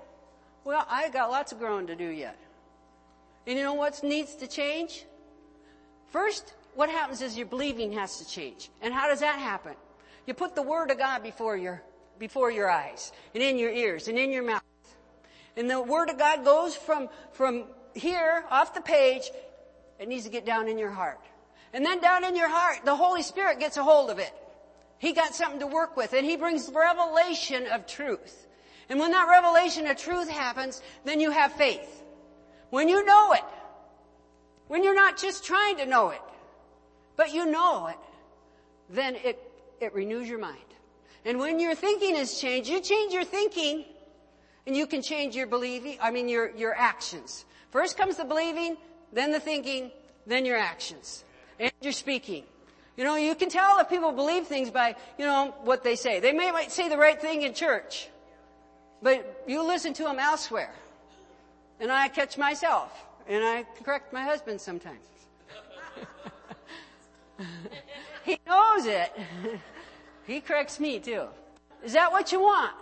Well, 0.63 0.85
I 0.89 1.09
got 1.09 1.31
lots 1.31 1.51
of 1.51 1.59
growing 1.59 1.87
to 1.87 1.95
do 1.95 2.07
yet. 2.07 2.37
And 3.47 3.57
you 3.57 3.63
know 3.63 3.73
what 3.73 4.03
needs 4.03 4.35
to 4.35 4.47
change? 4.47 5.05
First, 6.11 6.53
what 6.75 6.89
happens 6.89 7.21
is 7.21 7.37
your 7.37 7.47
believing 7.47 7.93
has 7.93 8.19
to 8.19 8.27
change. 8.27 8.69
And 8.81 8.93
how 8.93 9.07
does 9.07 9.21
that 9.21 9.39
happen? 9.39 9.73
You 10.27 10.33
put 10.33 10.55
the 10.55 10.61
Word 10.61 10.91
of 10.91 10.97
God 10.97 11.23
before 11.23 11.57
your, 11.57 11.81
before 12.19 12.51
your 12.51 12.69
eyes, 12.69 13.11
and 13.33 13.41
in 13.41 13.57
your 13.57 13.71
ears, 13.71 14.07
and 14.07 14.19
in 14.19 14.31
your 14.31 14.43
mouth. 14.43 14.61
And 15.57 15.69
the 15.69 15.81
Word 15.81 16.09
of 16.09 16.19
God 16.19 16.43
goes 16.45 16.75
from, 16.75 17.09
from 17.31 17.65
here, 17.95 18.45
off 18.49 18.73
the 18.73 18.81
page, 18.81 19.23
it 19.99 20.07
needs 20.07 20.25
to 20.25 20.29
get 20.29 20.45
down 20.45 20.67
in 20.67 20.77
your 20.77 20.91
heart. 20.91 21.19
And 21.73 21.85
then 21.85 22.01
down 22.01 22.23
in 22.23 22.35
your 22.35 22.49
heart, 22.49 22.79
the 22.85 22.95
Holy 22.95 23.23
Spirit 23.23 23.59
gets 23.59 23.77
a 23.77 23.83
hold 23.83 24.09
of 24.09 24.19
it. 24.19 24.33
He 25.01 25.13
got 25.13 25.33
something 25.33 25.61
to 25.61 25.67
work 25.67 25.97
with, 25.97 26.13
and 26.13 26.23
He 26.23 26.35
brings 26.35 26.69
revelation 26.69 27.65
of 27.65 27.87
truth. 27.87 28.45
And 28.87 28.99
when 28.99 29.09
that 29.11 29.27
revelation 29.27 29.87
of 29.87 29.97
truth 29.97 30.29
happens, 30.29 30.79
then 31.05 31.19
you 31.19 31.31
have 31.31 31.53
faith. 31.53 32.03
When 32.69 32.87
you 32.87 33.03
know 33.03 33.33
it, 33.33 33.43
when 34.67 34.83
you're 34.83 34.93
not 34.93 35.17
just 35.17 35.43
trying 35.43 35.77
to 35.77 35.87
know 35.87 36.11
it, 36.11 36.21
but 37.15 37.33
you 37.33 37.47
know 37.47 37.87
it, 37.87 37.97
then 38.91 39.15
it, 39.15 39.41
it 39.79 39.91
renews 39.95 40.29
your 40.29 40.37
mind. 40.37 40.59
And 41.25 41.39
when 41.39 41.59
your 41.59 41.73
thinking 41.73 42.15
is 42.15 42.39
changed, 42.39 42.69
you 42.69 42.79
change 42.79 43.11
your 43.11 43.25
thinking 43.25 43.85
and 44.67 44.75
you 44.75 44.85
can 44.85 45.01
change 45.01 45.35
your 45.35 45.47
believing, 45.47 45.97
I 45.99 46.11
mean 46.11 46.29
your, 46.29 46.55
your 46.55 46.75
actions. 46.75 47.45
First 47.71 47.97
comes 47.97 48.17
the 48.17 48.23
believing, 48.23 48.77
then 49.11 49.31
the 49.31 49.39
thinking, 49.39 49.89
then 50.27 50.45
your 50.45 50.57
actions. 50.57 51.23
And 51.59 51.71
your 51.81 51.91
speaking. 51.91 52.43
You 52.97 53.03
know, 53.03 53.15
you 53.15 53.35
can 53.35 53.49
tell 53.49 53.79
if 53.79 53.89
people 53.89 54.11
believe 54.11 54.47
things 54.47 54.69
by, 54.69 54.95
you 55.17 55.25
know, 55.25 55.55
what 55.63 55.83
they 55.83 55.95
say. 55.95 56.19
They 56.19 56.33
may 56.33 56.51
might 56.51 56.71
say 56.71 56.89
the 56.89 56.97
right 56.97 57.19
thing 57.19 57.43
in 57.43 57.53
church. 57.53 58.09
But 59.01 59.43
you 59.47 59.65
listen 59.65 59.93
to 59.93 60.03
them 60.03 60.19
elsewhere. 60.19 60.73
And 61.79 61.91
I 61.91 62.09
catch 62.09 62.37
myself. 62.37 62.91
And 63.27 63.43
I 63.43 63.65
correct 63.83 64.13
my 64.13 64.23
husband 64.23 64.59
sometimes. 64.59 64.99
he 68.25 68.39
knows 68.45 68.85
it. 68.85 69.11
he 70.27 70.41
corrects 70.41 70.79
me 70.79 70.99
too. 70.99 71.25
Is 71.83 71.93
that 71.93 72.11
what 72.11 72.31
you 72.31 72.41
want? 72.41 72.73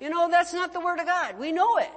You 0.00 0.10
know, 0.10 0.28
that's 0.28 0.52
not 0.52 0.72
the 0.72 0.80
word 0.80 0.98
of 0.98 1.06
God. 1.06 1.38
We 1.38 1.52
know 1.52 1.78
it. 1.78 1.90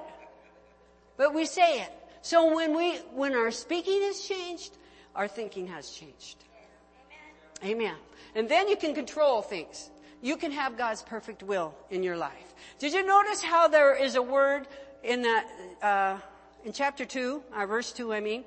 But 1.17 1.33
we 1.33 1.45
say 1.45 1.81
it. 1.81 1.91
So 2.21 2.55
when 2.55 2.75
we, 2.75 2.97
when 3.13 3.33
our 3.33 3.51
speaking 3.51 4.01
is 4.01 4.27
changed, 4.27 4.77
our 5.15 5.27
thinking 5.27 5.67
has 5.67 5.89
changed. 5.89 6.37
Amen. 7.63 7.95
And 8.35 8.49
then 8.49 8.67
you 8.67 8.75
can 8.75 8.93
control 8.93 9.41
things. 9.41 9.89
You 10.21 10.37
can 10.37 10.51
have 10.51 10.77
God's 10.77 11.01
perfect 11.01 11.43
will 11.43 11.73
in 11.89 12.03
your 12.03 12.17
life. 12.17 12.53
Did 12.79 12.93
you 12.93 13.05
notice 13.05 13.41
how 13.41 13.67
there 13.67 13.95
is 13.95 14.15
a 14.15 14.21
word 14.21 14.67
in 15.03 15.21
that, 15.21 15.47
uh, 15.81 16.17
in 16.63 16.73
chapter 16.73 17.05
2, 17.05 17.43
uh, 17.53 17.65
verse 17.65 17.91
2 17.91 18.13
I 18.13 18.19
mean, 18.19 18.43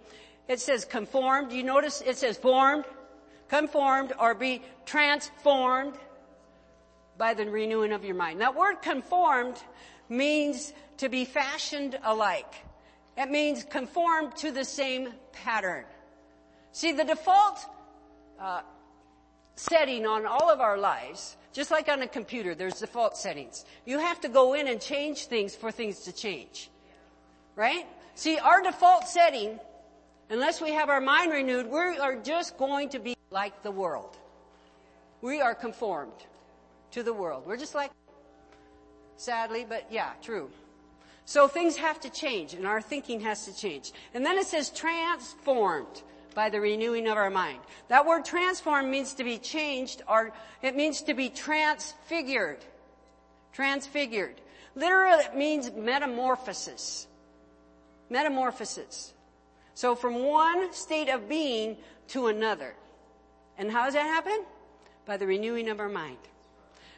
it 0.49 0.61
says 0.61 0.85
conformed. 0.85 1.51
Do 1.51 1.57
you 1.57 1.63
notice 1.63 2.03
it 2.05 2.19
says 2.19 2.37
formed, 2.37 2.85
conformed, 3.49 4.13
or 4.19 4.35
be 4.35 4.63
transformed 4.87 5.95
by 7.19 7.35
the 7.35 7.51
renewing 7.51 7.93
of 7.93 8.05
your 8.05 8.15
mind. 8.15 8.41
That 8.41 8.55
word 8.55 8.81
conformed 8.81 9.57
means 10.09 10.73
to 10.99 11.09
be 11.09 11.25
fashioned 11.25 11.99
alike. 12.05 12.55
It 13.17 13.31
means 13.31 13.65
conformed 13.65 14.37
to 14.37 14.53
the 14.53 14.65
same 14.65 15.09
pattern. 15.33 15.85
See, 16.73 16.93
the 16.93 17.05
default 17.05 17.59
uh, 18.41 18.63
setting 19.57 20.07
on 20.07 20.27
all 20.27 20.51
of 20.51 20.61
our 20.61 20.79
lives, 20.79 21.37
just 21.53 21.71
like 21.71 21.89
on 21.89 22.03
a 22.03 22.07
computer, 22.07 22.55
there's 22.55 22.81
default 22.81 23.17
settings. 23.17 23.65
You 23.85 23.99
have 23.99 24.21
to 24.21 24.29
go 24.29 24.55
in 24.55 24.69
and 24.69 24.81
change 24.81 25.27
things 25.27 25.57
for 25.57 25.71
things 25.71 26.01
to 26.01 26.13
change. 26.13 26.71
Right? 27.57 27.87
See, 28.15 28.39
our 28.39 28.63
default 28.63 29.09
setting, 29.09 29.59
unless 30.31 30.61
we 30.61 30.73
have 30.73 30.89
our 30.89 31.01
mind 31.01 31.33
renewed, 31.33 31.67
we 31.67 31.79
are 31.79 32.17
just 32.17 32.57
going 32.57 32.91
to 32.91 32.99
be 32.99 33.17
like 33.31 33.63
the 33.63 33.71
world. 33.71 34.17
We 35.21 35.41
are 35.41 35.55
conformed 35.55 36.13
to 36.93 37.03
the 37.03 37.13
world. 37.13 37.45
We're 37.47 37.57
just 37.57 37.75
like, 37.75 37.91
sadly, 39.17 39.67
but 39.69 39.87
yeah, 39.91 40.11
true. 40.23 40.51
So 41.25 41.47
things 41.47 41.77
have 41.77 42.01
to 42.01 42.11
change 42.11 42.55
and 42.55 42.67
our 42.67 42.81
thinking 42.81 43.21
has 43.21 43.45
to 43.45 43.55
change. 43.55 43.93
And 44.15 44.25
then 44.25 44.39
it 44.39 44.47
says 44.47 44.71
transformed 44.71 46.03
by 46.39 46.49
the 46.49 46.61
renewing 46.61 47.09
of 47.09 47.17
our 47.17 47.31
mind. 47.31 47.59
That 47.89 48.07
word 48.07 48.25
transform 48.25 48.93
means 48.93 49.15
to 49.15 49.25
be 49.25 49.39
changed 49.39 50.03
or 50.07 50.31
it 50.63 50.77
means 50.77 51.03
to 51.03 51.15
be 51.15 51.31
transfigured. 51.31 52.65
Transfigured. 53.53 54.41
Literally 54.77 55.25
it 55.25 55.35
means 55.35 55.73
metamorphosis. 55.73 57.09
Metamorphosis. 58.09 59.13
So 59.75 59.97
from 59.97 60.23
one 60.23 60.73
state 60.73 61.09
of 61.09 61.29
being 61.29 61.77
to 62.11 62.29
another. 62.29 62.73
And 63.59 63.69
how 63.69 63.87
does 63.87 63.95
that 63.95 64.07
happen? 64.07 64.45
By 65.07 65.17
the 65.17 65.27
renewing 65.27 65.69
of 65.69 65.81
our 65.81 65.89
mind. 65.89 66.19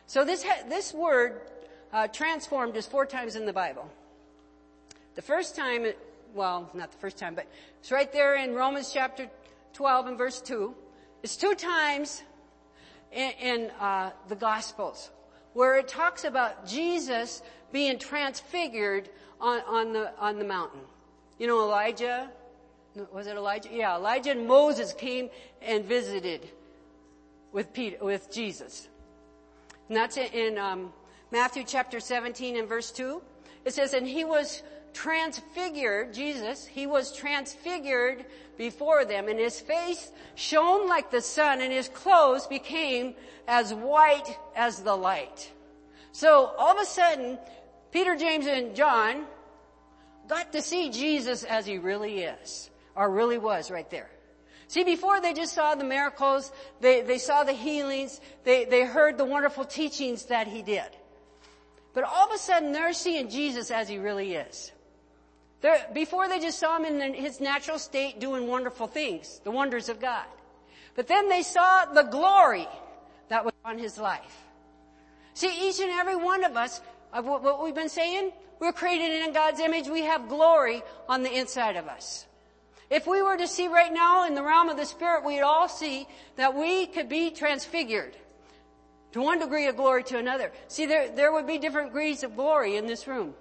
So 0.06 0.22
this, 0.22 0.42
ha- 0.42 0.64
this 0.68 0.92
word, 0.92 1.40
uh, 1.94 2.08
transformed 2.08 2.76
is 2.76 2.84
four 2.86 3.06
times 3.06 3.36
in 3.36 3.46
the 3.46 3.54
Bible. 3.54 3.90
The 5.14 5.22
first 5.22 5.56
time, 5.56 5.86
well, 6.34 6.70
not 6.74 6.92
the 6.92 6.98
first 6.98 7.16
time, 7.18 7.34
but 7.34 7.46
it's 7.80 7.90
right 7.90 8.12
there 8.12 8.36
in 8.36 8.54
Romans 8.54 8.90
chapter 8.92 9.28
12 9.72 10.06
and 10.06 10.18
verse 10.18 10.40
2. 10.40 10.74
It's 11.22 11.36
two 11.36 11.54
times 11.54 12.22
in, 13.12 13.32
in 13.40 13.70
uh, 13.80 14.10
the 14.28 14.36
Gospels 14.36 15.10
where 15.52 15.76
it 15.76 15.88
talks 15.88 16.24
about 16.24 16.66
Jesus 16.66 17.42
being 17.72 17.98
transfigured 17.98 19.08
on, 19.40 19.60
on 19.66 19.92
the 19.92 20.12
on 20.18 20.38
the 20.38 20.44
mountain. 20.44 20.80
You 21.38 21.46
know, 21.46 21.62
Elijah, 21.62 22.30
was 23.12 23.26
it 23.26 23.36
Elijah? 23.36 23.68
Yeah, 23.72 23.96
Elijah 23.96 24.30
and 24.32 24.46
Moses 24.46 24.92
came 24.92 25.30
and 25.62 25.84
visited 25.84 26.48
with 27.52 27.72
Peter, 27.72 27.96
with 28.04 28.32
Jesus. 28.32 28.88
And 29.88 29.96
that's 29.96 30.16
in 30.16 30.58
um, 30.58 30.92
Matthew 31.30 31.64
chapter 31.66 31.98
17 31.98 32.56
and 32.56 32.68
verse 32.68 32.90
2. 32.90 33.20
It 33.64 33.74
says, 33.74 33.92
and 33.92 34.06
he 34.06 34.24
was 34.24 34.62
transfigured, 34.92 36.12
Jesus, 36.12 36.66
he 36.66 36.86
was 36.86 37.14
transfigured 37.14 38.24
before 38.56 39.04
them 39.04 39.28
and 39.28 39.38
his 39.38 39.58
face 39.58 40.12
shone 40.34 40.88
like 40.88 41.10
the 41.10 41.20
sun 41.20 41.60
and 41.60 41.72
his 41.72 41.88
clothes 41.88 42.46
became 42.46 43.14
as 43.48 43.72
white 43.72 44.38
as 44.54 44.82
the 44.82 44.94
light. 44.94 45.50
So 46.12 46.52
all 46.58 46.76
of 46.76 46.82
a 46.82 46.86
sudden, 46.86 47.38
Peter, 47.92 48.16
James, 48.16 48.46
and 48.46 48.74
John 48.74 49.24
got 50.28 50.52
to 50.52 50.62
see 50.62 50.90
Jesus 50.90 51.44
as 51.44 51.66
he 51.66 51.78
really 51.78 52.20
is, 52.20 52.70
or 52.94 53.10
really 53.10 53.38
was 53.38 53.70
right 53.70 53.88
there. 53.90 54.10
See, 54.68 54.84
before 54.84 55.20
they 55.20 55.32
just 55.32 55.54
saw 55.54 55.74
the 55.74 55.82
miracles, 55.82 56.52
they, 56.80 57.00
they 57.00 57.18
saw 57.18 57.42
the 57.42 57.52
healings, 57.52 58.20
they, 58.44 58.64
they 58.64 58.84
heard 58.84 59.18
the 59.18 59.24
wonderful 59.24 59.64
teachings 59.64 60.26
that 60.26 60.46
he 60.46 60.62
did. 60.62 60.86
But 61.92 62.04
all 62.04 62.28
of 62.28 62.32
a 62.32 62.38
sudden 62.38 62.70
they're 62.70 62.92
seeing 62.92 63.28
Jesus 63.28 63.72
as 63.72 63.88
he 63.88 63.98
really 63.98 64.34
is. 64.34 64.70
They're, 65.60 65.86
before 65.92 66.28
they 66.28 66.38
just 66.38 66.58
saw 66.58 66.78
him 66.78 67.00
in 67.00 67.14
his 67.14 67.40
natural 67.40 67.78
state 67.78 68.18
doing 68.18 68.46
wonderful 68.46 68.86
things, 68.86 69.40
the 69.44 69.50
wonders 69.50 69.88
of 69.88 70.00
God. 70.00 70.24
But 70.94 71.06
then 71.06 71.28
they 71.28 71.42
saw 71.42 71.84
the 71.86 72.02
glory 72.02 72.66
that 73.28 73.44
was 73.44 73.54
on 73.64 73.78
his 73.78 73.98
life. 73.98 74.44
See, 75.34 75.68
each 75.68 75.80
and 75.80 75.90
every 75.90 76.16
one 76.16 76.44
of 76.44 76.56
us, 76.56 76.80
of 77.12 77.24
what, 77.24 77.62
we've 77.62 77.74
been 77.74 77.88
saying, 77.88 78.32
we're 78.58 78.72
created 78.72 79.22
in 79.22 79.32
God's 79.32 79.60
image. 79.60 79.88
We 79.88 80.02
have 80.02 80.28
glory 80.28 80.82
on 81.08 81.22
the 81.22 81.32
inside 81.32 81.76
of 81.76 81.88
us. 81.88 82.26
If 82.90 83.06
we 83.06 83.22
were 83.22 83.36
to 83.36 83.46
see 83.46 83.68
right 83.68 83.92
now 83.92 84.26
in 84.26 84.34
the 84.34 84.42
realm 84.42 84.68
of 84.68 84.76
the 84.76 84.84
spirit, 84.84 85.24
we'd 85.24 85.40
all 85.40 85.68
see 85.68 86.06
that 86.36 86.54
we 86.54 86.86
could 86.86 87.08
be 87.08 87.30
transfigured 87.30 88.16
to 89.12 89.20
one 89.20 89.38
degree 89.38 89.66
of 89.66 89.76
glory 89.76 90.02
to 90.04 90.18
another. 90.18 90.52
See, 90.68 90.86
there, 90.86 91.08
there 91.08 91.32
would 91.32 91.46
be 91.46 91.58
different 91.58 91.88
degrees 91.88 92.22
of 92.22 92.34
glory 92.34 92.76
in 92.76 92.86
this 92.86 93.06
room. 93.06 93.34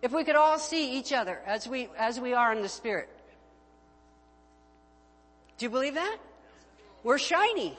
If 0.00 0.12
we 0.12 0.24
could 0.24 0.36
all 0.36 0.58
see 0.58 0.98
each 0.98 1.12
other 1.12 1.40
as 1.46 1.66
we, 1.66 1.88
as 1.98 2.20
we 2.20 2.34
are 2.34 2.52
in 2.52 2.62
the 2.62 2.68
spirit. 2.68 3.08
Do 5.58 5.66
you 5.66 5.70
believe 5.70 5.94
that? 5.94 6.18
We're 7.02 7.18
shiny. 7.18 7.76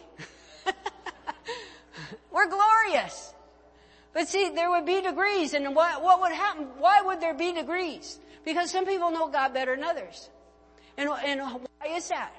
We're 2.32 2.50
glorious. 2.50 3.34
But 4.14 4.28
see, 4.28 4.50
there 4.50 4.70
would 4.70 4.86
be 4.86 5.02
degrees 5.02 5.54
and 5.54 5.76
what, 5.76 6.04
what 6.04 6.20
would 6.22 6.32
happen? 6.32 6.68
Why 6.78 7.02
would 7.02 7.22
there 7.22 7.34
be 7.34 7.54
degrees? 7.54 8.20
Because 8.44 8.72
some 8.72 8.86
people 8.86 9.12
know 9.12 9.28
God 9.28 9.54
better 9.54 9.76
than 9.76 9.86
others. 9.86 10.30
And, 10.98 11.10
and 11.24 11.42
why 11.42 11.96
is 11.96 12.10
that? 12.10 12.34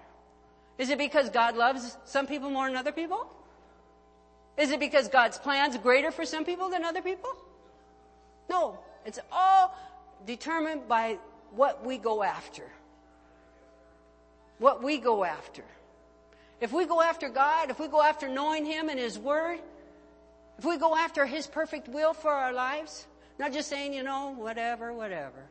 Is 0.78 0.90
it 0.90 0.98
because 0.98 1.30
God 1.30 1.56
loves 1.56 1.96
some 2.04 2.26
people 2.26 2.50
more 2.50 2.66
than 2.66 2.76
other 2.76 2.92
people? 2.92 3.26
Is 4.58 4.70
it 4.70 4.80
because 4.80 5.08
God's 5.08 5.38
plan's 5.38 5.76
greater 5.78 6.10
for 6.10 6.26
some 6.26 6.44
people 6.44 6.68
than 6.68 6.84
other 6.84 7.00
people? 7.00 7.30
No. 8.48 8.78
It's 9.10 9.18
all 9.32 9.76
determined 10.24 10.86
by 10.86 11.18
what 11.50 11.84
we 11.84 11.98
go 11.98 12.22
after. 12.22 12.62
What 14.58 14.84
we 14.84 14.98
go 14.98 15.24
after. 15.24 15.64
If 16.60 16.72
we 16.72 16.86
go 16.86 17.02
after 17.02 17.28
God, 17.28 17.70
if 17.70 17.80
we 17.80 17.88
go 17.88 18.00
after 18.00 18.28
knowing 18.28 18.64
Him 18.64 18.88
and 18.88 19.00
His 19.00 19.18
Word, 19.18 19.58
if 20.58 20.64
we 20.64 20.76
go 20.76 20.94
after 20.94 21.26
His 21.26 21.48
perfect 21.48 21.88
will 21.88 22.12
for 22.12 22.30
our 22.30 22.52
lives, 22.52 23.08
not 23.36 23.52
just 23.52 23.68
saying, 23.68 23.94
you 23.94 24.04
know, 24.04 24.32
whatever, 24.36 24.92
whatever. 24.92 25.42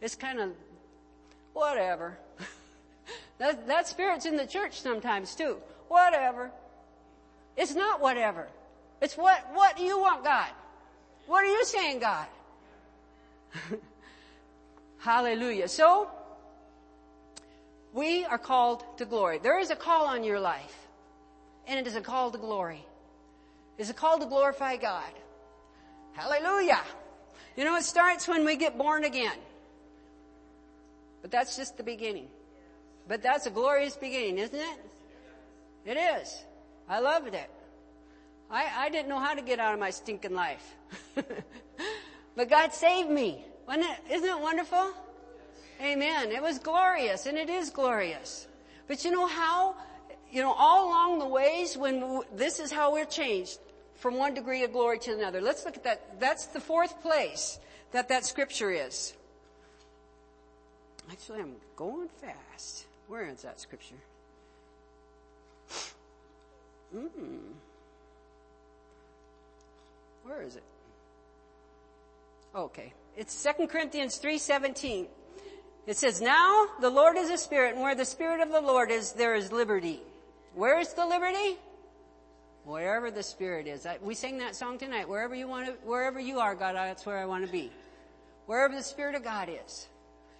It's 0.00 0.14
kind 0.14 0.38
of, 0.38 0.52
whatever. 1.54 2.16
That, 3.38 3.68
that 3.68 3.86
spirit's 3.86 4.26
in 4.26 4.36
the 4.36 4.48
church 4.48 4.80
sometimes 4.80 5.36
too. 5.36 5.58
Whatever. 5.86 6.50
It's 7.56 7.72
not 7.72 8.00
whatever. 8.00 8.48
It's 9.00 9.16
what, 9.16 9.48
what 9.54 9.76
do 9.76 9.84
you 9.84 9.96
want 9.96 10.24
God? 10.24 10.50
What 11.28 11.44
are 11.44 11.52
you 11.52 11.64
saying 11.64 12.00
God? 12.00 12.26
Hallelujah. 14.98 15.68
So, 15.68 16.10
we 17.92 18.24
are 18.24 18.38
called 18.38 18.84
to 18.98 19.04
glory. 19.04 19.38
There 19.38 19.58
is 19.58 19.70
a 19.70 19.76
call 19.76 20.06
on 20.06 20.24
your 20.24 20.40
life. 20.40 20.86
And 21.66 21.78
it 21.78 21.86
is 21.86 21.96
a 21.96 22.00
call 22.00 22.30
to 22.30 22.38
glory. 22.38 22.84
It's 23.76 23.90
a 23.90 23.94
call 23.94 24.18
to 24.18 24.26
glorify 24.26 24.76
God. 24.76 25.12
Hallelujah. 26.12 26.80
You 27.56 27.64
know, 27.64 27.76
it 27.76 27.84
starts 27.84 28.26
when 28.26 28.44
we 28.44 28.56
get 28.56 28.78
born 28.78 29.04
again. 29.04 29.36
But 31.22 31.30
that's 31.30 31.56
just 31.56 31.76
the 31.76 31.82
beginning. 31.82 32.28
But 33.06 33.22
that's 33.22 33.46
a 33.46 33.50
glorious 33.50 33.96
beginning, 33.96 34.38
isn't 34.38 34.58
it? 34.58 34.78
It 35.84 35.96
is. 35.96 36.44
I 36.88 37.00
loved 37.00 37.34
it. 37.34 37.50
I, 38.50 38.66
I 38.76 38.88
didn't 38.88 39.08
know 39.08 39.18
how 39.18 39.34
to 39.34 39.42
get 39.42 39.60
out 39.60 39.74
of 39.74 39.80
my 39.80 39.90
stinking 39.90 40.34
life. 40.34 40.76
but 42.38 42.48
God 42.48 42.72
saved 42.72 43.10
me. 43.10 43.44
Wasn't 43.66 43.84
it, 43.84 44.12
isn't 44.12 44.28
it 44.28 44.40
wonderful? 44.40 44.92
Amen. 45.82 46.30
It 46.30 46.40
was 46.40 46.60
glorious 46.60 47.26
and 47.26 47.36
it 47.36 47.50
is 47.50 47.68
glorious. 47.68 48.46
But 48.86 49.04
you 49.04 49.10
know 49.10 49.26
how, 49.26 49.74
you 50.30 50.40
know, 50.40 50.52
all 50.52 50.86
along 50.86 51.18
the 51.18 51.26
ways 51.26 51.76
when 51.76 52.20
this 52.32 52.60
is 52.60 52.70
how 52.70 52.92
we're 52.92 53.06
changed 53.06 53.58
from 53.96 54.14
one 54.14 54.34
degree 54.34 54.62
of 54.62 54.72
glory 54.72 55.00
to 55.00 55.12
another. 55.12 55.40
Let's 55.40 55.64
look 55.64 55.76
at 55.76 55.82
that. 55.82 56.20
That's 56.20 56.46
the 56.46 56.60
fourth 56.60 57.02
place 57.02 57.58
that 57.90 58.08
that 58.08 58.24
scripture 58.24 58.70
is. 58.70 59.14
Actually, 61.10 61.40
I'm 61.40 61.56
going 61.74 62.08
fast. 62.20 62.84
Where 63.08 63.26
is 63.26 63.42
that 63.42 63.58
scripture? 63.58 63.96
Mm. 66.94 67.10
Where 70.22 70.42
is 70.42 70.54
it? 70.54 70.62
Okay. 72.58 72.92
It's 73.16 73.32
2 73.34 73.68
Corinthians 73.68 74.18
3:17. 74.18 75.06
It 75.86 75.96
says, 75.96 76.20
"Now 76.20 76.66
the 76.80 76.90
Lord 76.90 77.16
is 77.16 77.30
a 77.30 77.38
spirit, 77.38 77.74
and 77.74 77.82
where 77.82 77.94
the 77.94 78.04
spirit 78.04 78.40
of 78.40 78.50
the 78.50 78.60
Lord 78.60 78.90
is, 78.90 79.12
there 79.12 79.34
is 79.34 79.52
liberty." 79.52 80.02
Where 80.54 80.80
is 80.80 80.92
the 80.92 81.06
liberty? 81.06 81.56
Wherever 82.64 83.12
the 83.12 83.22
spirit 83.22 83.68
is. 83.68 83.86
We 84.02 84.14
sang 84.16 84.38
that 84.38 84.56
song 84.56 84.76
tonight. 84.76 85.08
Wherever 85.08 85.36
you 85.36 85.46
want 85.46 85.66
to, 85.66 85.72
wherever 85.86 86.18
you 86.18 86.40
are, 86.40 86.56
God, 86.56 86.74
that's 86.74 87.06
where 87.06 87.18
I 87.18 87.26
want 87.26 87.46
to 87.46 87.52
be. 87.52 87.70
Wherever 88.46 88.74
the 88.74 88.82
spirit 88.82 89.14
of 89.14 89.22
God 89.22 89.48
is. 89.48 89.86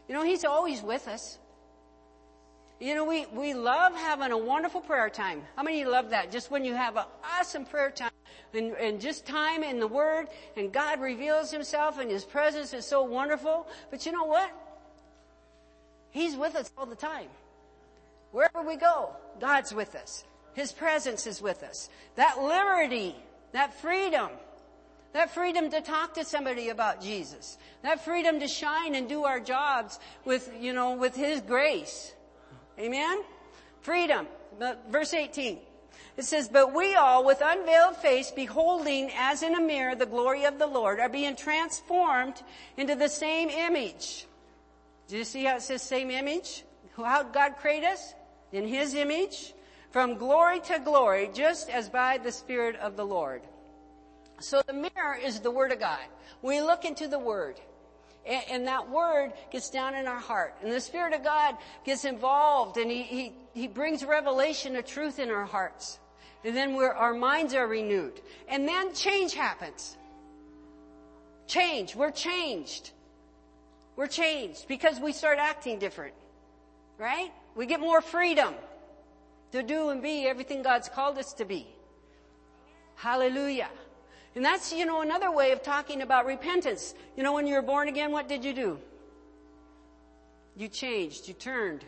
You 0.09 0.15
know, 0.15 0.25
He's 0.25 0.45
always 0.45 0.83
with 0.83 1.07
us. 1.07 1.39
You 2.81 2.97
know, 2.97 3.05
we, 3.05 3.27
we 3.27 3.55
love 3.55 3.95
having 3.95 4.33
a 4.33 4.39
wonderful 4.39 4.81
prayer 4.81 5.09
time. 5.09 5.43
How 5.55 5.63
many 5.63 5.81
of 5.81 5.87
you 5.87 5.93
love 5.93 6.11
that? 6.11 6.33
Just 6.33 6.51
when 6.51 6.65
you 6.65 6.75
have 6.75 6.97
an 6.97 7.05
awesome 7.39 7.65
prayer 7.65 7.91
time 7.91 8.11
and, 8.55 8.73
and 8.75 9.01
just 9.01 9.27
time 9.27 9.63
in 9.63 9.81
the 9.81 9.87
Word 9.87 10.29
and 10.57 10.73
God 10.73 11.01
reveals 11.01 11.51
Himself 11.51 11.99
and 11.99 12.11
His 12.11 12.25
presence 12.25 12.73
is 12.73 12.87
so 12.87 13.03
wonderful. 13.03 13.67
But 13.91 14.07
you 14.07 14.13
know 14.13 14.25
what? 14.25 14.51
He's 16.11 16.37
with 16.37 16.55
us 16.57 16.71
all 16.77 16.87
the 16.87 16.97
time. 16.97 17.29
Wherever 18.33 18.63
we 18.63 18.77
go, 18.77 19.11
God's 19.41 19.75
with 19.75 19.95
us. 19.95 20.25
His 20.55 20.73
presence 20.73 21.27
is 21.27 21.41
with 21.41 21.63
us. 21.63 21.89
That 22.17 22.43
liberty, 22.43 23.15
that 23.53 23.81
freedom, 23.81 24.29
that 25.13 25.31
freedom 25.31 25.71
to 25.71 25.81
talk 25.81 26.15
to 26.15 26.25
somebody 26.25 26.69
about 26.69 27.01
Jesus, 27.01 27.57
that 27.83 28.05
freedom 28.05 28.41
to 28.41 28.49
shine 28.49 28.95
and 28.95 29.09
do 29.09 29.25
our 29.25 29.41
jobs 29.41 29.99
with, 30.25 30.51
you 30.61 30.73
know, 30.73 30.95
with 30.95 31.15
His 31.15 31.41
grace. 31.41 32.13
Amen? 32.79 33.23
Freedom. 33.81 34.27
Verse 34.91 35.15
18. 35.15 35.59
It 36.17 36.25
says, 36.25 36.49
but 36.49 36.75
we 36.75 36.97
all 36.97 37.25
with 37.25 37.41
unveiled 37.45 37.97
face 37.97 38.33
beholding 38.33 39.11
as 39.17 39.43
in 39.43 39.55
a 39.55 39.61
mirror 39.61 39.95
the 39.95 40.05
glory 40.05 40.45
of 40.45 40.59
the 40.59 40.67
Lord 40.67 40.99
are 40.99 41.09
being 41.09 41.37
transformed 41.37 42.43
into 42.77 42.97
the 42.97 43.09
same 43.09 43.51
image. 43.51 44.27
Do 45.07 45.17
you 45.17 45.25
see 45.25 45.45
how 45.45 45.57
it 45.57 45.63
says 45.63 45.83
same 45.83 46.11
image? 46.11 46.65
How 46.97 47.23
God 47.23 47.57
created 47.59 47.87
us? 47.87 48.15
In 48.53 48.67
His 48.67 48.95
image. 48.95 49.55
From 49.91 50.17
glory 50.17 50.61
to 50.61 50.81
glory, 50.81 51.31
just 51.33 51.71
as 51.71 51.89
by 51.89 52.19
the 52.19 52.33
Spirit 52.33 52.77
of 52.77 52.97
the 52.97 53.07
Lord. 53.07 53.43
So 54.41 54.61
the 54.67 54.73
mirror 54.73 55.17
is 55.23 55.41
the 55.41 55.51
Word 55.51 55.73
of 55.73 55.81
God. 55.81 56.05
We 56.43 56.61
look 56.61 56.85
into 56.85 57.09
the 57.09 57.19
Word. 57.19 57.61
And, 58.29 58.67
that 58.67 58.91
word 58.91 59.33
gets 59.51 59.71
down 59.71 59.95
in 59.95 60.07
our 60.07 60.19
heart. 60.19 60.55
And 60.63 60.71
the 60.71 60.81
Spirit 60.81 61.15
of 61.15 61.25
God 61.25 61.57
gets 61.85 62.05
involved 62.05 62.77
and 62.77 62.91
He, 62.91 63.03
He, 63.03 63.33
He 63.55 63.67
brings 63.67 64.05
revelation 64.05 64.77
of 64.77 64.85
truth 64.85 65.19
in 65.19 65.31
our 65.31 65.47
hearts. 65.47 65.99
And 66.45 66.55
then 66.55 66.75
our 66.75 67.15
minds 67.15 67.55
are 67.55 67.67
renewed. 67.67 68.21
And 68.47 68.69
then 68.69 68.93
change 68.95 69.33
happens. 69.33 69.97
Change. 71.47 71.97
We're 71.97 72.11
changed. 72.11 72.91
We're 73.97 74.07
changed 74.07 74.69
because 74.69 75.01
we 75.01 75.13
start 75.13 75.39
acting 75.39 75.79
different. 75.79 76.15
Right? 76.99 77.33
We 77.57 77.65
get 77.65 77.81
more 77.81 78.03
freedom 78.03 78.55
to 79.53 79.63
do 79.63 79.89
and 79.89 80.03
be 80.03 80.27
everything 80.27 80.63
God's 80.63 80.91
called 80.91 81.17
us 81.17 81.33
to 81.35 81.47
be. 81.47 81.67
Hallelujah. 82.97 83.71
And 84.39 84.45
that's, 84.45 84.73
you 84.73 84.87
know, 84.87 85.01
another 85.01 85.33
way 85.33 85.51
of 85.51 85.65
talking 85.65 86.01
about 86.01 86.25
repentance. 86.25 86.95
You 87.17 87.25
know, 87.25 87.33
when 87.33 87.49
you 87.49 87.55
were 87.55 87.61
born 87.61 87.89
again, 87.89 88.13
what 88.13 88.29
did 88.29 88.45
you 88.45 88.53
do? 88.53 88.79
You 90.57 90.69
changed, 90.69 91.27
you 91.27 91.35
turned. 91.35 91.85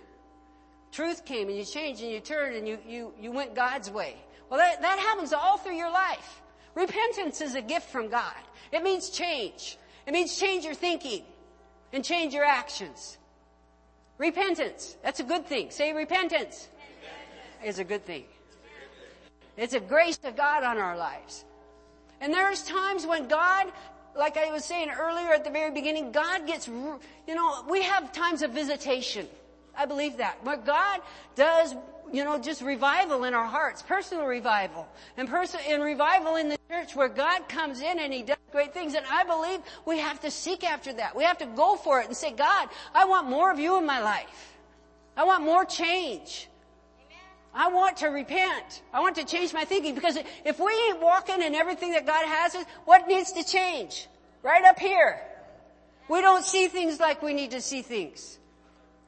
Truth 0.91 1.25
came 1.25 1.47
and 1.47 1.57
you 1.57 1.65
changed 1.65 2.03
and 2.03 2.11
you 2.11 2.19
turned 2.19 2.57
and 2.57 2.67
you, 2.67 2.79
you, 2.85 3.15
you 3.21 3.31
went 3.31 3.55
God's 3.55 3.89
way. 3.89 4.17
Well, 4.49 4.59
that, 4.59 4.83
that 4.83 4.99
happens 4.99 5.33
all 5.33 5.59
through 5.59 5.77
your 5.77 5.93
life. 5.93 6.43
Repentance 6.75 7.41
is 7.41 7.55
a 7.55 7.63
gift 7.63 7.89
from 7.89 8.09
God. 8.09 8.35
It 8.73 8.83
means 8.83 9.11
change. 9.11 9.79
It 10.09 10.13
means 10.13 10.37
change 10.37 10.65
your 10.65 10.75
thinking 10.75 11.23
and 11.93 12.05
change 12.05 12.35
your 12.35 12.45
actions. 12.45 13.17
Repentance. 14.19 14.97
That's 15.05 15.21
a 15.21 15.25
good 15.25 15.47
thing. 15.47 15.71
Say 15.71 15.93
repentance. 15.93 16.69
Is 17.65 17.79
a 17.79 17.85
good 17.85 18.05
thing. 18.05 18.25
It's 19.57 19.75
a 19.75 19.79
grace 19.79 20.19
of 20.25 20.35
God 20.35 20.65
on 20.65 20.79
our 20.79 20.97
lives. 20.97 21.45
And 22.21 22.33
there's 22.33 22.63
times 22.63 23.07
when 23.07 23.29
God, 23.29 23.73
like 24.17 24.37
I 24.37 24.51
was 24.53 24.65
saying 24.65 24.91
earlier 24.91 25.33
at 25.33 25.45
the 25.45 25.51
very 25.51 25.71
beginning, 25.71 26.13
God 26.13 26.47
gets, 26.47 26.69
you 26.69 27.01
know, 27.29 27.65
we 27.69 27.83
have 27.83 28.13
times 28.13 28.43
of 28.43 28.53
visitation. 28.53 29.27
I 29.77 29.87
believe 29.87 30.19
that. 30.19 30.45
Where 30.45 30.59
God 30.59 31.01
does, 31.35 31.75
you 32.13 32.25
know, 32.25 32.39
just 32.39 32.61
revival 32.61 33.25
in 33.25 33.33
our 33.33 33.47
hearts, 33.47 33.81
personal 33.83 34.27
revival, 34.27 34.87
and 35.17 35.29
person, 35.29 35.61
and 35.67 35.83
revival 35.83 36.37
in 36.37 36.51
the 36.51 36.59
church 36.69 36.95
where 36.95 37.09
God 37.09 37.49
comes 37.49 37.81
in 37.81 37.99
and 37.99 38.13
He 38.13 38.23
does 38.23 38.37
great 38.53 38.75
things. 38.75 38.95
And 38.95 39.07
I 39.11 39.25
believe 39.25 39.61
we 39.87 39.99
have 39.99 40.21
to 40.21 40.31
seek 40.31 40.65
after 40.65 40.93
that. 40.93 41.17
We 41.17 41.25
have 41.25 41.39
to 41.39 41.47
go 41.47 41.77
for 41.77 42.01
it 42.01 42.09
and 42.09 42.17
say, 42.17 42.33
God, 42.33 42.69
I 42.95 43.07
want 43.07 43.31
more 43.31 43.51
of 43.51 43.59
you 43.59 43.79
in 43.79 43.87
my 43.87 44.03
life. 44.03 44.57
I 45.17 45.25
want 45.25 45.45
more 45.45 45.65
change. 45.65 46.50
I 47.53 47.69
want 47.69 47.99
to 47.99 48.09
repent. 48.09 48.83
I 48.93 49.01
want 49.01 49.17
to 49.17 49.25
change 49.25 49.53
my 49.53 49.65
thinking 49.65 49.95
because 49.95 50.17
if 50.45 50.61
we 50.61 50.73
ain't 50.89 51.01
walking 51.01 51.43
in 51.43 51.55
everything 51.55 51.93
that 51.93 52.07
God 52.07 52.25
has 52.25 52.55
us, 52.55 52.65
what 52.85 53.09
needs 53.09 53.33
to 53.33 53.45
change? 53.45 54.07
Right 54.43 54.65
up 54.65 54.79
here. 54.79 55.21
We 56.09 56.21
don't 56.21 56.45
see 56.45 56.69
things 56.69 57.01
like 57.01 57.23
we 57.23 57.35
need 57.35 57.51
to 57.53 57.61
see 57.61 57.83
things. 57.83 58.39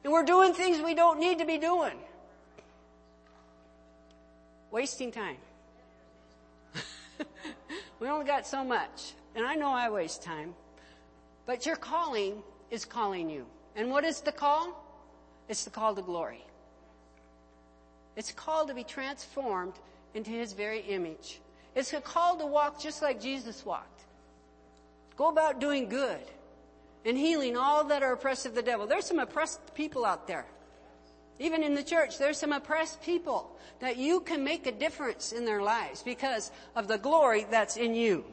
And 0.03 0.11
we're 0.11 0.25
doing 0.25 0.53
things 0.53 0.81
we 0.81 0.93
don't 0.93 1.19
need 1.19 1.39
to 1.39 1.45
be 1.45 1.57
doing. 1.57 1.97
Wasting 4.71 5.11
time. 5.11 5.37
we 7.99 8.07
only 8.07 8.25
got 8.25 8.45
so 8.45 8.63
much. 8.63 9.13
And 9.35 9.45
I 9.45 9.55
know 9.55 9.69
I 9.69 9.89
waste 9.89 10.23
time. 10.23 10.53
But 11.45 11.65
your 11.65 11.75
calling 11.75 12.43
is 12.71 12.85
calling 12.85 13.29
you. 13.29 13.45
And 13.75 13.89
what 13.89 14.03
is 14.03 14.21
the 14.21 14.31
call? 14.31 14.83
It's 15.47 15.63
the 15.63 15.69
call 15.69 15.95
to 15.95 16.01
glory. 16.01 16.45
It's 18.15 18.31
called 18.31 18.67
to 18.67 18.73
be 18.73 18.83
transformed 18.83 19.73
into 20.13 20.31
His 20.31 20.53
very 20.53 20.81
image. 20.81 21.39
It's 21.75 21.93
a 21.93 22.01
call 22.01 22.37
to 22.37 22.45
walk 22.45 22.79
just 22.79 23.01
like 23.01 23.19
Jesus 23.21 23.65
walked. 23.65 24.01
Go 25.17 25.29
about 25.29 25.59
doing 25.59 25.89
good 25.89 26.21
and 27.05 27.17
healing 27.17 27.57
all 27.57 27.83
that 27.85 28.03
are 28.03 28.13
oppressed 28.13 28.45
of 28.45 28.55
the 28.55 28.61
devil. 28.61 28.87
There's 28.87 29.05
some 29.05 29.19
oppressed 29.19 29.73
people 29.75 30.05
out 30.05 30.27
there. 30.27 30.45
Even 31.39 31.63
in 31.63 31.73
the 31.73 31.83
church, 31.83 32.17
there's 32.17 32.37
some 32.37 32.51
oppressed 32.51 33.01
people 33.01 33.51
that 33.79 33.97
you 33.97 34.21
can 34.21 34.43
make 34.43 34.67
a 34.67 34.71
difference 34.71 35.31
in 35.31 35.45
their 35.45 35.61
lives 35.61 36.03
because 36.03 36.51
of 36.75 36.87
the 36.87 36.97
glory 36.97 37.45
that's 37.49 37.75
in 37.75 37.95
you. 37.95 38.23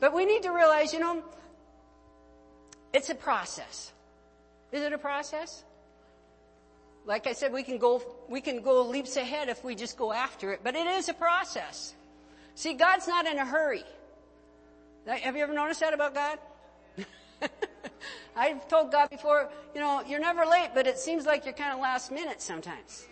But 0.00 0.14
we 0.14 0.24
need 0.24 0.42
to 0.42 0.50
realize, 0.50 0.92
you 0.92 1.00
know, 1.00 1.22
it's 2.92 3.10
a 3.10 3.14
process. 3.14 3.92
Is 4.72 4.82
it 4.82 4.92
a 4.92 4.98
process? 4.98 5.62
Like 7.06 7.28
I 7.28 7.32
said, 7.32 7.52
we 7.52 7.62
can 7.62 7.78
go, 7.78 8.02
we 8.28 8.40
can 8.40 8.60
go 8.62 8.82
leaps 8.82 9.16
ahead 9.16 9.48
if 9.48 9.62
we 9.62 9.76
just 9.76 9.96
go 9.96 10.12
after 10.12 10.52
it, 10.52 10.60
but 10.64 10.74
it 10.74 10.88
is 10.88 11.08
a 11.08 11.14
process. 11.14 11.94
See, 12.56 12.74
God's 12.74 13.06
not 13.06 13.26
in 13.26 13.38
a 13.38 13.46
hurry. 13.46 13.84
Have 15.06 15.36
you 15.36 15.42
ever 15.42 15.54
noticed 15.54 15.80
that 15.80 15.94
about 15.94 16.14
God? 16.14 16.38
I've 18.36 18.66
told 18.66 18.90
God 18.90 19.08
before, 19.10 19.48
you 19.72 19.80
know, 19.80 20.02
you're 20.06 20.20
never 20.20 20.44
late, 20.44 20.70
but 20.74 20.88
it 20.88 20.98
seems 20.98 21.26
like 21.26 21.44
you're 21.44 21.54
kind 21.54 21.72
of 21.72 21.78
last 21.78 22.10
minute 22.10 22.42
sometimes. 22.42 23.06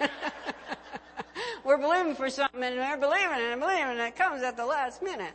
we're 1.64 1.78
believing 1.78 2.16
for 2.16 2.28
something 2.28 2.62
and 2.64 2.76
we're 2.76 2.96
believing 2.96 3.38
and 3.38 3.60
believing 3.60 3.90
and 3.90 4.00
it 4.00 4.16
comes 4.16 4.42
at 4.42 4.56
the 4.56 4.66
last 4.66 5.02
minute. 5.02 5.34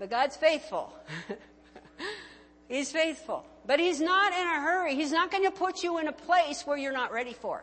But 0.00 0.10
God's 0.10 0.36
faithful. 0.36 0.92
He's 2.68 2.90
faithful. 2.90 3.46
But 3.68 3.80
He's 3.80 4.00
not 4.00 4.32
in 4.32 4.46
a 4.46 4.60
hurry. 4.62 4.94
He's 4.94 5.12
not 5.12 5.30
going 5.30 5.44
to 5.44 5.50
put 5.50 5.82
you 5.82 5.98
in 5.98 6.08
a 6.08 6.12
place 6.12 6.62
where 6.66 6.78
you're 6.78 6.90
not 6.90 7.12
ready 7.12 7.34
for. 7.34 7.62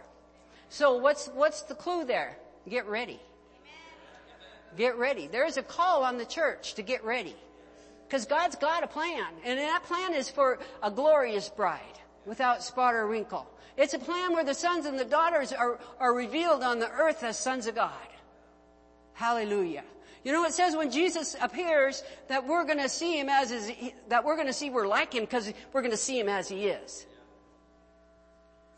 So 0.70 0.98
what's, 0.98 1.26
what's 1.30 1.64
the 1.64 1.74
clue 1.74 2.06
there? 2.06 2.38
Get 2.70 2.86
ready. 2.86 3.20
Get 4.78 4.98
ready. 5.00 5.26
There's 5.26 5.58
a 5.58 5.64
call 5.64 6.04
on 6.04 6.20
the 6.20 6.26
church 6.26 6.76
to 6.76 6.84
get 6.84 7.04
ready. 7.04 7.36
Because 8.08 8.28
God's 8.28 8.56
got 8.56 8.84
a 8.84 8.88
plan. 8.88 9.26
And 9.44 9.58
that 9.58 9.82
plan 9.84 10.14
is 10.14 10.30
for 10.30 10.60
a 10.84 10.92
glorious 10.92 11.50
bride 11.50 11.82
without 12.28 12.62
spot 12.62 12.94
or 12.94 13.08
wrinkle. 13.08 13.50
It's 13.76 13.96
a 13.96 14.00
plan 14.00 14.32
where 14.34 14.44
the 14.44 14.54
sons 14.54 14.86
and 14.86 15.00
the 15.00 15.06
daughters 15.06 15.52
are, 15.54 15.80
are 16.00 16.14
revealed 16.14 16.62
on 16.62 16.78
the 16.78 16.90
earth 16.90 17.24
as 17.24 17.40
sons 17.40 17.66
of 17.66 17.74
God. 17.74 17.92
Hallelujah. 19.14 19.84
You 20.26 20.32
know, 20.32 20.44
it 20.44 20.54
says 20.54 20.76
when 20.76 20.90
Jesus 20.90 21.36
appears 21.40 22.04
that 22.30 22.48
we're 22.48 22.66
going 22.66 22.80
to 22.80 22.90
see 22.90 23.20
him 23.20 23.30
as 23.30 23.52
is, 23.52 23.72
that 24.10 24.26
we're 24.26 24.36
going 24.36 24.48
to 24.48 24.54
see 24.54 24.72
we're 24.72 24.88
like 24.88 25.14
him 25.14 25.24
because 25.24 25.54
we're 25.72 25.82
going 25.82 25.92
to 25.92 25.98
see 25.98 26.20
him 26.20 26.28
as 26.28 26.50
he 26.50 26.66
is. 26.66 27.06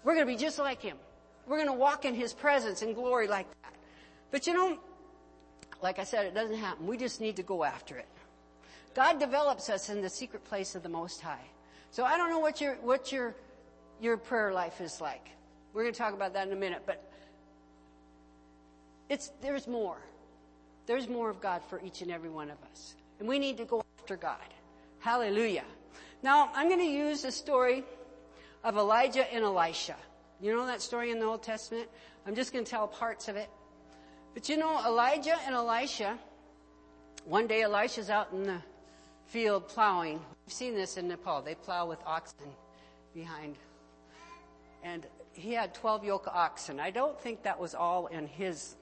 We're 0.03 0.14
going 0.14 0.28
to 0.28 0.32
be 0.32 0.38
just 0.38 0.60
like 0.60 0.82
him. 0.82 0.98
We're 1.48 1.56
going 1.56 1.69
to 1.69 1.74
walk 1.74 2.03
in 2.03 2.14
his 2.15 2.34
presence 2.34 2.82
and 2.82 2.94
glory 2.94 3.30
like 3.30 3.48
that. 3.64 3.74
But 4.30 4.45
you 4.45 4.53
know, 4.53 4.78
like 5.82 5.99
I 5.99 6.03
said, 6.03 6.26
it 6.26 6.34
doesn't 6.34 6.57
happen. 6.57 6.86
We 6.86 6.98
just 6.98 7.22
need 7.22 7.38
to 7.38 7.44
go 7.44 7.64
after 7.64 7.95
it. 7.95 8.10
God 8.94 9.18
develops 9.18 9.69
us 9.69 9.90
in 9.90 10.02
the 10.02 10.10
secret 10.10 10.44
place 10.44 10.76
of 10.76 10.84
the 10.84 10.90
Most 10.90 11.22
High. 11.22 11.45
So 11.91 12.03
I 12.03 12.18
don't 12.18 12.30
know 12.30 12.40
what 12.40 12.60
your, 12.60 12.76
what 12.76 13.14
your, 13.14 13.34
your 14.02 14.18
prayer 14.18 14.52
life 14.52 14.82
is 14.82 14.99
like. 14.99 15.30
We're 15.72 15.84
going 15.84 15.94
to 15.94 15.98
talk 15.98 16.14
about 16.14 16.34
that 16.34 16.45
in 16.45 16.52
a 16.52 16.57
minute, 16.57 16.84
but 16.86 17.10
it's, 19.07 19.32
there's 19.41 19.65
more. 19.65 19.98
There's 20.88 21.07
more 21.07 21.30
of 21.30 21.39
God 21.41 21.61
for 21.69 21.80
each 21.85 22.01
and 22.01 22.09
every 22.09 22.30
one 22.30 22.49
of 22.49 22.57
us. 22.72 22.95
And 23.19 23.27
we 23.27 23.38
need 23.38 23.57
to 23.57 23.65
go 23.65 23.84
after 23.99 24.15
God. 24.15 24.38
Hallelujah. 24.99 25.65
Now, 26.23 26.49
I'm 26.55 26.68
going 26.68 26.80
to 26.80 26.85
use 26.85 27.22
the 27.22 27.31
story 27.31 27.84
of 28.64 28.77
Elijah 28.77 29.31
and 29.31 29.43
Elisha. 29.43 29.95
You 30.41 30.55
know 30.55 30.65
that 30.65 30.81
story 30.81 31.11
in 31.11 31.19
the 31.19 31.26
Old 31.26 31.43
Testament? 31.43 31.88
I'm 32.26 32.35
just 32.35 32.51
going 32.51 32.64
to 32.65 32.69
tell 32.69 32.88
parts 32.88 33.27
of 33.27 33.35
it. 33.35 33.49
But 34.34 34.49
you 34.49 34.57
know, 34.57 34.80
Elijah 34.85 35.38
and 35.45 35.55
Elisha, 35.55 36.18
one 37.26 37.47
day 37.47 37.64
Elisha's 37.64 38.09
out 38.09 38.31
in 38.31 38.43
the 38.43 38.61
field 39.27 39.68
plowing. 39.68 40.19
We've 40.45 40.53
seen 40.53 40.73
this 40.73 40.97
in 40.97 41.07
Nepal. 41.07 41.41
They 41.41 41.55
plow 41.55 41.88
with 41.88 41.99
oxen 42.05 42.47
behind. 43.14 43.55
And 44.84 45.05
he 45.34 45.53
had 45.53 45.73
12 45.73 46.05
yoke 46.05 46.27
oxen. 46.27 46.80
I 46.80 46.91
don't 46.91 47.19
think 47.19 47.43
that 47.43 47.59
was 47.59 47.76
all 47.76 48.07
in 48.07 48.27
his, 48.27 48.76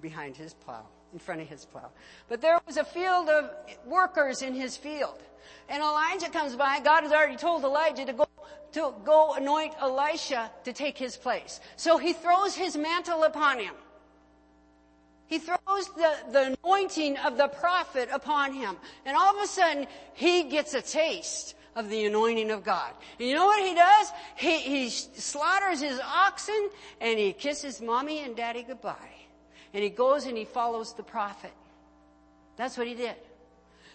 behind 0.00 0.36
his 0.36 0.54
plow, 0.54 0.86
in 1.12 1.18
front 1.18 1.40
of 1.40 1.48
his 1.48 1.64
plow. 1.64 1.90
But 2.28 2.40
there 2.40 2.60
was 2.66 2.76
a 2.76 2.84
field 2.84 3.28
of 3.28 3.50
workers 3.86 4.42
in 4.42 4.54
his 4.54 4.76
field. 4.76 5.18
And 5.68 5.82
Elijah 5.82 6.28
comes 6.28 6.56
by. 6.56 6.80
God 6.80 7.02
has 7.02 7.12
already 7.12 7.36
told 7.36 7.64
Elijah 7.64 8.04
to 8.06 8.12
go, 8.12 8.28
to 8.72 8.94
go 9.04 9.34
anoint 9.34 9.74
Elisha 9.80 10.50
to 10.64 10.72
take 10.72 10.98
his 10.98 11.16
place. 11.16 11.60
So 11.76 11.98
he 11.98 12.12
throws 12.12 12.54
his 12.54 12.76
mantle 12.76 13.24
upon 13.24 13.58
him. 13.58 13.74
He 15.26 15.38
throws 15.38 15.88
the, 15.96 16.14
the 16.30 16.56
anointing 16.62 17.16
of 17.18 17.38
the 17.38 17.48
prophet 17.48 18.08
upon 18.12 18.52
him. 18.52 18.76
And 19.06 19.16
all 19.16 19.36
of 19.36 19.42
a 19.42 19.46
sudden, 19.46 19.86
he 20.12 20.44
gets 20.44 20.74
a 20.74 20.82
taste 20.82 21.54
of 21.74 21.88
the 21.88 22.04
anointing 22.04 22.50
of 22.50 22.64
God. 22.64 22.92
And 23.18 23.28
you 23.28 23.34
know 23.34 23.46
what 23.46 23.66
he 23.66 23.74
does? 23.74 24.12
He, 24.36 24.58
he 24.58 24.90
slaughters 24.90 25.80
his 25.80 25.98
oxen 26.00 26.68
and 27.00 27.18
he 27.18 27.32
kisses 27.32 27.80
mommy 27.80 28.18
and 28.20 28.36
daddy 28.36 28.62
goodbye. 28.62 29.11
And 29.74 29.82
he 29.82 29.90
goes 29.90 30.26
and 30.26 30.36
he 30.36 30.44
follows 30.44 30.94
the 30.94 31.02
prophet. 31.02 31.52
That's 32.56 32.76
what 32.76 32.86
he 32.86 32.94
did. 32.94 33.16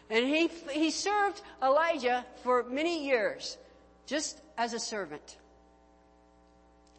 And 0.09 0.25
he, 0.25 0.47
he 0.71 0.89
served 0.89 1.41
Elijah 1.61 2.25
for 2.43 2.63
many 2.63 3.05
years, 3.05 3.57
just 4.05 4.39
as 4.57 4.73
a 4.73 4.79
servant. 4.79 5.37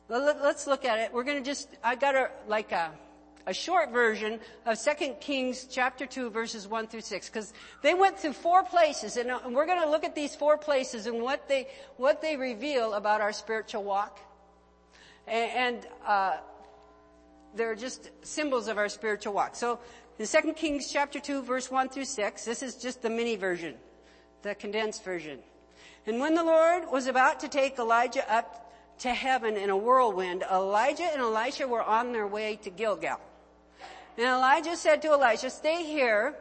Let's 0.08 0.66
look 0.66 0.84
at 0.84 0.98
it. 0.98 1.12
We're 1.12 1.24
going 1.24 1.42
to 1.42 1.44
just, 1.44 1.68
I 1.82 1.94
got 1.94 2.14
a, 2.14 2.30
like 2.46 2.72
a, 2.72 2.92
a 3.46 3.52
short 3.52 3.90
version 3.92 4.40
of 4.66 4.78
2 4.78 5.14
Kings 5.20 5.66
chapter 5.70 6.06
2 6.06 6.30
verses 6.30 6.68
1 6.68 6.86
through 6.86 7.00
6 7.00 7.28
because 7.28 7.52
they 7.82 7.94
went 7.94 8.18
through 8.18 8.34
four 8.34 8.62
places 8.62 9.16
and 9.16 9.30
we're 9.54 9.66
going 9.66 9.80
to 9.80 9.88
look 9.88 10.04
at 10.04 10.14
these 10.14 10.34
four 10.34 10.56
places 10.56 11.06
and 11.06 11.20
what 11.20 11.48
they, 11.48 11.66
what 11.96 12.20
they 12.22 12.36
reveal 12.36 12.94
about 12.94 13.20
our 13.20 13.32
spiritual 13.32 13.84
walk. 13.84 14.18
And, 15.26 15.50
and 15.50 15.86
uh, 16.06 16.36
they're 17.54 17.74
just 17.74 18.10
symbols 18.22 18.68
of 18.68 18.78
our 18.78 18.88
spiritual 18.88 19.32
walk. 19.32 19.56
So 19.56 19.78
in 20.18 20.26
2 20.26 20.52
Kings 20.54 20.90
chapter 20.92 21.20
2 21.20 21.42
verse 21.42 21.70
1 21.70 21.88
through 21.88 22.04
6, 22.04 22.44
this 22.44 22.62
is 22.62 22.76
just 22.76 23.02
the 23.02 23.10
mini 23.10 23.36
version, 23.36 23.74
the 24.42 24.54
condensed 24.54 25.04
version. 25.04 25.38
And 26.06 26.20
when 26.20 26.34
the 26.34 26.44
Lord 26.44 26.84
was 26.90 27.06
about 27.06 27.40
to 27.40 27.48
take 27.48 27.78
Elijah 27.78 28.30
up 28.32 28.72
to 29.00 29.10
heaven 29.10 29.56
in 29.56 29.70
a 29.70 29.76
whirlwind, 29.76 30.42
Elijah 30.50 31.04
and 31.04 31.20
Elisha 31.20 31.68
were 31.68 31.82
on 31.82 32.12
their 32.12 32.26
way 32.26 32.56
to 32.62 32.70
Gilgal. 32.70 33.20
And 34.16 34.26
Elijah 34.26 34.76
said 34.76 35.02
to 35.02 35.08
Elisha, 35.08 35.50
stay 35.50 35.84
here. 35.84 36.34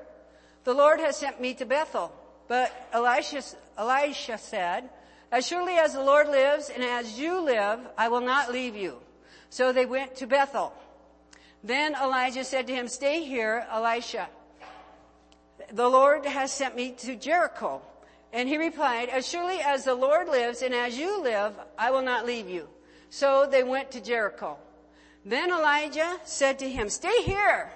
The 0.63 0.73
Lord 0.73 0.99
has 0.99 1.17
sent 1.17 1.39
me 1.39 1.53
to 1.55 1.65
Bethel. 1.65 2.11
But 2.47 2.71
Elisha, 2.91 3.43
Elisha 3.77 4.38
said, 4.38 4.89
as 5.31 5.45
surely 5.45 5.73
as 5.73 5.93
the 5.93 6.03
Lord 6.03 6.29
lives 6.29 6.69
and 6.69 6.84
as 6.84 7.19
you 7.19 7.41
live, 7.41 7.79
I 7.97 8.07
will 8.07 8.21
not 8.21 8.51
leave 8.51 8.75
you. 8.75 8.97
So 9.49 9.71
they 9.71 9.85
went 9.85 10.15
to 10.17 10.27
Bethel. 10.27 10.73
Then 11.63 11.95
Elijah 11.95 12.43
said 12.43 12.67
to 12.67 12.73
him, 12.73 12.88
stay 12.88 13.23
here, 13.23 13.65
Elisha. 13.71 14.29
The 15.71 15.89
Lord 15.89 16.25
has 16.25 16.51
sent 16.51 16.75
me 16.75 16.91
to 16.99 17.15
Jericho. 17.15 17.81
And 18.31 18.47
he 18.47 18.57
replied, 18.57 19.09
as 19.09 19.27
surely 19.27 19.59
as 19.59 19.85
the 19.85 19.95
Lord 19.95 20.27
lives 20.27 20.61
and 20.61 20.73
as 20.73 20.97
you 20.97 21.21
live, 21.21 21.53
I 21.77 21.91
will 21.91 22.01
not 22.01 22.25
leave 22.25 22.49
you. 22.49 22.67
So 23.09 23.47
they 23.49 23.63
went 23.63 23.91
to 23.91 24.01
Jericho. 24.01 24.57
Then 25.25 25.49
Elijah 25.49 26.19
said 26.25 26.59
to 26.59 26.69
him, 26.69 26.89
stay 26.89 27.23
here. 27.23 27.71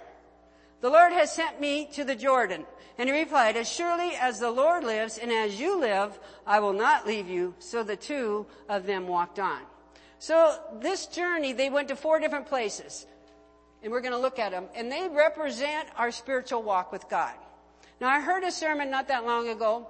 The 0.82 0.90
Lord 0.90 1.14
has 1.14 1.34
sent 1.34 1.60
me 1.60 1.90
to 1.94 2.04
the 2.04 2.16
Jordan. 2.16 2.66
And 2.98 3.10
he 3.10 3.20
replied, 3.20 3.58
as 3.58 3.72
surely 3.72 4.12
as 4.16 4.40
the 4.40 4.52
Lord 4.52 4.84
lives 4.84 5.18
and 5.18 5.32
as 5.32 5.60
you 5.60 5.80
live, 5.80 6.20
I 6.46 6.60
will 6.60 6.74
not 6.74 7.08
leave 7.08 7.28
you. 7.28 7.56
So 7.60 7.84
the 7.84 7.96
two 7.96 8.46
of 8.70 8.86
them 8.86 9.08
walked 9.08 9.40
on. 9.40 9.60
So 10.20 10.60
this 10.80 11.08
journey, 11.08 11.54
they 11.54 11.70
went 11.70 11.88
to 11.88 11.96
four 11.96 12.20
different 12.20 12.48
places. 12.48 13.08
And 13.84 13.92
we're 13.92 14.02
going 14.02 14.14
to 14.14 14.20
look 14.20 14.40
at 14.40 14.52
them. 14.52 14.66
And 14.76 14.92
they 14.92 15.08
represent 15.08 15.88
our 15.98 16.12
spiritual 16.12 16.62
walk 16.64 16.92
with 16.92 17.10
God. 17.10 17.34
Now 18.00 18.10
I 18.10 18.20
heard 18.20 18.44
a 18.44 18.52
sermon 18.52 18.90
not 18.90 19.08
that 19.08 19.26
long 19.26 19.50
ago 19.50 19.88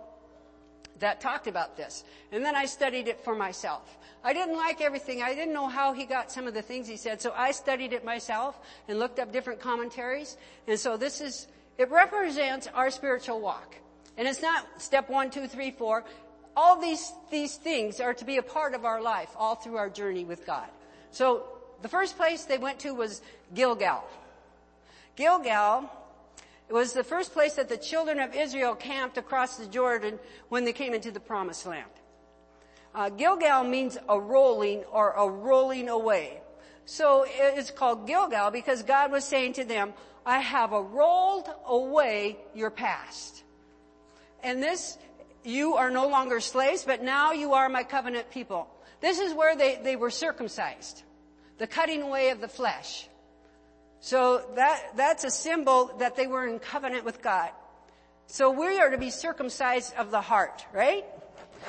that 1.00 1.20
talked 1.20 1.48
about 1.48 1.76
this. 1.78 2.04
And 2.32 2.44
then 2.46 2.56
I 2.56 2.66
studied 2.66 3.08
it 3.08 3.24
for 3.24 3.36
myself. 3.36 3.98
I 4.24 4.34
didn't 4.34 4.56
like 4.56 4.82
everything. 4.82 5.22
I 5.22 5.34
didn't 5.34 5.54
know 5.54 5.68
how 5.68 5.94
he 5.94 6.06
got 6.06 6.32
some 6.32 6.48
of 6.48 6.54
the 6.54 6.62
things 6.62 6.88
he 6.88 6.98
said. 6.98 7.22
So 7.22 7.34
I 7.36 7.52
studied 7.52 7.92
it 7.92 8.06
myself 8.06 8.60
and 8.88 9.00
looked 9.00 9.20
up 9.20 9.32
different 9.34 9.60
commentaries. 9.60 10.38
And 10.68 10.80
so 10.80 10.96
this 10.96 11.22
is, 11.22 11.48
it 11.78 11.90
represents 11.90 12.68
our 12.68 12.92
spiritual 12.92 13.42
walk. 13.42 13.76
And 14.18 14.28
it's 14.28 14.42
not 14.42 14.68
step 14.82 15.10
one, 15.10 15.32
two, 15.32 15.48
three, 15.48 15.72
four. 15.72 16.04
All 16.56 16.80
these, 16.80 17.12
these 17.32 17.56
things 17.56 18.00
are 18.00 18.14
to 18.14 18.26
be 18.26 18.38
a 18.38 18.44
part 18.44 18.76
of 18.76 18.86
our 18.86 19.02
life 19.02 19.30
all 19.36 19.56
through 19.56 19.78
our 19.78 19.90
journey 19.90 20.24
with 20.24 20.46
God. 20.46 20.68
So 21.12 21.46
the 21.82 21.90
first 21.90 22.18
place 22.18 22.46
they 22.46 22.58
went 22.58 22.80
to 22.80 22.94
was 22.94 23.22
Gilgal. 23.54 24.04
Gilgal 25.16 25.90
was 26.70 26.94
the 26.94 27.04
first 27.04 27.34
place 27.34 27.56
that 27.56 27.70
the 27.70 27.78
children 27.78 28.20
of 28.20 28.34
Israel 28.34 28.76
camped 28.76 29.18
across 29.18 29.58
the 29.58 29.66
Jordan 29.66 30.20
when 30.50 30.64
they 30.64 30.74
came 30.74 30.94
into 30.94 31.12
the 31.12 31.20
promised 31.20 31.66
land. 31.66 31.90
Uh, 32.94 33.10
Gilgal 33.10 33.64
means 33.64 33.98
a 34.10 34.20
rolling 34.20 34.84
or 34.92 35.12
a 35.12 35.28
rolling 35.30 35.90
away. 35.90 36.42
So 36.86 37.26
it's 37.28 37.72
called 37.72 38.08
Gilgal 38.08 38.52
because 38.52 38.84
God 38.84 39.12
was 39.12 39.24
saying 39.24 39.54
to 39.54 39.64
them, 39.64 39.94
I 40.26 40.40
have 40.40 40.74
a 40.74 40.82
rolled 40.82 41.50
away 41.66 42.38
your 42.54 42.70
past. 42.70 43.44
And 44.44 44.62
this, 44.62 44.98
you 45.44 45.76
are 45.76 45.90
no 45.90 46.08
longer 46.08 46.40
slaves, 46.40 46.84
but 46.84 47.04
now 47.04 47.32
you 47.32 47.54
are 47.54 47.70
my 47.70 47.84
covenant 47.84 48.30
people. 48.32 48.68
This 49.00 49.20
is 49.20 49.34
where 49.34 49.56
they, 49.56 49.80
they 49.84 49.96
were 49.96 50.10
circumcised. 50.10 51.04
The 51.62 51.68
cutting 51.68 52.02
away 52.02 52.32
of 52.32 52.42
the 52.42 52.48
flesh. 52.48 53.08
So 54.00 54.44
that, 54.56 54.98
that's 54.98 55.24
a 55.26 55.30
symbol 55.30 55.92
that 56.00 56.16
they 56.16 56.26
were 56.26 56.48
in 56.48 56.58
covenant 56.58 57.06
with 57.06 57.22
God. 57.22 57.52
So 58.26 58.50
we 58.50 58.80
are 58.80 58.90
to 58.90 58.98
be 58.98 59.12
circumcised 59.12 59.94
of 59.94 60.10
the 60.10 60.22
heart, 60.22 60.66
right? 60.74 61.06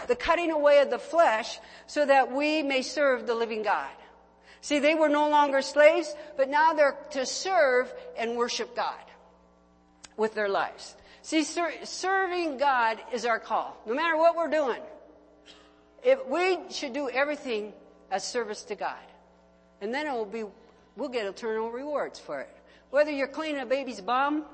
The 0.08 0.16
cutting 0.16 0.50
away 0.50 0.78
of 0.78 0.88
the 0.88 0.98
flesh 0.98 1.58
so 1.86 2.06
that 2.06 2.32
we 2.32 2.62
may 2.62 2.80
serve 2.80 3.26
the 3.26 3.34
living 3.34 3.64
God. 3.64 3.90
See, 4.62 4.78
they 4.78 4.94
were 4.94 5.10
no 5.10 5.28
longer 5.28 5.60
slaves, 5.60 6.14
but 6.38 6.48
now 6.48 6.72
they're 6.72 6.96
to 7.10 7.26
serve 7.26 7.92
and 8.16 8.34
worship 8.38 8.74
God 8.74 9.04
with 10.16 10.32
their 10.34 10.48
lives. 10.48 10.96
See, 11.20 11.44
ser- 11.44 11.84
serving 11.84 12.56
God 12.56 12.96
is 13.12 13.26
our 13.26 13.38
call. 13.38 13.76
No 13.84 13.92
matter 13.92 14.16
what 14.16 14.36
we're 14.36 14.48
doing, 14.48 14.80
if 16.02 16.26
we 16.26 16.60
should 16.70 16.94
do 16.94 17.10
everything 17.10 17.74
as 18.10 18.24
service 18.24 18.62
to 18.62 18.74
God. 18.74 18.96
And 19.82 19.92
then 19.92 20.06
it 20.06 20.12
will 20.12 20.24
be 20.24 20.44
we'll 20.96 21.10
get 21.10 21.26
eternal 21.26 21.70
rewards 21.70 22.18
for 22.18 22.40
it. 22.40 22.56
Whether 22.90 23.10
you're 23.10 23.28
cleaning 23.28 23.60
a 23.60 23.66
baby's 23.66 24.00
bum, 24.00 24.44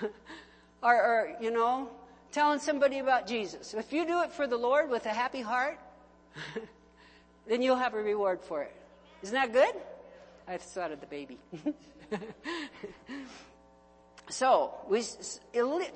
or, 0.82 0.94
or, 0.94 1.36
you 1.40 1.50
know, 1.50 1.88
telling 2.32 2.58
somebody 2.58 2.98
about 2.98 3.26
Jesus. 3.26 3.74
If 3.74 3.92
you 3.92 4.06
do 4.06 4.22
it 4.22 4.32
for 4.32 4.46
the 4.46 4.56
Lord 4.56 4.90
with 4.90 5.06
a 5.06 5.10
happy 5.10 5.40
heart, 5.40 5.78
then 7.48 7.62
you'll 7.62 7.76
have 7.76 7.94
a 7.94 8.02
reward 8.02 8.40
for 8.40 8.62
it. 8.62 8.74
Isn't 9.22 9.34
that 9.34 9.52
good? 9.52 9.74
I 10.48 10.56
thought 10.56 10.92
of 10.92 11.00
the 11.00 11.06
baby. 11.06 11.38
so, 14.30 14.72
we, 14.88 15.02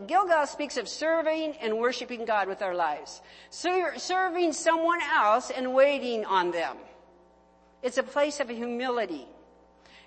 Gilgal 0.07 0.47
speaks 0.47 0.77
of 0.77 0.89
serving 0.89 1.55
and 1.61 1.79
worshiping 1.79 2.25
God 2.25 2.49
with 2.49 2.63
our 2.63 2.75
lives. 2.75 3.23
Ser, 3.51 3.95
serving 3.97 4.53
someone 4.53 5.01
else 5.03 5.51
and 5.51 5.73
waiting 5.75 6.25
on 6.25 6.51
them. 6.51 6.77
It's 7.85 7.99
a 7.99 8.03
place 8.03 8.41
of 8.41 8.49
humility. 8.49 9.27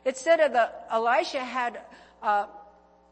It 0.03 0.17
said 0.17 0.37
that 0.37 0.87
Elisha 0.89 1.39
had 1.39 1.79
uh, 2.23 2.47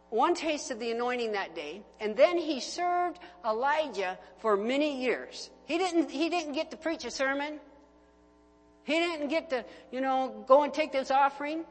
one 0.09 0.33
taste 0.33 0.71
of 0.71 0.79
the 0.79 0.89
anointing 0.89 1.33
that 1.33 1.53
day, 1.53 1.83
and 1.99 2.17
then 2.17 2.39
he 2.39 2.59
served 2.59 3.19
Elijah 3.45 4.17
for 4.39 4.57
many 4.57 5.03
years. 5.03 5.51
He 5.65 5.77
didn't, 5.77 6.09
he 6.09 6.29
didn't 6.29 6.53
get 6.53 6.71
to 6.71 6.77
preach 6.77 7.05
a 7.05 7.11
sermon. 7.11 7.59
He 8.85 8.93
didn't 8.93 9.27
get 9.27 9.51
to, 9.51 9.63
you 9.91 10.01
know, 10.01 10.43
go 10.47 10.63
and 10.63 10.73
take 10.73 10.91
this 10.91 11.11
offering. 11.11 11.63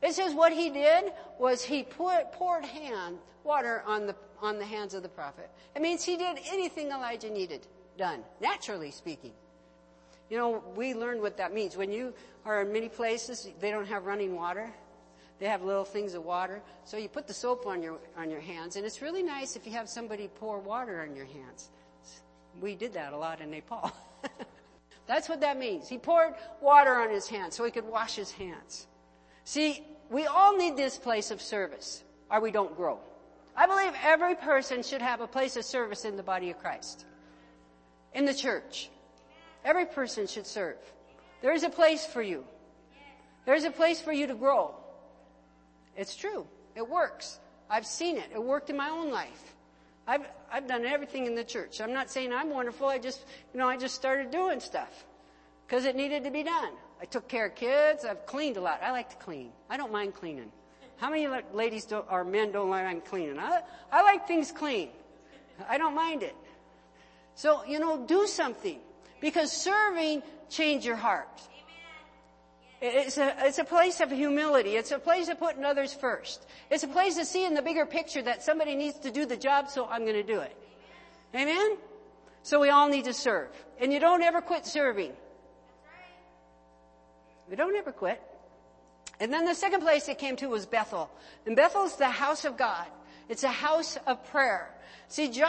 It 0.00 0.14
says 0.14 0.32
what 0.32 0.52
he 0.52 0.70
did 0.70 1.12
was 1.40 1.64
he 1.64 1.82
put, 1.82 2.30
poured 2.30 2.64
hand, 2.64 3.18
water 3.42 3.82
on 3.84 4.06
the, 4.06 4.14
on 4.40 4.58
the 4.58 4.64
hands 4.64 4.94
of 4.94 5.02
the 5.02 5.08
prophet. 5.08 5.50
It 5.74 5.82
means 5.82 6.04
he 6.04 6.16
did 6.16 6.38
anything 6.46 6.88
Elijah 6.90 7.30
needed 7.30 7.66
done, 7.98 8.22
naturally 8.40 8.92
speaking. 8.92 9.32
You 10.30 10.38
know, 10.38 10.64
we 10.74 10.94
learned 10.94 11.20
what 11.20 11.36
that 11.36 11.52
means. 11.52 11.76
When 11.76 11.92
you 11.92 12.14
are 12.44 12.62
in 12.62 12.72
many 12.72 12.88
places, 12.88 13.48
they 13.60 13.70
don't 13.70 13.86
have 13.86 14.06
running 14.06 14.34
water. 14.34 14.72
They 15.38 15.46
have 15.46 15.62
little 15.62 15.84
things 15.84 16.14
of 16.14 16.24
water. 16.24 16.62
So 16.84 16.96
you 16.96 17.08
put 17.08 17.26
the 17.26 17.34
soap 17.34 17.66
on 17.66 17.82
your, 17.82 17.98
on 18.16 18.30
your 18.30 18.40
hands, 18.40 18.76
and 18.76 18.86
it's 18.86 19.02
really 19.02 19.22
nice 19.22 19.56
if 19.56 19.66
you 19.66 19.72
have 19.72 19.88
somebody 19.88 20.28
pour 20.28 20.60
water 20.60 21.02
on 21.02 21.16
your 21.16 21.26
hands. 21.26 21.70
We 22.60 22.76
did 22.76 22.94
that 22.94 23.12
a 23.12 23.16
lot 23.16 23.40
in 23.40 23.50
Nepal. 23.50 23.92
That's 25.06 25.28
what 25.28 25.40
that 25.40 25.58
means. 25.58 25.88
He 25.88 25.98
poured 25.98 26.34
water 26.60 26.94
on 26.94 27.10
his 27.10 27.26
hands 27.26 27.56
so 27.56 27.64
he 27.64 27.70
could 27.70 27.86
wash 27.86 28.14
his 28.14 28.30
hands. 28.30 28.86
See, 29.44 29.84
we 30.10 30.26
all 30.26 30.56
need 30.56 30.76
this 30.76 30.96
place 30.96 31.30
of 31.30 31.42
service, 31.42 32.04
or 32.30 32.40
we 32.40 32.52
don't 32.52 32.76
grow. 32.76 33.00
I 33.56 33.66
believe 33.66 33.94
every 34.02 34.36
person 34.36 34.84
should 34.84 35.02
have 35.02 35.20
a 35.20 35.26
place 35.26 35.56
of 35.56 35.64
service 35.64 36.04
in 36.04 36.16
the 36.16 36.22
body 36.22 36.50
of 36.50 36.58
Christ. 36.58 37.04
In 38.14 38.24
the 38.24 38.34
church. 38.34 38.90
Every 39.64 39.86
person 39.86 40.26
should 40.26 40.46
serve. 40.46 40.76
There 41.40 41.52
is 41.52 41.62
a 41.62 41.70
place 41.70 42.06
for 42.06 42.22
you. 42.22 42.44
There's 43.44 43.64
a 43.64 43.70
place 43.70 44.00
for 44.00 44.12
you 44.12 44.26
to 44.26 44.34
grow. 44.34 44.74
It's 45.96 46.16
true. 46.16 46.46
It 46.74 46.88
works. 46.88 47.38
I've 47.68 47.86
seen 47.86 48.16
it. 48.16 48.30
It 48.32 48.42
worked 48.42 48.70
in 48.70 48.76
my 48.76 48.88
own 48.88 49.10
life. 49.10 49.54
I've, 50.06 50.26
I've 50.52 50.66
done 50.66 50.84
everything 50.84 51.26
in 51.26 51.34
the 51.34 51.44
church. 51.44 51.80
I'm 51.80 51.92
not 51.92 52.10
saying 52.10 52.32
I'm 52.32 52.50
wonderful. 52.50 52.88
I 52.88 52.98
just, 52.98 53.24
you 53.52 53.58
know, 53.58 53.68
I 53.68 53.76
just 53.76 53.94
started 53.94 54.30
doing 54.30 54.60
stuff 54.60 55.04
because 55.66 55.84
it 55.84 55.96
needed 55.96 56.24
to 56.24 56.30
be 56.30 56.42
done. 56.42 56.72
I 57.00 57.04
took 57.04 57.28
care 57.28 57.46
of 57.46 57.54
kids. 57.54 58.04
I've 58.04 58.26
cleaned 58.26 58.56
a 58.56 58.60
lot. 58.60 58.80
I 58.82 58.90
like 58.90 59.10
to 59.10 59.16
clean. 59.16 59.50
I 59.70 59.76
don't 59.76 59.92
mind 59.92 60.14
cleaning. 60.14 60.50
How 60.96 61.10
many 61.10 61.26
ladies 61.52 61.84
don't, 61.84 62.06
or 62.10 62.24
men 62.24 62.52
don't 62.52 62.68
mind 62.68 63.04
cleaning? 63.04 63.38
I, 63.38 63.62
I 63.90 64.02
like 64.02 64.28
things 64.28 64.52
clean. 64.52 64.90
I 65.68 65.78
don't 65.78 65.94
mind 65.94 66.22
it. 66.22 66.36
So, 67.34 67.64
you 67.64 67.80
know, 67.80 68.04
do 68.06 68.26
something 68.26 68.78
because 69.22 69.50
serving 69.50 70.22
change 70.50 70.84
your 70.84 70.96
heart. 70.96 71.40
It's 72.82 73.16
a, 73.16 73.34
it's 73.46 73.58
a 73.58 73.64
place 73.64 74.00
of 74.00 74.10
humility. 74.10 74.76
It's 74.76 74.90
a 74.90 74.98
place 74.98 75.28
of 75.28 75.38
putting 75.38 75.64
others 75.64 75.94
first. 75.94 76.44
It's 76.68 76.82
a 76.82 76.88
place 76.88 77.16
of 77.16 77.26
seeing 77.26 77.54
the 77.54 77.62
bigger 77.62 77.86
picture 77.86 78.20
that 78.22 78.42
somebody 78.42 78.74
needs 78.74 78.98
to 78.98 79.12
do 79.12 79.24
the 79.24 79.36
job, 79.36 79.70
so 79.70 79.86
I'm 79.86 80.02
going 80.02 80.14
to 80.14 80.24
do 80.24 80.40
it. 80.40 80.54
Amen? 81.32 81.76
So 82.42 82.58
we 82.58 82.70
all 82.70 82.88
need 82.88 83.04
to 83.04 83.14
serve. 83.14 83.50
And 83.80 83.92
you 83.92 84.00
don't 84.00 84.20
ever 84.20 84.40
quit 84.40 84.66
serving. 84.66 85.12
We 87.48 87.54
don't 87.54 87.76
ever 87.76 87.92
quit. 87.92 88.20
And 89.20 89.32
then 89.32 89.44
the 89.44 89.54
second 89.54 89.82
place 89.82 90.08
it 90.08 90.18
came 90.18 90.34
to 90.36 90.48
was 90.48 90.66
Bethel. 90.66 91.08
And 91.46 91.54
Bethel's 91.56 91.96
the 91.96 92.08
house 92.08 92.44
of 92.44 92.56
God. 92.56 92.86
It's 93.28 93.44
a 93.44 93.48
house 93.48 93.96
of 94.08 94.26
prayer. 94.30 94.68
See, 95.06 95.28
jo- 95.28 95.46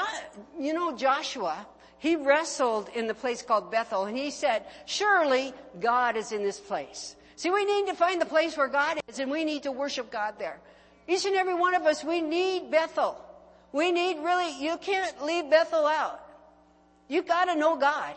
you 0.59 0.73
know 0.73 0.95
Joshua, 0.95 1.65
he 2.03 2.17
wrestled 2.17 2.89
in 2.93 3.07
the 3.07 3.13
place 3.13 3.41
called 3.41 3.71
Bethel 3.71 4.03
and 4.03 4.17
he 4.17 4.29
said, 4.29 4.65
surely 4.85 5.53
God 5.79 6.17
is 6.17 6.33
in 6.33 6.43
this 6.43 6.59
place. 6.59 7.15
See, 7.37 7.49
we 7.49 7.63
need 7.63 7.87
to 7.87 7.93
find 7.93 8.19
the 8.19 8.25
place 8.25 8.57
where 8.57 8.67
God 8.67 8.99
is 9.07 9.19
and 9.19 9.31
we 9.31 9.45
need 9.45 9.63
to 9.63 9.71
worship 9.71 10.11
God 10.11 10.33
there. 10.37 10.59
Each 11.07 11.23
and 11.25 11.33
every 11.33 11.53
one 11.53 11.75
of 11.75 11.83
us, 11.83 12.03
we 12.03 12.19
need 12.19 12.69
Bethel. 12.69 13.15
We 13.71 13.93
need 13.93 14.17
really, 14.21 14.51
you 14.61 14.75
can't 14.79 15.23
leave 15.23 15.49
Bethel 15.49 15.85
out. 15.85 16.19
You 17.07 17.21
gotta 17.21 17.55
know 17.55 17.77
God. 17.77 18.15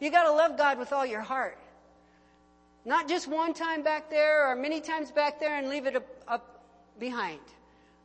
You 0.00 0.10
gotta 0.10 0.32
love 0.32 0.58
God 0.58 0.76
with 0.76 0.92
all 0.92 1.06
your 1.06 1.20
heart. 1.20 1.56
Not 2.84 3.08
just 3.08 3.28
one 3.28 3.54
time 3.54 3.84
back 3.84 4.10
there 4.10 4.50
or 4.50 4.56
many 4.56 4.80
times 4.80 5.12
back 5.12 5.38
there 5.38 5.56
and 5.56 5.68
leave 5.68 5.86
it 5.86 5.94
up, 5.94 6.06
up 6.26 6.64
behind. 6.98 7.38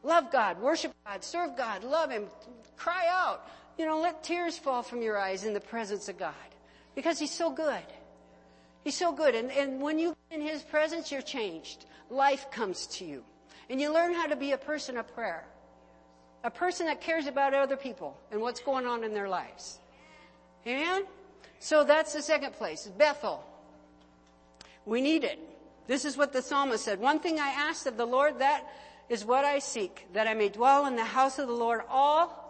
Love 0.04 0.32
God, 0.32 0.62
worship 0.62 0.94
God, 1.04 1.24
serve 1.24 1.58
God, 1.58 1.84
love 1.84 2.12
Him, 2.12 2.28
cry 2.78 3.08
out. 3.10 3.48
You 3.78 3.86
know, 3.86 4.00
let 4.00 4.24
tears 4.24 4.58
fall 4.58 4.84
from 4.84 5.02
your 5.02 5.18
eyes 5.18 5.46
in 5.46 5.54
the 5.54 5.60
presence 5.60 6.10
of 6.10 6.18
God. 6.18 6.34
Because 6.96 7.20
He's 7.20 7.32
so 7.32 7.50
good. 7.50 7.84
He's 8.84 8.96
so 8.96 9.12
good. 9.12 9.36
And, 9.36 9.52
and 9.52 9.82
when 9.82 9.98
you 9.98 10.16
in 10.30 10.42
His 10.42 10.62
presence, 10.62 11.12
you're 11.12 11.22
changed. 11.22 11.86
Life 12.10 12.52
comes 12.52 12.88
to 12.88 13.06
you. 13.06 13.24
And 13.70 13.80
you 13.82 13.94
learn 13.94 14.14
how 14.14 14.28
to 14.28 14.36
be 14.36 14.52
a 14.52 14.58
person 14.58 14.98
of 14.98 15.14
prayer. 15.14 15.46
A 16.44 16.52
person 16.52 16.88
that 16.88 17.02
cares 17.02 17.26
about 17.26 17.54
other 17.54 17.78
people 17.78 18.18
and 18.32 18.42
what's 18.42 18.60
going 18.60 18.86
on 18.86 19.04
in 19.04 19.14
their 19.14 19.30
lives. 19.30 19.80
Amen? 20.68 21.06
So 21.60 21.84
that's 21.84 22.14
the 22.14 22.22
second 22.22 22.54
place. 22.54 22.90
Bethel. 22.98 23.44
We 24.86 25.02
need 25.02 25.24
it. 25.24 25.40
This 25.88 26.06
is 26.06 26.18
what 26.18 26.34
the 26.34 26.42
psalmist 26.42 26.84
said. 26.84 27.00
One 27.00 27.20
thing 27.20 27.40
I 27.40 27.50
asked 27.50 27.88
of 27.88 27.98
the 27.98 28.06
Lord, 28.06 28.40
that 28.40 28.68
is 29.10 29.26
what 29.26 29.46
I 29.46 29.60
seek, 29.60 30.08
that 30.14 30.28
I 30.28 30.34
may 30.34 30.50
dwell 30.50 30.86
in 30.86 30.96
the 30.96 31.04
house 31.04 31.40
of 31.40 31.48
the 31.48 31.54
Lord 31.54 31.82
all 31.90 32.43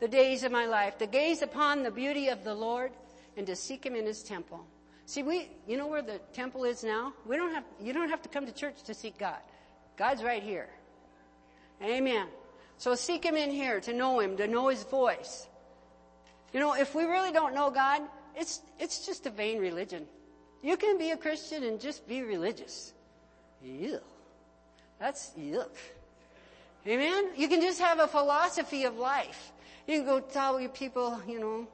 the 0.00 0.08
days 0.08 0.42
of 0.42 0.52
my 0.52 0.66
life, 0.66 0.98
to 0.98 1.06
gaze 1.06 1.42
upon 1.42 1.82
the 1.82 1.90
beauty 1.90 2.28
of 2.28 2.44
the 2.44 2.54
Lord 2.54 2.92
and 3.36 3.46
to 3.46 3.56
seek 3.56 3.84
him 3.84 3.94
in 3.94 4.06
his 4.06 4.22
temple. 4.22 4.64
See, 5.06 5.22
we, 5.22 5.48
you 5.66 5.76
know 5.76 5.86
where 5.86 6.02
the 6.02 6.18
temple 6.32 6.64
is 6.64 6.84
now? 6.84 7.14
We 7.26 7.36
don't 7.36 7.54
have, 7.54 7.64
you 7.80 7.92
don't 7.92 8.10
have 8.10 8.22
to 8.22 8.28
come 8.28 8.44
to 8.46 8.52
church 8.52 8.82
to 8.84 8.94
seek 8.94 9.18
God. 9.18 9.38
God's 9.96 10.22
right 10.22 10.42
here. 10.42 10.68
Amen. 11.82 12.26
So 12.76 12.94
seek 12.94 13.24
Him 13.24 13.36
in 13.36 13.50
here 13.50 13.80
to 13.80 13.92
know 13.92 14.20
Him, 14.20 14.36
to 14.36 14.46
know 14.46 14.68
His 14.68 14.84
voice. 14.84 15.46
You 16.52 16.60
know, 16.60 16.74
if 16.74 16.94
we 16.94 17.04
really 17.04 17.32
don't 17.32 17.54
know 17.54 17.70
God, 17.70 18.02
it's, 18.36 18.60
it's 18.78 19.04
just 19.04 19.26
a 19.26 19.30
vain 19.30 19.58
religion. 19.58 20.06
You 20.62 20.76
can 20.76 20.98
be 20.98 21.10
a 21.10 21.16
Christian 21.16 21.64
and 21.64 21.80
just 21.80 22.06
be 22.08 22.22
religious. 22.22 22.92
Ew. 23.62 24.00
That's 24.98 25.32
yuck. 25.38 25.74
Amen? 26.86 27.30
You 27.36 27.48
can 27.48 27.60
just 27.60 27.80
have 27.80 27.98
a 27.98 28.06
philosophy 28.06 28.84
of 28.84 28.96
life. 28.96 29.52
You 29.88 29.96
can 29.96 30.04
go 30.04 30.20
tell 30.20 30.60
your 30.60 30.68
people, 30.68 31.18
you 31.26 31.40
know, 31.40 31.66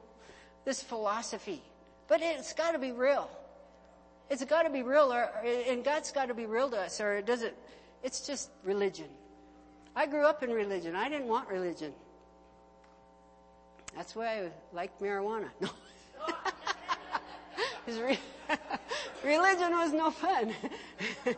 this 0.63 0.81
philosophy. 0.81 1.61
But 2.07 2.21
it's 2.21 2.53
got 2.53 2.71
to 2.71 2.79
be 2.79 2.93
real. 2.93 3.29
It's 4.29 4.43
got 4.45 4.63
to 4.63 4.69
be 4.69 4.83
real, 4.83 5.11
or, 5.11 5.29
and 5.43 5.83
God's 5.83 6.13
got 6.13 6.29
to 6.29 6.33
be 6.33 6.45
real 6.45 6.69
to 6.69 6.79
us, 6.79 7.01
or 7.01 7.15
it 7.15 7.25
doesn't. 7.25 7.53
It's 8.03 8.25
just 8.25 8.49
religion. 8.63 9.07
I 9.95 10.05
grew 10.05 10.25
up 10.25 10.43
in 10.43 10.51
religion. 10.51 10.95
I 10.95 11.09
didn't 11.09 11.27
want 11.27 11.49
religion. 11.49 11.91
That's 13.97 14.15
why 14.15 14.27
I 14.27 14.49
liked 14.71 15.01
marijuana. 15.01 15.49
No. 15.59 15.69
religion 19.23 19.71
was 19.71 19.91
no 19.91 20.09
fun. 20.09 20.53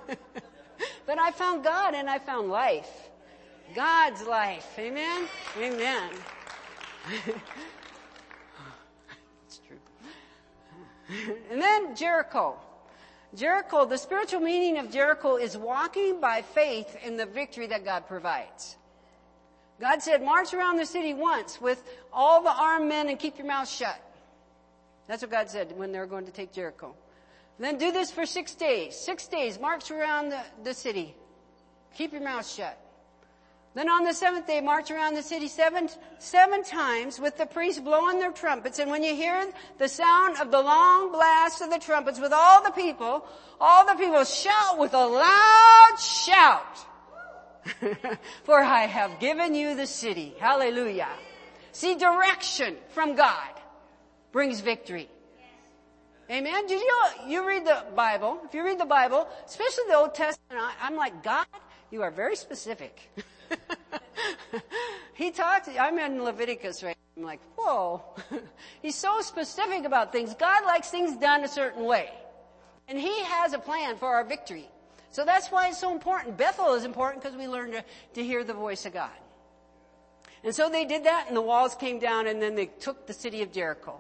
but 1.08 1.20
I 1.20 1.32
found 1.32 1.64
God 1.64 1.95
and 1.95 2.08
I 2.08 2.20
found 2.20 2.49
life. 2.49 3.10
God's 3.76 4.24
life. 4.24 4.78
Amen? 4.78 5.28
Amen. 5.58 6.12
And 11.51 11.61
then 11.61 11.95
Jericho. 11.95 12.57
Jericho, 13.35 13.85
the 13.85 13.97
spiritual 13.97 14.39
meaning 14.39 14.77
of 14.79 14.91
Jericho 14.91 15.38
is 15.38 15.57
walking 15.57 16.21
by 16.21 16.41
faith 16.41 16.95
in 17.03 17.17
the 17.17 17.25
victory 17.25 17.67
that 17.67 17.84
God 17.84 18.07
provides. 18.07 18.77
God 19.79 20.01
said, 20.01 20.23
march 20.23 20.53
around 20.53 20.77
the 20.77 20.85
city 20.85 21.13
once 21.13 21.61
with 21.61 21.84
all 22.11 22.41
the 22.41 22.51
armed 22.51 22.89
men 22.89 23.09
and 23.09 23.19
keep 23.19 23.38
your 23.38 23.47
mouth 23.47 23.69
shut. 23.69 24.01
That's 25.07 25.21
what 25.21 25.31
God 25.31 25.49
said 25.49 25.77
when 25.77 25.91
they 25.91 25.99
were 25.99 26.07
going 26.07 26.25
to 26.25 26.31
take 26.31 26.51
Jericho. 26.51 26.95
Then 27.59 27.77
do 27.77 27.91
this 27.91 28.11
for 28.11 28.25
six 28.25 28.55
days. 28.55 28.95
Six 28.95 29.27
days, 29.27 29.59
march 29.59 29.91
around 29.91 30.29
the, 30.29 30.41
the 30.63 30.73
city. 30.73 31.15
Keep 31.95 32.13
your 32.13 32.21
mouth 32.21 32.47
shut. 32.47 32.77
Then 33.78 33.90
on 33.90 34.06
the 34.06 34.14
seventh 34.14 34.48
day, 34.48 34.60
march 34.60 34.90
around 34.90 35.14
the 35.14 35.22
city 35.22 35.48
seven, 35.48 35.88
seven 36.18 36.64
times 36.64 37.20
with 37.20 37.38
the 37.38 37.45
priests 37.45 37.80
blowing 37.80 38.18
their 38.18 38.32
trumpets. 38.32 38.80
And 38.80 38.90
when 38.90 39.04
you 39.04 39.14
hear 39.14 39.52
the 39.78 39.88
sound 39.88 40.38
of 40.41 40.49
the 40.49 40.60
long 40.60 41.12
blast 41.12 41.62
of 41.62 41.70
the 41.70 41.78
trumpets 41.78 42.20
with 42.20 42.34
all 42.34 42.64
the 42.64 42.72
people, 42.72 43.24
all 43.62 43.86
the 43.86 43.94
people 43.94 44.24
shout 44.24 44.80
with 44.80 44.95
a 44.95 45.06
loud 45.06 45.95
shout. 45.99 46.76
For 48.45 48.60
I 48.60 48.88
have 48.88 49.20
given 49.20 49.54
you 49.54 49.76
the 49.76 49.86
city. 49.86 50.34
Hallelujah. 50.40 51.10
See, 51.72 51.94
direction 51.94 52.78
from 52.95 53.16
God 53.16 53.52
brings 54.32 54.60
victory. 54.60 55.08
Amen. 56.32 56.66
Did 56.66 56.82
you, 56.82 57.02
you 57.28 57.48
read 57.48 57.64
the 57.64 57.86
Bible? 57.95 58.40
If 58.44 58.56
you 58.56 58.66
read 58.66 58.80
the 58.80 58.86
Bible, 58.86 59.28
especially 59.45 59.84
the 59.90 59.98
Old 59.98 60.16
Testament, 60.16 60.66
I'm 60.82 60.95
like, 60.95 61.22
God, 61.22 61.45
you 61.91 62.02
are 62.02 62.10
very 62.10 62.36
specific. 62.36 63.12
he 65.14 65.32
talks, 65.32 65.69
I'm 65.80 65.98
in 65.99 66.24
Leviticus 66.24 66.84
right 66.84 66.95
now. 66.95 67.22
I'm 67.22 67.24
like, 67.24 67.41
whoa. 67.56 68.03
He's 68.82 68.95
so 68.95 69.22
specific 69.22 69.86
about 69.86 70.11
things. 70.11 70.36
God 70.36 70.65
likes 70.65 70.90
things 70.90 71.18
done 71.18 71.44
a 71.44 71.48
certain 71.48 71.84
way. 71.86 72.11
And 72.88 72.98
He 72.98 73.24
has 73.24 73.53
a 73.53 73.60
plan 73.60 73.98
for 73.98 74.07
our 74.07 74.24
victory. 74.24 74.69
So 75.10 75.26
that's 75.26 75.48
why 75.48 75.69
it's 75.69 75.80
so 75.80 75.91
important. 75.91 76.38
Bethel 76.38 76.76
is 76.76 76.86
important 76.86 77.24
because 77.24 77.38
we 77.38 77.48
learn 77.48 77.72
to, 77.72 77.84
to 78.14 78.24
hear 78.24 78.44
the 78.44 78.53
voice 78.53 78.86
of 78.86 78.94
God. 78.94 79.10
And 80.44 80.53
so 80.53 80.69
they 80.69 80.86
did 80.86 81.06
that 81.06 81.26
and 81.28 81.36
the 81.36 81.41
walls 81.41 81.76
came 81.76 81.99
down 81.99 82.28
and 82.28 82.41
then 82.41 82.56
they 82.56 82.68
took 82.68 83.07
the 83.07 83.14
city 83.14 83.41
of 83.41 83.52
Jericho. 83.52 83.99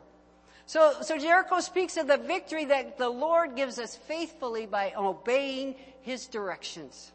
So, 0.67 0.95
so 1.01 1.17
Jericho 1.17 1.61
speaks 1.61 1.97
of 1.97 2.07
the 2.07 2.17
victory 2.17 2.65
that 2.65 2.97
the 2.97 3.09
Lord 3.09 3.55
gives 3.55 3.79
us 3.79 3.95
faithfully 3.95 4.65
by 4.65 4.93
obeying 4.97 5.75
His 6.01 6.27
directions. 6.27 7.11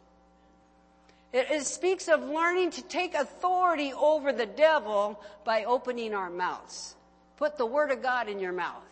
It, 1.33 1.51
it 1.51 1.67
speaks 1.67 2.09
of 2.09 2.23
learning 2.23 2.73
to 2.73 2.83
take 2.83 3.15
authority 3.15 3.93
over 3.93 4.33
the 4.33 4.47
devil 4.47 5.21
by 5.45 5.65
opening 5.65 6.15
our 6.15 6.31
mouths. 6.31 6.95
Put 7.37 7.57
the 7.57 7.67
word 7.67 7.91
of 7.91 8.03
God 8.03 8.29
in 8.29 8.39
your 8.39 8.53
mouth 8.53 8.85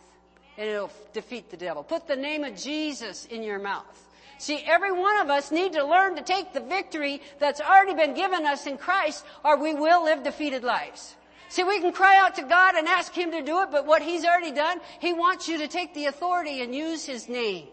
and 0.56 0.68
it'll 0.68 0.90
defeat 1.12 1.50
the 1.50 1.56
devil. 1.56 1.82
Put 1.82 2.06
the 2.06 2.16
name 2.16 2.44
of 2.44 2.56
Jesus 2.56 3.26
in 3.26 3.42
your 3.42 3.58
mouth. 3.58 4.08
See, 4.38 4.62
every 4.66 4.92
one 4.92 5.20
of 5.20 5.28
us 5.28 5.50
need 5.50 5.74
to 5.74 5.84
learn 5.84 6.16
to 6.16 6.22
take 6.22 6.52
the 6.52 6.60
victory 6.60 7.20
that's 7.38 7.60
already 7.60 7.94
been 7.94 8.14
given 8.14 8.46
us 8.46 8.66
in 8.66 8.78
Christ 8.78 9.24
or 9.44 9.58
we 9.58 9.74
will 9.74 10.04
live 10.04 10.22
defeated 10.22 10.64
lives. 10.64 11.14
See, 11.50 11.64
we 11.64 11.80
can 11.80 11.92
cry 11.92 12.16
out 12.16 12.36
to 12.36 12.42
God 12.42 12.74
and 12.74 12.86
ask 12.86 13.12
Him 13.12 13.32
to 13.32 13.42
do 13.42 13.62
it, 13.62 13.70
but 13.70 13.84
what 13.84 14.02
He's 14.02 14.24
already 14.24 14.52
done, 14.52 14.80
He 15.00 15.12
wants 15.12 15.48
you 15.48 15.58
to 15.58 15.68
take 15.68 15.94
the 15.94 16.06
authority 16.06 16.62
and 16.62 16.74
use 16.74 17.04
His 17.04 17.28
name. 17.28 17.66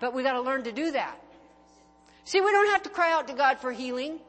But 0.00 0.14
we 0.14 0.22
gotta 0.22 0.40
learn 0.40 0.64
to 0.64 0.72
do 0.72 0.92
that. 0.92 1.20
See, 2.30 2.40
we 2.40 2.52
don't 2.52 2.68
have 2.68 2.84
to 2.84 2.90
cry 2.90 3.12
out 3.12 3.26
to 3.26 3.34
God 3.34 3.58
for 3.58 3.72
healing, 3.72 4.20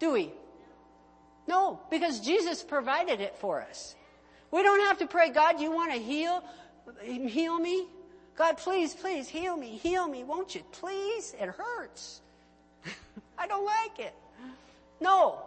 do 0.00 0.10
we? 0.10 0.32
No, 1.46 1.78
because 1.88 2.18
Jesus 2.18 2.64
provided 2.64 3.20
it 3.20 3.36
for 3.36 3.62
us. 3.62 3.94
We 4.50 4.64
don't 4.64 4.80
have 4.80 4.98
to 4.98 5.06
pray, 5.06 5.30
God, 5.30 5.60
you 5.60 5.70
want 5.70 5.92
to 5.92 6.00
heal, 6.00 6.42
heal 7.04 7.60
me? 7.60 7.86
God, 8.36 8.56
please, 8.56 8.92
please 8.92 9.28
heal 9.28 9.56
me, 9.56 9.76
heal 9.76 10.08
me, 10.08 10.24
won't 10.24 10.56
you? 10.56 10.62
Please, 10.72 11.32
it 11.40 11.48
hurts. 11.48 12.22
I 13.38 13.46
don't 13.46 13.64
like 13.64 14.00
it. 14.00 14.14
No. 15.00 15.38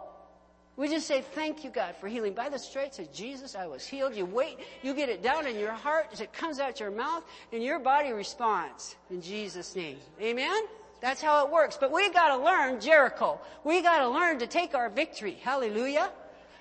We 0.76 0.88
just 0.88 1.06
say, 1.06 1.20
thank 1.20 1.62
you, 1.62 1.68
God, 1.68 1.94
for 2.00 2.08
healing. 2.08 2.32
By 2.32 2.48
the 2.48 2.58
stripes 2.58 2.98
of 2.98 3.12
Jesus, 3.12 3.54
I 3.54 3.66
was 3.66 3.86
healed. 3.86 4.16
You 4.16 4.24
wait, 4.24 4.60
you 4.82 4.94
get 4.94 5.10
it 5.10 5.22
down 5.22 5.46
in 5.46 5.58
your 5.58 5.72
heart 5.72 6.06
as 6.10 6.22
it 6.22 6.32
comes 6.32 6.58
out 6.58 6.80
your 6.80 6.90
mouth, 6.90 7.22
and 7.52 7.62
your 7.62 7.78
body 7.78 8.12
responds 8.12 8.96
in 9.10 9.20
Jesus' 9.20 9.76
name. 9.76 9.98
Amen? 10.22 10.62
That's 11.00 11.22
how 11.22 11.46
it 11.46 11.52
works. 11.52 11.78
But 11.80 11.92
we 11.92 12.10
gotta 12.10 12.42
learn 12.42 12.80
Jericho. 12.80 13.40
We 13.64 13.82
gotta 13.82 14.08
learn 14.08 14.38
to 14.40 14.46
take 14.46 14.74
our 14.74 14.90
victory. 14.90 15.38
Hallelujah. 15.42 16.10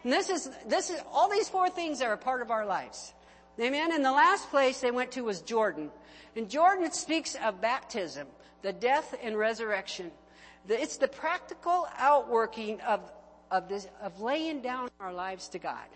And 0.04 0.14
this 0.14 0.30
is, 0.30 0.50
this 0.66 0.90
is, 0.90 1.02
all 1.12 1.30
these 1.30 1.50
four 1.50 1.70
things 1.70 2.02
are 2.02 2.14
a 2.14 2.18
part 2.18 2.42
of 2.42 2.52
our 2.52 2.66
lives. 2.66 3.14
Amen. 3.60 3.92
And 3.92 4.04
the 4.04 4.12
last 4.12 4.50
place 4.50 4.80
they 4.80 4.92
went 4.92 5.12
to 5.14 5.22
was 5.22 5.42
Jordan. 5.42 5.92
And 6.36 6.50
Jordan 6.50 6.92
speaks 6.92 7.36
of 7.44 7.60
baptism, 7.60 8.28
the 8.62 8.72
death 8.72 9.14
and 9.22 9.38
resurrection. 9.38 10.12
It's 10.68 10.98
the 10.98 11.08
practical 11.08 11.88
outworking 11.98 12.80
of, 12.82 13.02
of 13.52 13.68
this, 13.68 13.88
of 14.02 14.22
laying 14.22 14.62
down 14.62 14.90
our 15.00 15.12
lives 15.12 15.50
to 15.50 15.60
God. 15.60 15.88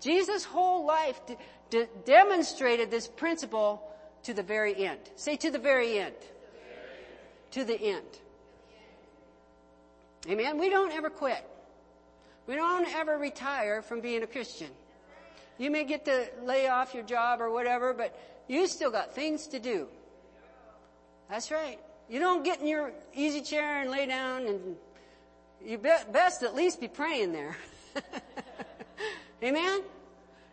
Jesus' 0.00 0.44
whole 0.44 0.84
life 0.84 1.18
demonstrated 2.04 2.90
this 2.90 3.08
principle 3.08 3.82
to 4.24 4.34
the 4.34 4.42
very 4.42 4.84
end. 4.84 5.00
Say 5.16 5.36
to 5.36 5.50
the 5.50 5.58
very 5.58 5.98
end. 5.98 6.14
To 7.54 7.64
the 7.64 7.80
end. 7.80 8.06
Amen. 10.28 10.58
We 10.58 10.70
don't 10.70 10.92
ever 10.92 11.08
quit. 11.08 11.44
We 12.48 12.56
don't 12.56 12.92
ever 12.92 13.16
retire 13.16 13.80
from 13.80 14.00
being 14.00 14.24
a 14.24 14.26
Christian. 14.26 14.70
You 15.56 15.70
may 15.70 15.84
get 15.84 16.04
to 16.06 16.26
lay 16.42 16.66
off 16.66 16.94
your 16.94 17.04
job 17.04 17.40
or 17.40 17.50
whatever, 17.52 17.94
but 17.94 18.18
you 18.48 18.66
still 18.66 18.90
got 18.90 19.14
things 19.14 19.46
to 19.46 19.60
do. 19.60 19.86
That's 21.30 21.52
right. 21.52 21.78
You 22.08 22.18
don't 22.18 22.44
get 22.44 22.60
in 22.60 22.66
your 22.66 22.90
easy 23.14 23.40
chair 23.40 23.82
and 23.82 23.90
lay 23.90 24.06
down 24.06 24.46
and 24.46 24.76
you 25.64 25.78
best 25.78 26.42
at 26.42 26.56
least 26.56 26.80
be 26.80 26.88
praying 26.88 27.32
there. 27.32 27.56
Amen? 29.44 29.82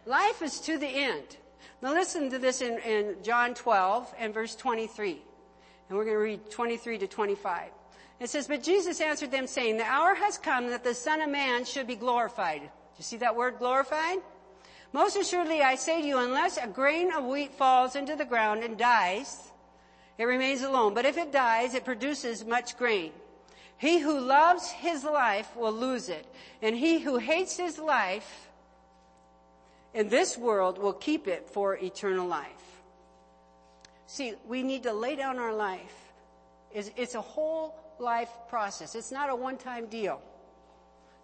Life 0.05 0.43
is 0.43 0.59
to 0.61 0.77
the 0.77 0.87
end. 0.87 1.37
Now 1.81 1.93
listen 1.93 2.29
to 2.29 2.37
this 2.37 2.61
in, 2.61 2.77
in 2.79 3.15
John 3.23 3.55
12 3.55 4.13
and 4.19 4.35
verse 4.35 4.55
23. 4.55 5.19
And 5.91 5.97
we're 5.97 6.05
going 6.05 6.15
to 6.15 6.23
read 6.23 6.49
23 6.49 6.99
to 6.99 7.07
25. 7.07 7.63
It 8.21 8.29
says, 8.29 8.47
but 8.47 8.63
Jesus 8.63 9.01
answered 9.01 9.29
them 9.29 9.45
saying, 9.45 9.75
the 9.75 9.83
hour 9.83 10.15
has 10.15 10.37
come 10.37 10.67
that 10.67 10.85
the 10.85 10.93
son 10.93 11.19
of 11.19 11.29
man 11.29 11.65
should 11.65 11.85
be 11.85 11.97
glorified. 11.97 12.61
Do 12.61 12.67
you 12.97 13.03
see 13.03 13.17
that 13.17 13.35
word 13.35 13.55
glorified? 13.59 14.19
Most 14.93 15.17
assuredly 15.17 15.61
I 15.61 15.75
say 15.75 16.01
to 16.01 16.07
you, 16.07 16.17
unless 16.17 16.55
a 16.55 16.65
grain 16.65 17.11
of 17.11 17.25
wheat 17.25 17.51
falls 17.51 17.97
into 17.97 18.15
the 18.15 18.23
ground 18.23 18.63
and 18.63 18.77
dies, 18.77 19.51
it 20.17 20.23
remains 20.23 20.61
alone. 20.61 20.93
But 20.93 21.03
if 21.03 21.17
it 21.17 21.33
dies, 21.33 21.73
it 21.73 21.83
produces 21.83 22.45
much 22.45 22.77
grain. 22.77 23.11
He 23.77 23.99
who 23.99 24.17
loves 24.17 24.71
his 24.71 25.03
life 25.03 25.53
will 25.57 25.73
lose 25.73 26.07
it. 26.07 26.25
And 26.61 26.73
he 26.73 26.99
who 26.99 27.17
hates 27.17 27.57
his 27.57 27.77
life 27.77 28.47
in 29.93 30.07
this 30.07 30.37
world 30.37 30.77
will 30.77 30.93
keep 30.93 31.27
it 31.27 31.49
for 31.49 31.75
eternal 31.75 32.27
life. 32.27 32.70
See, 34.11 34.33
we 34.45 34.61
need 34.61 34.83
to 34.83 34.91
lay 34.91 35.15
down 35.15 35.39
our 35.39 35.53
life. 35.53 35.95
It's, 36.73 36.91
it's 36.97 37.15
a 37.15 37.21
whole 37.21 37.73
life 37.97 38.27
process. 38.49 38.93
It's 38.93 39.09
not 39.09 39.29
a 39.29 39.35
one-time 39.35 39.85
deal. 39.85 40.21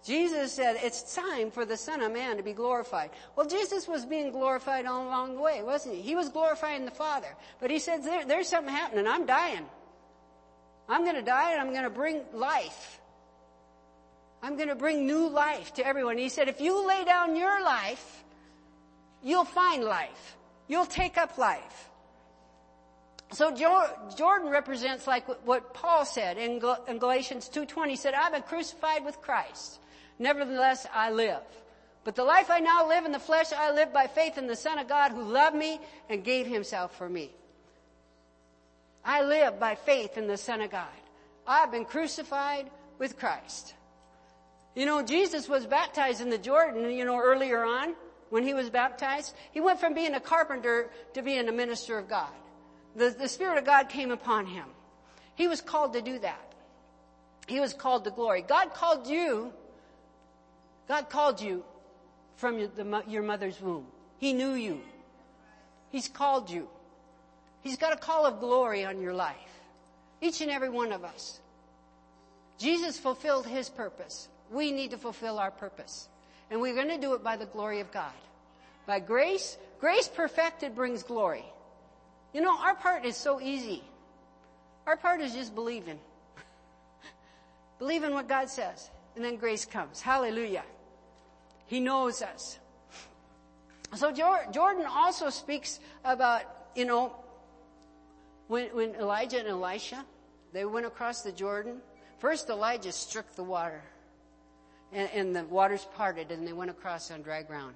Jesus 0.06 0.54
said, 0.54 0.78
it's 0.82 1.14
time 1.14 1.52
for 1.52 1.66
the 1.66 1.76
Son 1.76 2.02
of 2.02 2.14
Man 2.14 2.38
to 2.38 2.44
be 2.44 2.54
glorified. 2.54 3.10
Well, 3.36 3.46
Jesus 3.46 3.90
was 3.90 4.06
being 4.06 4.32
glorified 4.32 4.86
all 4.86 5.06
along 5.06 5.36
the 5.36 5.42
way, 5.42 5.62
wasn't 5.64 5.96
he? 5.96 6.02
He 6.02 6.16
was 6.16 6.30
glorifying 6.30 6.86
the 6.86 6.92
Father. 6.92 7.28
But 7.60 7.72
he 7.72 7.80
said, 7.80 8.06
there, 8.06 8.26
there's 8.26 8.48
something 8.48 8.74
happening. 8.74 9.06
I'm 9.06 9.26
dying. 9.26 9.66
I'm 10.88 11.04
gonna 11.04 11.22
die 11.22 11.52
and 11.52 11.60
I'm 11.60 11.74
gonna 11.74 11.90
bring 11.90 12.22
life. 12.32 13.02
I'm 14.42 14.58
gonna 14.58 14.76
bring 14.76 15.06
new 15.06 15.28
life 15.28 15.74
to 15.74 15.86
everyone. 15.86 16.18
He 16.18 16.30
said, 16.30 16.48
if 16.48 16.62
you 16.62 16.88
lay 16.88 17.04
down 17.04 17.36
your 17.36 17.62
life, 17.62 18.24
you'll 19.22 19.44
find 19.44 19.84
life. 19.84 20.38
You'll 20.70 20.86
take 20.86 21.18
up 21.18 21.38
life. 21.38 21.87
So 23.32 23.52
Jordan 23.52 24.50
represents 24.50 25.06
like 25.06 25.28
what 25.46 25.74
Paul 25.74 26.06
said 26.06 26.38
in 26.38 26.60
Galatians 26.60 27.50
2.20. 27.54 27.90
He 27.90 27.96
said, 27.96 28.14
I've 28.14 28.32
been 28.32 28.42
crucified 28.42 29.04
with 29.04 29.22
Christ. 29.22 29.80
Nevertheless, 30.18 30.88
I 30.94 31.12
live. 31.12 31.42
But 32.04 32.16
the 32.16 32.24
life 32.24 32.50
I 32.50 32.60
now 32.60 32.88
live 32.88 33.04
in 33.04 33.12
the 33.12 33.20
flesh, 33.20 33.52
I 33.52 33.72
live 33.72 33.92
by 33.92 34.08
faith 34.08 34.38
in 34.38 34.48
the 34.48 34.56
Son 34.56 34.80
of 34.80 34.88
God 34.88 35.12
who 35.12 35.22
loved 35.22 35.58
me 35.58 35.80
and 36.10 36.24
gave 36.24 36.48
himself 36.48 36.96
for 36.98 37.10
me. 37.10 37.32
I 39.04 39.24
live 39.24 39.60
by 39.60 39.76
faith 39.76 40.18
in 40.18 40.28
the 40.28 40.38
Son 40.38 40.62
of 40.62 40.72
God. 40.72 40.88
I've 41.46 41.72
been 41.72 41.86
crucified 41.86 42.70
with 42.98 43.20
Christ. 43.20 43.74
You 44.74 44.86
know, 44.86 45.02
Jesus 45.02 45.50
was 45.50 45.66
baptized 45.66 46.22
in 46.22 46.30
the 46.30 46.38
Jordan, 46.38 46.92
you 46.92 47.04
know, 47.04 47.20
earlier 47.20 47.64
on 47.64 47.94
when 48.30 48.44
he 48.44 48.54
was 48.54 48.70
baptized. 48.70 49.36
He 49.52 49.60
went 49.60 49.80
from 49.80 49.94
being 49.94 50.14
a 50.14 50.20
carpenter 50.20 50.90
to 51.14 51.22
being 51.22 51.50
a 51.50 51.52
minister 51.52 51.98
of 51.98 52.08
God. 52.08 52.32
The, 52.96 53.10
the 53.10 53.28
Spirit 53.28 53.58
of 53.58 53.66
God 53.66 53.90
came 53.90 54.12
upon 54.12 54.46
him. 54.48 54.66
He 55.36 55.48
was 55.48 55.62
called 55.62 55.94
to 55.94 56.02
do 56.02 56.20
that. 56.20 56.54
He 57.48 57.60
was 57.60 57.74
called 57.74 58.06
to 58.06 58.12
glory. 58.12 58.42
God 58.42 58.74
called 58.74 59.08
you 59.08 59.54
God 60.88 61.10
called 61.10 61.42
you 61.42 61.64
from 62.38 62.60
your, 62.60 62.68
the, 62.70 63.04
your 63.08 63.24
mother's 63.24 63.60
womb. 63.60 63.86
He 64.20 64.34
knew 64.34 64.54
you. 64.54 64.82
He's 65.90 66.08
called 66.08 66.50
you. 66.50 66.68
He's 67.62 67.78
got 67.78 67.94
a 67.94 67.98
call 67.98 68.26
of 68.26 68.40
glory 68.40 68.86
on 68.86 69.02
your 69.02 69.14
life. 69.14 69.36
Each 70.22 70.42
and 70.42 70.50
every 70.50 70.70
one 70.70 70.92
of 70.92 71.04
us. 71.04 71.40
Jesus 72.58 72.98
fulfilled 72.98 73.46
his 73.46 73.70
purpose. 73.70 74.28
We 74.52 74.72
need 74.72 74.92
to 74.92 74.98
fulfill 74.98 75.38
our 75.38 75.52
purpose. 75.52 76.08
And 76.50 76.62
we're 76.62 76.76
going 76.76 76.90
to 76.90 76.98
do 76.98 77.14
it 77.14 77.24
by 77.24 77.36
the 77.36 77.46
glory 77.46 77.82
of 77.82 77.92
God. 77.92 78.12
By 78.86 79.00
grace, 79.00 79.58
grace 79.80 80.08
perfected 80.08 80.74
brings 80.74 81.04
glory. 81.04 81.46
You 82.38 82.44
know, 82.44 82.56
our 82.56 82.76
part 82.76 83.04
is 83.04 83.18
so 83.18 83.42
easy. 83.42 83.82
Our 84.86 84.96
part 84.96 85.22
is 85.22 85.34
just 85.34 85.56
believing. 85.56 85.98
believing 87.80 88.14
what 88.14 88.30
God 88.30 88.48
says. 88.48 88.92
And 89.16 89.26
then 89.26 89.38
grace 89.38 89.66
comes. 89.66 90.02
Hallelujah. 90.02 90.62
He 91.66 91.80
knows 91.80 92.22
us. 92.22 92.60
So 93.96 94.12
Jordan 94.12 94.86
also 94.88 95.32
speaks 95.32 95.80
about, 96.06 96.44
you 96.76 96.86
know, 96.86 97.16
when, 98.50 98.68
when 98.68 98.94
Elijah 98.94 99.40
and 99.40 99.48
Elisha, 99.48 100.06
they 100.54 100.64
went 100.64 100.86
across 100.86 101.24
the 101.24 101.32
Jordan, 101.32 101.80
first 102.20 102.52
Elijah 102.52 102.92
struck 102.92 103.34
the 103.34 103.44
water. 103.44 103.82
And, 104.94 105.10
and 105.12 105.36
the 105.36 105.44
waters 105.46 105.88
parted 105.96 106.30
and 106.30 106.48
they 106.48 106.54
went 106.54 106.70
across 106.70 107.10
on 107.10 107.24
dry 107.24 107.42
ground. 107.42 107.74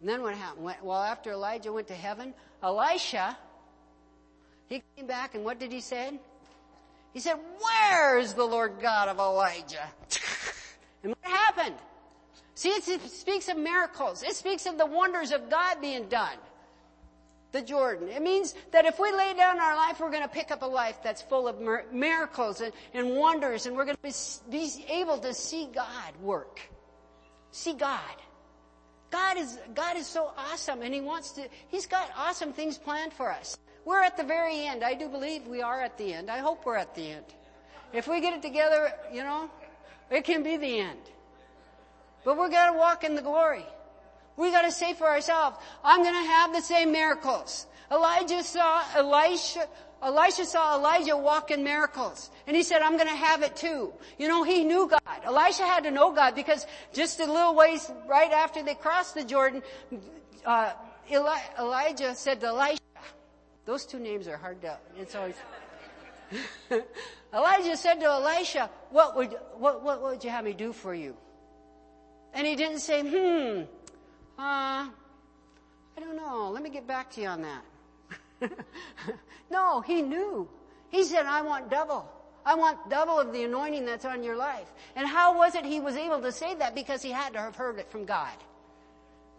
And 0.00 0.08
then 0.08 0.22
what 0.22 0.34
happened? 0.34 0.74
Well, 0.82 1.02
after 1.02 1.32
Elijah 1.32 1.72
went 1.72 1.88
to 1.88 1.94
heaven, 1.94 2.34
Elisha, 2.62 3.36
he 4.68 4.82
came 4.96 5.06
back 5.06 5.34
and 5.34 5.44
what 5.44 5.58
did 5.58 5.72
he 5.72 5.80
say? 5.80 6.18
He 7.12 7.20
said, 7.20 7.38
where 7.60 8.18
is 8.18 8.34
the 8.34 8.44
Lord 8.44 8.74
God 8.80 9.08
of 9.08 9.18
Elijah? 9.18 9.88
and 11.02 11.14
what 11.14 11.32
happened? 11.32 11.76
See, 12.54 12.70
it 12.70 12.84
speaks 13.10 13.48
of 13.48 13.56
miracles. 13.56 14.22
It 14.22 14.34
speaks 14.34 14.66
of 14.66 14.78
the 14.78 14.86
wonders 14.86 15.30
of 15.30 15.48
God 15.50 15.80
being 15.80 16.08
done. 16.08 16.36
The 17.52 17.62
Jordan. 17.62 18.08
It 18.08 18.22
means 18.22 18.54
that 18.72 18.84
if 18.84 18.98
we 18.98 19.12
lay 19.12 19.32
down 19.34 19.60
our 19.60 19.76
life, 19.76 20.00
we're 20.00 20.10
going 20.10 20.22
to 20.24 20.28
pick 20.28 20.50
up 20.50 20.62
a 20.62 20.66
life 20.66 20.98
that's 21.02 21.22
full 21.22 21.48
of 21.48 21.56
miracles 21.92 22.60
and, 22.60 22.72
and 22.92 23.16
wonders, 23.16 23.66
and 23.66 23.76
we're 23.76 23.84
going 23.84 23.96
to 23.96 24.02
be, 24.02 24.12
be 24.50 24.84
able 24.90 25.18
to 25.18 25.32
see 25.32 25.68
God 25.74 26.12
work. 26.20 26.60
See 27.50 27.74
God. 27.74 28.00
God 29.16 29.38
is, 29.38 29.58
God 29.74 29.96
is 29.96 30.06
so 30.06 30.30
awesome 30.36 30.82
and 30.82 30.92
He 30.92 31.00
wants 31.00 31.30
to, 31.32 31.48
He's 31.68 31.86
got 31.86 32.10
awesome 32.18 32.52
things 32.52 32.76
planned 32.76 33.14
for 33.14 33.32
us. 33.32 33.56
We're 33.86 34.02
at 34.02 34.18
the 34.18 34.24
very 34.24 34.66
end. 34.66 34.84
I 34.84 34.92
do 34.92 35.08
believe 35.08 35.46
we 35.46 35.62
are 35.62 35.80
at 35.80 35.96
the 35.96 36.12
end. 36.12 36.30
I 36.30 36.38
hope 36.38 36.66
we're 36.66 36.76
at 36.76 36.94
the 36.94 37.12
end. 37.12 37.24
If 37.94 38.08
we 38.08 38.20
get 38.20 38.34
it 38.34 38.42
together, 38.42 38.92
you 39.10 39.22
know, 39.22 39.48
it 40.10 40.24
can 40.24 40.42
be 40.42 40.58
the 40.58 40.80
end. 40.80 41.00
But 42.26 42.36
we're 42.36 42.50
gonna 42.50 42.76
walk 42.76 43.04
in 43.04 43.14
the 43.14 43.22
glory. 43.22 43.64
We 44.36 44.50
gotta 44.50 44.70
say 44.70 44.92
for 44.92 45.08
ourselves, 45.08 45.56
I'm 45.82 46.02
gonna 46.02 46.26
have 46.26 46.52
the 46.52 46.60
same 46.60 46.92
miracles. 46.92 47.66
Elijah 47.90 48.42
saw 48.42 48.82
Elisha, 48.94 49.68
Elisha 50.02 50.44
saw 50.44 50.76
Elijah 50.78 51.16
walk 51.16 51.50
in 51.50 51.62
miracles. 51.62 52.30
And 52.46 52.56
he 52.56 52.62
said, 52.62 52.82
I'm 52.82 52.96
gonna 52.96 53.14
have 53.14 53.42
it 53.42 53.56
too. 53.56 53.92
You 54.18 54.28
know, 54.28 54.42
he 54.42 54.64
knew 54.64 54.88
God. 54.88 55.20
Elisha 55.24 55.62
had 55.62 55.84
to 55.84 55.90
know 55.90 56.12
God 56.12 56.34
because 56.34 56.66
just 56.92 57.20
a 57.20 57.26
little 57.26 57.54
ways 57.54 57.90
right 58.06 58.32
after 58.32 58.62
they 58.62 58.74
crossed 58.74 59.14
the 59.14 59.24
Jordan, 59.24 59.62
uh, 60.44 60.72
Eli- 61.10 61.48
Elijah 61.58 62.14
said 62.14 62.40
to 62.40 62.46
Elisha, 62.48 62.80
those 63.64 63.86
two 63.86 63.98
names 63.98 64.28
are 64.28 64.36
hard 64.36 64.60
to, 64.62 64.78
it's 64.98 65.14
always, 65.14 65.34
Elijah 67.34 67.76
said 67.76 67.94
to 67.94 68.06
Elisha, 68.06 68.70
what 68.90 69.16
would, 69.16 69.36
what, 69.58 69.82
what, 69.82 70.02
what 70.02 70.12
would 70.12 70.24
you 70.24 70.30
have 70.30 70.44
me 70.44 70.52
do 70.52 70.72
for 70.72 70.94
you? 70.94 71.16
And 72.32 72.46
he 72.46 72.54
didn't 72.54 72.80
say, 72.80 73.00
hmm, 73.00 73.62
uh, 74.38 74.88
I 75.96 76.00
don't 76.00 76.16
know. 76.16 76.50
Let 76.50 76.62
me 76.62 76.70
get 76.70 76.86
back 76.86 77.10
to 77.12 77.22
you 77.22 77.28
on 77.28 77.42
that. 77.42 77.64
no, 79.50 79.80
he 79.80 80.02
knew. 80.02 80.48
He 80.90 81.04
said, 81.04 81.26
I 81.26 81.42
want 81.42 81.70
double. 81.70 82.08
I 82.44 82.54
want 82.54 82.88
double 82.88 83.18
of 83.18 83.32
the 83.32 83.42
anointing 83.42 83.84
that's 83.84 84.04
on 84.04 84.22
your 84.22 84.36
life. 84.36 84.72
And 84.94 85.06
how 85.06 85.36
was 85.36 85.54
it 85.54 85.64
he 85.64 85.80
was 85.80 85.96
able 85.96 86.20
to 86.20 86.30
say 86.30 86.54
that? 86.54 86.74
Because 86.74 87.02
he 87.02 87.10
had 87.10 87.32
to 87.32 87.40
have 87.40 87.56
heard 87.56 87.78
it 87.78 87.90
from 87.90 88.04
God. 88.04 88.32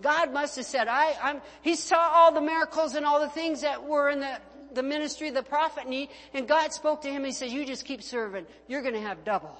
God 0.02 0.34
must 0.34 0.57
have 0.57 0.65
said, 0.65 0.88
I, 0.88 1.15
I'm, 1.22 1.41
he 1.61 1.76
saw 1.76 1.98
all 1.98 2.32
the 2.32 2.41
miracles 2.41 2.95
and 2.95 3.06
all 3.06 3.19
the 3.19 3.30
things 3.30 3.61
that 3.61 3.84
were 3.84 4.10
in 4.10 4.19
the, 4.19 4.40
the 4.74 4.84
ministry 4.84 5.30
of 5.30 5.34
the 5.34 5.44
prophet 5.44 5.88
need, 5.88 6.10
and 6.34 6.48
God 6.48 6.74
spoke 6.74 7.02
to 7.02 7.10
him, 7.10 7.24
he 7.24 7.32
said, 7.32 7.49
you 7.49 7.65
just 7.65 7.86
keep 7.86 8.03
serving. 8.03 8.45
You're 8.68 8.84
gonna 8.84 9.02
have 9.02 9.24
double. 9.24 9.57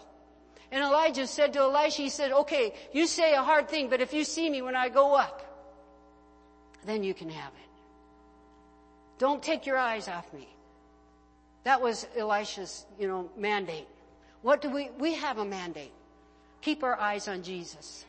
And 0.72 0.84
Elijah 0.84 1.26
said 1.26 1.54
to 1.54 1.60
Elisha, 1.60 2.02
he 2.02 2.10
said, 2.10 2.32
okay, 2.32 2.74
you 2.92 3.08
say 3.08 3.34
a 3.34 3.42
hard 3.42 3.70
thing, 3.70 3.90
but 3.90 4.02
if 4.02 4.14
you 4.14 4.24
see 4.24 4.50
me 4.50 4.62
when 4.62 4.76
I 4.76 4.90
go 4.90 5.16
up, 5.16 5.44
then 6.86 7.04
you 7.04 7.14
can 7.14 7.30
have 7.30 7.52
it. 7.54 7.66
Don't 9.18 9.41
take 9.41 9.65
your 9.65 9.77
eyes 9.77 10.07
off 10.07 10.31
me. 10.34 10.48
That 11.64 11.81
was 11.81 12.07
Elisha's, 12.15 12.85
you 12.99 13.07
know, 13.07 13.30
mandate. 13.38 13.88
What 14.41 14.61
do 14.61 14.69
we, 14.69 14.89
we 14.99 15.15
have 15.15 15.38
a 15.38 15.45
mandate. 15.45 15.91
Keep 16.61 16.84
our 16.84 16.98
eyes 16.99 17.27
on 17.27 17.44
Jesus. 17.44 18.06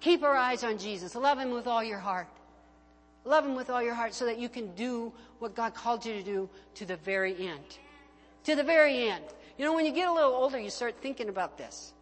Keep 0.00 0.22
our 0.22 0.36
eyes 0.36 0.64
on 0.64 0.78
Jesus. 0.78 1.14
Love 1.14 1.38
Him 1.38 1.50
with 1.50 1.66
all 1.66 1.84
your 1.84 1.98
heart. 1.98 2.26
Love 3.24 3.44
Him 3.44 3.54
with 3.54 3.70
all 3.70 3.82
your 3.82 3.94
heart 3.94 4.14
so 4.14 4.24
that 4.26 4.38
you 4.38 4.48
can 4.48 4.74
do 4.74 5.12
what 5.38 5.54
God 5.54 5.74
called 5.74 6.04
you 6.04 6.14
to 6.14 6.22
do 6.22 6.48
to 6.74 6.84
the 6.84 6.96
very 6.96 7.46
end. 7.46 7.78
To 8.44 8.56
the 8.56 8.64
very 8.64 9.08
end. 9.08 9.24
You 9.58 9.64
know, 9.64 9.74
when 9.74 9.86
you 9.86 9.92
get 9.92 10.08
a 10.08 10.12
little 10.12 10.32
older, 10.32 10.58
you 10.58 10.70
start 10.70 10.96
thinking 11.00 11.28
about 11.28 11.56
this. 11.56 11.92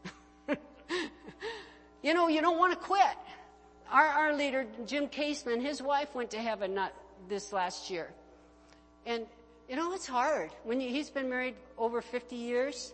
you 2.02 2.14
know, 2.14 2.28
you 2.28 2.40
don't 2.40 2.58
want 2.58 2.72
to 2.72 2.78
quit. 2.78 3.18
Our, 3.92 4.06
our 4.06 4.32
leader, 4.34 4.64
Jim 4.86 5.08
Kaseman, 5.08 5.60
his 5.60 5.82
wife 5.82 6.14
went 6.14 6.30
to 6.30 6.38
heaven 6.38 6.74
not 6.74 6.94
this 7.28 7.52
last 7.52 7.90
year. 7.90 8.08
And, 9.06 9.26
you 9.68 9.76
know, 9.76 9.92
it's 9.94 10.06
hard. 10.06 10.50
When 10.64 10.80
you, 10.80 10.88
he's 10.88 11.10
been 11.10 11.28
married 11.28 11.54
over 11.78 12.02
50 12.02 12.36
years. 12.36 12.92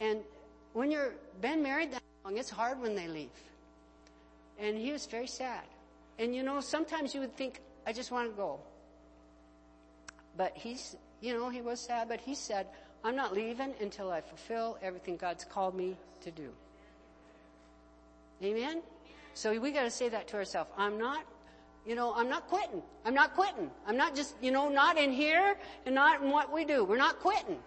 And 0.00 0.20
when 0.72 0.90
you're 0.90 1.12
been 1.40 1.62
married 1.62 1.92
that 1.92 2.02
long, 2.24 2.38
it's 2.38 2.50
hard 2.50 2.80
when 2.80 2.94
they 2.94 3.08
leave. 3.08 3.28
And 4.58 4.76
he 4.76 4.92
was 4.92 5.06
very 5.06 5.26
sad. 5.26 5.64
And 6.18 6.34
you 6.34 6.42
know, 6.42 6.60
sometimes 6.60 7.14
you 7.14 7.20
would 7.20 7.36
think, 7.36 7.60
I 7.86 7.92
just 7.92 8.10
want 8.10 8.30
to 8.30 8.36
go. 8.36 8.60
But 10.36 10.52
he's, 10.54 10.96
you 11.20 11.32
know, 11.32 11.48
he 11.48 11.60
was 11.60 11.80
sad, 11.80 12.08
but 12.08 12.20
he 12.20 12.34
said, 12.34 12.66
I'm 13.02 13.16
not 13.16 13.32
leaving 13.32 13.74
until 13.80 14.10
I 14.10 14.20
fulfill 14.20 14.78
everything 14.82 15.16
God's 15.16 15.44
called 15.44 15.74
me 15.74 15.96
to 16.22 16.30
do. 16.30 16.50
Amen? 18.42 18.82
So 19.34 19.58
we 19.58 19.70
gotta 19.70 19.90
say 19.90 20.08
that 20.10 20.28
to 20.28 20.36
ourselves. 20.36 20.70
I'm 20.76 20.98
not, 20.98 21.24
you 21.86 21.94
know, 21.94 22.12
I'm 22.14 22.28
not 22.28 22.48
quitting. 22.48 22.82
I'm 23.04 23.14
not 23.14 23.34
quitting. 23.34 23.70
I'm 23.86 23.96
not 23.96 24.14
just, 24.14 24.34
you 24.40 24.50
know, 24.50 24.68
not 24.68 24.98
in 24.98 25.12
here 25.12 25.56
and 25.86 25.94
not 25.94 26.22
in 26.22 26.30
what 26.30 26.52
we 26.52 26.64
do. 26.64 26.84
We're 26.84 26.96
not 26.96 27.20
quitting. 27.20 27.58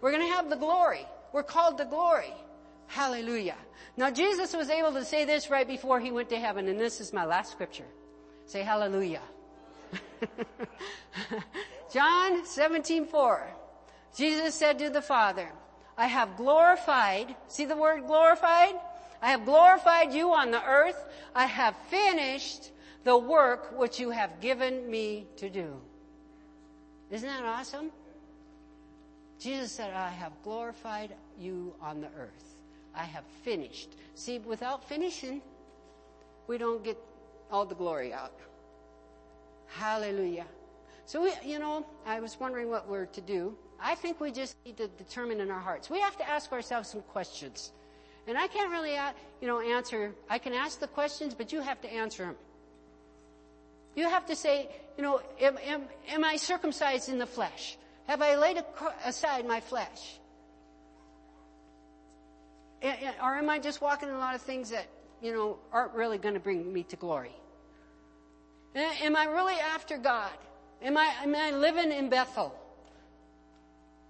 We're 0.00 0.12
gonna 0.12 0.26
have 0.26 0.50
the 0.50 0.56
glory. 0.56 1.06
We're 1.32 1.44
called 1.44 1.78
the 1.78 1.84
glory. 1.84 2.34
Hallelujah. 2.88 3.56
Now 3.96 4.10
Jesus 4.10 4.54
was 4.54 4.68
able 4.68 4.92
to 4.92 5.04
say 5.04 5.24
this 5.24 5.48
right 5.48 5.66
before 5.66 6.00
he 6.00 6.10
went 6.10 6.28
to 6.30 6.38
heaven, 6.38 6.68
and 6.68 6.78
this 6.78 7.00
is 7.00 7.12
my 7.12 7.24
last 7.24 7.52
scripture. 7.52 7.86
Say 8.46 8.62
hallelujah. 8.62 9.22
John 11.92 12.44
17, 12.44 13.06
4. 13.06 13.50
Jesus 14.16 14.54
said 14.54 14.78
to 14.80 14.90
the 14.90 15.02
Father, 15.02 15.48
I 15.96 16.06
have 16.06 16.36
glorified, 16.36 17.34
see 17.48 17.64
the 17.64 17.76
word 17.76 18.06
glorified? 18.06 18.74
I 19.22 19.30
have 19.30 19.44
glorified 19.44 20.12
you 20.12 20.32
on 20.32 20.50
the 20.50 20.62
earth. 20.62 21.02
I 21.34 21.46
have 21.46 21.76
finished 21.88 22.71
the 23.04 23.16
work 23.16 23.78
which 23.78 23.98
you 23.98 24.10
have 24.10 24.40
given 24.40 24.90
me 24.90 25.26
to 25.36 25.50
do. 25.50 25.74
Isn't 27.10 27.28
that 27.28 27.44
awesome? 27.44 27.90
Jesus 29.38 29.72
said, 29.72 29.92
I 29.92 30.08
have 30.10 30.32
glorified 30.44 31.14
you 31.38 31.74
on 31.80 32.00
the 32.00 32.08
earth. 32.18 32.54
I 32.94 33.04
have 33.04 33.24
finished. 33.42 33.88
See, 34.14 34.38
without 34.38 34.84
finishing, 34.84 35.42
we 36.46 36.58
don't 36.58 36.84
get 36.84 36.96
all 37.50 37.66
the 37.66 37.74
glory 37.74 38.12
out. 38.12 38.32
Hallelujah. 39.66 40.46
So 41.06 41.22
we, 41.22 41.32
you 41.44 41.58
know, 41.58 41.84
I 42.06 42.20
was 42.20 42.38
wondering 42.38 42.70
what 42.70 42.88
we're 42.88 43.06
to 43.06 43.20
do. 43.20 43.56
I 43.80 43.96
think 43.96 44.20
we 44.20 44.30
just 44.30 44.54
need 44.64 44.76
to 44.76 44.86
determine 44.86 45.40
in 45.40 45.50
our 45.50 45.58
hearts. 45.58 45.90
We 45.90 45.98
have 46.00 46.16
to 46.18 46.28
ask 46.28 46.52
ourselves 46.52 46.88
some 46.88 47.02
questions. 47.02 47.72
And 48.28 48.38
I 48.38 48.46
can't 48.46 48.70
really, 48.70 48.96
uh, 48.96 49.12
you 49.40 49.48
know, 49.48 49.60
answer. 49.60 50.14
I 50.30 50.38
can 50.38 50.52
ask 50.52 50.78
the 50.78 50.86
questions, 50.86 51.34
but 51.34 51.52
you 51.52 51.60
have 51.60 51.80
to 51.80 51.92
answer 51.92 52.26
them. 52.26 52.36
You 53.94 54.08
have 54.08 54.26
to 54.26 54.36
say, 54.36 54.68
you 54.96 55.02
know, 55.02 55.20
am, 55.40 55.58
am, 55.58 55.82
am 56.08 56.24
I 56.24 56.36
circumcised 56.36 57.08
in 57.08 57.18
the 57.18 57.26
flesh? 57.26 57.76
Have 58.06 58.22
I 58.22 58.36
laid 58.36 58.62
aside 59.04 59.46
my 59.46 59.60
flesh? 59.60 60.18
Or 62.82 63.36
am 63.36 63.48
I 63.48 63.58
just 63.58 63.80
walking 63.80 64.08
in 64.08 64.14
a 64.14 64.18
lot 64.18 64.34
of 64.34 64.42
things 64.42 64.70
that, 64.70 64.86
you 65.22 65.32
know, 65.32 65.58
aren't 65.72 65.94
really 65.94 66.18
going 66.18 66.34
to 66.34 66.40
bring 66.40 66.72
me 66.72 66.82
to 66.84 66.96
glory? 66.96 67.34
Am 68.74 69.16
I 69.16 69.24
really 69.26 69.54
after 69.54 69.98
God? 69.98 70.32
Am 70.82 70.96
I, 70.96 71.12
am 71.22 71.34
I 71.34 71.50
living 71.50 71.92
in 71.92 72.08
Bethel? 72.08 72.54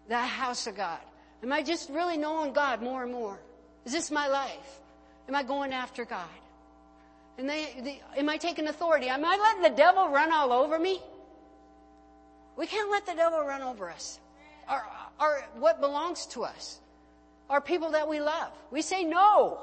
The 0.09 0.19
house 0.19 0.67
of 0.67 0.77
God. 0.77 1.01
Am 1.43 1.53
I 1.53 1.63
just 1.63 1.91
really 1.91 2.17
knowing 2.17 2.53
God 2.53 2.81
more 2.81 3.03
and 3.03 3.13
more? 3.13 3.39
Is 3.85 3.93
this 3.93 4.11
my 4.11 4.29
life? 4.29 4.81
Am 5.29 5.35
I 5.35 5.43
going 5.43 5.73
after 5.73 6.05
God? 6.05 6.29
And 7.39 7.49
they, 7.49 7.75
they, 7.83 8.03
am 8.17 8.29
I 8.29 8.37
taking 8.37 8.69
authority? 8.69 9.09
Am 9.09 9.25
I 9.25 9.37
letting 9.37 9.63
the 9.63 9.77
devil 9.77 10.09
run 10.09 10.33
all 10.33 10.53
over 10.53 10.79
me? 10.79 11.01
We 12.57 12.67
can't 12.67 12.91
let 12.91 13.07
the 13.07 13.15
devil 13.15 13.41
run 13.41 13.63
over 13.63 13.91
us. 13.91 14.21
Our, 14.69 14.85
or 15.19 15.45
what 15.59 15.81
belongs 15.81 16.27
to 16.27 16.45
us. 16.45 16.79
Or 17.49 17.61
people 17.61 17.91
that 17.93 18.09
we 18.09 18.21
love. 18.21 18.53
We 18.71 18.83
say 18.83 19.05
no 19.05 19.61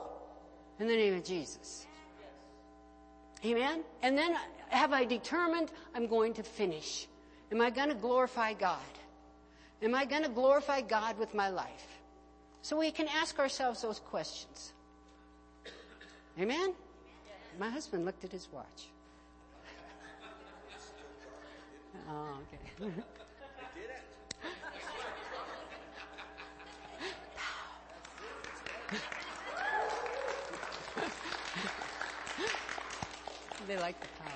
in 0.80 0.88
the 0.88 0.96
name 0.96 1.16
of 1.16 1.24
Jesus. 1.24 1.86
Amen? 3.46 3.84
And 4.02 4.18
then 4.18 4.36
have 4.70 4.92
I 4.92 5.06
determined 5.06 5.72
I'm 5.96 6.08
going 6.08 6.34
to 6.34 6.44
finish? 6.44 7.08
Am 7.52 7.62
I 7.62 7.70
going 7.70 7.90
to 7.90 7.96
glorify 7.96 8.54
God? 8.54 8.78
Am 9.82 9.96
I 9.96 10.06
going 10.06 10.24
to 10.24 10.30
glorify 10.30 10.82
God 10.82 11.18
with 11.18 11.34
my 11.34 11.50
life? 11.50 12.00
So 12.62 12.78
we 12.78 12.92
can 12.92 13.08
ask 13.08 13.40
ourselves 13.40 13.82
those 13.82 14.00
questions. 14.00 14.74
Amen? 16.40 16.74
My 17.60 17.70
husband 17.70 18.06
looked 18.06 18.24
at 18.24 18.32
his 18.32 18.48
watch. 18.54 18.88
Oh, 22.10 22.40
okay. 22.48 22.58
they 33.68 33.78
like 33.78 34.00
the 34.00 34.08
power. 34.24 34.32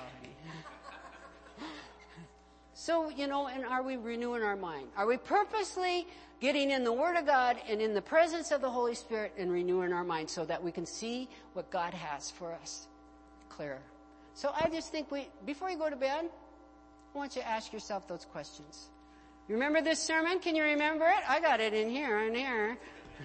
So, 2.74 3.08
you 3.08 3.26
know, 3.26 3.46
and 3.46 3.64
are 3.64 3.82
we 3.82 3.96
renewing 3.96 4.42
our 4.42 4.56
mind? 4.56 4.88
Are 4.98 5.06
we 5.06 5.16
purposely 5.16 6.06
getting 6.40 6.70
in 6.70 6.84
the 6.84 6.92
Word 6.92 7.16
of 7.16 7.24
God 7.24 7.56
and 7.66 7.80
in 7.80 7.94
the 7.94 8.02
presence 8.02 8.50
of 8.50 8.60
the 8.60 8.68
Holy 8.68 8.94
Spirit 8.94 9.32
and 9.38 9.50
renewing 9.50 9.94
our 9.94 10.04
mind 10.04 10.28
so 10.28 10.44
that 10.44 10.62
we 10.62 10.70
can 10.70 10.84
see 10.84 11.26
what 11.54 11.70
God 11.70 11.94
has 11.94 12.30
for 12.30 12.52
us 12.52 12.88
clearer? 13.56 13.80
So 14.34 14.52
I 14.54 14.68
just 14.68 14.90
think 14.90 15.10
we, 15.10 15.28
before 15.46 15.70
you 15.70 15.78
go 15.78 15.88
to 15.88 15.96
bed, 15.96 16.24
I 17.14 17.18
want 17.18 17.36
you 17.36 17.42
to 17.42 17.48
ask 17.48 17.72
yourself 17.72 18.08
those 18.08 18.24
questions. 18.24 18.88
You 19.48 19.54
remember 19.54 19.80
this 19.80 20.00
sermon? 20.00 20.38
Can 20.40 20.56
you 20.56 20.64
remember 20.64 21.06
it? 21.06 21.28
I 21.28 21.40
got 21.40 21.60
it 21.60 21.74
in 21.74 21.88
here, 21.88 22.26
in 22.26 22.34
here. 22.34 22.76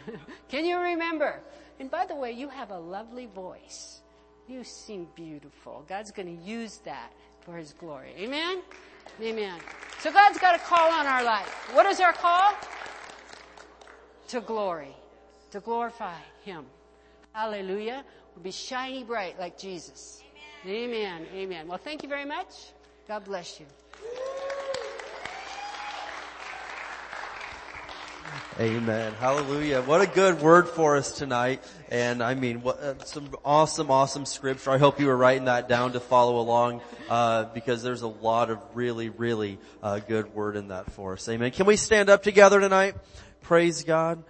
Can 0.50 0.66
you 0.66 0.78
remember? 0.78 1.40
And 1.80 1.90
by 1.90 2.06
the 2.06 2.16
way, 2.16 2.32
you 2.32 2.50
have 2.50 2.72
a 2.72 2.78
lovely 2.78 3.26
voice. 3.26 4.02
You 4.48 4.64
seem 4.64 5.08
beautiful. 5.16 5.86
God's 5.88 6.12
going 6.12 6.38
to 6.38 6.44
use 6.44 6.78
that 6.86 7.12
for 7.42 7.56
His 7.58 7.74
glory. 7.74 8.14
Amen? 8.18 8.62
Amen. 9.22 9.60
So 10.00 10.12
God's 10.12 10.38
got 10.40 10.56
a 10.56 10.60
call 10.60 10.92
on 10.92 11.08
our 11.08 11.24
life. 11.24 11.70
What 11.74 11.86
is 11.86 12.00
our 12.00 12.14
call? 12.14 12.54
to 14.30 14.42
glory, 14.42 14.96
to 15.50 15.60
glorify 15.60 16.20
Him. 16.44 16.66
Hallelujah. 17.34 18.06
We'll 18.40 18.46
be 18.46 18.52
shiny 18.52 19.04
bright 19.04 19.38
like 19.38 19.58
Jesus. 19.58 20.24
Amen. 20.66 20.78
Amen. 20.94 21.28
Amen. 21.36 21.68
Well, 21.68 21.78
thank 21.78 22.04
you 22.04 22.08
very 22.08 22.24
much. 22.24 22.72
God 23.06 23.26
bless 23.26 23.60
you. 23.60 23.66
Amen. 28.58 29.14
Hallelujah. 29.20 29.82
What 29.82 30.00
a 30.00 30.08
good 30.08 30.40
word 30.40 30.70
for 30.70 30.96
us 30.96 31.12
tonight. 31.12 31.62
And 31.92 32.24
I 32.24 32.34
mean, 32.36 32.62
what, 32.62 32.80
uh, 32.80 33.04
some 33.04 33.30
awesome, 33.44 33.92
awesome 33.92 34.26
scripture. 34.26 34.72
I 34.72 34.78
hope 34.78 35.02
you 35.02 35.08
were 35.08 35.18
writing 35.18 35.46
that 35.46 35.68
down 35.68 35.92
to 35.92 36.00
follow 36.00 36.40
along, 36.40 36.80
uh, 37.10 37.44
because 37.54 37.84
there's 37.84 38.04
a 38.04 38.08
lot 38.08 38.50
of 38.50 38.60
really, 38.74 39.10
really, 39.10 39.60
uh, 39.84 40.00
good 40.00 40.34
word 40.34 40.56
in 40.56 40.70
that 40.70 40.90
for 40.94 41.12
us. 41.12 41.28
Amen. 41.28 41.52
Can 41.52 41.66
we 41.66 41.76
stand 41.76 42.10
up 42.10 42.24
together 42.24 42.62
tonight? 42.62 42.96
Praise 43.42 43.84
God. 43.84 44.24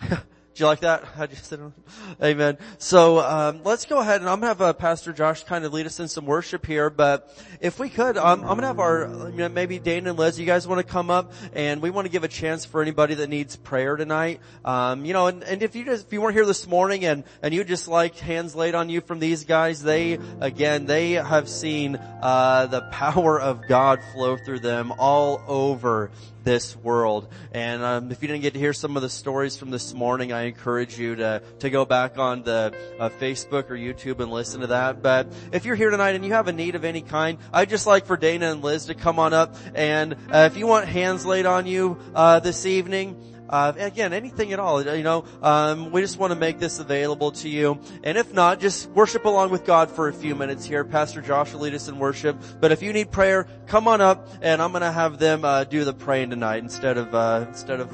Did 0.56 0.60
you 0.60 0.66
like 0.68 0.80
that? 0.80 1.04
How'd 1.16 1.28
you 1.32 1.36
sit 1.36 1.60
on? 1.60 1.74
Amen. 2.22 2.56
So 2.78 3.18
um, 3.18 3.60
let's 3.62 3.84
go 3.84 3.98
ahead 3.98 4.22
and 4.22 4.30
I'm 4.30 4.40
gonna 4.40 4.46
have 4.46 4.62
uh, 4.62 4.72
Pastor 4.72 5.12
Josh 5.12 5.44
kind 5.44 5.66
of 5.66 5.74
lead 5.74 5.84
us 5.84 6.00
in 6.00 6.08
some 6.08 6.24
worship 6.24 6.64
here. 6.64 6.88
But 6.88 7.30
if 7.60 7.78
we 7.78 7.90
could, 7.90 8.16
um, 8.16 8.40
I'm 8.40 8.56
gonna 8.56 8.68
have 8.68 8.80
our 8.80 9.28
you 9.28 9.36
know, 9.36 9.50
maybe 9.50 9.78
Dana 9.78 10.08
and 10.08 10.18
Liz. 10.18 10.40
You 10.40 10.46
guys 10.46 10.66
want 10.66 10.78
to 10.78 10.90
come 10.90 11.10
up 11.10 11.34
and 11.52 11.82
we 11.82 11.90
want 11.90 12.06
to 12.06 12.10
give 12.10 12.24
a 12.24 12.28
chance 12.28 12.64
for 12.64 12.80
anybody 12.80 13.12
that 13.16 13.28
needs 13.28 13.54
prayer 13.54 13.96
tonight. 13.96 14.40
Um, 14.64 15.04
you 15.04 15.12
know, 15.12 15.26
and, 15.26 15.44
and 15.44 15.62
if 15.62 15.76
you 15.76 15.84
just 15.84 16.06
if 16.06 16.12
you 16.14 16.22
weren't 16.22 16.34
here 16.34 16.46
this 16.46 16.66
morning 16.66 17.04
and 17.04 17.24
and 17.42 17.52
you 17.52 17.62
just 17.62 17.86
like 17.86 18.16
hands 18.16 18.56
laid 18.56 18.74
on 18.74 18.88
you 18.88 19.02
from 19.02 19.18
these 19.18 19.44
guys, 19.44 19.82
they 19.82 20.18
again 20.40 20.86
they 20.86 21.12
have 21.12 21.50
seen 21.50 21.96
uh, 21.96 22.64
the 22.64 22.80
power 22.92 23.38
of 23.38 23.68
God 23.68 24.00
flow 24.14 24.38
through 24.38 24.60
them 24.60 24.90
all 24.98 25.42
over 25.46 26.10
this 26.46 26.76
world. 26.76 27.28
And 27.50 27.82
um, 27.82 28.12
if 28.12 28.22
you 28.22 28.28
didn't 28.28 28.42
get 28.42 28.54
to 28.54 28.60
hear 28.60 28.72
some 28.72 28.96
of 28.96 29.02
the 29.02 29.10
stories 29.10 29.56
from 29.56 29.70
this 29.70 29.92
morning, 29.92 30.32
I 30.32 30.42
encourage 30.42 30.96
you 30.96 31.16
to 31.16 31.42
to 31.58 31.70
go 31.70 31.84
back 31.84 32.18
on 32.18 32.44
the 32.44 32.72
uh, 33.00 33.08
Facebook 33.08 33.68
or 33.68 33.74
YouTube 33.74 34.20
and 34.20 34.30
listen 34.30 34.60
to 34.60 34.68
that. 34.68 35.02
But 35.02 35.30
if 35.52 35.64
you're 35.64 35.74
here 35.74 35.90
tonight 35.90 36.14
and 36.14 36.24
you 36.24 36.32
have 36.32 36.46
a 36.46 36.52
need 36.52 36.76
of 36.76 36.84
any 36.84 37.02
kind, 37.02 37.38
I'd 37.52 37.68
just 37.68 37.86
like 37.86 38.06
for 38.06 38.16
Dana 38.16 38.52
and 38.52 38.62
Liz 38.62 38.86
to 38.86 38.94
come 38.94 39.18
on 39.18 39.34
up. 39.34 39.56
And 39.74 40.14
uh, 40.32 40.48
if 40.50 40.56
you 40.56 40.68
want 40.68 40.86
hands 40.86 41.26
laid 41.26 41.46
on 41.46 41.66
you 41.66 41.98
uh, 42.14 42.38
this 42.38 42.64
evening. 42.64 43.35
Uh, 43.48 43.72
again, 43.76 44.12
anything 44.12 44.52
at 44.52 44.58
all, 44.58 44.82
you 44.82 45.02
know, 45.02 45.24
um, 45.42 45.92
we 45.92 46.00
just 46.00 46.18
want 46.18 46.32
to 46.32 46.38
make 46.38 46.58
this 46.58 46.78
available 46.78 47.32
to 47.32 47.48
you. 47.48 47.78
And 48.02 48.18
if 48.18 48.32
not, 48.32 48.60
just 48.60 48.90
worship 48.90 49.24
along 49.24 49.50
with 49.50 49.64
God 49.64 49.90
for 49.90 50.08
a 50.08 50.12
few 50.12 50.34
minutes 50.34 50.64
here. 50.64 50.84
Pastor 50.84 51.20
Josh 51.20 51.52
will 51.52 51.60
lead 51.60 51.74
us 51.74 51.88
in 51.88 51.98
worship. 51.98 52.36
But 52.60 52.72
if 52.72 52.82
you 52.82 52.92
need 52.92 53.10
prayer, 53.10 53.46
come 53.66 53.88
on 53.88 54.00
up 54.00 54.28
and 54.42 54.60
I'm 54.60 54.72
going 54.72 54.82
to 54.82 54.92
have 54.92 55.18
them, 55.18 55.44
uh, 55.44 55.64
do 55.64 55.84
the 55.84 55.94
praying 55.94 56.30
tonight 56.30 56.62
instead 56.62 56.98
of, 56.98 57.14
uh, 57.14 57.44
instead 57.48 57.80
of, 57.80 57.92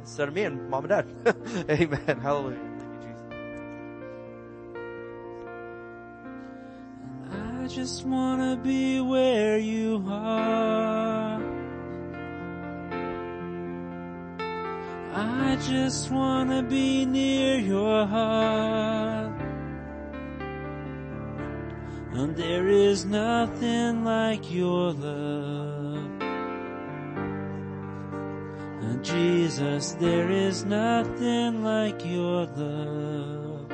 instead 0.00 0.28
of 0.28 0.34
me 0.34 0.42
and 0.42 0.70
mom 0.70 0.84
and 0.84 1.06
dad. 1.24 1.36
Amen. 1.70 2.20
Hallelujah. 2.20 2.72
I 7.62 7.68
just 7.68 8.04
wanna 8.04 8.56
be 8.56 9.00
where 9.00 9.56
you 9.56 10.04
are. 10.08 11.51
I 15.22 15.56
just 15.56 16.10
wanna 16.10 16.62
be 16.64 17.04
near 17.04 17.56
your 17.58 18.06
heart. 18.06 19.40
And 22.12 22.34
there 22.36 22.66
is 22.66 23.04
nothing 23.04 24.04
like 24.04 24.52
your 24.52 24.92
love. 24.92 26.10
And 28.86 29.04
Jesus, 29.04 29.92
there 29.92 30.28
is 30.28 30.64
nothing 30.64 31.62
like 31.62 32.04
your 32.04 32.46
love. 32.46 33.70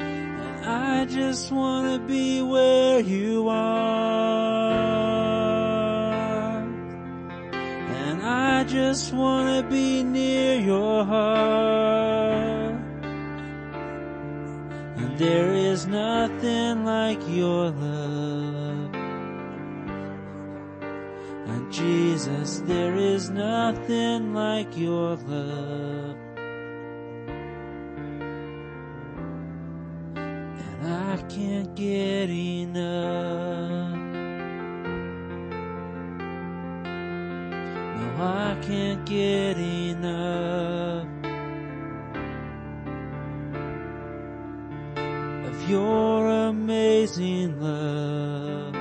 And 0.00 0.66
I 0.66 1.04
just 1.04 1.52
wanna 1.52 2.00
be 2.00 2.42
where 2.42 2.98
you 3.00 3.48
are. 3.48 5.17
Just 8.68 9.14
wanna 9.14 9.62
be 9.62 10.02
near 10.02 10.60
your 10.60 11.02
heart. 11.02 12.74
And 14.98 15.18
there 15.18 15.54
is 15.54 15.86
nothing 15.86 16.84
like 16.84 17.18
your 17.28 17.70
love. 17.70 18.94
And 21.46 21.72
Jesus, 21.72 22.60
there 22.66 22.94
is 22.94 23.30
nothing 23.30 24.34
like 24.34 24.76
your 24.76 25.16
love. 25.16 26.16
And 30.14 30.86
I 30.86 31.16
can't 31.30 31.74
get 31.74 32.28
enough. 32.28 33.97
I 38.20 38.58
can't 38.62 39.06
get 39.06 39.56
enough 39.56 41.06
of 45.46 45.70
your 45.70 46.28
amazing 46.48 47.60
love. 47.60 48.74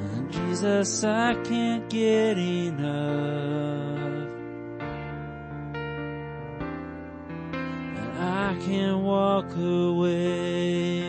And 0.00 0.32
Jesus, 0.32 1.04
I 1.04 1.34
can't 1.44 1.88
get 1.88 2.36
enough. 2.38 4.28
And 7.94 8.18
I 8.18 8.56
can't 8.64 8.98
walk 8.98 9.54
away. 9.56 10.99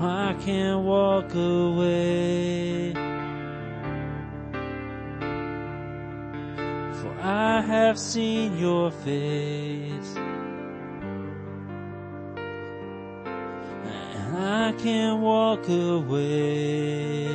I 0.00 0.36
can't 0.44 0.84
walk 0.84 1.34
away. 1.34 2.92
For 6.92 7.16
I 7.20 7.60
have 7.62 7.98
seen 7.98 8.56
your 8.58 8.92
face. 8.92 10.14
And 13.84 14.36
I 14.36 14.72
can't 14.78 15.20
walk 15.20 15.68
away. 15.68 17.26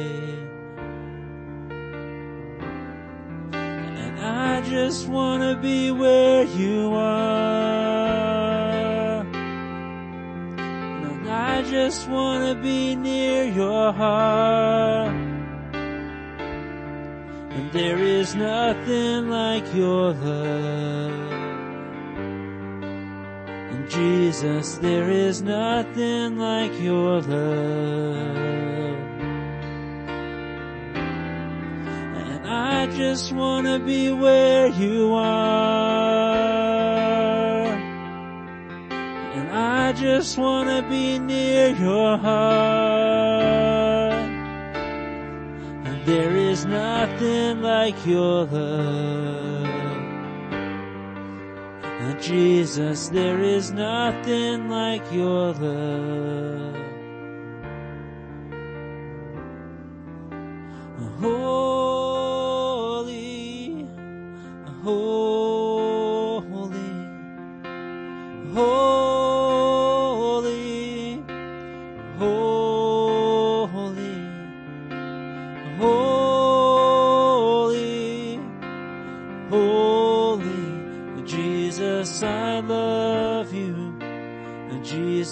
And 3.52 4.20
I 4.22 4.62
just 4.62 5.10
wanna 5.10 5.60
be 5.62 5.92
where 5.92 6.46
you 6.46 6.94
are. 6.94 7.83
Just 11.74 12.08
wanna 12.08 12.54
be 12.54 12.96
near 12.96 13.46
your 13.46 13.92
heart. 13.92 15.12
And 17.56 17.72
there 17.72 17.98
is 17.98 18.36
nothing 18.36 19.32
like 19.32 19.66
your 19.74 20.14
love. 20.14 21.32
And 23.72 23.90
Jesus, 23.90 24.76
there 24.78 25.10
is 25.10 25.42
nothing 25.42 26.38
like 26.38 26.80
your 26.80 27.22
love. 27.22 28.38
And 32.28 32.48
I 32.48 32.86
just 32.96 33.32
wanna 33.34 33.80
be 33.80 34.12
where 34.12 34.68
you 34.68 35.16
are. 35.16 36.03
I 39.76 39.92
just 39.92 40.38
wanna 40.38 40.84
be 40.88 41.18
near 41.18 41.70
your 41.70 42.16
heart. 42.18 44.14
And 45.88 46.06
there 46.06 46.36
is 46.36 46.64
nothing 46.66 47.64
like 47.64 48.06
your 48.06 48.46
love. 48.46 49.66
And 52.04 52.22
Jesus, 52.22 53.10
there 53.10 53.40
is 53.40 53.72
nothing 53.72 54.70
like 54.70 55.12
your 55.12 55.54
love. 55.54 56.84
Holy, 61.20 62.44
holy, 64.84 66.44
holy, 68.54 69.03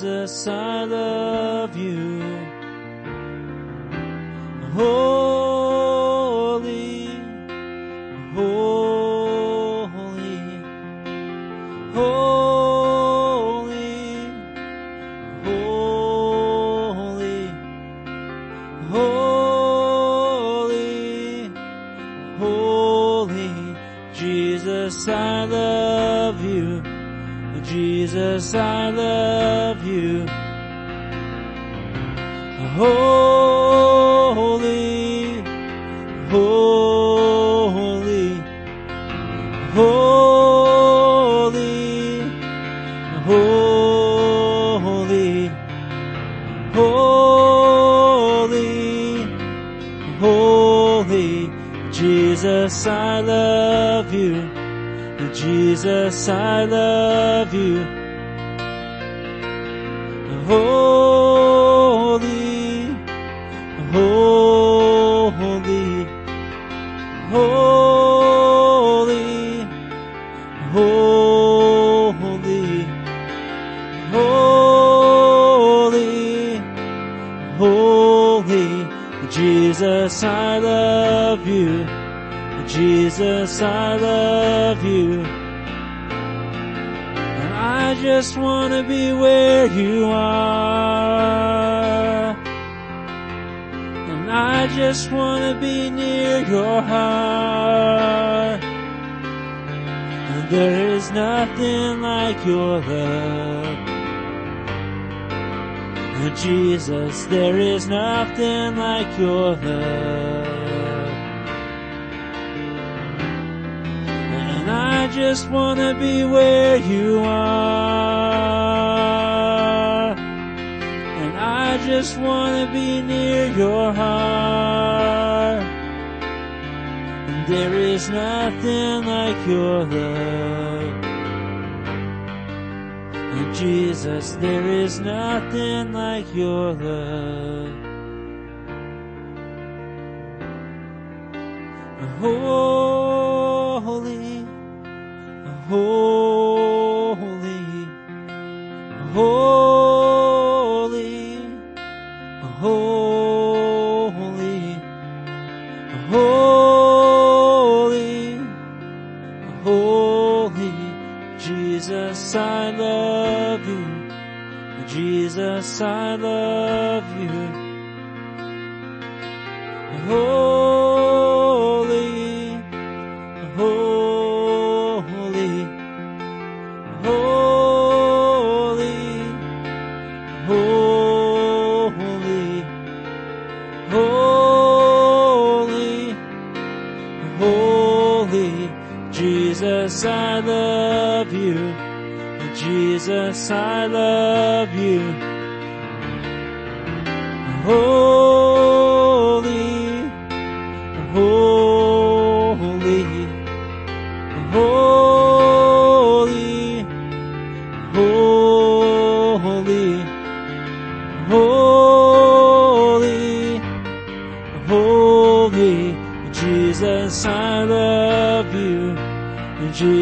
Jesus, 0.01 0.47
love 0.47 1.50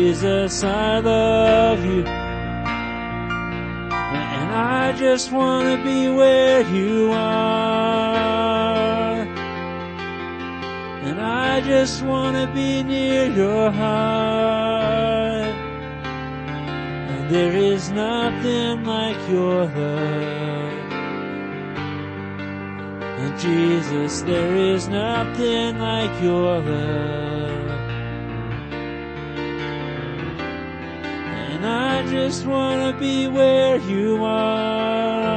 Jesus, 0.10 0.64
I 0.64 0.98
love 0.98 1.86
you. 1.86 2.04
And 3.92 4.52
I 4.52 4.92
just 4.98 5.32
want 5.32 5.68
to 5.68 5.78
be 5.86 6.10
where 6.10 6.62
you 6.62 7.12
are. 7.12 9.22
And 11.04 11.22
I 11.22 11.62
just 11.62 12.02
want 12.02 12.36
to 12.38 12.52
be 12.56 12.82
near 12.82 13.28
your 13.28 13.70
heart. 13.70 15.54
And 17.12 17.30
there 17.30 17.56
is 17.56 17.92
nothing 17.92 18.86
like 18.86 19.30
your 19.30 19.66
love. 19.66 20.74
And 23.20 23.40
Jesus, 23.40 24.24
there 24.24 24.56
is 24.56 24.88
nothing 24.88 25.78
like 25.78 26.20
your 26.20 26.62
love. 26.62 27.39
just 32.10 32.46
wanna 32.46 32.92
be 33.00 33.28
where 33.28 33.78
you 33.78 34.24
are. 34.24 35.30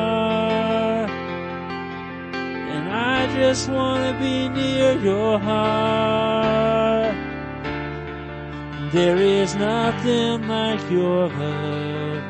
And 2.75 2.89
I 2.91 3.27
just 3.37 3.69
wanna 3.69 4.19
be 4.19 4.49
near 4.49 4.99
your 4.99 5.39
heart. 5.39 7.15
There 8.93 9.17
is 9.19 9.55
nothing 9.55 10.49
like 10.49 10.91
your 10.91 11.29
love. 11.29 12.23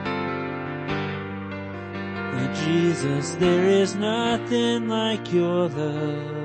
And 2.38 2.54
Jesus, 2.64 3.36
there 3.36 3.64
is 3.66 3.94
nothing 3.94 4.88
like 4.88 5.32
your 5.32 5.68
love. 5.68 6.41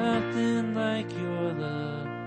Nothing 0.00 0.74
like 0.74 1.12
your 1.12 1.52
love. 1.52 2.19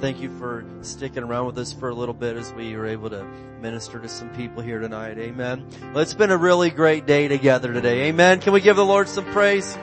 Thank 0.00 0.20
you 0.20 0.30
for 0.38 0.64
sticking 0.82 1.24
around 1.24 1.46
with 1.46 1.58
us 1.58 1.72
for 1.72 1.88
a 1.88 1.94
little 1.94 2.14
bit 2.14 2.36
as 2.36 2.52
we 2.52 2.76
were 2.76 2.86
able 2.86 3.10
to 3.10 3.24
minister 3.60 3.98
to 3.98 4.08
some 4.08 4.28
people 4.30 4.62
here 4.62 4.78
tonight. 4.78 5.18
Amen. 5.18 5.66
Well, 5.92 5.98
it's 5.98 6.14
been 6.14 6.30
a 6.30 6.36
really 6.36 6.70
great 6.70 7.04
day 7.04 7.26
together 7.26 7.72
today. 7.72 8.08
Amen. 8.08 8.40
Can 8.40 8.52
we 8.52 8.60
give 8.60 8.76
the 8.76 8.84
Lord 8.84 9.08
some 9.08 9.24
praise? 9.32 9.76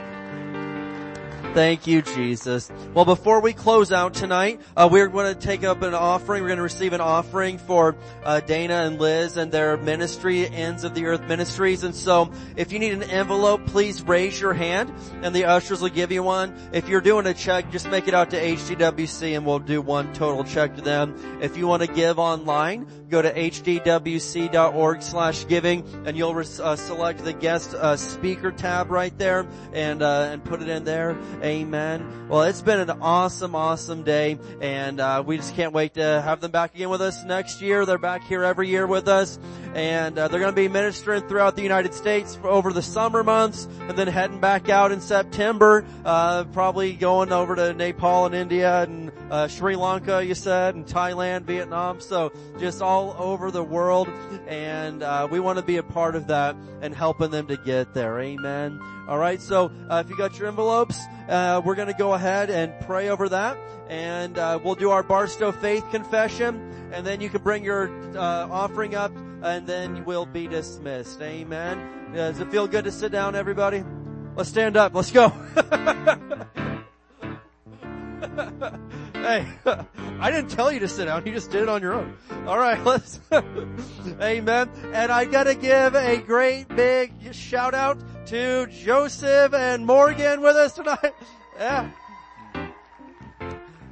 Thank 1.55 1.87
you, 1.87 2.01
Jesus. 2.01 2.69
Well, 2.93 3.05
before 3.05 3.39
we 3.39 3.53
close 3.53 3.93
out 3.93 4.13
tonight, 4.13 4.59
uh, 4.75 4.89
we're 4.91 5.07
going 5.07 5.33
to 5.33 5.39
take 5.39 5.63
up 5.63 5.83
an 5.83 5.93
offering. 5.93 6.41
We're 6.41 6.49
going 6.49 6.57
to 6.57 6.63
receive 6.63 6.91
an 6.91 6.99
offering 6.99 7.59
for 7.59 7.95
uh, 8.25 8.41
Dana 8.41 8.73
and 8.73 8.99
Liz 8.99 9.37
and 9.37 9.53
their 9.53 9.77
ministry, 9.77 10.49
Ends 10.49 10.83
of 10.83 10.93
the 10.93 11.05
Earth 11.05 11.21
Ministries. 11.29 11.85
And 11.85 11.95
so, 11.95 12.29
if 12.57 12.73
you 12.73 12.79
need 12.79 12.91
an 12.91 13.03
envelope, 13.03 13.65
please 13.67 14.01
raise 14.01 14.37
your 14.37 14.51
hand, 14.51 14.91
and 15.21 15.33
the 15.33 15.45
ushers 15.45 15.81
will 15.81 15.87
give 15.87 16.11
you 16.11 16.23
one. 16.23 16.53
If 16.73 16.89
you're 16.89 16.99
doing 16.99 17.25
a 17.25 17.33
check, 17.33 17.71
just 17.71 17.89
make 17.89 18.09
it 18.09 18.13
out 18.13 18.31
to 18.31 18.37
HDWC, 18.37 19.37
and 19.37 19.45
we'll 19.45 19.59
do 19.59 19.81
one 19.81 20.11
total 20.11 20.43
check 20.43 20.75
to 20.75 20.81
them. 20.81 21.39
If 21.41 21.55
you 21.55 21.67
want 21.67 21.83
to 21.83 21.87
give 21.87 22.19
online, 22.19 22.85
go 23.09 23.21
to 23.21 23.33
hdwc.org 23.33 25.01
slash 25.01 25.47
giving, 25.47 25.87
and 26.05 26.17
you'll 26.17 26.37
uh, 26.37 26.75
select 26.75 27.23
the 27.23 27.31
guest 27.31 27.73
uh, 27.75 27.95
speaker 27.95 28.51
tab 28.51 28.91
right 28.91 29.17
there, 29.17 29.47
and 29.71 30.01
uh, 30.01 30.31
and 30.33 30.43
put 30.43 30.61
it 30.61 30.67
in 30.67 30.83
there. 30.83 31.17
Amen. 31.45 32.27
Well, 32.27 32.41
it's 32.41 32.63
been 32.63 32.79
an 32.79 32.89
awesome, 32.89 33.53
awesome 33.53 34.01
day, 34.01 34.39
and 34.61 34.99
uh, 34.99 35.23
we 35.23 35.37
just 35.37 35.55
can't 35.55 35.73
wait 35.73 35.93
to 35.93 36.01
have 36.01 36.41
them 36.41 36.49
back 36.49 36.73
again 36.73 36.89
with 36.89 37.01
us 37.01 37.23
next 37.23 37.61
year. 37.61 37.85
They're 37.85 37.99
back 37.99 38.23
here 38.23 38.43
every 38.43 38.67
year 38.67 38.87
with 38.87 39.07
us, 39.07 39.37
and 39.75 40.17
uh, 40.17 40.27
they're 40.27 40.39
going 40.39 40.51
to 40.51 40.59
be 40.59 40.67
ministering 40.67 41.21
throughout 41.27 41.55
the 41.55 41.61
United 41.61 41.93
States 41.93 42.39
over 42.43 42.73
the 42.73 42.81
summer 42.81 43.23
months, 43.23 43.67
and 43.81 43.91
then 43.91 44.07
heading 44.07 44.39
back 44.39 44.69
out 44.69 44.91
in 44.91 44.99
September, 44.99 45.85
uh, 46.03 46.45
probably 46.45 46.93
going 46.93 47.31
over 47.31 47.55
to 47.55 47.75
Nepal 47.75 48.25
and 48.25 48.33
India 48.33 48.81
and 48.81 49.11
uh, 49.29 49.47
Sri 49.47 49.75
Lanka, 49.75 50.25
you 50.25 50.33
said, 50.33 50.73
and 50.73 50.87
Thailand, 50.87 51.43
Vietnam. 51.43 52.01
So 52.01 52.33
just 52.57 52.81
all 52.81 53.15
over 53.19 53.51
the 53.51 53.63
world, 53.63 54.09
and 54.47 55.03
uh, 55.03 55.27
we 55.29 55.39
want 55.39 55.59
to 55.59 55.63
be 55.63 55.77
a 55.77 55.83
part 55.83 56.15
of 56.15 56.25
that 56.25 56.55
and 56.81 56.95
helping 56.95 57.29
them 57.29 57.45
to 57.45 57.57
get 57.57 57.93
there. 57.93 58.19
Amen. 58.19 58.79
All 59.07 59.19
right, 59.19 59.39
so 59.39 59.71
uh, 59.87 60.01
if 60.03 60.09
you 60.09 60.17
got 60.17 60.39
your 60.39 60.47
envelopes, 60.47 60.99
uh, 61.29 61.61
we're 61.63 61.75
going 61.75 61.89
to 61.89 61.93
go 61.93 62.13
ahead 62.13 62.49
and 62.49 62.73
pray 62.87 63.09
over 63.09 63.29
that, 63.29 63.55
and 63.87 64.35
uh, 64.35 64.57
we'll 64.63 64.73
do 64.73 64.89
our 64.89 65.03
Barstow 65.03 65.51
faith 65.51 65.83
confession, 65.91 66.89
and 66.91 67.05
then 67.05 67.21
you 67.21 67.29
can 67.29 67.43
bring 67.43 67.63
your 67.63 67.87
uh, 68.17 68.47
offering 68.49 68.95
up, 68.95 69.15
and 69.43 69.67
then 69.67 70.05
we'll 70.05 70.25
be 70.25 70.47
dismissed. 70.47 71.21
Amen. 71.21 72.13
Does 72.15 72.39
it 72.39 72.49
feel 72.49 72.65
good 72.65 72.85
to 72.85 72.91
sit 72.91 73.11
down, 73.11 73.35
everybody? 73.35 73.83
Let's 74.35 74.49
stand 74.49 74.75
up. 74.75 74.95
Let's 74.95 75.11
go. 75.11 75.29
hey, 79.13 79.45
I 80.19 80.31
didn't 80.31 80.49
tell 80.49 80.71
you 80.71 80.79
to 80.79 80.87
sit 80.87 81.05
down. 81.05 81.27
You 81.27 81.31
just 81.31 81.51
did 81.51 81.61
it 81.61 81.69
on 81.69 81.83
your 81.83 81.93
own. 81.93 82.17
All 82.47 82.57
right, 82.57 82.83
let's. 82.85 83.19
Amen. 83.31 84.71
And 84.93 85.11
I 85.11 85.25
got 85.25 85.43
to 85.43 85.53
give 85.53 85.93
a 85.93 86.17
great 86.17 86.69
big 86.69 87.33
shout 87.35 87.75
out 87.75 87.99
to 88.25 88.65
Joseph 88.67 89.53
and 89.53 89.85
Morgan 89.85 90.41
with 90.41 90.55
us 90.55 90.73
tonight. 90.73 91.13
Yeah. 91.57 91.89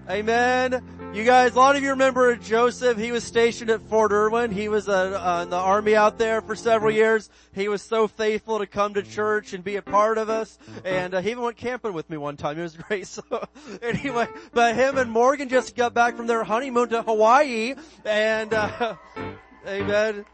Amen. 0.09 0.83
You 1.13 1.23
guys, 1.23 1.53
a 1.53 1.55
lot 1.55 1.77
of 1.77 1.81
you 1.81 1.91
remember 1.91 2.35
Joseph. 2.35 2.97
He 2.97 3.13
was 3.13 3.23
stationed 3.23 3.69
at 3.69 3.81
Fort 3.83 4.11
Irwin. 4.11 4.51
He 4.51 4.67
was 4.67 4.89
uh, 4.89 4.93
uh, 4.93 5.43
in 5.43 5.49
the 5.49 5.55
army 5.55 5.95
out 5.95 6.17
there 6.17 6.41
for 6.41 6.57
several 6.57 6.91
years. 6.91 7.29
He 7.53 7.69
was 7.69 7.81
so 7.81 8.09
faithful 8.09 8.59
to 8.59 8.67
come 8.67 8.95
to 8.95 9.01
church 9.01 9.53
and 9.53 9.63
be 9.63 9.77
a 9.77 9.81
part 9.81 10.17
of 10.17 10.29
us. 10.29 10.59
And 10.83 11.13
uh, 11.13 11.21
he 11.21 11.31
even 11.31 11.45
went 11.45 11.55
camping 11.55 11.93
with 11.93 12.09
me 12.09 12.17
one 12.17 12.35
time. 12.35 12.59
It 12.59 12.63
was 12.63 12.75
great. 12.87 13.07
So 13.07 13.23
anyway, 13.81 14.27
but 14.51 14.75
him 14.75 14.97
and 14.97 15.09
Morgan 15.09 15.47
just 15.47 15.73
got 15.73 15.93
back 15.93 16.17
from 16.17 16.27
their 16.27 16.43
honeymoon 16.43 16.89
to 16.89 17.01
Hawaii. 17.01 17.75
And 18.03 18.53
uh, 18.53 18.95
amen. 19.65 20.25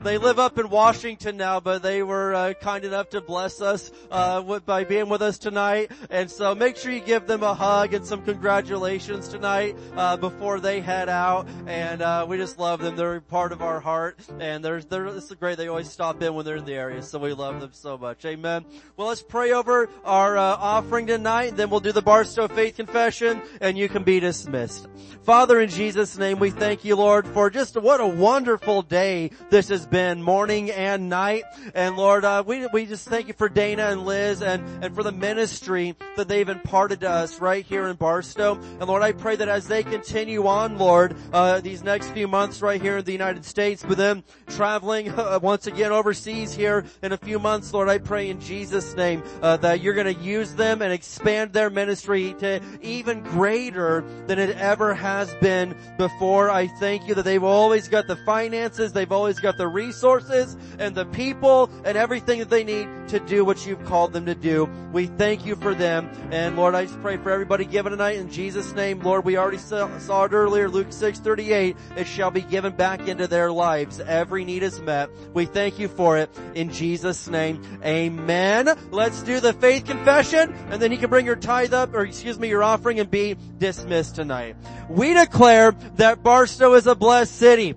They 0.00 0.16
live 0.16 0.38
up 0.38 0.58
in 0.58 0.70
Washington 0.70 1.36
now, 1.36 1.58
but 1.58 1.82
they 1.82 2.04
were 2.04 2.32
uh, 2.32 2.52
kind 2.54 2.84
enough 2.84 3.10
to 3.10 3.20
bless 3.20 3.60
us 3.60 3.90
uh, 4.10 4.42
with, 4.46 4.64
by 4.64 4.84
being 4.84 5.08
with 5.08 5.22
us 5.22 5.38
tonight. 5.38 5.90
And 6.08 6.30
so 6.30 6.54
make 6.54 6.76
sure 6.76 6.92
you 6.92 7.00
give 7.00 7.26
them 7.26 7.42
a 7.42 7.52
hug 7.52 7.94
and 7.94 8.06
some 8.06 8.22
congratulations 8.22 9.26
tonight 9.26 9.76
uh, 9.96 10.16
before 10.16 10.60
they 10.60 10.80
head 10.80 11.08
out. 11.08 11.48
And 11.66 12.00
uh, 12.00 12.26
we 12.28 12.36
just 12.36 12.58
love 12.58 12.80
them. 12.80 12.94
They're 12.94 13.20
part 13.20 13.50
of 13.50 13.60
our 13.60 13.80
heart, 13.80 14.20
and 14.38 14.64
they're 14.64 14.80
they're 14.82 15.06
it's 15.06 15.34
great. 15.34 15.58
They 15.58 15.68
always 15.68 15.90
stop 15.90 16.22
in 16.22 16.34
when 16.34 16.44
they're 16.44 16.56
in 16.56 16.64
the 16.64 16.74
area, 16.74 17.02
so 17.02 17.18
we 17.18 17.32
love 17.32 17.60
them 17.60 17.70
so 17.72 17.98
much. 17.98 18.24
Amen. 18.24 18.64
Well, 18.96 19.08
let's 19.08 19.22
pray 19.22 19.52
over 19.52 19.88
our 20.04 20.38
uh, 20.38 20.42
offering 20.42 21.08
tonight, 21.08 21.50
and 21.50 21.56
then 21.56 21.70
we'll 21.70 21.80
do 21.80 21.92
the 21.92 22.02
Barstow 22.02 22.46
Faith 22.46 22.76
Confession, 22.76 23.42
and 23.60 23.76
you 23.76 23.88
can 23.88 24.04
be 24.04 24.20
dismissed. 24.20 24.86
Father, 25.24 25.60
in 25.60 25.68
Jesus' 25.68 26.16
name, 26.16 26.38
we 26.38 26.50
thank 26.50 26.84
you, 26.84 26.94
Lord, 26.94 27.26
for 27.26 27.50
just 27.50 27.76
what 27.76 28.00
a 28.00 28.06
wonderful 28.06 28.82
day 28.82 29.30
this 29.50 29.68
has 29.68 29.87
been 29.90 30.22
morning 30.22 30.70
and 30.70 31.08
night. 31.08 31.44
And 31.74 31.96
Lord, 31.96 32.24
uh, 32.24 32.42
we, 32.46 32.66
we 32.72 32.86
just 32.86 33.08
thank 33.08 33.28
you 33.28 33.34
for 33.34 33.48
Dana 33.48 33.88
and 33.88 34.04
Liz 34.04 34.42
and, 34.42 34.84
and 34.84 34.94
for 34.94 35.02
the 35.02 35.12
ministry 35.12 35.96
that 36.16 36.28
they've 36.28 36.48
imparted 36.48 37.00
to 37.00 37.10
us 37.10 37.40
right 37.40 37.64
here 37.64 37.88
in 37.88 37.96
Barstow. 37.96 38.54
And 38.54 38.82
Lord, 38.82 39.02
I 39.02 39.12
pray 39.12 39.36
that 39.36 39.48
as 39.48 39.66
they 39.66 39.82
continue 39.82 40.46
on, 40.46 40.78
Lord, 40.78 41.16
uh, 41.32 41.60
these 41.60 41.82
next 41.82 42.10
few 42.10 42.28
months 42.28 42.62
right 42.62 42.80
here 42.80 42.98
in 42.98 43.04
the 43.04 43.12
United 43.12 43.44
States, 43.44 43.84
with 43.84 43.98
them 43.98 44.24
traveling 44.48 45.08
uh, 45.18 45.38
once 45.42 45.66
again 45.66 45.92
overseas 45.92 46.52
here 46.52 46.84
in 47.02 47.12
a 47.12 47.16
few 47.16 47.38
months, 47.38 47.72
Lord, 47.72 47.88
I 47.88 47.98
pray 47.98 48.28
in 48.30 48.40
Jesus' 48.40 48.94
name 48.96 49.22
uh, 49.42 49.56
that 49.58 49.80
you're 49.80 49.94
going 49.94 50.14
to 50.14 50.22
use 50.22 50.54
them 50.54 50.82
and 50.82 50.92
expand 50.92 51.52
their 51.52 51.70
ministry 51.70 52.34
to 52.40 52.60
even 52.82 53.22
greater 53.22 54.04
than 54.26 54.38
it 54.38 54.56
ever 54.56 54.94
has 54.94 55.32
been 55.36 55.76
before. 55.96 56.50
I 56.50 56.66
thank 56.66 57.06
you 57.08 57.14
that 57.14 57.24
they've 57.24 57.42
always 57.42 57.88
got 57.88 58.06
the 58.06 58.16
finances, 58.16 58.92
they've 58.92 59.12
always 59.12 59.40
got 59.40 59.56
the 59.56 59.68
resources 59.78 60.56
and 60.80 60.92
the 60.92 61.06
people 61.06 61.70
and 61.84 61.96
everything 61.96 62.40
that 62.40 62.50
they 62.50 62.64
need 62.64 62.88
to 63.08 63.20
do 63.20 63.44
what 63.44 63.64
you've 63.64 63.84
called 63.84 64.12
them 64.12 64.26
to 64.26 64.34
do. 64.34 64.68
We 64.92 65.06
thank 65.06 65.46
you 65.46 65.54
for 65.54 65.72
them. 65.72 66.10
And 66.32 66.56
Lord, 66.56 66.74
I 66.74 66.86
just 66.86 67.00
pray 67.00 67.16
for 67.16 67.30
everybody 67.30 67.64
given 67.64 67.92
tonight 67.92 68.16
in 68.16 68.28
Jesus' 68.28 68.72
name. 68.74 69.00
Lord, 69.00 69.24
we 69.24 69.36
already 69.36 69.58
saw, 69.58 69.86
it 70.24 70.32
earlier, 70.32 70.68
Luke 70.68 70.92
6, 70.92 71.20
38. 71.20 71.76
It 71.96 72.06
shall 72.06 72.32
be 72.32 72.40
given 72.40 72.74
back 72.74 73.06
into 73.06 73.28
their 73.28 73.52
lives. 73.52 74.00
Every 74.00 74.44
need 74.44 74.64
is 74.64 74.80
met. 74.80 75.10
We 75.32 75.46
thank 75.46 75.78
you 75.78 75.86
for 75.86 76.18
it 76.18 76.28
in 76.54 76.72
Jesus' 76.72 77.28
name. 77.28 77.62
Amen. 77.84 78.68
Let's 78.90 79.22
do 79.22 79.38
the 79.38 79.52
faith 79.52 79.84
confession 79.84 80.52
and 80.70 80.82
then 80.82 80.90
you 80.90 80.98
can 80.98 81.08
bring 81.08 81.24
your 81.24 81.36
tithe 81.36 81.72
up 81.72 81.94
or 81.94 82.04
excuse 82.04 82.36
me, 82.36 82.48
your 82.48 82.64
offering 82.64 82.98
and 82.98 83.10
be 83.10 83.36
dismissed 83.58 84.16
tonight. 84.16 84.56
We 84.88 85.14
declare 85.14 85.72
that 85.96 86.22
Barstow 86.24 86.74
is 86.74 86.86
a 86.86 86.94
blessed 86.94 87.36
city. 87.36 87.76